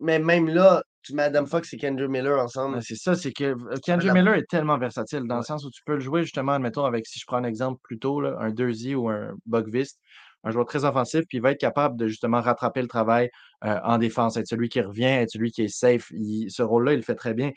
Mais 0.00 0.18
même 0.18 0.48
là, 0.48 0.82
tu 1.02 1.14
mets 1.14 1.24
Adam 1.24 1.44
Fox 1.44 1.72
et 1.72 1.76
Kendra 1.76 2.06
Miller 2.06 2.38
ensemble. 2.40 2.82
C'est 2.82 2.96
ça, 2.96 3.14
c'est 3.14 3.32
que 3.32 3.44
euh, 3.44 3.76
Kendra 3.84 4.14
Miller 4.14 4.34
est 4.34 4.48
tellement 4.48 4.78
versatile 4.78 5.24
dans 5.26 5.36
le 5.36 5.42
sens 5.42 5.64
où 5.64 5.70
tu 5.70 5.82
peux 5.84 5.94
le 5.94 6.00
jouer 6.00 6.22
justement, 6.22 6.52
admettons, 6.52 6.84
avec, 6.84 7.06
si 7.06 7.18
je 7.18 7.24
prends 7.26 7.38
un 7.38 7.44
exemple 7.44 7.80
plutôt, 7.82 8.20
là, 8.20 8.36
un 8.40 8.50
Dersey 8.50 8.94
ou 8.94 9.08
un 9.08 9.34
Bugvist, 9.44 9.98
un 10.44 10.50
joueur 10.50 10.66
très 10.66 10.84
offensif, 10.84 11.22
puis 11.28 11.38
il 11.38 11.40
va 11.42 11.50
être 11.50 11.60
capable 11.60 11.96
de 11.96 12.06
justement 12.06 12.40
rattraper 12.40 12.80
le 12.80 12.88
travail 12.88 13.28
euh, 13.64 13.78
en 13.82 13.98
défense, 13.98 14.36
être 14.36 14.46
celui 14.46 14.68
qui 14.68 14.80
revient, 14.80 15.04
être 15.04 15.30
celui 15.30 15.50
qui 15.50 15.62
est 15.62 15.68
safe. 15.68 16.10
ce 16.10 16.62
rôle-là, 16.62 16.92
il 16.92 16.98
le 16.98 17.02
fait 17.02 17.16
très 17.16 17.34
bien. 17.34 17.50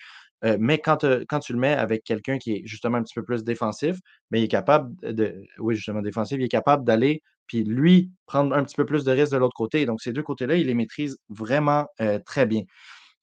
Euh, 0.44 0.58
mais 0.60 0.80
quand, 0.80 1.06
quand 1.30 1.40
tu 1.40 1.54
le 1.54 1.60
mets 1.60 1.74
avec 1.74 2.04
quelqu'un 2.04 2.38
qui 2.38 2.54
est 2.54 2.62
justement 2.66 2.98
un 2.98 3.04
petit 3.04 3.14
peu 3.14 3.24
plus 3.24 3.44
défensif, 3.44 3.98
mais 4.30 4.42
il 4.42 4.46
est 4.46 4.50
capable 4.50 4.96
de. 5.02 5.44
Oui, 5.60 5.76
justement, 5.76 6.02
défensif, 6.02 6.38
il 6.40 6.46
est 6.46 6.50
capable 6.50 6.84
d'aller, 6.84 7.22
puis 7.48 7.64
lui, 7.64 8.12
prendre 8.26 8.56
un 8.56 8.64
petit 8.64 8.76
peu 8.76 8.86
plus 8.86 9.04
de 9.04 9.12
risques 9.12 9.34
de 9.34 9.38
l'autre 9.38 9.56
côté. 9.56 9.86
Donc, 9.86 10.02
ces 10.02 10.14
deux 10.14 10.24
côtés-là, 10.24 10.56
il 10.56 10.68
les 10.68 10.74
maîtrise 10.74 11.18
vraiment 11.30 11.88
euh, 12.02 12.20
très 12.26 12.46
bien. 12.46 12.64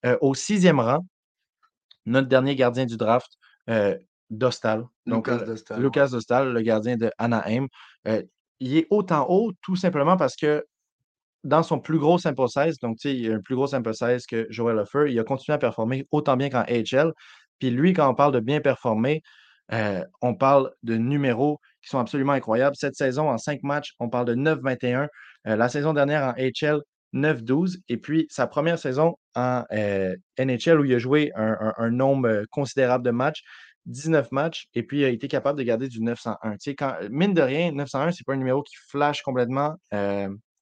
Euh, 0.06 0.16
au 0.20 0.34
sixième 0.34 0.80
rang, 0.80 1.04
notre 2.06 2.28
dernier 2.28 2.54
gardien 2.54 2.86
du 2.86 2.96
draft, 2.96 3.32
Dostal. 4.30 4.84
Lucas 5.06 5.38
Dostal. 5.38 5.82
Lucas 5.82 6.08
Dostal, 6.08 6.52
le 6.52 6.60
gardien 6.62 6.96
de 6.96 7.10
Anaheim. 7.18 7.66
il 8.60 8.76
est 8.76 8.86
autant 8.90 9.26
haut 9.28 9.52
tout 9.62 9.76
simplement 9.76 10.16
parce 10.16 10.36
que 10.36 10.64
dans 11.44 11.62
son 11.62 11.78
plus 11.78 11.98
gros 11.98 12.18
sample 12.18 12.48
size, 12.48 12.78
donc 12.78 13.02
il 13.04 13.30
a 13.30 13.36
un 13.36 13.40
plus 13.40 13.54
gros 13.54 13.66
sample 13.66 13.94
size 13.94 14.26
que 14.26 14.46
Joel 14.50 14.78
Offer, 14.78 15.06
il 15.08 15.18
a 15.18 15.24
continué 15.24 15.54
à 15.54 15.58
performer 15.58 16.06
autant 16.10 16.36
bien 16.36 16.50
qu'en 16.50 16.62
AHL. 16.62 17.12
Puis 17.58 17.70
lui, 17.70 17.92
quand 17.92 18.08
on 18.08 18.14
parle 18.14 18.32
de 18.32 18.40
bien 18.40 18.60
performer, 18.60 19.22
euh, 19.72 20.04
on 20.22 20.34
parle 20.34 20.70
de 20.82 20.96
numéros 20.96 21.60
qui 21.82 21.90
sont 21.90 21.98
absolument 21.98 22.32
incroyables. 22.32 22.76
Cette 22.76 22.94
saison, 22.94 23.28
en 23.28 23.38
cinq 23.38 23.62
matchs, 23.62 23.94
on 23.98 24.08
parle 24.08 24.26
de 24.26 24.34
9-21. 24.34 25.08
Euh, 25.46 25.56
la 25.56 25.68
saison 25.68 25.92
dernière 25.92 26.22
en 26.22 26.30
AHL, 26.30 26.80
9-12. 27.12 27.78
Et 27.88 27.96
puis 27.96 28.26
sa 28.30 28.46
première 28.46 28.78
saison 28.78 29.16
en 29.34 29.64
euh, 29.72 30.14
NHL 30.38 30.80
où 30.80 30.84
il 30.84 30.94
a 30.94 30.98
joué 30.98 31.32
un, 31.34 31.90
nombre 31.90 32.44
considérable 32.50 33.04
de 33.04 33.10
matchs, 33.10 33.42
19 33.86 34.32
matchs, 34.32 34.66
et 34.74 34.82
puis 34.82 35.00
il 35.00 35.04
a 35.04 35.08
été 35.08 35.28
capable 35.28 35.58
de 35.58 35.64
garder 35.64 35.88
du 35.88 36.02
901. 36.02 36.56
quand, 36.76 36.96
mine 37.10 37.32
de 37.32 37.42
rien, 37.42 37.72
901, 37.72 38.12
ce 38.12 38.16
n'est 38.16 38.24
pas 38.26 38.34
un 38.34 38.36
numéro 38.36 38.62
qui 38.62 38.74
flash 38.88 39.22
complètement 39.22 39.76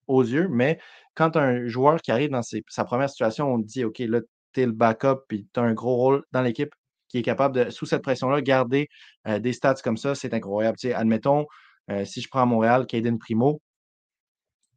aux 0.08 0.22
yeux, 0.22 0.48
mais 0.48 0.78
quand 1.14 1.36
un 1.36 1.66
joueur 1.66 2.00
qui 2.00 2.12
arrive 2.12 2.30
dans 2.30 2.42
sa 2.42 2.84
première 2.84 3.10
situation, 3.10 3.52
on 3.52 3.58
dit 3.58 3.84
OK, 3.84 3.98
là, 4.00 4.20
tu 4.52 4.62
es 4.62 4.66
le 4.66 4.72
backup, 4.72 5.24
puis 5.28 5.46
tu 5.52 5.60
as 5.60 5.62
un 5.62 5.74
gros 5.74 5.96
rôle 5.96 6.22
dans 6.32 6.42
l'équipe 6.42 6.74
qui 7.08 7.18
est 7.18 7.22
capable 7.22 7.54
de, 7.54 7.70
sous 7.70 7.86
cette 7.86 8.02
pression-là, 8.02 8.40
garder 8.40 8.88
euh, 9.28 9.38
des 9.38 9.52
stats 9.52 9.76
comme 9.82 9.96
ça, 9.96 10.14
c'est 10.14 10.34
incroyable. 10.34 10.76
admettons, 10.94 11.46
euh, 11.90 12.04
si 12.04 12.20
je 12.20 12.28
prends 12.28 12.46
Montréal, 12.46 12.86
Caden 12.86 13.18
Primo, 13.18 13.60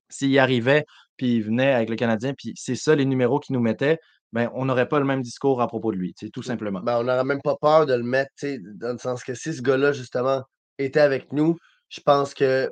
s'il 0.10 0.38
arrivait, 0.40 0.86
puis 1.18 1.36
il 1.38 1.44
venait 1.44 1.74
avec 1.74 1.90
le 1.90 1.96
Canadien, 1.96 2.34
puis 2.38 2.54
c'est 2.56 2.76
ça 2.76 2.96
les 2.96 3.06
numéros 3.06 3.40
qu'il 3.40 3.56
nous 3.56 3.62
mettait, 3.62 4.00
ben, 4.32 4.50
on 4.54 4.66
n'aurait 4.66 4.88
pas 4.88 5.00
le 5.00 5.06
même 5.06 5.22
discours 5.22 5.62
à 5.62 5.68
propos 5.68 5.92
de 5.92 5.98
lui, 5.98 6.14
tout 6.32 6.44
simplement. 6.44 6.82
Ben, 6.82 7.00
on 7.00 7.04
n'aurait 7.04 7.24
même 7.24 7.42
pas 7.42 7.56
peur 7.60 7.86
de 7.86 7.94
le 7.94 8.04
mettre, 8.04 8.32
dans 8.76 8.92
le 8.92 9.00
sens 9.00 9.24
que 9.24 9.34
si 9.34 9.54
ce 9.54 9.62
gars-là, 9.62 9.92
justement, 9.92 10.44
était 10.78 11.00
avec 11.00 11.34
nous, 11.34 11.58
je 11.90 12.00
pense 12.02 12.34
que 12.34 12.72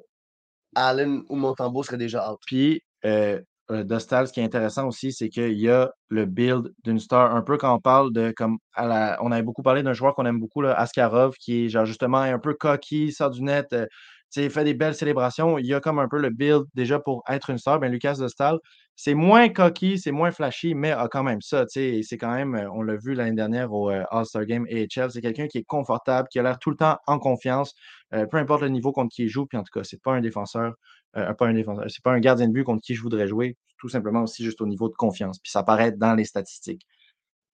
Allen 0.77 1.23
ou 1.29 1.35
Montembeau 1.35 1.83
serait 1.83 1.97
déjà 1.97 2.31
out. 2.31 2.39
Puis, 2.45 2.81
euh, 3.05 3.39
Dostal, 3.69 4.27
ce 4.27 4.33
qui 4.33 4.39
est 4.39 4.45
intéressant 4.45 4.87
aussi, 4.87 5.11
c'est 5.11 5.27
qu'il 5.27 5.59
y 5.59 5.69
a 5.69 5.91
le 6.07 6.25
build 6.25 6.73
d'une 6.85 6.99
star. 6.99 7.35
Un 7.35 7.41
peu 7.41 7.57
quand 7.57 7.75
on 7.75 7.81
parle 7.81 8.13
de 8.13 8.31
comme 8.31 8.59
on 8.77 9.31
avait 9.31 9.43
beaucoup 9.43 9.61
parlé 9.61 9.83
d'un 9.83 9.91
joueur 9.91 10.15
qu'on 10.15 10.25
aime 10.25 10.39
beaucoup, 10.39 10.63
Askarov, 10.63 11.35
qui 11.37 11.65
est 11.65 11.69
genre 11.69 11.85
justement 11.85 12.19
un 12.19 12.39
peu 12.39 12.53
cocky, 12.53 13.11
sort 13.11 13.31
du 13.31 13.41
net, 13.41 13.73
euh, 13.73 13.85
fait 14.31 14.63
des 14.63 14.73
belles 14.73 14.95
célébrations. 14.95 15.57
Il 15.57 15.65
y 15.65 15.73
a 15.73 15.79
comme 15.79 15.99
un 15.99 16.07
peu 16.07 16.19
le 16.19 16.29
build 16.29 16.65
déjà 16.73 16.99
pour 16.99 17.23
être 17.29 17.49
une 17.49 17.57
star. 17.57 17.79
Ben, 17.79 17.91
Lucas 17.91 18.15
Dostal, 18.15 18.59
c'est 18.95 19.13
moins 19.13 19.49
cocky, 19.49 19.97
c'est 19.99 20.11
moins 20.11 20.31
flashy, 20.31 20.75
mais 20.75 20.91
a 20.91 21.07
quand 21.07 21.23
même 21.23 21.41
ça. 21.41 21.65
C'est 21.67 22.03
quand 22.19 22.33
même, 22.33 22.55
euh, 22.55 22.69
on 22.71 22.81
l'a 22.81 22.95
vu 22.95 23.13
l'année 23.13 23.35
dernière 23.35 23.71
au 23.73 23.89
All-Star 23.89 24.45
Game 24.45 24.65
AHL, 24.69 25.11
c'est 25.11 25.21
quelqu'un 25.21 25.47
qui 25.47 25.59
est 25.59 25.63
confortable, 25.63 26.27
qui 26.29 26.39
a 26.39 26.43
l'air 26.43 26.59
tout 26.59 26.69
le 26.69 26.77
temps 26.77 26.97
en 27.07 27.19
confiance, 27.19 27.73
peu 28.11 28.37
importe 28.37 28.61
le 28.61 28.69
niveau 28.69 28.91
contre 28.91 29.13
qui 29.13 29.23
il 29.23 29.29
joue. 29.29 29.45
Puis 29.45 29.57
en 29.57 29.63
tout 29.63 29.71
cas, 29.73 29.83
c'est 29.83 30.01
pas 30.01 30.13
un 30.13 30.21
défenseur 30.21 30.73
euh, 31.17 31.33
pas 31.33 31.47
un 31.47 31.53
défenseur. 31.53 31.85
C'est 31.87 32.03
pas 32.03 32.11
un 32.11 32.19
gardien 32.19 32.47
de 32.47 32.53
but 32.53 32.63
contre 32.63 32.81
qui 32.81 32.93
je 32.93 33.01
voudrais 33.01 33.27
jouer, 33.27 33.57
tout 33.79 33.89
simplement 33.89 34.23
aussi 34.23 34.43
juste 34.43 34.61
au 34.61 34.67
niveau 34.67 34.89
de 34.89 34.93
confiance. 34.93 35.39
Puis 35.39 35.51
ça 35.51 35.63
paraît 35.63 35.91
dans 35.91 36.13
les 36.13 36.25
statistiques. 36.25 36.85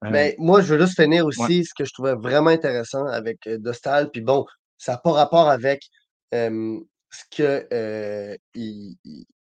Euh, 0.03 0.09
Mais 0.11 0.35
moi, 0.37 0.61
je 0.61 0.73
veux 0.73 0.81
juste 0.81 0.99
finir 0.99 1.25
aussi 1.25 1.63
ce 1.63 1.73
que 1.73 1.85
je 1.85 1.93
trouvais 1.93 2.15
vraiment 2.15 2.49
intéressant 2.49 3.05
avec 3.05 3.47
euh, 3.47 3.57
Dostal. 3.57 4.09
Puis 4.11 4.21
bon, 4.21 4.45
ça 4.77 4.93
n'a 4.93 4.97
pas 4.97 5.11
rapport 5.11 5.49
avec 5.49 5.83
ce 6.33 7.23
que 7.31 8.37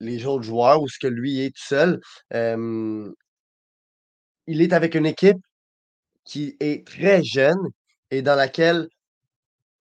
les 0.01 0.27
autres 0.27 0.45
joueurs 0.45 0.83
ou 0.83 0.89
ce 0.89 0.99
que 0.99 1.09
lui 1.09 1.41
est 1.41 1.51
tout 1.51 1.67
seul. 1.67 2.01
il 4.47 4.63
est 4.63 4.73
avec 4.73 4.95
une 4.95 5.07
équipe 5.07 5.39
qui 6.25 6.57
est 6.61 6.87
très 6.87 7.23
jeune 7.25 7.59
et 8.11 8.23
dans 8.23 8.37
laquelle 8.37 8.89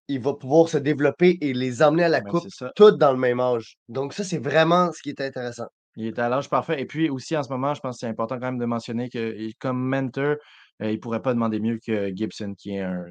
il 0.07 0.21
va 0.21 0.33
pouvoir 0.33 0.69
se 0.69 0.77
développer 0.77 1.37
et 1.41 1.53
les 1.53 1.83
emmener 1.83 2.05
à 2.05 2.09
la 2.09 2.21
coupe, 2.21 2.47
toutes 2.75 2.97
dans 2.97 3.11
le 3.11 3.17
même 3.17 3.39
âge. 3.39 3.77
Donc, 3.89 4.13
ça, 4.13 4.23
c'est 4.23 4.37
vraiment 4.37 4.91
ce 4.93 5.01
qui 5.01 5.09
est 5.09 5.21
intéressant. 5.21 5.67
Il 5.97 6.05
est 6.05 6.19
à 6.19 6.29
l'âge 6.29 6.49
parfait. 6.49 6.79
Et 6.79 6.85
puis 6.85 7.09
aussi, 7.09 7.35
en 7.35 7.43
ce 7.43 7.49
moment, 7.49 7.73
je 7.73 7.81
pense 7.81 7.95
que 7.95 7.99
c'est 8.01 8.07
important 8.07 8.35
quand 8.35 8.45
même 8.45 8.59
de 8.59 8.65
mentionner 8.65 9.09
que 9.09 9.35
comme 9.59 9.79
mentor, 9.79 10.37
euh, 10.81 10.91
il 10.91 10.93
ne 10.93 10.97
pourrait 10.97 11.21
pas 11.21 11.33
demander 11.33 11.59
mieux 11.59 11.79
que 11.85 12.15
Gibson, 12.15 12.53
qui 12.57 12.75
est 12.75 12.81
un, 12.81 13.03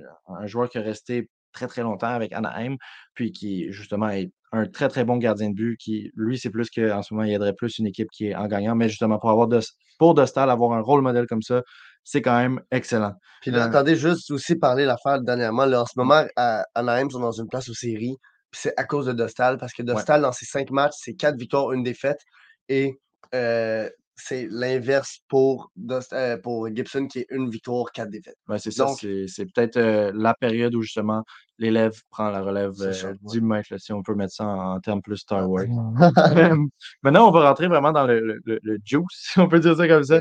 joueur 0.44 0.70
qui 0.70 0.78
est 0.78 0.82
resté 0.82 1.28
très, 1.56 1.66
très 1.66 1.82
longtemps 1.82 2.14
avec 2.14 2.32
Anaheim, 2.32 2.76
puis 3.14 3.32
qui, 3.32 3.72
justement, 3.72 4.08
est 4.10 4.30
un 4.52 4.66
très, 4.66 4.88
très 4.88 5.04
bon 5.04 5.16
gardien 5.16 5.50
de 5.50 5.54
but, 5.54 5.76
qui, 5.76 6.12
lui, 6.14 6.38
c'est 6.38 6.50
plus 6.50 6.70
qu'en 6.70 7.02
ce 7.02 7.12
moment, 7.12 7.26
il 7.26 7.32
aiderait 7.32 7.54
plus 7.54 7.78
une 7.78 7.86
équipe 7.86 8.08
qui 8.12 8.28
est 8.28 8.34
en 8.34 8.46
gagnant, 8.46 8.74
mais 8.74 8.88
justement, 8.88 9.18
pour 9.18 9.30
avoir 9.30 9.48
de, 9.48 9.60
pour 9.98 10.14
Dostal, 10.14 10.50
avoir 10.50 10.72
un 10.72 10.80
rôle 10.80 11.02
modèle 11.02 11.26
comme 11.26 11.42
ça, 11.42 11.62
c'est 12.04 12.22
quand 12.22 12.38
même 12.38 12.60
excellent. 12.70 13.14
Puis 13.40 13.50
euh, 13.50 13.60
attendez, 13.60 13.96
juste 13.96 14.30
aussi 14.30 14.54
parler 14.56 14.84
l'affaire 14.84 15.20
dernièrement. 15.20 15.64
Là, 15.64 15.82
en 15.82 15.86
ce 15.86 15.94
moment, 15.96 16.24
à 16.36 16.64
Anaheim 16.74 17.10
sont 17.10 17.18
dans 17.20 17.32
une 17.32 17.48
place 17.48 17.68
aux 17.68 17.74
séries. 17.74 18.16
Puis 18.52 18.60
c'est 18.62 18.74
à 18.76 18.84
cause 18.84 19.06
de 19.06 19.12
Dostal, 19.12 19.58
parce 19.58 19.72
que 19.72 19.82
Dostal, 19.82 20.22
dans 20.22 20.32
ses 20.32 20.46
cinq 20.46 20.70
matchs, 20.70 20.94
c'est 20.96 21.14
quatre 21.14 21.36
victoires, 21.36 21.72
une 21.72 21.82
défaite. 21.82 22.20
Et 22.68 22.94
euh, 23.34 23.90
c'est 24.16 24.48
l'inverse 24.50 25.20
pour, 25.28 25.70
euh, 26.12 26.36
pour 26.38 26.68
Gibson 26.74 27.06
qui 27.06 27.20
est 27.20 27.26
une 27.30 27.50
victoire, 27.50 27.92
quatre 27.92 28.10
défaites. 28.10 28.36
c'est 28.58 28.70
ça. 28.70 28.88
C'est 28.96 29.46
peut-être 29.52 29.76
euh, 29.76 30.10
la 30.14 30.34
période 30.34 30.74
où 30.74 30.82
justement 30.82 31.22
l'élève 31.58 31.92
prend 32.10 32.30
la 32.30 32.42
relève 32.42 32.72
euh, 32.80 33.14
du 33.30 33.40
maître, 33.40 33.78
si 33.78 33.92
on 33.92 34.02
peut 34.02 34.14
mettre 34.14 34.34
ça 34.34 34.46
en, 34.46 34.80
termes 34.80 35.02
plus 35.02 35.18
Star 35.18 35.48
Wars. 35.48 35.66
Maintenant, 37.02 37.28
on 37.28 37.30
va 37.30 37.48
rentrer 37.48 37.68
vraiment 37.68 37.92
dans 37.92 38.06
le, 38.06 38.40
le, 38.44 38.78
juice, 38.84 39.04
si 39.10 39.38
on 39.38 39.48
peut 39.48 39.60
dire 39.60 39.76
ça 39.76 39.86
comme 39.86 40.04
ça. 40.04 40.20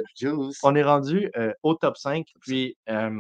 On 0.64 0.76
est 0.76 0.84
rendu 0.84 1.32
au 1.64 1.74
top 1.74 1.98
5. 1.98 2.26
Puis 2.42 2.78
là, 2.88 3.12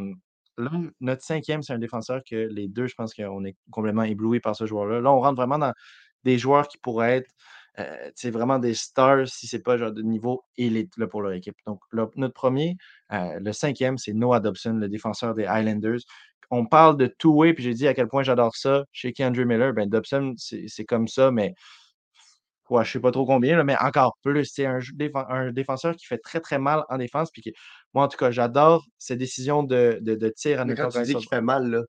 notre 1.01 1.23
cinquième, 1.23 1.61
c'est 1.61 1.73
un 1.73 1.79
défenseur 1.79 2.21
que 2.29 2.35
les 2.35 2.67
deux, 2.67 2.87
je 2.87 2.95
pense 2.95 3.13
qu'on 3.13 3.43
est 3.43 3.55
complètement 3.71 4.03
ébloui 4.03 4.39
par 4.39 4.55
ce 4.55 4.65
joueur-là. 4.65 5.01
Là, 5.01 5.11
on 5.11 5.19
rentre 5.19 5.35
vraiment 5.35 5.59
dans 5.59 5.73
des 6.23 6.37
joueurs 6.37 6.67
qui 6.67 6.77
pourraient 6.77 7.17
être 7.17 7.29
c'est 8.15 8.27
euh, 8.27 8.31
vraiment 8.31 8.59
des 8.59 8.73
stars 8.73 9.27
si 9.27 9.47
c'est 9.47 9.59
pas 9.59 9.77
genre 9.77 9.91
de 9.91 10.01
niveau 10.01 10.43
élite 10.57 10.95
là, 10.97 11.07
pour 11.07 11.21
leur 11.21 11.33
équipe. 11.33 11.55
Donc, 11.65 11.79
notre 11.93 12.33
premier, 12.33 12.77
euh, 13.11 13.39
le 13.39 13.53
cinquième, 13.53 13.97
c'est 13.97 14.13
Noah 14.13 14.39
Dobson, 14.39 14.73
le 14.73 14.89
défenseur 14.89 15.33
des 15.33 15.45
Highlanders. 15.45 15.99
On 16.51 16.65
parle 16.65 16.97
de 16.97 17.07
two-way, 17.07 17.53
puis 17.53 17.63
j'ai 17.63 17.73
dit 17.73 17.87
à 17.87 17.93
quel 17.93 18.07
point 18.07 18.23
j'adore 18.23 18.55
ça 18.55 18.85
chez 18.91 19.13
Kendrick 19.13 19.47
Miller. 19.47 19.73
Ben, 19.73 19.89
Dobson, 19.89 20.35
c'est 20.37 20.85
comme 20.85 21.07
ça, 21.07 21.31
mais 21.31 21.53
je 22.69 22.75
ne 22.75 22.83
sais 22.83 22.99
pas 22.99 23.11
trop 23.11 23.25
combien, 23.25 23.63
mais 23.63 23.75
encore 23.79 24.17
plus. 24.23 24.45
C'est 24.45 24.65
un, 24.65 24.79
un, 25.29 25.51
défenseur 25.51 25.95
qui 25.95 26.05
fait 26.05 26.17
très, 26.17 26.39
très 26.39 26.59
mal 26.59 26.83
en 26.89 26.97
défense. 26.97 27.29
Puis 27.31 27.43
moi, 27.93 28.05
en 28.05 28.07
tout 28.07 28.17
cas, 28.17 28.31
j'adore 28.31 28.85
ses 28.97 29.15
décisions 29.15 29.63
de, 29.63 29.99
de, 30.01 30.29
tir 30.29 30.61
à 30.61 30.65
Mais 30.65 30.75
quand 30.75 30.89
tu 30.89 31.01
dis 31.03 31.15
qu'il 31.15 31.27
fait 31.27 31.41
mal, 31.41 31.69
là, 31.69 31.83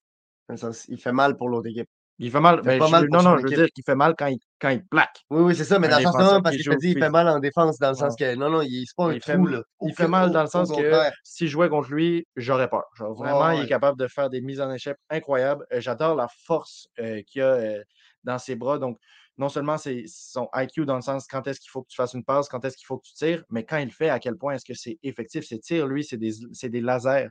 il 0.88 0.98
fait 0.98 1.12
mal 1.12 1.36
pour 1.36 1.48
l'autre 1.48 1.68
équipe. 1.68 1.88
Il 2.18 2.30
fait 2.30 2.40
mal. 2.40 2.62
Ben, 2.62 2.78
non, 2.78 3.22
non, 3.22 3.36
je 3.38 3.42
veux 3.42 3.50
dire 3.50 3.68
qu'il 3.74 3.84
fait 3.84 3.94
mal 3.94 4.14
quand 4.16 4.26
il, 4.26 4.38
quand 4.58 4.70
il 4.70 4.84
plaque. 4.86 5.24
Oui, 5.30 5.42
oui, 5.42 5.56
c'est 5.56 5.64
ça, 5.64 5.78
mais 5.78 5.88
dans 5.88 5.98
le 5.98 6.04
sens, 6.04 6.16
non, 6.16 6.40
parce 6.40 6.56
que 6.56 6.62
je 6.62 6.72
dit, 6.72 6.92
il 6.92 6.98
fait 6.98 7.10
mal 7.10 7.28
en 7.28 7.38
défense, 7.40 7.78
dans 7.78 7.90
le 7.90 7.94
sens 7.94 8.16
que, 8.16 8.34
non, 8.34 8.50
non, 8.50 8.62
il 8.62 8.84
c'est 8.86 8.96
pas 8.96 9.06
un 9.06 9.12
il 9.12 9.20
trou, 9.20 9.46
là. 9.46 9.62
Il 9.82 9.94
fait 9.94 10.08
mal 10.08 10.30
dans 10.30 10.42
le 10.42 10.48
sens 10.48 10.70
que 10.70 10.92
si 11.22 11.46
je 11.46 11.52
jouais 11.52 11.68
contre 11.68 11.90
lui, 11.90 12.26
j'aurais 12.36 12.68
peur. 12.68 12.84
Genre, 12.94 13.14
vraiment, 13.14 13.50
il 13.50 13.64
est 13.64 13.68
capable 13.68 13.98
de 13.98 14.08
faire 14.08 14.30
des 14.30 14.40
mises 14.40 14.60
en 14.60 14.70
échec 14.72 14.96
incroyables. 15.10 15.66
Euh, 15.72 15.80
j'adore 15.80 16.14
la 16.14 16.28
force 16.46 16.88
euh, 16.98 17.22
qu'il 17.26 17.42
a 17.42 17.54
euh, 17.54 17.82
dans 18.24 18.38
ses 18.38 18.56
bras. 18.56 18.78
Donc, 18.78 18.98
non 19.38 19.48
seulement 19.48 19.76
c'est 19.76 20.04
son 20.08 20.48
IQ 20.54 20.86
dans 20.86 20.96
le 20.96 21.02
sens 21.02 21.26
quand 21.26 21.46
est-ce 21.46 21.60
qu'il 21.60 21.70
faut 21.70 21.82
que 21.82 21.88
tu 21.88 21.96
fasses 21.96 22.14
une 22.14 22.24
passe, 22.24 22.48
quand 22.48 22.64
est-ce 22.64 22.76
qu'il 22.76 22.86
faut 22.86 22.96
que 22.98 23.06
tu 23.06 23.14
tires, 23.14 23.44
mais 23.50 23.64
quand 23.64 23.76
il 23.76 23.92
fait, 23.92 24.08
à 24.08 24.18
quel 24.18 24.36
point 24.36 24.54
est-ce 24.54 24.64
que 24.64 24.74
c'est 24.74 24.98
effectif. 25.02 25.44
Ses 25.44 25.58
tirs, 25.58 25.86
lui, 25.86 26.04
c'est 26.04 26.16
des, 26.16 26.32
des 26.62 26.80
lasers. 26.80 27.28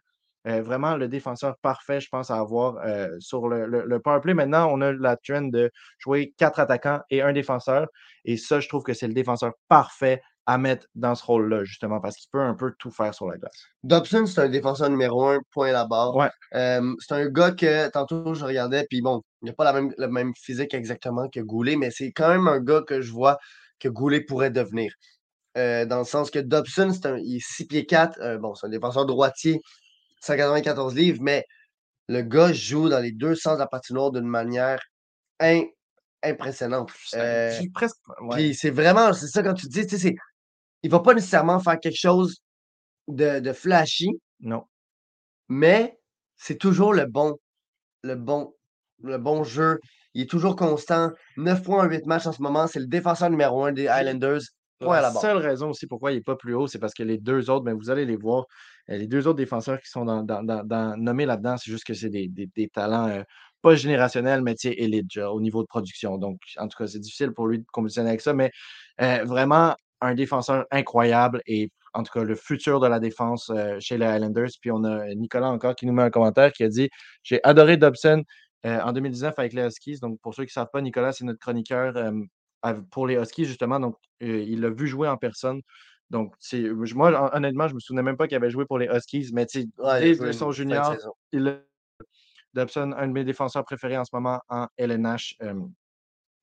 Euh, 0.47 0.61
vraiment 0.61 0.95
le 0.95 1.07
défenseur 1.07 1.57
parfait, 1.61 1.99
je 1.99 2.09
pense, 2.09 2.29
à 2.29 2.37
avoir 2.37 2.77
euh, 2.85 3.09
sur 3.19 3.47
le, 3.47 3.65
le, 3.65 3.99
powerplay. 3.99 4.33
Maintenant, 4.33 4.69
on 4.71 4.79
a 4.81 4.91
la 4.91 5.17
trend 5.17 5.41
de 5.43 5.71
jouer 5.97 6.33
quatre 6.37 6.59
attaquants 6.59 6.99
et 7.09 7.21
un 7.21 7.33
défenseur. 7.33 7.87
Et 8.25 8.37
ça, 8.37 8.59
je 8.59 8.67
trouve 8.67 8.83
que 8.83 8.93
c'est 8.93 9.07
le 9.07 9.13
défenseur 9.13 9.53
parfait 9.67 10.21
à 10.45 10.59
mettre 10.59 10.85
dans 10.93 11.15
ce 11.15 11.25
rôle-là, 11.25 11.63
justement, 11.63 11.99
parce 11.99 12.17
qu'il 12.17 12.29
peut 12.31 12.39
un 12.39 12.53
peu 12.53 12.73
tout 12.77 12.91
faire 12.91 13.15
sur 13.15 13.27
la 13.27 13.37
glace. 13.37 13.65
Dobson, 13.83 14.27
c'est 14.27 14.41
un 14.41 14.49
défenseur 14.49 14.91
numéro 14.91 15.25
un, 15.25 15.39
point 15.51 15.71
la 15.71 15.85
barre. 15.85 16.15
Ouais. 16.15 16.29
Euh, 16.53 16.93
c'est 16.99 17.15
un 17.15 17.25
gars 17.25 17.51
que 17.51 17.89
tantôt 17.89 18.35
je 18.35 18.45
regardais, 18.45 18.85
puis 18.87 19.01
bon, 19.01 19.23
il 19.41 19.47
n'a 19.47 19.53
pas 19.53 19.63
la 19.63 19.73
même, 19.73 19.91
même 19.97 20.33
physique 20.35 20.75
exactement 20.75 21.27
que 21.29 21.39
Goulet, 21.39 21.75
mais 21.75 21.89
c'est 21.89 22.11
quand 22.11 22.29
même 22.29 22.47
un 22.47 22.59
gars 22.59 22.83
que 22.85 23.01
je 23.01 23.11
vois 23.11 23.39
que 23.79 23.89
Goulet 23.89 24.21
pourrait 24.21 24.51
devenir. 24.51 24.93
dans 25.55 25.99
le 25.99 26.05
sens 26.05 26.29
que 26.29 26.37
Dobson, 26.37 26.91
c'est 26.93 27.07
un, 27.07 27.17
il 27.17 27.37
est 27.37 27.43
6 27.43 27.65
pieds 27.65 27.85
4, 27.87 28.37
bon, 28.37 28.53
c'est 28.53 28.67
un 28.67 28.69
défenseur 28.69 29.07
droitier, 29.07 29.59
194 30.21 30.95
livres, 30.95 31.19
mais 31.21 31.45
le 32.07 32.21
gars 32.21 32.53
joue 32.53 32.89
dans 32.89 32.99
les 32.99 33.11
deux 33.11 33.35
sens 33.35 33.55
de 33.55 33.59
la 33.59 33.67
patinoire 33.67 34.11
d'une 34.11 34.27
manière 34.27 34.79
impressionnante. 36.23 36.91
Euh, 37.15 37.51
presque. 37.73 37.97
c'est 38.53 38.69
vraiment, 38.69 39.13
c'est 39.13 39.27
ça 39.27 39.43
quand 39.43 39.53
tu 39.53 39.67
dis, 39.67 39.85
tu 39.87 39.97
sais, 39.97 40.15
il 40.83 40.91
va 40.91 40.99
pas 40.99 41.13
nécessairement 41.13 41.59
faire 41.59 41.79
quelque 41.79 41.99
chose 41.99 42.37
de, 43.07 43.39
de 43.39 43.53
flashy. 43.53 44.09
Non. 44.39 44.63
Mais 45.49 45.97
c'est 46.37 46.57
toujours 46.57 46.93
le 46.93 47.05
bon, 47.05 47.37
le 48.03 48.15
bon, 48.15 48.53
le 49.03 49.17
bon 49.17 49.43
jeu. 49.43 49.79
Il 50.13 50.23
est 50.23 50.29
toujours 50.29 50.55
constant. 50.55 51.11
9 51.37 51.63
points 51.63 51.85
en 51.85 51.89
8 51.89 52.05
matchs 52.05 52.27
en 52.27 52.31
ce 52.31 52.41
moment. 52.41 52.67
C'est 52.67 52.79
le 52.79 52.87
défenseur 52.87 53.29
numéro 53.29 53.65
1 53.65 53.73
des 53.73 53.83
Islanders. 53.83 54.41
La 54.81 55.09
seule 55.21 55.37
raison 55.37 55.69
aussi 55.69 55.87
pourquoi 55.87 56.11
il 56.11 56.15
n'est 56.15 56.21
pas 56.21 56.35
plus 56.35 56.53
haut, 56.53 56.67
c'est 56.67 56.79
parce 56.79 56.93
que 56.93 57.03
les 57.03 57.17
deux 57.17 57.49
autres, 57.49 57.63
ben, 57.65 57.73
vous 57.75 57.89
allez 57.89 58.05
les 58.05 58.17
voir, 58.17 58.45
euh, 58.89 58.97
les 58.97 59.07
deux 59.07 59.27
autres 59.27 59.37
défenseurs 59.37 59.79
qui 59.81 59.89
sont 59.89 60.05
dans, 60.05 60.21
dans- 60.23 60.43
dans- 60.43 60.63
dans- 60.65 60.97
nommés 60.97 61.25
là-dedans, 61.25 61.57
c'est 61.57 61.71
juste 61.71 61.85
que 61.85 61.93
c'est 61.93 62.09
des, 62.09 62.27
des- 62.27 62.47
des 62.55 62.67
talents 62.69 63.07
euh, 63.07 63.23
pas 63.61 63.75
générationnels, 63.75 64.41
mais 64.41 64.55
genre, 65.09 65.33
au 65.33 65.41
niveau 65.41 65.61
de 65.63 65.67
production. 65.67 66.17
Donc, 66.17 66.39
en 66.57 66.67
tout 66.67 66.77
cas, 66.77 66.87
c'est 66.87 66.99
difficile 66.99 67.31
pour 67.31 67.47
lui 67.47 67.59
de 67.59 67.65
compétitionner 67.71 68.09
avec 68.09 68.21
ça, 68.21 68.33
mais 68.33 68.51
euh, 69.01 69.23
vraiment 69.25 69.75
un 70.01 70.13
défenseur 70.15 70.65
incroyable 70.71 71.41
et 71.47 71.71
en 71.93 72.03
tout 72.03 72.11
cas 72.13 72.23
le 72.23 72.35
futur 72.35 72.79
de 72.81 72.87
la 72.87 72.99
défense 72.99 73.49
euh, 73.49 73.77
chez 73.79 73.97
les 73.97 74.05
Highlanders. 74.05 74.49
Puis 74.61 74.71
on 74.71 74.83
a 74.83 75.07
Nicolas 75.15 75.47
encore 75.47 75.75
qui 75.75 75.85
nous 75.85 75.93
met 75.93 76.03
un 76.03 76.09
commentaire 76.09 76.51
qui 76.51 76.63
a 76.63 76.67
dit 76.69 76.89
J'ai 77.23 77.39
adoré 77.43 77.77
Dobson 77.77 78.23
euh, 78.65 78.79
en 78.81 78.91
2019 78.91 79.33
avec 79.37 79.53
les 79.53 79.63
Huskies. 79.65 79.99
Donc, 80.01 80.19
pour 80.21 80.33
ceux 80.35 80.43
qui 80.43 80.49
ne 80.49 80.53
savent 80.53 80.69
pas, 80.71 80.81
Nicolas, 80.81 81.13
c'est 81.13 81.23
notre 81.25 81.39
chroniqueur 81.39 81.95
euh, 81.97 82.11
pour 82.91 83.07
les 83.07 83.15
Huskies, 83.15 83.45
justement. 83.45 83.79
Donc, 83.79 83.95
il 84.19 84.59
l'a 84.61 84.69
vu 84.69 84.87
jouer 84.87 85.07
en 85.07 85.17
personne. 85.17 85.61
Donc, 86.09 86.35
moi, 86.93 87.11
hon- 87.11 87.35
honnêtement, 87.37 87.67
je 87.67 87.73
ne 87.73 87.75
me 87.75 87.79
souvenais 87.79 88.03
même 88.03 88.17
pas 88.17 88.27
qu'il 88.27 88.37
avait 88.37 88.49
joué 88.51 88.65
pour 88.65 88.77
les 88.79 88.87
Huskies, 88.87 89.31
mais 89.33 89.45
Ouais, 89.77 90.01
dès 90.01 90.33
son 90.33 90.51
junior, 90.51 90.95
il 91.31 91.61
Dobson, 92.53 92.93
un 92.97 93.07
de 93.07 93.11
mes 93.11 93.23
défenseurs 93.23 93.65
préférés 93.65 93.97
en 93.97 94.05
ce 94.05 94.11
moment 94.13 94.39
en 94.49 94.67
LNH. 94.77 95.35
euh, 95.41 95.53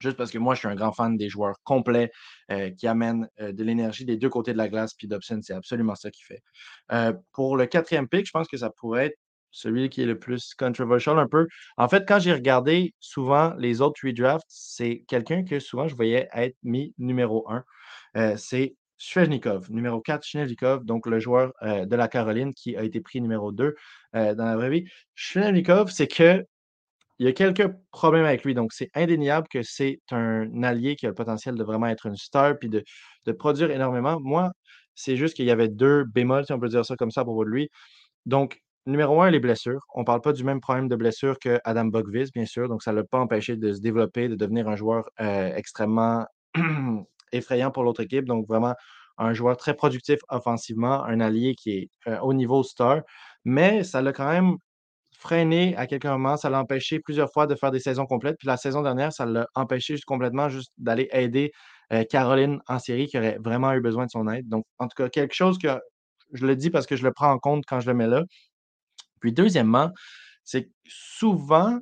juste 0.00 0.16
parce 0.16 0.30
que 0.30 0.38
moi, 0.38 0.54
je 0.54 0.60
suis 0.60 0.68
un 0.68 0.74
grand 0.74 0.92
fan 0.92 1.16
des 1.16 1.28
joueurs 1.28 1.56
complets 1.64 2.10
euh, 2.50 2.70
qui 2.70 2.86
amènent 2.86 3.28
euh, 3.40 3.52
de 3.52 3.64
l'énergie 3.64 4.04
des 4.04 4.16
deux 4.16 4.28
côtés 4.28 4.52
de 4.52 4.58
la 4.58 4.68
glace. 4.68 4.94
Puis 4.94 5.08
Dobson, 5.08 5.40
c'est 5.42 5.54
absolument 5.54 5.94
ça 5.94 6.10
qu'il 6.10 6.24
fait. 6.26 6.42
Pour 7.32 7.56
le 7.56 7.66
quatrième 7.66 8.08
pick, 8.08 8.26
je 8.26 8.32
pense 8.32 8.48
que 8.48 8.56
ça 8.56 8.70
pourrait 8.70 9.06
être 9.06 9.18
celui 9.52 9.88
qui 9.90 10.02
est 10.02 10.06
le 10.06 10.18
plus 10.18 10.54
controversial 10.54 11.18
un 11.18 11.28
peu. 11.28 11.46
En 11.76 11.88
fait, 11.88 12.04
quand 12.08 12.18
j'ai 12.18 12.32
regardé 12.32 12.94
souvent 13.00 13.54
les 13.58 13.80
autres 13.80 14.00
redrafts, 14.04 14.46
c'est 14.48 15.04
quelqu'un 15.06 15.44
que 15.44 15.60
souvent 15.60 15.86
je 15.88 15.94
voyais 15.94 16.28
être 16.34 16.56
mis 16.62 16.94
numéro 16.98 17.48
un. 17.50 17.64
Euh, 18.16 18.36
c'est 18.36 18.74
Svechnikov, 18.98 19.70
numéro 19.70 20.00
4, 20.00 20.24
Svechnikov, 20.24 20.84
donc 20.84 21.06
le 21.06 21.18
joueur 21.18 21.52
euh, 21.62 21.86
de 21.86 21.96
la 21.96 22.08
Caroline 22.08 22.54
qui 22.54 22.76
a 22.76 22.84
été 22.84 23.00
pris 23.00 23.20
numéro 23.20 23.52
2 23.52 23.74
euh, 24.14 24.34
dans 24.34 24.44
la 24.44 24.56
vraie 24.56 24.70
vie. 24.70 24.84
Svechnikov, 25.16 25.90
c'est 25.90 26.06
que 26.06 26.44
il 27.18 27.26
y 27.26 27.28
a 27.28 27.32
quelques 27.32 27.68
problèmes 27.92 28.24
avec 28.24 28.44
lui. 28.44 28.52
Donc, 28.54 28.72
c'est 28.72 28.90
indéniable 28.94 29.46
que 29.48 29.62
c'est 29.62 30.00
un 30.10 30.62
allié 30.64 30.96
qui 30.96 31.06
a 31.06 31.10
le 31.10 31.14
potentiel 31.14 31.54
de 31.54 31.62
vraiment 31.62 31.86
être 31.86 32.06
une 32.06 32.16
star 32.16 32.58
puis 32.58 32.68
de, 32.68 32.82
produire 33.38 33.70
énormément. 33.70 34.18
Moi, 34.20 34.50
c'est 34.96 35.16
juste 35.16 35.34
qu'il 35.36 35.46
y 35.46 35.52
avait 35.52 35.68
deux 35.68 36.04
bémols, 36.04 36.46
si 36.46 36.52
on 36.52 36.58
peut 36.58 36.68
dire 36.68 36.84
ça 36.84 36.96
comme 36.96 37.12
ça 37.12 37.22
de 37.22 37.44
lui. 37.44 37.70
Donc, 38.26 38.60
numéro 38.86 39.20
un, 39.22 39.30
les 39.30 39.40
blessures. 39.40 39.80
On 39.94 40.00
ne 40.00 40.04
parle 40.04 40.20
pas 40.20 40.32
du 40.32 40.44
même 40.44 40.60
problème 40.60 40.88
de 40.88 40.96
blessure 40.96 41.38
que 41.38 41.60
Adam 41.64 41.86
Bogvis, 41.86 42.30
bien 42.34 42.46
sûr. 42.46 42.68
Donc, 42.68 42.82
ça 42.82 42.92
ne 42.92 42.96
l'a 42.98 43.04
pas 43.04 43.18
empêché 43.18 43.56
de 43.56 43.72
se 43.72 43.80
développer, 43.80 44.28
de 44.28 44.34
devenir 44.34 44.68
un 44.68 44.76
joueur 44.76 45.04
euh, 45.20 45.54
extrêmement 45.54 46.26
effrayant 47.32 47.70
pour 47.70 47.84
l'autre 47.84 48.00
équipe. 48.02 48.24
Donc, 48.24 48.46
vraiment, 48.46 48.74
un 49.18 49.34
joueur 49.34 49.56
très 49.56 49.74
productif 49.74 50.18
offensivement, 50.28 51.04
un 51.04 51.20
allié 51.20 51.54
qui 51.54 51.70
est 51.70 51.90
euh, 52.08 52.18
au 52.20 52.34
niveau 52.34 52.62
star. 52.62 53.02
Mais 53.44 53.84
ça 53.84 54.02
l'a 54.02 54.12
quand 54.12 54.28
même 54.30 54.56
freiné 55.18 55.76
à 55.76 55.86
quelques 55.86 56.06
moments. 56.06 56.36
Ça 56.36 56.50
l'a 56.50 56.60
empêché 56.60 57.00
plusieurs 57.00 57.32
fois 57.32 57.46
de 57.46 57.54
faire 57.54 57.70
des 57.70 57.80
saisons 57.80 58.06
complètes. 58.06 58.36
Puis 58.38 58.48
la 58.48 58.56
saison 58.56 58.82
dernière, 58.82 59.12
ça 59.12 59.26
l'a 59.26 59.46
empêché 59.54 59.94
juste 59.94 60.04
complètement 60.04 60.48
juste 60.48 60.72
d'aller 60.78 61.08
aider 61.12 61.52
euh, 61.92 62.04
Caroline 62.04 62.60
en 62.68 62.78
série 62.78 63.06
qui 63.06 63.18
aurait 63.18 63.38
vraiment 63.42 63.72
eu 63.72 63.80
besoin 63.80 64.06
de 64.06 64.10
son 64.10 64.28
aide. 64.28 64.48
Donc, 64.48 64.64
en 64.78 64.88
tout 64.88 64.96
cas, 64.96 65.08
quelque 65.08 65.34
chose 65.34 65.58
que 65.58 65.68
je 66.32 66.46
le 66.46 66.56
dis 66.56 66.70
parce 66.70 66.86
que 66.86 66.96
je 66.96 67.04
le 67.04 67.12
prends 67.12 67.30
en 67.30 67.38
compte 67.38 67.64
quand 67.68 67.80
je 67.80 67.86
le 67.88 67.94
mets 67.94 68.06
là. 68.06 68.22
Puis 69.22 69.32
deuxièmement, 69.32 69.92
c'est 70.44 70.64
que 70.66 70.70
souvent 70.86 71.80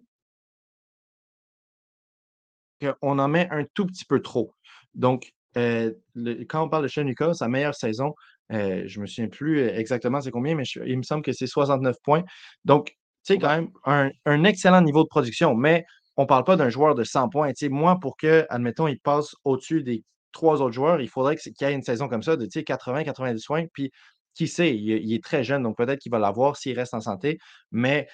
qu'on 2.81 3.19
en 3.19 3.29
met 3.29 3.49
un 3.51 3.65
tout 3.75 3.87
petit 3.87 4.05
peu 4.05 4.21
trop. 4.23 4.55
Donc, 4.95 5.33
euh, 5.57 5.93
le- 6.15 6.45
quand 6.45 6.63
on 6.65 6.69
parle 6.69 6.85
de 6.85 6.89
Chenuka, 6.89 7.35
sa 7.35 7.49
meilleure 7.49 7.75
saison, 7.75 8.15
euh, 8.53 8.85
je 8.87 8.99
ne 8.99 9.03
me 9.03 9.07
souviens 9.07 9.29
plus 9.29 9.61
euh, 9.61 9.75
exactement 9.77 10.21
c'est 10.21 10.31
combien, 10.31 10.55
mais 10.55 10.65
je- 10.65 10.81
il 10.85 10.97
me 10.99 11.03
semble 11.03 11.23
que 11.23 11.33
c'est 11.33 11.47
69 11.47 11.97
points. 12.03 12.23
Donc, 12.65 12.89
tu 13.25 13.35
sais, 13.35 13.39
quand 13.39 13.49
même, 13.49 13.69
un, 13.85 14.11
un 14.25 14.45
excellent 14.45 14.81
niveau 14.83 15.03
de 15.03 15.09
production, 15.09 15.55
mais 15.55 15.85
on 16.17 16.23
ne 16.23 16.27
parle 16.27 16.45
pas 16.45 16.57
d'un 16.57 16.71
joueur 16.71 16.95
de 16.95 17.05
100 17.05 17.29
points. 17.29 17.53
Moi, 17.71 17.99
pour 18.01 18.17
que, 18.17 18.47
admettons, 18.51 18.89
il 18.89 18.99
passe 18.99 19.35
au-dessus 19.45 19.83
des 19.83 20.05
trois 20.33 20.63
autres 20.63 20.73
joueurs, 20.73 21.01
il 21.01 21.09
faudrait 21.09 21.37
c'est- 21.37 21.53
qu'il 21.53 21.67
y 21.67 21.71
ait 21.71 21.75
une 21.75 21.83
saison 21.83 22.09
comme 22.09 22.23
ça 22.23 22.37
de 22.37 22.47
80-90 22.47 23.45
points. 23.47 23.67
Puis, 23.73 23.91
qui 24.35 24.49
sait, 24.49 24.75
il, 24.77 25.13
est- 25.13 25.25
très 25.25 25.45
jeune, 25.45 25.63
donc 25.63 25.77
peut-être 25.77 26.01
qu'il 26.01 26.13
va 26.13 26.19
l'avoir 26.19 26.57
s'il 26.57 26.79
reste 26.79 26.95
en 26.95 27.01
santé, 27.01 27.39
mais 27.73 28.09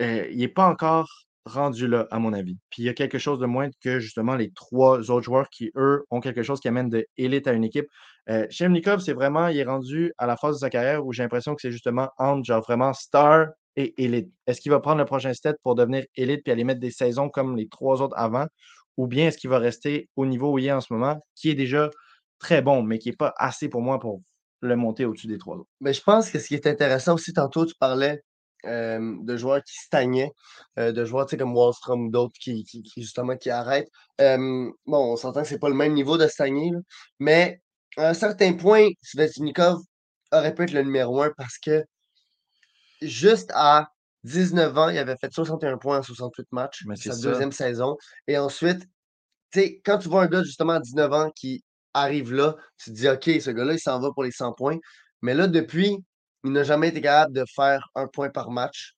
il 0.00 0.36
n'est 0.38 0.48
pas 0.48 0.66
encore 0.68 1.08
rendu 1.46 1.86
là, 1.86 2.06
à 2.10 2.18
mon 2.18 2.32
avis. 2.32 2.56
Puis 2.70 2.82
il 2.82 2.86
y 2.86 2.88
a 2.88 2.94
quelque 2.94 3.18
chose 3.18 3.38
de 3.38 3.46
moins 3.46 3.68
que 3.82 3.98
justement 4.00 4.34
les 4.34 4.50
trois 4.52 5.10
autres 5.10 5.22
joueurs 5.22 5.48
qui, 5.50 5.70
eux, 5.76 6.04
ont 6.10 6.20
quelque 6.20 6.42
chose 6.42 6.60
qui 6.60 6.68
amène 6.68 6.88
de 6.88 7.06
élite 7.16 7.46
à 7.46 7.52
une 7.52 7.64
équipe. 7.64 7.86
Euh, 8.30 8.46
Shemnikov, 8.50 9.00
c'est 9.00 9.12
vraiment, 9.12 9.48
il 9.48 9.58
est 9.58 9.64
rendu 9.64 10.12
à 10.18 10.26
la 10.26 10.36
phase 10.36 10.56
de 10.56 10.60
sa 10.60 10.70
carrière 10.70 11.04
où 11.04 11.12
j'ai 11.12 11.22
l'impression 11.22 11.54
que 11.54 11.60
c'est 11.60 11.70
justement 11.72 12.08
entre 12.18 12.44
genre 12.44 12.62
vraiment 12.62 12.92
star 12.94 13.48
et 13.76 14.02
élite. 14.02 14.30
Est-ce 14.46 14.60
qu'il 14.60 14.70
va 14.72 14.80
prendre 14.80 14.98
le 14.98 15.04
prochain 15.04 15.34
step 15.34 15.56
pour 15.62 15.74
devenir 15.74 16.04
élite 16.16 16.42
puis 16.44 16.52
aller 16.52 16.64
mettre 16.64 16.80
des 16.80 16.90
saisons 16.90 17.28
comme 17.28 17.56
les 17.56 17.68
trois 17.68 18.00
autres 18.00 18.16
avant? 18.16 18.46
Ou 18.96 19.06
bien 19.06 19.28
est-ce 19.28 19.38
qu'il 19.38 19.50
va 19.50 19.58
rester 19.58 20.08
au 20.16 20.24
niveau 20.26 20.52
où 20.52 20.58
il 20.58 20.66
est 20.66 20.72
en 20.72 20.80
ce 20.80 20.92
moment, 20.92 21.20
qui 21.34 21.50
est 21.50 21.54
déjà 21.54 21.90
très 22.38 22.62
bon, 22.62 22.82
mais 22.82 22.98
qui 22.98 23.10
n'est 23.10 23.16
pas 23.16 23.34
assez 23.36 23.68
pour 23.68 23.82
moi 23.82 23.98
pour 23.98 24.22
le 24.66 24.76
monter 24.76 25.04
au-dessus 25.04 25.26
des 25.26 25.38
trois 25.38 25.56
autres? 25.56 25.70
Mais 25.80 25.92
je 25.92 26.02
pense 26.02 26.30
que 26.30 26.38
ce 26.38 26.48
qui 26.48 26.54
est 26.54 26.66
intéressant 26.66 27.14
aussi, 27.14 27.32
tantôt, 27.32 27.66
tu 27.66 27.74
parlais 27.74 28.22
euh, 28.66 29.16
de 29.20 29.36
joueurs 29.36 29.62
qui 29.62 29.74
stagnaient, 29.74 30.32
euh, 30.78 30.90
de 30.92 31.04
joueurs 31.04 31.26
tu 31.26 31.32
sais, 31.32 31.36
comme 31.36 31.54
Wallstrom 31.54 32.06
ou 32.06 32.10
d'autres 32.10 32.34
qui, 32.40 32.64
qui, 32.64 32.82
qui, 32.82 33.02
justement 33.02 33.36
qui 33.36 33.50
arrêtent. 33.50 33.90
Euh, 34.20 34.70
bon, 34.86 35.12
on 35.12 35.16
s'entend 35.16 35.42
que 35.42 35.48
c'est 35.48 35.58
pas 35.58 35.68
le 35.68 35.74
même 35.74 35.92
niveau 35.92 36.16
de 36.16 36.26
stagner, 36.26 36.70
là, 36.70 36.78
mais 37.18 37.60
à 37.96 38.08
un 38.08 38.14
certain 38.14 38.54
point, 38.54 38.88
Svechnikov 39.02 39.80
aurait 40.32 40.54
pu 40.54 40.62
être 40.64 40.72
le 40.72 40.82
numéro 40.82 41.22
un 41.22 41.30
parce 41.36 41.58
que 41.58 41.84
juste 43.02 43.50
à 43.54 43.90
19 44.24 44.76
ans, 44.78 44.88
il 44.88 44.98
avait 44.98 45.16
fait 45.16 45.32
61 45.32 45.76
points 45.76 45.98
en 45.98 46.02
68 46.02 46.46
matchs, 46.52 46.84
sa 46.96 47.12
ça. 47.12 47.20
deuxième 47.20 47.52
saison. 47.52 47.96
Et 48.26 48.38
ensuite, 48.38 48.80
tu 49.52 49.60
sais, 49.60 49.80
quand 49.84 49.98
tu 49.98 50.08
vois 50.08 50.22
un 50.22 50.26
gars 50.26 50.42
justement 50.42 50.72
à 50.72 50.80
19 50.80 51.12
ans 51.12 51.30
qui 51.36 51.62
arrive 51.94 52.34
là, 52.34 52.56
tu 52.76 52.90
te 52.90 52.96
dis, 52.96 53.08
OK, 53.08 53.24
ce 53.40 53.50
gars-là, 53.50 53.72
il 53.74 53.80
s'en 53.80 54.00
va 54.00 54.10
pour 54.12 54.24
les 54.24 54.32
100 54.32 54.52
points. 54.52 54.78
Mais 55.22 55.34
là, 55.34 55.46
depuis, 55.46 55.96
il 56.44 56.52
n'a 56.52 56.64
jamais 56.64 56.88
été 56.88 57.00
capable 57.00 57.32
de 57.32 57.44
faire 57.54 57.88
un 57.94 58.06
point 58.06 58.28
par 58.28 58.50
match. 58.50 58.94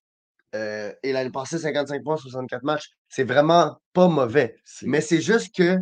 Euh, 0.54 0.92
et 1.02 1.12
l'année 1.12 1.30
passée, 1.30 1.58
55 1.58 2.02
points, 2.02 2.16
64 2.16 2.62
matchs. 2.64 2.88
C'est 3.08 3.24
vraiment 3.24 3.78
pas 3.92 4.08
mauvais. 4.08 4.56
Mais 4.82 5.00
c'est 5.00 5.20
juste 5.20 5.54
que, 5.54 5.78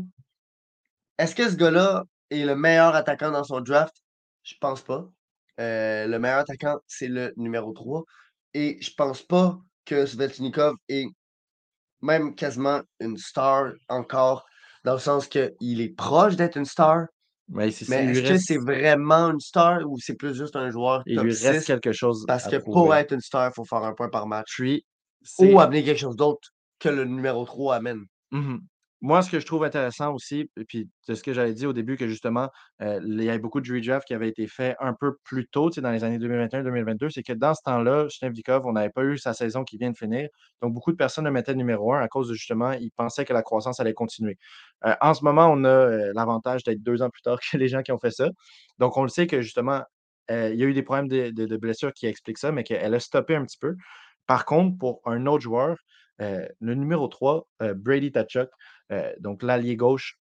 est-ce 1.18 1.34
que 1.34 1.48
ce 1.48 1.56
gars-là 1.56 2.04
est 2.30 2.44
le 2.44 2.56
meilleur 2.56 2.94
attaquant 2.94 3.30
dans 3.30 3.44
son 3.44 3.60
draft? 3.60 3.94
Je 4.42 4.54
pense 4.60 4.82
pas. 4.82 5.08
Euh, 5.60 6.06
le 6.06 6.18
meilleur 6.18 6.40
attaquant, 6.40 6.78
c'est 6.86 7.08
le 7.08 7.32
numéro 7.36 7.72
3. 7.72 8.04
Et 8.54 8.78
je 8.80 8.92
pense 8.94 9.22
pas 9.22 9.58
que 9.84 10.06
Svechnikov 10.06 10.76
est 10.88 11.06
même 12.02 12.34
quasiment 12.34 12.82
une 13.00 13.16
star 13.16 13.72
encore, 13.88 14.44
dans 14.84 14.92
le 14.94 14.98
sens 14.98 15.26
qu'il 15.28 15.80
est 15.80 15.94
proche 15.96 16.36
d'être 16.36 16.56
une 16.56 16.64
star. 16.64 17.06
Mais 17.48 17.68
est-ce 17.68 18.22
que 18.22 18.38
c'est 18.38 18.56
vraiment 18.58 19.30
une 19.30 19.40
star 19.40 19.80
ou 19.86 19.98
c'est 19.98 20.14
plus 20.16 20.34
juste 20.34 20.56
un 20.56 20.70
joueur 20.70 21.02
il 21.06 21.18
lui 21.20 21.32
reste 21.34 21.60
6? 21.60 21.66
quelque 21.66 21.92
chose 21.92 22.24
Parce 22.26 22.44
que 22.46 22.56
prouver. 22.56 22.80
pour 22.80 22.94
être 22.94 23.12
une 23.12 23.20
star, 23.20 23.50
il 23.50 23.54
faut 23.54 23.64
faire 23.64 23.82
un 23.84 23.94
point 23.94 24.08
par 24.08 24.26
match. 24.26 24.54
Puis, 24.56 24.84
Ou 25.38 25.58
amener 25.60 25.84
quelque 25.84 25.98
chose 26.00 26.16
d'autre 26.16 26.48
que 26.78 26.88
le 26.88 27.04
numéro 27.04 27.44
3 27.44 27.76
amène? 27.76 28.04
Mhm. 28.32 28.66
Moi, 29.04 29.20
ce 29.20 29.28
que 29.30 29.38
je 29.38 29.44
trouve 29.44 29.64
intéressant 29.64 30.14
aussi, 30.14 30.50
et 30.56 30.64
puis 30.64 30.88
c'est 31.02 31.14
ce 31.14 31.22
que 31.22 31.34
j'avais 31.34 31.52
dit 31.52 31.66
au 31.66 31.74
début, 31.74 31.98
que 31.98 32.08
justement, 32.08 32.48
euh, 32.80 32.98
il 33.04 33.22
y 33.22 33.28
avait 33.28 33.38
beaucoup 33.38 33.60
de 33.60 33.70
redraft 33.70 34.06
qui 34.08 34.14
avaient 34.14 34.30
été 34.30 34.46
faits 34.46 34.76
un 34.80 34.94
peu 34.94 35.16
plus 35.24 35.46
tôt, 35.46 35.68
dans 35.68 35.90
les 35.90 36.04
années 36.04 36.16
2021-2022, 36.18 37.10
c'est 37.10 37.22
que 37.22 37.34
dans 37.34 37.52
ce 37.52 37.60
temps-là, 37.66 38.08
Shnevnikov, 38.08 38.64
on 38.64 38.72
n'avait 38.72 38.88
pas 38.88 39.02
eu 39.04 39.18
sa 39.18 39.34
saison 39.34 39.62
qui 39.62 39.76
vient 39.76 39.90
de 39.90 39.96
finir. 39.98 40.30
Donc, 40.62 40.72
beaucoup 40.72 40.90
de 40.90 40.96
personnes 40.96 41.26
le 41.26 41.30
mettaient 41.32 41.54
numéro 41.54 41.92
un 41.92 42.00
à 42.00 42.08
cause 42.08 42.28
de 42.30 42.34
justement, 42.34 42.72
ils 42.72 42.92
pensaient 42.92 43.26
que 43.26 43.34
la 43.34 43.42
croissance 43.42 43.78
allait 43.78 43.92
continuer. 43.92 44.38
Euh, 44.86 44.94
en 45.02 45.12
ce 45.12 45.22
moment, 45.22 45.48
on 45.52 45.64
a 45.64 45.68
euh, 45.68 46.12
l'avantage 46.14 46.62
d'être 46.64 46.82
deux 46.82 47.02
ans 47.02 47.10
plus 47.10 47.20
tard 47.20 47.38
que 47.52 47.58
les 47.58 47.68
gens 47.68 47.82
qui 47.82 47.92
ont 47.92 47.98
fait 47.98 48.10
ça. 48.10 48.30
Donc, 48.78 48.96
on 48.96 49.02
le 49.02 49.10
sait 49.10 49.26
que 49.26 49.42
justement, 49.42 49.82
il 50.30 50.54
y 50.54 50.62
a 50.62 50.66
eu 50.66 50.72
des 50.72 50.82
problèmes 50.82 51.08
de, 51.08 51.28
de- 51.28 51.56
blessures 51.58 51.92
qui 51.92 52.06
expliquent 52.06 52.38
ça, 52.38 52.50
mais 52.52 52.64
qu'elle 52.64 52.94
a 52.94 53.00
stoppé 53.00 53.36
un 53.36 53.44
petit 53.44 53.58
peu. 53.58 53.76
Par 54.26 54.46
contre, 54.46 54.78
pour 54.78 55.02
un 55.04 55.26
autre 55.26 55.42
joueur, 55.42 55.76
le 56.18 56.74
numéro 56.74 57.08
3, 57.08 57.46
euh, 57.62 57.74
Brady 57.74 58.12
Tachuk, 58.12 58.48
donc 59.20 59.42
l'allié 59.42 59.76
gauche 59.76 60.18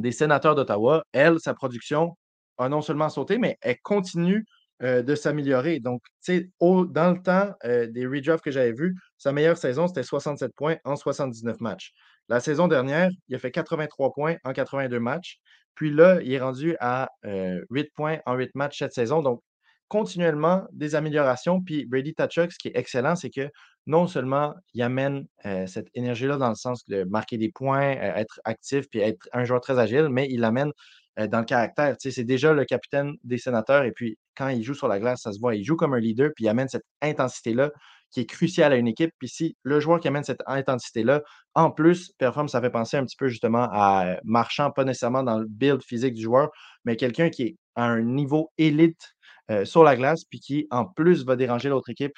des 0.00 0.12
sénateurs 0.12 0.54
d'Ottawa, 0.54 1.04
elle, 1.12 1.38
sa 1.40 1.54
production 1.54 2.16
a 2.58 2.68
non 2.68 2.82
seulement 2.82 3.08
sauté, 3.08 3.38
mais 3.38 3.56
elle 3.60 3.78
continue 3.82 4.44
euh, 4.82 5.02
de 5.02 5.14
s'améliorer. 5.14 5.80
Donc, 5.80 6.02
tu 6.24 6.38
sais, 6.38 6.50
dans 6.60 7.10
le 7.10 7.22
temps 7.22 7.52
euh, 7.64 7.86
des 7.86 8.06
redrafts 8.06 8.42
que 8.42 8.50
j'avais 8.50 8.72
vus, 8.72 8.96
sa 9.18 9.32
meilleure 9.32 9.58
saison, 9.58 9.88
c'était 9.88 10.02
67 10.02 10.52
points 10.54 10.76
en 10.84 10.96
79 10.96 11.60
matchs. 11.60 11.92
La 12.28 12.40
saison 12.40 12.68
dernière, 12.68 13.10
il 13.28 13.34
a 13.34 13.38
fait 13.38 13.50
83 13.50 14.12
points 14.12 14.36
en 14.44 14.52
82 14.52 15.00
matchs. 15.00 15.38
Puis 15.74 15.90
là, 15.90 16.20
il 16.22 16.32
est 16.32 16.40
rendu 16.40 16.76
à 16.80 17.10
euh, 17.24 17.62
8 17.70 17.90
points 17.94 18.18
en 18.26 18.34
8 18.34 18.54
matchs 18.54 18.78
cette 18.78 18.92
saison. 18.92 19.22
Donc, 19.22 19.42
continuellement 19.90 20.66
des 20.72 20.94
améliorations. 20.94 21.60
Puis 21.60 21.84
Brady 21.84 22.14
Tachuk, 22.14 22.52
ce 22.52 22.58
qui 22.58 22.68
est 22.68 22.76
excellent, 22.76 23.16
c'est 23.16 23.28
que 23.28 23.50
non 23.86 24.06
seulement 24.06 24.54
il 24.72 24.82
amène 24.82 25.26
euh, 25.46 25.66
cette 25.66 25.88
énergie-là 25.94 26.36
dans 26.36 26.48
le 26.48 26.54
sens 26.54 26.86
de 26.86 27.02
marquer 27.04 27.38
des 27.38 27.50
points, 27.50 27.96
euh, 27.96 28.14
être 28.14 28.40
actif, 28.44 28.88
puis 28.88 29.00
être 29.00 29.28
un 29.32 29.44
joueur 29.44 29.60
très 29.60 29.78
agile, 29.80 30.08
mais 30.08 30.28
il 30.30 30.40
l'amène 30.40 30.70
euh, 31.18 31.26
dans 31.26 31.40
le 31.40 31.44
caractère. 31.44 31.96
c'est 31.98 32.24
déjà 32.24 32.52
le 32.52 32.64
capitaine 32.64 33.14
des 33.24 33.36
sénateurs. 33.36 33.82
Et 33.82 33.90
puis, 33.90 34.16
quand 34.36 34.48
il 34.48 34.62
joue 34.62 34.74
sur 34.74 34.86
la 34.86 35.00
glace, 35.00 35.22
ça 35.22 35.32
se 35.32 35.40
voit. 35.40 35.56
Il 35.56 35.64
joue 35.64 35.74
comme 35.74 35.92
un 35.92 36.00
leader, 36.00 36.30
puis 36.36 36.44
il 36.44 36.48
amène 36.48 36.68
cette 36.68 36.86
intensité-là 37.02 37.70
qui 38.10 38.20
est 38.20 38.26
cruciale 38.26 38.72
à 38.72 38.76
une 38.76 38.88
équipe. 38.88 39.12
Puis 39.18 39.28
si 39.28 39.56
le 39.62 39.80
joueur 39.80 40.00
qui 40.00 40.08
amène 40.08 40.24
cette 40.24 40.42
intensité-là, 40.46 41.22
en 41.54 41.70
plus, 41.70 42.12
performe, 42.18 42.48
ça 42.48 42.60
fait 42.60 42.70
penser 42.70 42.96
un 42.96 43.04
petit 43.04 43.16
peu 43.16 43.28
justement 43.28 43.68
à 43.70 44.16
Marchand, 44.24 44.70
pas 44.70 44.84
nécessairement 44.84 45.22
dans 45.22 45.38
le 45.38 45.46
build 45.46 45.82
physique 45.82 46.14
du 46.14 46.22
joueur, 46.22 46.50
mais 46.84 46.96
quelqu'un 46.96 47.30
qui 47.30 47.42
est 47.42 47.56
à 47.76 47.84
un 47.84 48.02
niveau 48.02 48.50
élite 48.58 49.14
euh, 49.50 49.64
sur 49.64 49.82
la 49.82 49.96
glace, 49.96 50.24
puis 50.24 50.38
qui, 50.38 50.66
en 50.70 50.84
plus, 50.84 51.24
va 51.24 51.34
déranger 51.34 51.68
l'autre 51.68 51.90
équipe. 51.90 52.12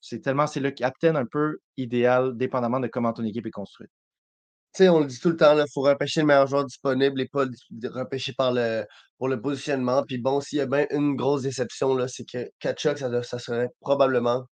C'est 0.00 0.20
tellement, 0.20 0.48
c'est 0.48 0.60
le 0.60 0.72
capitaine 0.72 1.16
un 1.16 1.26
peu 1.26 1.58
idéal, 1.76 2.36
dépendamment 2.36 2.80
de 2.80 2.88
comment 2.88 3.12
ton 3.12 3.24
équipe 3.24 3.46
est 3.46 3.52
construite. 3.52 3.90
Tu 4.74 4.82
sais, 4.82 4.88
on 4.88 5.00
le 5.00 5.06
dit 5.06 5.20
tout 5.20 5.30
le 5.30 5.36
temps, 5.36 5.56
il 5.56 5.64
faut 5.72 5.82
repêcher 5.82 6.20
le 6.20 6.26
meilleur 6.26 6.48
joueur 6.48 6.64
disponible 6.64 7.20
et 7.20 7.28
pas 7.28 7.44
repêcher 7.94 8.32
par 8.32 8.52
le, 8.52 8.84
pour 9.16 9.28
le 9.28 9.40
positionnement. 9.40 10.02
Puis 10.02 10.18
bon, 10.18 10.40
s'il 10.40 10.58
y 10.58 10.60
a 10.60 10.66
bien 10.66 10.86
une 10.90 11.14
grosse 11.14 11.42
déception, 11.42 11.96
c'est 12.08 12.24
que 12.24 12.50
Kachuk, 12.58 12.98
ça 12.98 13.38
serait 13.38 13.68
probablement 13.80 14.44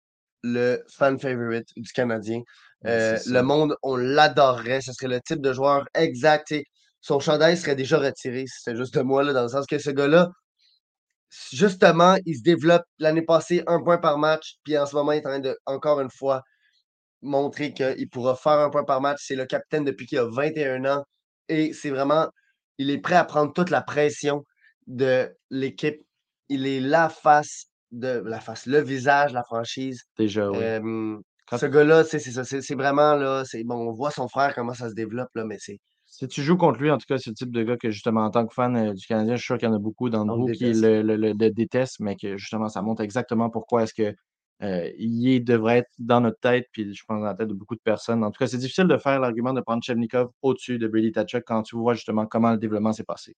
le 0.45 0.85
fan 0.89 1.19
favorite 1.19 1.69
du 1.77 1.91
Canadien. 1.93 2.43
Euh, 2.87 3.19
le 3.27 3.41
monde, 3.41 3.77
on 3.83 3.97
l'adorerait. 3.97 4.83
Ce 4.83 4.93
serait 4.93 5.09
le 5.09 5.21
type 5.21 5.41
de 5.41 5.53
joueur 5.53 5.87
exact. 5.95 6.55
son 7.01 7.19
chandail 7.19 7.57
serait 7.57 7.75
déjà 7.75 7.99
retiré 7.99 8.45
si 8.47 8.63
c'était 8.63 8.77
juste 8.77 8.95
de 8.95 9.03
moi, 9.03 9.23
là, 9.25 9.33
dans 9.33 9.43
le 9.43 9.49
sens 9.49 9.67
que 9.67 9.79
ce 9.79 9.91
gars-là, 9.91 10.31
justement, 11.53 12.17
il 12.27 12.37
se 12.37 12.43
développe 12.43 12.85
l'année 12.99 13.23
passée 13.23 13.63
un 13.67 13.83
point 13.83 13.99
par 13.99 14.19
match, 14.19 14.57
puis 14.65 14.77
en 14.79 14.87
ce 14.87 14.95
moment, 14.95 15.13
il 15.13 15.19
est 15.19 15.27
en 15.27 15.31
train 15.31 15.41
de, 15.41 15.57
encore 15.67 16.01
une 16.01 16.11
fois, 16.11 16.43
montrer 17.23 17.73
qu'il 17.73 18.09
pourra 18.11 18.37
faire 18.37 18.59
un 18.59 18.71
point 18.71 18.85
par 18.85 19.01
match. 19.01 19.21
C'est 19.27 19.37
le 19.37 19.47
capitaine 19.47 19.85
depuis 19.85 20.07
qu'il 20.07 20.19
a 20.19 20.27
21 20.27 20.85
ans 20.85 21.05
et 21.49 21.73
c'est 21.73 21.91
vraiment, 21.91 22.29
il 22.79 22.91
est 22.91 22.99
prêt 22.99 23.17
à 23.17 23.25
prendre 23.25 23.53
toute 23.53 23.71
la 23.71 23.83
pression 23.83 24.45
de 24.87 25.35
l'équipe. 25.51 26.01
Il 26.51 26.67
est 26.67 26.81
la 26.81 27.09
face 27.09 27.71
de 27.95 28.23
la 28.25 28.41
face, 28.41 28.67
le 28.67 28.81
visage, 28.81 29.33
la 29.33 29.43
franchise. 29.43 30.05
Déjà, 30.19 30.51
oui. 30.51 30.59
ce 30.59 31.67
gars-là, 31.67 32.05
c'est 32.05 32.19
ça. 32.19 32.45
C'est 32.45 32.75
vraiment 32.75 33.15
là. 33.15 33.45
Bon, 33.65 33.89
on 33.89 33.93
voit 33.93 34.11
son 34.11 34.29
frère 34.29 34.55
comment 34.55 34.75
ça 34.75 34.89
se 34.89 34.95
développe, 34.95 35.31
là, 35.35 35.45
mais 35.45 35.57
c'est 35.59 35.81
si 36.07 36.29
tu 36.29 36.43
joues 36.43 36.57
contre 36.57 36.79
lui, 36.81 36.93
en 36.93 36.99
tout 36.99 37.07
cas, 37.09 37.19
c'est 37.19 37.31
le 37.31 37.35
type 37.35 37.51
de 37.51 37.65
gars 37.65 37.77
que 37.77 37.91
justement, 37.91 38.25
en 38.25 38.31
tant 38.31 38.47
que 38.47 38.55
fan 38.55 38.77
euh, 38.77 38.93
du 38.93 39.05
Canadien, 39.05 39.35
je 39.35 39.41
suis 39.41 39.47
sûr 39.47 39.59
qu'il 39.59 39.69
y 39.69 39.71
en 39.73 39.75
a 39.75 39.81
beaucoup 39.81 40.11
dans 40.11 40.25
vous 40.25 40.47
qui 40.53 40.73
le, 40.73 41.51
détestent, 41.51 41.99
mais 41.99 42.15
que 42.15 42.37
justement, 42.37 42.69
ça 42.69 42.83
montre 42.83 43.03
exactement 43.03 43.51
pourquoi 43.51 43.83
est-ce 43.83 43.95
que 43.95 44.15
euh, 44.63 44.91
il 44.97 45.41
devrait 45.41 45.79
être 45.79 45.91
dans 45.99 46.21
notre 46.21 46.39
tête, 46.39 46.69
puis 46.71 46.95
je 46.95 47.05
pense 47.05 47.19
dans 47.19 47.27
la 47.27 47.35
tête 47.35 47.49
de 47.49 47.55
beaucoup 47.55 47.75
de 47.75 47.81
personnes. 47.81 48.23
En 48.23 48.31
tout 48.31 48.39
cas, 48.39 48.47
c'est 48.47 48.59
difficile 48.59 48.87
de 48.87 48.97
faire 48.97 49.19
l'argument 49.19 49.53
de 49.53 49.61
prendre 49.61 49.83
Chevnikov 49.83 50.31
au-dessus 50.43 50.79
de 50.79 50.87
Brady 50.87 51.11
Tachuk 51.11 51.43
quand 51.45 51.63
tu 51.63 51.77
vois 51.77 51.95
justement 51.95 52.27
comment 52.27 52.53
le 52.53 52.59
développement 52.59 52.93
s'est 52.93 53.03
passé. 53.03 53.35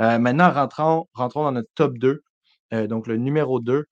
Euh, 0.00 0.18
maintenant, 0.18 0.50
rentrons, 0.50 1.06
rentrons 1.12 1.44
dans 1.44 1.52
notre 1.52 1.70
top 1.74 1.98
2. 1.98 2.22
Donc, 2.88 3.06
le 3.06 3.16
numéro 3.16 3.60
2, 3.60 3.84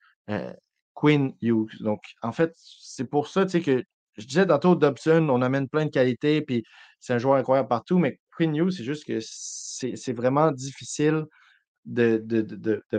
Quinn 0.94 1.34
Hughes. 1.40 1.80
Donc, 1.80 2.02
en 2.22 2.32
fait, 2.32 2.52
c'est 2.56 3.08
pour 3.08 3.28
ça, 3.28 3.44
que 3.46 3.84
je 4.16 4.26
disais 4.26 4.46
tantôt, 4.46 4.74
Dobson, 4.74 5.28
on 5.30 5.42
amène 5.42 5.68
plein 5.68 5.86
de 5.86 5.90
qualités, 5.90 6.42
puis 6.42 6.64
c'est 7.00 7.14
un 7.14 7.18
joueur 7.18 7.36
incroyable 7.36 7.68
partout, 7.68 7.98
mais 7.98 8.20
Quinn 8.36 8.54
Hughes, 8.54 8.72
c'est 8.72 8.84
juste 8.84 9.04
que 9.04 9.18
c'est 9.20 10.12
vraiment 10.12 10.52
difficile 10.52 11.24
de, 11.84 12.24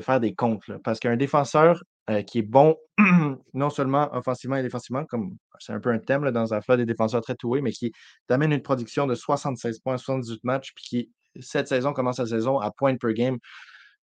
faire 0.02 0.20
des 0.20 0.34
comptes. 0.34 0.64
parce 0.84 1.00
qu'un 1.00 1.16
défenseur 1.16 1.84
euh, 2.10 2.22
qui 2.22 2.40
est 2.40 2.42
bon, 2.42 2.76
non 3.54 3.70
seulement 3.70 4.14
offensivement 4.14 4.58
et 4.58 4.64
défensivement, 4.64 5.06
comme 5.06 5.38
c'est 5.60 5.72
un 5.72 5.80
peu 5.80 5.90
un 5.90 6.00
thème 6.00 6.30
dans 6.32 6.54
un 6.54 6.60
flot 6.62 6.76
des 6.76 6.86
défenseurs 6.86 7.22
très 7.22 7.36
toués, 7.36 7.62
mais 7.62 7.72
qui 7.72 7.94
t'amène 8.28 8.52
une 8.52 8.62
production 8.62 9.08
de 9.08 9.16
76 9.16 9.80
points, 9.80 9.98
78 9.98 10.44
matchs, 10.44 10.74
puis 10.76 10.84
qui, 10.84 11.12
cette 11.40 11.70
saison, 11.70 11.94
commence 11.94 12.20
la 12.20 12.28
saison 12.28 12.60
à 12.60 12.72
point 12.72 12.98
per 12.98 13.14
game. 13.14 13.38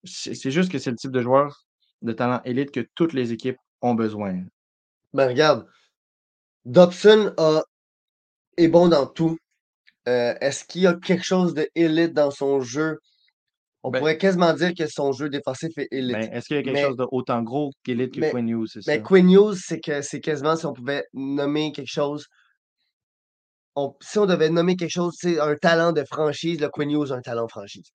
C'est 0.05 0.53
juste 0.53 0.71
que 0.71 0.79
c'est 0.79 0.91
le 0.91 0.97
type 0.97 1.11
de 1.11 1.21
joueur 1.21 1.68
de 2.03 2.13
talent 2.13 2.41
élite 2.45 2.71
que 2.71 2.87
toutes 2.95 3.13
les 3.13 3.33
équipes 3.33 3.59
ont 3.83 3.95
besoin. 3.95 4.43
Ben 5.13 5.29
regarde, 5.29 5.67
Dobson 6.65 7.35
est 8.57 8.69
bon 8.69 8.89
dans 8.89 9.07
tout. 9.07 9.39
Euh, 10.09 10.35
est-ce 10.41 10.65
qu'il 10.65 10.83
y 10.83 10.87
a 10.87 10.95
quelque 10.95 11.25
chose 11.25 11.55
d'élite 11.55 12.13
dans 12.13 12.31
son 12.31 12.61
jeu? 12.61 12.99
On 13.83 13.91
ben 13.91 14.01
pourrait 14.01 14.19
quasiment 14.19 14.53
dire 14.53 14.73
que 14.75 14.87
son 14.87 15.13
jeu 15.13 15.29
défensif 15.29 15.71
est 15.77 15.89
élite. 15.91 16.17
Ben, 16.17 16.33
est-ce 16.33 16.47
qu'il 16.47 16.57
y 16.57 16.61
a 16.61 16.63
quelque 16.63 16.81
chose 16.81 16.97
d'autant 16.97 17.43
gros 17.43 17.71
qu'élite 17.85 18.15
que 18.15 18.31
Quinn 18.31 18.49
Hughes, 18.49 18.69
c'est 18.69 18.87
mais 18.87 19.03
Quinn 19.03 19.31
Hughes, 19.31 19.57
c'est 19.57 19.81
que 19.81 20.03
c'est 20.03 20.21
quasiment 20.21 20.57
si 20.57 20.67
on 20.67 20.73
pouvait 20.73 21.05
nommer 21.13 21.73
quelque 21.73 21.91
chose. 21.91 22.27
si 24.01 24.19
on 24.19 24.27
devait 24.27 24.51
nommer 24.51 24.77
quelque 24.77 24.91
chose, 24.91 25.15
c'est 25.19 25.39
un 25.39 25.55
talent 25.57 25.93
de 25.93 26.05
franchise, 26.05 26.61
le 26.61 26.69
Quinn 26.69 26.91
Hughes 26.91 27.13
a 27.13 27.17
un 27.17 27.23
talent 27.23 27.49
franchise. 27.49 27.91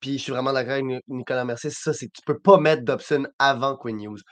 Puis 0.00 0.18
je 0.18 0.22
suis 0.22 0.32
vraiment 0.32 0.52
d'accord 0.52 0.72
avec 0.72 1.02
Nicolas 1.08 1.44
Mercier, 1.44 1.70
ça, 1.70 1.92
c'est 1.92 2.06
que 2.06 2.12
tu 2.14 2.22
peux 2.24 2.38
pas 2.38 2.58
mettre 2.58 2.82
Dobson 2.84 3.26
avant 3.38 3.76
Quinn 3.76 4.00
Hughes. 4.00 4.22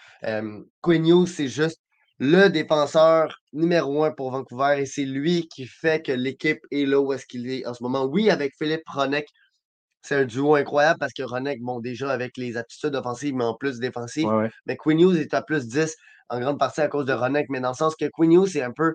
Quinn 0.80 1.06
Hughes, 1.06 1.28
c'est 1.28 1.48
juste 1.48 1.80
le 2.18 2.48
défenseur 2.48 3.36
numéro 3.52 4.02
un 4.02 4.10
pour 4.10 4.32
Vancouver 4.32 4.80
et 4.80 4.86
c'est 4.86 5.04
lui 5.04 5.46
qui 5.48 5.66
fait 5.66 6.02
que 6.04 6.10
l'équipe 6.10 6.58
est 6.72 6.84
là 6.84 7.00
où 7.00 7.12
est-ce 7.12 7.26
qu'il 7.26 7.48
est 7.48 7.64
en 7.66 7.74
ce 7.74 7.82
moment. 7.82 8.06
Oui, 8.06 8.28
avec 8.30 8.54
Philippe 8.58 8.82
Ronek, 8.88 9.28
c'est 10.02 10.16
un 10.16 10.24
duo 10.24 10.54
incroyable 10.54 10.98
parce 10.98 11.12
que 11.12 11.22
Ronek, 11.22 11.60
bon, 11.60 11.80
déjà 11.80 12.10
avec 12.10 12.36
les 12.36 12.56
aptitudes 12.56 12.94
offensives, 12.94 13.34
mais 13.34 13.44
en 13.44 13.54
plus 13.54 13.78
défensives. 13.78 14.28
Mais 14.66 14.76
Quinn 14.76 14.98
Hughes 14.98 15.16
est 15.16 15.34
à 15.34 15.42
plus 15.42 15.66
10 15.66 15.94
en 16.30 16.40
grande 16.40 16.58
partie 16.58 16.80
à 16.80 16.88
cause 16.88 17.04
de 17.04 17.12
Ronek, 17.12 17.46
mais 17.50 17.60
dans 17.60 17.70
le 17.70 17.74
sens 17.74 17.94
que 17.94 18.06
Quinn 18.12 18.32
Hughes, 18.32 18.48
c'est 18.48 18.62
un 18.62 18.72
peu, 18.72 18.94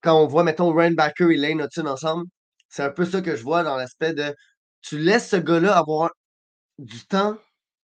quand 0.00 0.22
on 0.22 0.26
voit, 0.26 0.44
mettons, 0.44 0.72
Ryan 0.72 0.92
Backer 0.92 1.30
et 1.30 1.36
Lane 1.36 1.60
Hudson 1.60 1.86
ensemble, 1.86 2.26
c'est 2.68 2.82
un 2.82 2.90
peu 2.90 3.04
ça 3.04 3.20
que 3.20 3.36
je 3.36 3.42
vois 3.42 3.62
dans 3.62 3.76
l'aspect 3.76 4.14
de 4.14 4.34
tu 4.84 4.98
laisses 4.98 5.30
ce 5.30 5.36
gars-là 5.36 5.76
avoir 5.76 6.10
du 6.78 7.06
temps, 7.06 7.36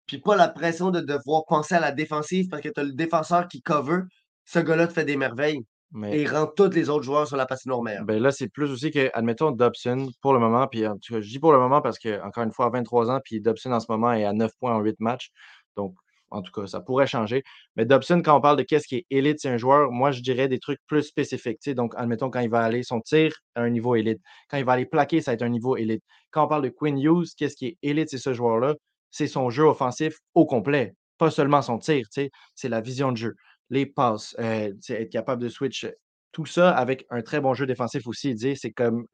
puis 0.05 0.19
pas 0.19 0.35
la 0.35 0.49
pression 0.49 0.91
de 0.91 0.99
devoir 0.99 1.45
penser 1.47 1.75
à 1.75 1.79
la 1.79 1.91
défensive 1.91 2.47
parce 2.49 2.61
que 2.61 2.69
tu 2.69 2.79
as 2.79 2.83
le 2.83 2.93
défenseur 2.93 3.47
qui 3.47 3.61
cover, 3.61 4.01
ce 4.45 4.59
gars-là 4.59 4.87
te 4.87 4.93
fait 4.93 5.05
des 5.05 5.17
merveilles. 5.17 5.61
Et 6.05 6.21
il 6.21 6.27
rend 6.27 6.45
tous 6.45 6.69
les 6.69 6.89
autres 6.89 7.03
joueurs 7.03 7.27
sur 7.27 7.35
la 7.35 7.47
patinoire 7.47 7.81
meilleure. 7.81 8.05
Ben 8.05 8.21
là, 8.21 8.31
c'est 8.31 8.47
plus 8.47 8.69
aussi 8.69 8.91
que, 8.91 9.09
admettons, 9.13 9.49
Dobson, 9.51 10.11
pour 10.21 10.33
le 10.33 10.39
moment, 10.39 10.67
puis 10.67 10.85
en 10.85 10.95
tout 10.97 11.13
cas, 11.13 11.21
je 11.21 11.27
dis 11.27 11.39
pour 11.39 11.51
le 11.51 11.57
moment 11.57 11.81
parce 11.81 11.97
que, 11.97 12.21
encore 12.21 12.43
une 12.43 12.51
fois, 12.51 12.67
à 12.67 12.69
23 12.69 13.09
ans, 13.09 13.19
puis 13.23 13.41
Dobson 13.41 13.71
en 13.71 13.79
ce 13.79 13.87
moment 13.89 14.13
est 14.13 14.23
à 14.23 14.33
9 14.33 14.51
points 14.59 14.75
en 14.75 14.81
8 14.81 14.99
matchs. 14.99 15.31
Donc, 15.75 15.95
en 16.31 16.41
tout 16.41 16.51
cas, 16.51 16.67
ça 16.67 16.79
pourrait 16.79 17.07
changer. 17.07 17.43
Mais 17.75 17.85
Dobson, 17.85 18.21
quand 18.23 18.37
on 18.37 18.41
parle 18.41 18.57
de 18.57 18.63
qu'est-ce 18.63 18.87
qui 18.87 18.97
est 18.97 19.05
élite, 19.09 19.39
c'est 19.39 19.49
un 19.49 19.57
joueur, 19.57 19.91
moi, 19.91 20.11
je 20.11 20.21
dirais 20.21 20.47
des 20.47 20.59
trucs 20.59 20.79
plus 20.87 21.03
spécifiques. 21.03 21.59
Donc, 21.69 21.93
admettons, 21.97 22.29
quand 22.29 22.39
il 22.39 22.49
va 22.49 22.61
aller 22.61 22.83
son 22.83 23.01
tir 23.01 23.33
à 23.55 23.61
un 23.61 23.69
niveau 23.69 23.95
élite. 23.95 24.19
Quand 24.49 24.57
il 24.57 24.65
va 24.65 24.73
aller 24.73 24.85
plaquer, 24.85 25.21
ça 25.21 25.31
va 25.31 25.35
être 25.35 25.43
un 25.43 25.49
niveau 25.49 25.77
élite. 25.77 26.03
Quand 26.31 26.45
on 26.45 26.47
parle 26.47 26.63
de 26.63 26.69
Quinn 26.69 26.97
Hughes, 26.97 27.27
qu'est-ce 27.37 27.55
qui 27.55 27.67
est 27.67 27.77
élite, 27.81 28.09
c'est 28.09 28.17
ce 28.17 28.33
joueur-là? 28.33 28.75
C'est 29.11 29.27
son 29.27 29.49
jeu 29.49 29.63
offensif 29.63 30.17
au 30.35 30.45
complet. 30.45 30.93
Pas 31.17 31.31
seulement 31.31 31.61
son 31.61 31.79
tir, 31.79 32.07
c'est 32.11 32.69
la 32.69 32.81
vision 32.81 33.11
de 33.11 33.17
jeu 33.17 33.35
les 33.69 33.85
passes, 33.85 34.35
euh, 34.39 34.73
être 34.89 35.11
capable 35.11 35.41
de 35.41 35.49
switch. 35.49 35.87
Tout 36.31 36.45
ça 36.45 36.69
avec 36.71 37.05
un 37.09 37.21
très 37.21 37.41
bon 37.41 37.53
jeu 37.53 37.65
défensif 37.65 38.05
aussi, 38.05 38.37
c'est 38.55 38.71
comme 38.71 39.05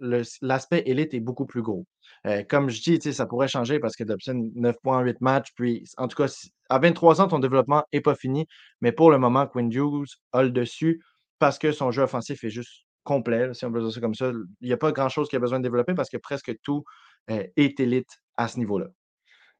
l'aspect 0.41 0.83
élite 0.85 1.13
est 1.13 1.21
beaucoup 1.21 1.45
plus 1.45 1.61
gros. 1.61 1.85
Euh, 2.27 2.43
comme 2.43 2.69
je 2.69 2.81
dis, 2.81 3.13
ça 3.13 3.25
pourrait 3.25 3.47
changer 3.47 3.79
parce 3.79 3.95
que 3.95 4.03
Dobson, 4.03 4.51
9.8 4.55 5.15
matchs, 5.21 5.51
puis 5.55 5.85
en 5.97 6.07
tout 6.07 6.21
cas, 6.21 6.31
à 6.69 6.79
23 6.79 7.21
ans, 7.21 7.27
ton 7.27 7.39
développement 7.39 7.83
n'est 7.93 8.01
pas 8.01 8.15
fini, 8.15 8.47
mais 8.81 8.91
pour 8.91 9.11
le 9.11 9.17
moment, 9.17 9.47
Quinn 9.47 9.71
Hughes 9.71 10.17
a 10.33 10.43
le 10.43 10.49
dessus 10.49 11.01
parce 11.39 11.57
que 11.57 11.71
son 11.71 11.91
jeu 11.91 12.01
offensif 12.03 12.43
est 12.43 12.49
juste 12.49 12.85
complet, 13.03 13.53
si 13.53 13.65
on 13.65 13.71
peut 13.71 13.81
dire 13.81 13.91
ça 13.91 14.01
comme 14.01 14.15
ça. 14.15 14.31
Il 14.61 14.67
n'y 14.67 14.73
a 14.73 14.77
pas 14.77 14.91
grand-chose 14.91 15.29
qu'il 15.29 15.37
a 15.37 15.39
besoin 15.39 15.59
de 15.59 15.63
développer 15.63 15.93
parce 15.93 16.09
que 16.09 16.17
presque 16.17 16.53
tout 16.63 16.83
euh, 17.29 17.43
est 17.55 17.79
élite 17.79 18.09
à 18.35 18.47
ce 18.47 18.59
niveau-là. 18.59 18.87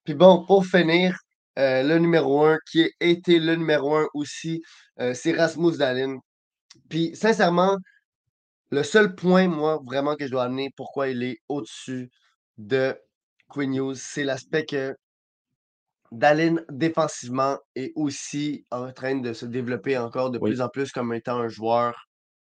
Puis 0.03 0.15
bon, 0.15 0.45
pour 0.45 0.65
finir, 0.65 1.17
euh, 1.57 1.83
le 1.83 1.99
numéro 1.99 2.43
un, 2.43 2.57
qui 2.69 2.83
a 2.83 2.87
été 2.99 3.39
le 3.39 3.55
numéro 3.55 3.95
un 3.95 4.07
aussi, 4.13 4.61
c'est 5.13 5.33
Rasmus 5.33 5.77
Dalin. 5.77 6.19
Puis, 6.89 7.15
sincèrement, 7.15 7.77
le 8.71 8.83
seul 8.83 9.15
point, 9.15 9.47
moi, 9.47 9.79
vraiment 9.85 10.15
que 10.15 10.25
je 10.25 10.31
dois 10.31 10.43
amener 10.43 10.69
pourquoi 10.75 11.09
il 11.09 11.23
est 11.23 11.37
au-dessus 11.49 12.09
de 12.57 12.97
Queen 13.49 13.71
News, 13.71 13.95
c'est 13.95 14.23
l'aspect 14.23 14.65
que 14.65 14.95
Dalin, 16.11 16.57
défensivement, 16.69 17.57
est 17.75 17.91
aussi 17.95 18.65
en 18.71 18.91
train 18.91 19.15
de 19.17 19.33
se 19.33 19.45
développer 19.45 19.97
encore 19.97 20.31
de 20.31 20.39
plus 20.39 20.61
en 20.61 20.69
plus 20.69 20.91
comme 20.91 21.13
étant 21.13 21.39
un 21.39 21.49
joueur 21.49 22.07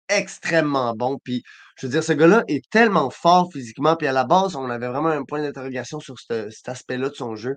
extrêmement 0.09 0.95
bon. 0.95 1.19
Puis, 1.25 1.43
je 1.79 1.87
veux 1.87 1.91
dire, 1.93 2.05
ce 2.05 2.13
gars-là 2.13 2.45
est 2.49 2.69
tellement 2.71 3.11
fort 3.11 3.51
physiquement. 3.53 3.97
Puis, 3.97 4.07
à 4.07 4.13
la 4.13 4.25
base, 4.25 4.57
on 4.57 4.71
avait 4.71 4.89
vraiment 4.89 5.09
un 5.09 5.25
point 5.25 5.43
d'interrogation 5.43 6.01
sur 6.01 6.17
cet 6.19 6.69
aspect-là 6.69 7.09
de 7.09 7.15
son 7.15 7.35
jeu 7.37 7.57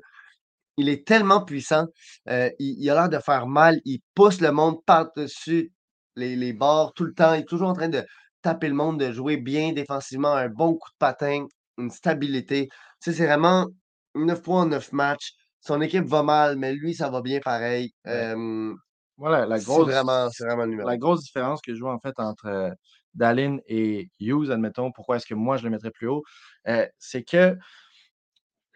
il 0.80 0.90
est 0.90 1.06
tellement 1.06 1.44
puissant. 1.44 1.86
Euh, 2.30 2.50
il, 2.58 2.90
a 2.90 2.96
l'air 2.96 3.10
de 3.10 3.20
faire 3.20 3.48
mal. 3.48 3.80
Il 3.84 4.00
pousse 4.16 4.40
le 4.40 4.52
monde 4.52 4.78
par-dessus 4.86 5.74
les, 6.16 6.36
les 6.36 6.54
bords 6.54 6.94
tout 6.94 7.04
le 7.06 7.14
temps. 7.14 7.34
Il 7.34 7.42
est 7.42 7.46
toujours 7.46 7.70
en 7.70 7.74
train 7.74 7.90
de 7.90 8.06
taper 8.42 8.68
le 8.70 8.74
monde, 8.76 9.00
de 9.00 9.12
jouer 9.12 9.38
bien 9.38 9.74
défensivement, 9.74 10.34
un 10.34 10.50
bon 10.50 10.74
coup 10.76 10.90
de 10.92 10.98
patin, 11.00 11.46
une 11.78 11.90
stabilité. 11.92 12.70
c'est 13.00 13.12
vraiment 13.14 13.68
9 14.16 14.42
points 14.42 14.64
en 14.64 14.66
9 14.68 14.92
matchs. 14.94 15.34
son 15.62 15.82
équipe 15.82 16.06
va 16.06 16.24
mal, 16.24 16.56
mais 16.58 16.74
lui, 16.74 16.94
ça 16.96 17.10
va 17.10 17.22
bien 17.22 17.40
pareil. 17.42 17.94
Euh, 18.08 18.74
Voilà, 19.18 19.46
la 19.46 19.60
c'est 19.60 19.66
grosse, 19.66 19.84
vraiment, 19.84 20.30
c'est 20.32 20.46
vraiment 20.46 20.64
le 20.64 20.72
numéro. 20.72 20.90
la 20.90 20.98
grosse 20.98 21.22
différence 21.24 21.62
que 21.62 21.76
je 21.76 21.80
vois 21.82 21.94
en 21.94 22.00
fait 22.00 22.14
entre 22.20 22.46
euh, 22.48 22.72
Dallin 23.14 23.58
et 23.68 24.10
Hughes, 24.20 24.50
admettons, 24.52 24.92
pourquoi 24.94 25.18
est-ce 25.18 25.26
que 25.26 25.34
moi 25.34 25.58
je 25.58 25.64
le 25.64 25.70
mettrais 25.70 25.92
plus 25.92 26.08
haut, 26.08 26.24
euh, 26.68 26.88
c'est 27.00 27.24
que 27.24 27.58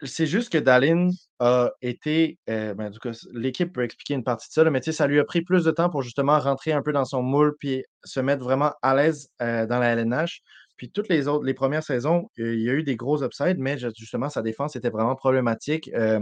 c'est 0.02 0.26
juste 0.26 0.52
que 0.52 0.58
Dallin 0.58 1.08
a 1.38 1.70
été, 1.82 2.38
euh, 2.50 2.74
ben, 2.74 2.92
l'équipe 3.32 3.72
peut 3.72 3.84
expliquer 3.84 4.14
une 4.14 4.24
partie 4.24 4.48
de 4.48 4.52
ça, 4.52 4.64
là, 4.64 4.70
mais 4.70 4.82
ça 4.82 5.06
lui 5.06 5.18
a 5.20 5.24
pris 5.24 5.42
plus 5.42 5.64
de 5.64 5.70
temps 5.70 5.88
pour 5.90 6.02
justement 6.02 6.38
rentrer 6.38 6.72
un 6.72 6.82
peu 6.82 6.92
dans 6.92 7.04
son 7.04 7.22
moule 7.22 7.54
puis 7.58 7.84
se 8.04 8.20
mettre 8.20 8.42
vraiment 8.44 8.72
à 8.82 8.94
l'aise 8.94 9.28
euh, 9.42 9.66
dans 9.66 9.78
la 9.78 9.90
LNH. 9.92 10.40
Puis 10.76 10.90
toutes 10.90 11.08
les 11.08 11.28
autres, 11.28 11.44
les 11.44 11.54
premières 11.54 11.84
saisons, 11.84 12.28
il 12.36 12.60
y 12.60 12.68
a 12.70 12.72
eu 12.74 12.82
des 12.82 12.96
gros 12.96 13.22
upsides, 13.22 13.58
mais 13.58 13.78
ju- 13.78 13.90
justement, 13.96 14.28
sa 14.28 14.42
défense 14.42 14.74
était 14.76 14.90
vraiment 14.90 15.14
problématique. 15.14 15.90
Euh, 15.94 16.20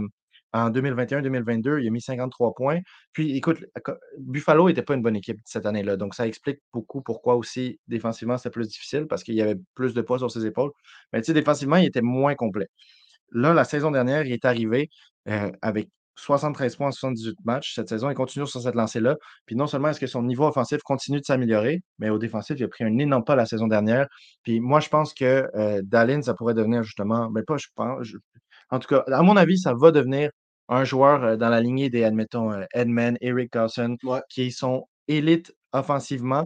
en 0.55 0.69
2021-2022, 0.69 1.79
il 1.79 1.87
a 1.87 1.89
mis 1.91 2.01
53 2.01 2.53
points. 2.53 2.79
Puis 3.11 3.35
écoute, 3.35 3.65
co- 3.83 3.93
Buffalo 4.19 4.67
n'était 4.67 4.83
pas 4.83 4.93
une 4.93 5.01
bonne 5.01 5.15
équipe 5.15 5.39
cette 5.45 5.65
année-là. 5.65 5.97
Donc 5.97 6.13
ça 6.13 6.27
explique 6.27 6.59
beaucoup 6.71 7.01
pourquoi 7.01 7.35
aussi 7.35 7.79
défensivement 7.87 8.37
c'était 8.37 8.51
plus 8.51 8.67
difficile 8.67 9.07
parce 9.07 9.23
qu'il 9.23 9.33
y 9.35 9.41
avait 9.41 9.57
plus 9.73 9.95
de 9.95 10.01
poids 10.03 10.19
sur 10.19 10.29
ses 10.31 10.45
épaules. 10.45 10.71
Mais 11.11 11.21
tu 11.21 11.27
sais, 11.27 11.33
défensivement, 11.33 11.77
il 11.77 11.85
était 11.87 12.01
moins 12.01 12.35
complet. 12.35 12.67
Là, 13.31 13.53
la 13.53 13.63
saison 13.63 13.91
dernière, 13.91 14.25
il 14.25 14.31
est 14.33 14.45
arrivé 14.45 14.89
euh, 15.29 15.51
avec 15.61 15.89
73 16.15 16.75
points 16.75 16.87
en 16.89 16.91
78 16.91 17.35
matchs. 17.43 17.73
Cette 17.73 17.89
saison, 17.89 18.09
il 18.09 18.13
continue 18.13 18.45
sur 18.45 18.61
cette 18.61 18.75
lancée-là. 18.75 19.15
Puis 19.47 19.55
non 19.55 19.65
seulement 19.65 19.89
est-ce 19.89 19.99
que 19.99 20.05
son 20.07 20.21
niveau 20.23 20.45
offensif 20.45 20.81
continue 20.83 21.19
de 21.19 21.25
s'améliorer, 21.25 21.81
mais 21.97 22.09
au 22.11 22.19
défensif, 22.19 22.55
il 22.59 22.63
a 22.63 22.67
pris 22.67 22.83
un 22.83 22.97
énorme 22.99 23.23
pas 23.23 23.35
la 23.35 23.45
saison 23.47 23.67
dernière. 23.67 24.07
Puis 24.43 24.59
moi, 24.59 24.79
je 24.79 24.89
pense 24.89 25.13
que 25.15 25.47
euh, 25.55 25.81
Dallin, 25.83 26.21
ça 26.21 26.35
pourrait 26.35 26.53
devenir 26.53 26.83
justement, 26.83 27.29
mais 27.31 27.41
pas, 27.43 27.57
je 27.57 27.67
pense, 27.75 28.03
je- 28.05 28.17
en 28.69 28.79
tout 28.79 28.87
cas, 28.87 29.03
à 29.07 29.23
mon 29.23 29.35
avis, 29.37 29.57
ça 29.57 29.73
va 29.73 29.91
devenir 29.91 30.29
un 30.69 30.83
joueur 30.83 31.23
euh, 31.23 31.35
dans 31.35 31.49
la 31.49 31.61
lignée 31.61 31.89
des, 31.89 32.03
admettons, 32.03 32.51
euh, 32.51 32.63
Edman, 32.73 33.17
Eric 33.21 33.51
Carlson, 33.51 33.97
Ouais. 34.03 34.21
qui 34.29 34.51
sont 34.51 34.87
élites 35.07 35.51
offensivement 35.71 36.45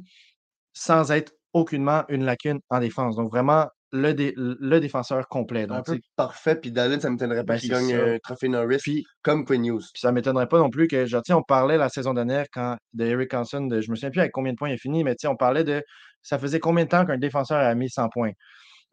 sans 0.73 1.11
être 1.11 1.33
aucunement 1.53 2.03
une 2.09 2.23
lacune 2.25 2.59
en 2.69 2.79
défense. 2.79 3.15
Donc 3.15 3.29
vraiment, 3.31 3.67
le, 3.91 4.13
dé- 4.13 4.33
le 4.35 4.79
défenseur 4.79 5.27
complet. 5.27 5.63
Un 5.63 5.67
Donc, 5.67 5.85
peu 5.85 5.93
sais, 5.95 6.01
parfait, 6.15 6.55
puis 6.55 6.71
Dallin, 6.71 6.99
ça 6.99 7.07
ne 7.07 7.13
m'étonnerait 7.13 7.45
pas 7.45 7.53
Ben, 7.53 7.59
qu'il 7.59 7.69
gagne 7.69 7.89
ça. 7.89 8.03
un 8.03 8.19
trophée 8.19 8.49
Norris 8.49 8.77
puis 8.81 9.05
comme 9.21 9.45
Quinn 9.45 9.65
Hughes. 9.65 9.85
puis 9.93 10.01
ça 10.01 10.09
ne 10.09 10.15
m'étonnerait 10.15 10.47
pas 10.47 10.59
non 10.59 10.69
plus 10.69 10.87
que, 10.87 11.05
genre, 11.05 11.21
on 11.31 11.41
parlait 11.41 11.77
la 11.77 11.89
saison 11.89 12.13
dernière 12.13 12.45
quand 12.51 12.75
de 12.93 13.05
Eric 13.05 13.33
Hansen, 13.33 13.67
de, 13.67 13.79
je 13.81 13.89
me 13.89 13.95
souviens 13.95 14.11
plus 14.11 14.19
avec 14.19 14.31
combien 14.33 14.51
de 14.51 14.57
points 14.57 14.69
il 14.69 14.73
a 14.73 14.77
fini, 14.77 15.03
mais 15.03 15.15
on 15.25 15.35
parlait 15.35 15.63
de 15.63 15.81
ça 16.21 16.37
faisait 16.37 16.59
combien 16.59 16.83
de 16.83 16.89
temps 16.89 17.05
qu'un 17.05 17.17
défenseur 17.17 17.57
a 17.57 17.73
mis 17.75 17.89
100 17.89 18.09
points? 18.09 18.31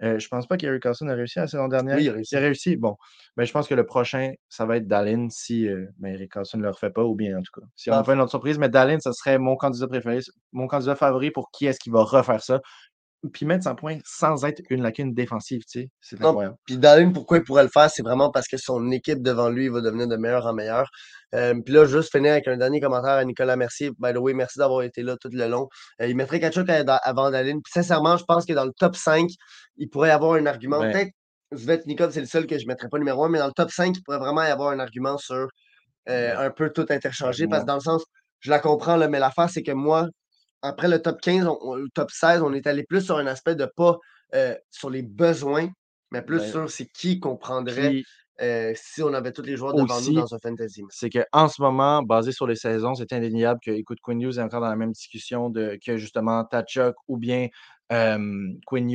Euh, 0.02 0.18
je 0.18 0.26
pense 0.28 0.46
pas 0.48 0.56
qu'Eric 0.56 0.84
Hansen 0.86 1.08
a 1.08 1.14
réussi 1.14 1.38
la 1.38 1.46
saison 1.46 1.68
dernière. 1.68 1.96
Oui, 1.96 2.04
il 2.04 2.08
a 2.10 2.12
réussi. 2.14 2.34
Il 2.34 2.38
a 2.38 2.40
réussi. 2.40 2.76
Bon, 2.76 2.96
mais 3.36 3.46
je 3.46 3.52
pense 3.52 3.68
que 3.68 3.74
le 3.76 3.86
prochain, 3.86 4.32
ça 4.48 4.66
va 4.66 4.76
être 4.76 4.88
Dallin 4.88 5.28
si 5.30 5.68
euh, 5.68 5.86
ben, 5.98 6.14
Eric 6.14 6.36
Hansen 6.36 6.58
ne 6.60 6.64
le 6.64 6.70
refait 6.72 6.90
pas, 6.90 7.04
ou 7.04 7.14
bien 7.14 7.38
en 7.38 7.42
tout 7.42 7.60
cas. 7.60 7.66
Si 7.76 7.90
on 7.90 7.92
Parfait. 7.92 8.06
pas 8.10 8.14
une 8.14 8.20
autre 8.20 8.30
surprise, 8.30 8.58
mais 8.58 8.68
Dallin, 8.68 8.98
ça 8.98 9.12
serait 9.12 9.38
mon 9.38 9.54
candidat 9.56 9.86
préféré, 9.86 10.18
mon 10.52 10.66
candidat 10.66 10.96
favori 10.96 11.30
pour 11.30 11.50
qui 11.52 11.66
est-ce 11.66 11.78
qui 11.78 11.90
va 11.90 12.02
refaire 12.02 12.42
ça. 12.42 12.60
Puis 13.32 13.46
mettre 13.46 13.64
100 13.64 13.74
points 13.76 13.98
sans 14.04 14.44
être 14.44 14.60
une 14.70 14.82
lacune 14.82 15.14
défensive, 15.14 15.62
tu 15.70 15.80
sais. 15.82 15.88
C'est 16.00 16.16
incroyable. 16.30 16.56
Puis 16.66 16.76
Dallin, 16.76 17.10
pourquoi 17.12 17.38
il 17.38 17.42
pourrait 17.44 17.62
le 17.62 17.68
faire, 17.68 17.88
c'est 17.90 18.02
vraiment 18.02 18.30
parce 18.30 18.46
que 18.48 18.56
son 18.56 18.90
équipe 18.90 19.22
devant 19.22 19.48
lui 19.48 19.68
va 19.68 19.80
devenir 19.80 20.06
de 20.08 20.16
meilleur 20.16 20.44
en 20.46 20.52
meilleur. 20.52 20.88
Euh, 21.34 21.54
puis 21.64 21.72
là, 21.74 21.86
juste 21.86 22.10
finir 22.12 22.32
avec 22.32 22.46
un 22.48 22.56
dernier 22.56 22.80
commentaire 22.80 23.12
à 23.14 23.24
Nicolas 23.24 23.56
Mercier. 23.56 23.90
By 23.98 24.12
the 24.12 24.18
way, 24.18 24.34
merci 24.34 24.58
d'avoir 24.58 24.82
été 24.82 25.02
là 25.02 25.16
tout 25.20 25.30
le 25.32 25.46
long. 25.48 25.68
Euh, 26.02 26.06
il 26.06 26.16
mettrait 26.16 26.38
Kachuk 26.40 26.68
à- 26.68 26.84
dans- 26.84 27.00
avant 27.02 27.30
Dallin. 27.30 27.54
Puis 27.64 27.72
sincèrement, 27.72 28.16
je 28.16 28.24
pense 28.24 28.44
que 28.44 28.52
dans 28.52 28.64
le 28.66 28.72
top 28.78 28.94
5, 28.94 29.28
il 29.78 29.88
pourrait 29.88 30.08
y 30.10 30.12
avoir 30.12 30.34
un 30.34 30.46
argument. 30.46 30.80
Ben- 30.80 30.92
Peut-être 30.92 31.10
Svetnikov, 31.56 32.10
c'est 32.12 32.20
le 32.20 32.26
seul 32.26 32.46
que 32.46 32.58
je 32.58 32.64
ne 32.64 32.68
mettrais 32.68 32.88
pas 32.88 32.98
numéro 32.98 33.24
1, 33.24 33.28
mais 33.28 33.38
dans 33.38 33.46
le 33.46 33.52
top 33.52 33.70
5, 33.70 33.96
il 33.96 34.02
pourrait 34.02 34.18
vraiment 34.18 34.42
y 34.42 34.48
avoir 34.48 34.70
un 34.70 34.80
argument 34.80 35.16
sur 35.18 35.48
euh, 36.10 36.36
un 36.46 36.50
peu 36.50 36.70
tout 36.70 36.84
interchangé. 36.90 37.44
Parce 37.48 37.62
que 37.62 37.66
dans 37.68 37.74
le 37.76 37.80
sens, 37.80 38.04
je 38.40 38.50
la 38.50 38.58
comprends, 38.58 38.96
là, 38.96 39.08
mais 39.08 39.18
l'affaire, 39.18 39.48
c'est 39.48 39.62
que 39.62 39.72
moi, 39.72 40.06
après 40.64 40.88
le 40.88 41.00
top 41.00 41.20
15, 41.20 41.46
on- 41.46 41.58
on- 41.62 41.74
le 41.76 41.88
top 41.90 42.10
16, 42.10 42.42
on 42.42 42.52
est 42.52 42.66
allé 42.66 42.84
plus 42.84 43.02
sur 43.04 43.16
un 43.18 43.26
aspect 43.26 43.54
de 43.54 43.66
pas 43.66 43.98
euh, 44.34 44.54
sur 44.70 44.90
les 44.90 45.02
besoins, 45.02 45.68
mais 46.10 46.22
plus 46.22 46.38
Ben, 46.38 46.50
sur 46.50 46.70
c'est 46.70 46.86
qui 46.86 47.20
qu'on 47.20 47.36
prendrait 47.36 47.90
Puis, 47.90 48.04
euh, 48.40 48.72
si 48.74 49.02
on 49.02 49.14
avait 49.14 49.30
tous 49.32 49.42
les 49.42 49.56
joueurs 49.56 49.74
devant 49.74 49.96
Aussi, 49.96 50.12
nous 50.12 50.20
dans 50.22 50.34
un 50.34 50.38
fantasy. 50.38 50.82
c'est 50.90 51.10
qu'en 51.10 51.48
ce 51.48 51.62
moment, 51.62 52.02
basé 52.02 52.32
sur 52.32 52.46
les 52.46 52.56
saisons, 52.56 52.94
c'est 52.94 53.12
indéniable 53.12 53.60
que, 53.64 53.70
écoute, 53.70 53.98
Quinn 54.02 54.20
Hughes 54.20 54.38
est 54.38 54.42
encore 54.42 54.60
dans 54.60 54.68
la 54.68 54.76
même 54.76 54.92
discussion 54.92 55.50
de, 55.50 55.78
que 55.84 55.96
justement 55.98 56.44
Tachuk 56.44 56.96
ou 57.06 57.16
bien 57.16 57.48
euh, 57.92 58.48
Quinn. 58.66 58.88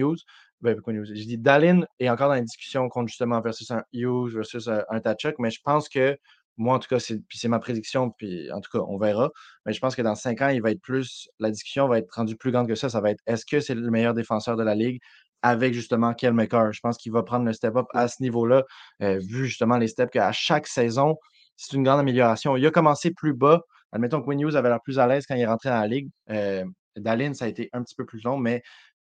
Ben, 0.61 0.75
Hughes. 0.87 1.05
Je 1.15 1.23
dis 1.23 1.37
Dallin 1.37 1.83
est 1.99 2.09
encore 2.09 2.27
dans 2.27 2.33
la 2.33 2.41
discussion 2.41 2.89
contre 2.89 3.07
justement 3.07 3.39
versus 3.39 3.71
un 3.71 3.81
Hughes 3.93 4.33
versus 4.35 4.67
un, 4.67 4.83
un 4.89 4.99
Tachuk, 4.99 5.35
mais 5.39 5.51
je 5.51 5.61
pense 5.63 5.87
que 5.87 6.17
moi, 6.59 6.75
en 6.75 6.79
tout 6.79 6.89
cas, 6.89 6.99
c'est, 6.99 7.17
puis 7.27 7.37
c'est 7.39 7.47
ma 7.47 7.59
prédiction, 7.59 8.11
puis 8.11 8.51
en 8.51 8.61
tout 8.61 8.69
cas, 8.71 8.83
on 8.87 8.97
verra. 8.97 9.31
Mais 9.65 9.73
je 9.73 9.79
pense 9.79 9.95
que 9.95 10.01
dans 10.01 10.15
cinq 10.15 10.41
ans, 10.41 10.49
il 10.49 10.61
va 10.61 10.71
être 10.71 10.81
plus, 10.81 11.29
la 11.39 11.51
discussion 11.51 11.87
va 11.87 11.99
être 11.99 12.11
rendue 12.13 12.35
plus 12.35 12.51
grande 12.51 12.67
que 12.67 12.75
ça. 12.75 12.89
Ça 12.89 13.01
va 13.01 13.11
être 13.11 13.21
est-ce 13.25 13.45
que 13.45 13.61
c'est 13.61 13.75
le 13.75 13.89
meilleur 13.89 14.13
défenseur 14.13 14.57
de 14.57 14.63
la 14.63 14.75
Ligue 14.75 14.99
avec 15.41 15.73
justement 15.73 16.13
Kel 16.13 16.33
McCarr? 16.33 16.73
Je 16.73 16.81
pense 16.81 16.97
qu'il 16.97 17.13
va 17.13 17.23
prendre 17.23 17.45
le 17.45 17.53
step-up 17.53 17.85
à 17.93 18.07
ce 18.09 18.21
niveau-là, 18.21 18.63
euh, 19.01 19.19
vu 19.19 19.47
justement 19.47 19.77
les 19.77 19.87
steps 19.87 20.11
qu'à 20.11 20.31
chaque 20.33 20.67
saison, 20.67 21.15
c'est 21.55 21.75
une 21.75 21.83
grande 21.83 21.99
amélioration. 22.01 22.57
Il 22.57 22.65
a 22.65 22.71
commencé 22.71 23.11
plus 23.11 23.33
bas. 23.33 23.61
Admettons 23.91 24.19
que 24.21 24.25
Quinn 24.25 24.39
Hughes 24.41 24.55
avait 24.55 24.69
l'air 24.69 24.81
plus 24.81 24.99
à 24.99 25.07
l'aise 25.07 25.25
quand 25.25 25.35
il 25.35 25.41
est 25.41 25.47
rentré 25.47 25.69
dans 25.69 25.79
la 25.79 25.87
Ligue. 25.87 26.09
Euh, 26.29 26.65
Dallin, 26.97 27.33
ça 27.33 27.45
a 27.45 27.47
été 27.47 27.69
un 27.73 27.83
petit 27.83 27.95
peu 27.95 28.05
plus 28.05 28.21
long, 28.23 28.37
mais 28.37 28.61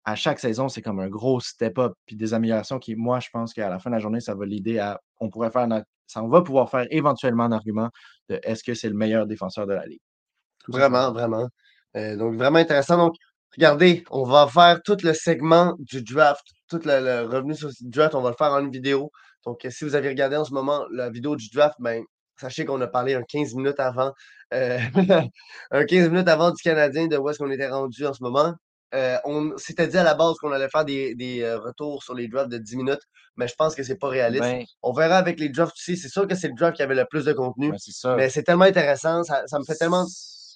à 0.05 0.15
chaque 0.17 0.39
saison, 0.41 0.69
c'est 0.69 0.83
comme 0.83 1.01
un 1.01 1.09
gros 1.09 1.41
step-up, 1.41 1.93
puis 2.07 2.17
des 2.17 2.35
améliorations 2.35 2.79
qui, 2.79 2.97
moi, 2.97 3.21
je 3.21 3.29
pense 3.33 3.55
qu'à 3.55 3.69
la 3.69 3.79
fin 3.79 3.91
de 3.91 3.95
la 3.97 4.01
journée, 4.01 4.21
ça 4.21 4.35
va 4.35 4.45
l'aider 4.47 4.79
à. 4.79 5.01
On 5.21 5.31
pourrait 5.31 5.51
faire 5.51 5.67
notre- 5.69 5.87
ça, 6.07 6.23
on 6.23 6.29
va 6.29 6.43
pouvoir 6.43 6.71
faire 6.71 6.87
éventuellement 6.91 7.45
un 7.45 7.53
argument 7.53 7.89
de 8.29 8.41
est-ce 8.43 8.65
que 8.65 8.75
c'est 8.75 8.89
le 8.89 8.95
meilleur 8.97 9.27
défenseur 9.27 9.67
de 9.67 9.75
la 9.75 9.87
Ligue? 9.87 10.01
Tout 10.65 10.73
Vraiment, 10.73 11.13
vraiment. 11.13 11.49
Euh, 11.97 12.17
donc, 12.17 12.35
vraiment 12.37 12.59
intéressant. 12.59 12.97
Donc, 12.97 13.15
regardez, 13.57 14.05
on 14.11 14.25
va 14.25 14.47
faire 14.49 14.81
tout 14.85 14.97
le 15.03 15.13
segment 15.15 15.75
du 15.79 16.03
draft, 16.03 16.43
tout 16.69 16.81
le, 16.85 17.01
le 17.01 17.27
revenu 17.29 17.55
sur 17.55 17.69
le 17.69 17.75
draft, 17.91 18.15
on 18.15 18.23
va 18.23 18.31
le 18.31 18.37
faire 18.37 18.53
en 18.53 18.61
une 18.61 18.71
vidéo. 18.71 19.11
Donc, 19.45 19.65
euh, 19.65 19.71
si 19.71 19.85
vous 19.85 19.95
avez 19.95 20.09
regardé 20.09 20.37
en 20.37 20.45
ce 20.45 20.53
moment 20.55 20.85
la 20.93 21.11
vidéo 21.11 21.37
du 21.37 21.49
draft, 21.51 21.77
ben, 21.81 22.03
sachez 22.37 22.65
qu'on 22.65 22.81
a 22.81 22.87
parlé 22.89 23.15
un 23.15 23.23
15 23.23 23.55
minutes 23.55 23.81
avant, 23.81 24.13
euh, 24.55 24.79
un 25.71 25.85
15 25.85 26.09
minutes 26.11 26.29
avant 26.29 26.51
du 26.51 26.63
Canadien, 26.63 27.07
de 27.09 27.17
où 27.17 27.29
est-ce 27.31 27.39
qu'on 27.39 27.51
était 27.51 27.69
rendu 27.69 28.07
en 28.07 28.13
ce 28.15 28.23
moment. 28.23 28.55
Euh, 28.95 29.17
on 29.25 29.57
s'était 29.57 29.87
dit 29.89 29.97
à 29.97 30.03
la 30.03 30.15
base 30.15 30.37
qu'on 30.37 30.53
allait 30.53 30.69
faire 30.69 30.85
des, 30.85 31.15
des, 31.15 31.43
euh, 31.43 31.59
retours 31.59 32.03
sur 32.03 32.15
les 32.15 32.29
drafts 32.29 32.51
de 32.51 32.59
10 32.59 32.77
minutes, 32.77 33.01
mais 33.37 33.49
je 33.49 33.55
pense 33.55 33.75
que 33.75 33.83
c'est 33.83 33.97
pas 33.97 34.09
réaliste. 34.09 34.43
Ben, 34.43 34.65
On 34.83 34.93
verra 34.93 35.17
avec 35.17 35.41
les 35.41 35.49
drafts 35.49 35.75
aussi. 35.77 35.97
C'est 35.97 36.09
sûr 36.09 36.27
que 36.27 36.35
c'est 36.35 36.49
le 36.49 36.55
draft 36.55 36.77
qui 36.77 36.83
avait 36.83 36.95
le 36.95 37.07
plus 37.07 37.25
de 37.25 37.33
contenu, 37.33 37.71
ben, 37.71 37.79
ça. 37.79 38.17
mais 38.17 38.29
c'est 38.29 38.43
tellement 38.43 38.65
intéressant. 38.65 39.23
Ça, 39.25 39.47
ça 39.47 39.59
me 39.59 39.65
fait 39.65 39.77
tellement 39.77 40.07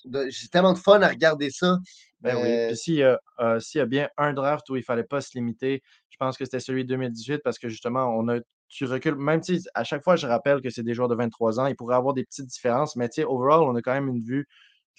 de- 0.04 0.26
j'ai 0.28 0.48
tellement 0.48 0.72
de 0.72 0.78
fun 0.78 1.00
à 1.02 1.08
regarder 1.08 1.50
ça. 1.50 1.78
Ben 2.20 2.36
oui. 2.36 2.48
Euh, 2.48 2.74
s'il 2.74 2.94
y, 2.94 3.02
a, 3.02 3.18
euh, 3.40 3.60
s'il 3.60 3.78
y 3.78 3.82
a 3.82 3.86
bien 3.86 4.08
un 4.16 4.32
draft 4.32 4.68
où 4.70 4.76
il 4.76 4.80
ne 4.80 4.84
fallait 4.84 5.04
pas 5.04 5.20
se 5.20 5.30
limiter, 5.34 5.82
je 6.10 6.16
pense 6.18 6.36
que 6.36 6.44
c'était 6.44 6.60
celui 6.60 6.84
de 6.84 6.88
2018 6.88 7.40
parce 7.44 7.58
que 7.58 7.68
justement, 7.68 8.06
on 8.16 8.28
a, 8.28 8.38
tu 8.68 8.84
recules. 8.84 9.16
Même 9.16 9.42
si 9.42 9.62
à 9.74 9.84
chaque 9.84 10.02
fois, 10.02 10.16
je 10.16 10.26
rappelle 10.26 10.60
que 10.60 10.70
c'est 10.70 10.82
des 10.82 10.94
joueurs 10.94 11.08
de 11.08 11.14
23 11.14 11.60
ans, 11.60 11.66
il 11.66 11.76
pourrait 11.76 11.96
avoir 11.96 12.14
des 12.14 12.24
petites 12.24 12.46
différences, 12.46 12.96
mais 12.96 13.08
tu 13.08 13.20
sais, 13.20 13.24
overall, 13.24 13.62
on 13.62 13.74
a 13.76 13.82
quand 13.82 13.92
même 13.92 14.08
une 14.08 14.22
vue 14.22 14.46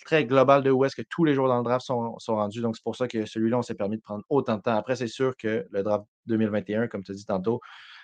très 0.05 0.25
globale 0.25 0.63
de 0.63 0.71
où 0.71 0.85
est-ce 0.85 0.95
que 0.95 1.01
tous 1.09 1.25
les 1.25 1.33
joueurs 1.33 1.47
dans 1.49 1.57
le 1.57 1.63
draft 1.63 1.85
sont, 1.85 2.17
sont 2.19 2.35
rendus. 2.35 2.61
Donc, 2.61 2.75
c'est 2.75 2.83
pour 2.83 2.95
ça 2.95 3.07
que 3.07 3.25
celui-là, 3.25 3.57
on 3.57 3.61
s'est 3.61 3.75
permis 3.75 3.97
de 3.97 4.01
prendre 4.01 4.23
autant 4.29 4.57
de 4.57 4.61
temps. 4.61 4.75
Après, 4.75 4.95
c'est 4.95 5.07
sûr 5.07 5.35
que 5.37 5.65
le 5.69 5.83
draft 5.83 6.05
2021, 6.27 6.87
comme 6.87 7.03
tu 7.03 7.11
as 7.11 7.15
dit 7.15 7.25
tantôt, 7.25 7.59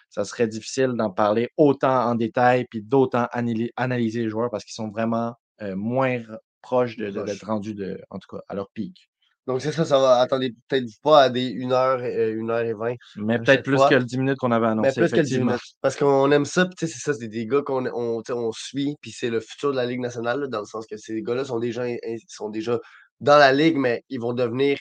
ça 0.10 0.26
serait 0.26 0.48
difficile 0.48 0.94
d'en 0.96 1.10
parler 1.10 1.50
autant 1.58 2.06
en 2.06 2.16
détail 2.16 2.66
puis 2.70 2.82
d'autant 2.82 3.26
analy- 3.34 3.72
analyser 3.76 4.22
les 4.24 4.30
joueurs 4.30 4.50
parce 4.52 4.64
qu'ils 4.64 4.74
sont 4.76 4.90
vraiment 4.90 5.34
euh, 5.62 5.76
moins 5.76 6.22
Proches. 6.62 6.98
d'être 6.98 7.46
rendus, 7.46 7.76
de, 7.76 8.02
en 8.10 8.20
tout 8.20 8.36
cas, 8.36 8.42
à 8.48 8.56
leur 8.56 8.70
pic. 8.72 9.10
Donc, 9.48 9.62
c'est 9.62 9.72
ça, 9.72 9.84
ça 9.86 10.00
va. 10.00 10.20
Attendez 10.20 10.54
peut-être 10.68 10.88
pas 11.02 11.24
à 11.24 11.30
des 11.30 11.52
1h, 11.54 12.02
1h20. 12.38 12.96
Mais 13.18 13.40
peut-être 13.40 13.64
plus 13.64 13.78
fois. 13.78 13.90
que 13.90 13.96
le 13.96 14.04
10 14.06 14.18
minutes 14.20 14.38
qu'on 14.38 14.52
avait 14.52 14.66
Mais 14.68 14.72
annoncé. 14.72 15.02
plus 15.02 15.12
que 15.12 15.16
le 15.18 15.24
10 15.24 15.28
effectivement. 15.34 15.46
minutes. 15.52 15.62
Parce 15.82 15.96
qu'on 15.96 16.32
aime 16.32 16.46
ça, 16.46 16.66
puis 16.66 16.76
tu 16.76 16.88
sais, 16.88 16.94
c'est 16.94 17.00
ça, 17.00 17.14
c'est 17.18 17.28
des 17.28 17.46
gars 17.46 17.62
qu'on 17.62 17.86
on, 17.88 18.22
on 18.30 18.52
suit, 18.52 18.96
puis 19.02 19.12
c'est 19.12 19.30
le 19.30 19.40
futur 19.40 19.72
de 19.72 19.76
la 19.78 19.86
Ligue 19.86 20.00
nationale, 20.00 20.40
là, 20.42 20.48
dans 20.48 20.60
le 20.60 20.66
sens 20.66 20.86
que 20.88 20.98
ces 20.98 21.22
gars-là 21.22 21.46
sont 21.46 21.60
déjà, 21.60 21.84
sont 22.28 22.50
déjà 22.50 22.80
dans 23.20 23.38
la 23.38 23.52
Ligue, 23.54 23.78
mais 23.78 24.04
ils 24.10 24.20
vont 24.20 24.34
devenir 24.34 24.78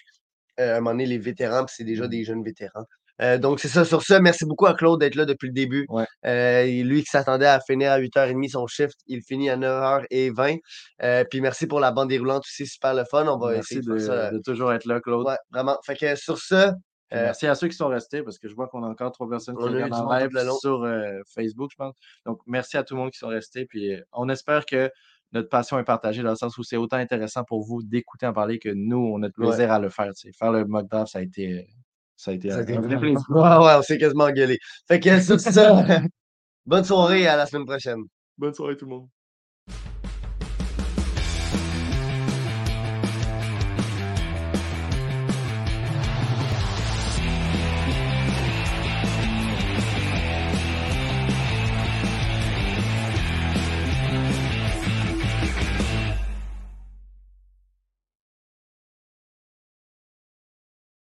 euh, 0.60 0.74
à 0.74 0.76
un 0.76 0.80
moment 0.80 0.90
donné 0.90 1.06
les 1.06 1.18
vétérans, 1.18 1.64
puis 1.64 1.74
c'est 1.76 1.84
déjà 1.84 2.04
Mhm. 2.04 2.10
des 2.10 2.24
jeunes 2.24 2.44
vétérans. 2.44 2.84
Euh, 3.20 3.38
donc, 3.38 3.60
c'est 3.60 3.68
ça. 3.68 3.84
Sur 3.84 4.02
ça, 4.02 4.20
merci 4.20 4.44
beaucoup 4.44 4.66
à 4.66 4.74
Claude 4.74 4.98
d'être 5.00 5.14
là 5.14 5.24
depuis 5.24 5.46
le 5.48 5.52
début. 5.52 5.86
Ouais. 5.88 6.06
Euh, 6.26 6.64
lui 6.82 7.02
qui 7.02 7.10
s'attendait 7.10 7.46
à 7.46 7.60
finir 7.60 7.92
à 7.92 8.00
8h30 8.00 8.48
son 8.50 8.66
shift, 8.66 8.96
il 9.06 9.22
finit 9.22 9.50
à 9.50 9.56
9h20. 9.56 10.58
Euh, 11.02 11.24
puis 11.30 11.40
merci 11.40 11.66
pour 11.66 11.78
la 11.80 11.92
bande 11.92 12.08
déroulante 12.08 12.42
aussi, 12.44 12.66
super 12.66 12.94
le 12.94 13.04
fun. 13.04 13.26
On 13.28 13.38
va 13.38 13.52
Merci 13.52 13.74
essayer 13.74 13.80
de, 13.82 13.92
de, 13.92 13.98
faire 13.98 14.06
ça. 14.06 14.30
de 14.30 14.38
toujours 14.38 14.72
être 14.72 14.86
là, 14.86 15.00
Claude. 15.00 15.26
Ouais, 15.26 15.36
vraiment. 15.52 15.76
Fait 15.84 15.96
que 15.96 16.16
sur 16.16 16.38
ça, 16.38 16.74
merci 17.12 17.46
à 17.46 17.54
ceux 17.54 17.68
qui 17.68 17.76
sont 17.76 17.88
restés 17.88 18.22
parce 18.22 18.38
que 18.38 18.48
je 18.48 18.54
vois 18.54 18.68
qu'on 18.68 18.82
a 18.82 18.88
encore 18.88 19.12
trois 19.12 19.28
personnes 19.28 19.56
qui 19.56 19.62
regardent 19.64 19.92
en 19.94 20.12
live 20.16 20.30
sur 20.60 20.86
Facebook, 21.34 21.70
je 21.72 21.76
pense. 21.76 21.94
Donc, 22.26 22.38
merci 22.46 22.76
à 22.76 22.82
tout 22.82 22.94
le 22.94 23.00
monde 23.02 23.10
qui 23.10 23.18
sont 23.18 23.28
restés. 23.28 23.66
Puis, 23.66 23.94
on 24.12 24.28
espère 24.30 24.64
que 24.66 24.90
notre 25.32 25.48
passion 25.48 25.78
est 25.78 25.84
partagée 25.84 26.22
dans 26.22 26.30
le 26.30 26.36
sens 26.36 26.58
où 26.58 26.62
c'est 26.62 26.76
autant 26.76 26.98
intéressant 26.98 27.42
pour 27.44 27.62
vous 27.64 27.82
d'écouter 27.82 28.26
en 28.26 28.32
parler 28.34 28.58
que 28.58 28.68
nous, 28.68 28.98
on 29.14 29.22
a 29.22 29.28
de 29.28 29.34
Ouais. 29.38 29.46
plaisir 29.48 29.72
à 29.72 29.78
le 29.78 29.88
faire. 29.88 30.10
Faire 30.38 30.52
le 30.52 30.64
mock 30.66 30.88
draft, 30.88 31.12
ça 31.12 31.18
a 31.20 31.22
été, 31.22 31.68
ça 32.22 32.30
a 32.30 32.34
été 32.34 32.50
ça 32.50 32.56
a 32.56 32.58
un, 32.60 32.62
été 32.62 32.76
un 32.76 32.80
vrai 32.80 32.98
plaisir. 32.98 33.20
Ouais, 33.30 33.40
ouais, 33.42 33.74
on 33.78 33.82
s'est 33.82 33.98
quasiment 33.98 34.24
engueulé. 34.24 34.58
Fait 34.86 35.00
que 35.00 35.20
sur 35.20 35.40
ça, 35.40 35.84
bonne 36.66 36.84
soirée, 36.84 37.26
à 37.26 37.36
la 37.36 37.46
semaine 37.46 37.66
prochaine. 37.66 38.02
Bonne 38.38 38.54
soirée 38.54 38.76
tout 38.76 38.84
le 38.84 38.90
monde. 38.92 39.08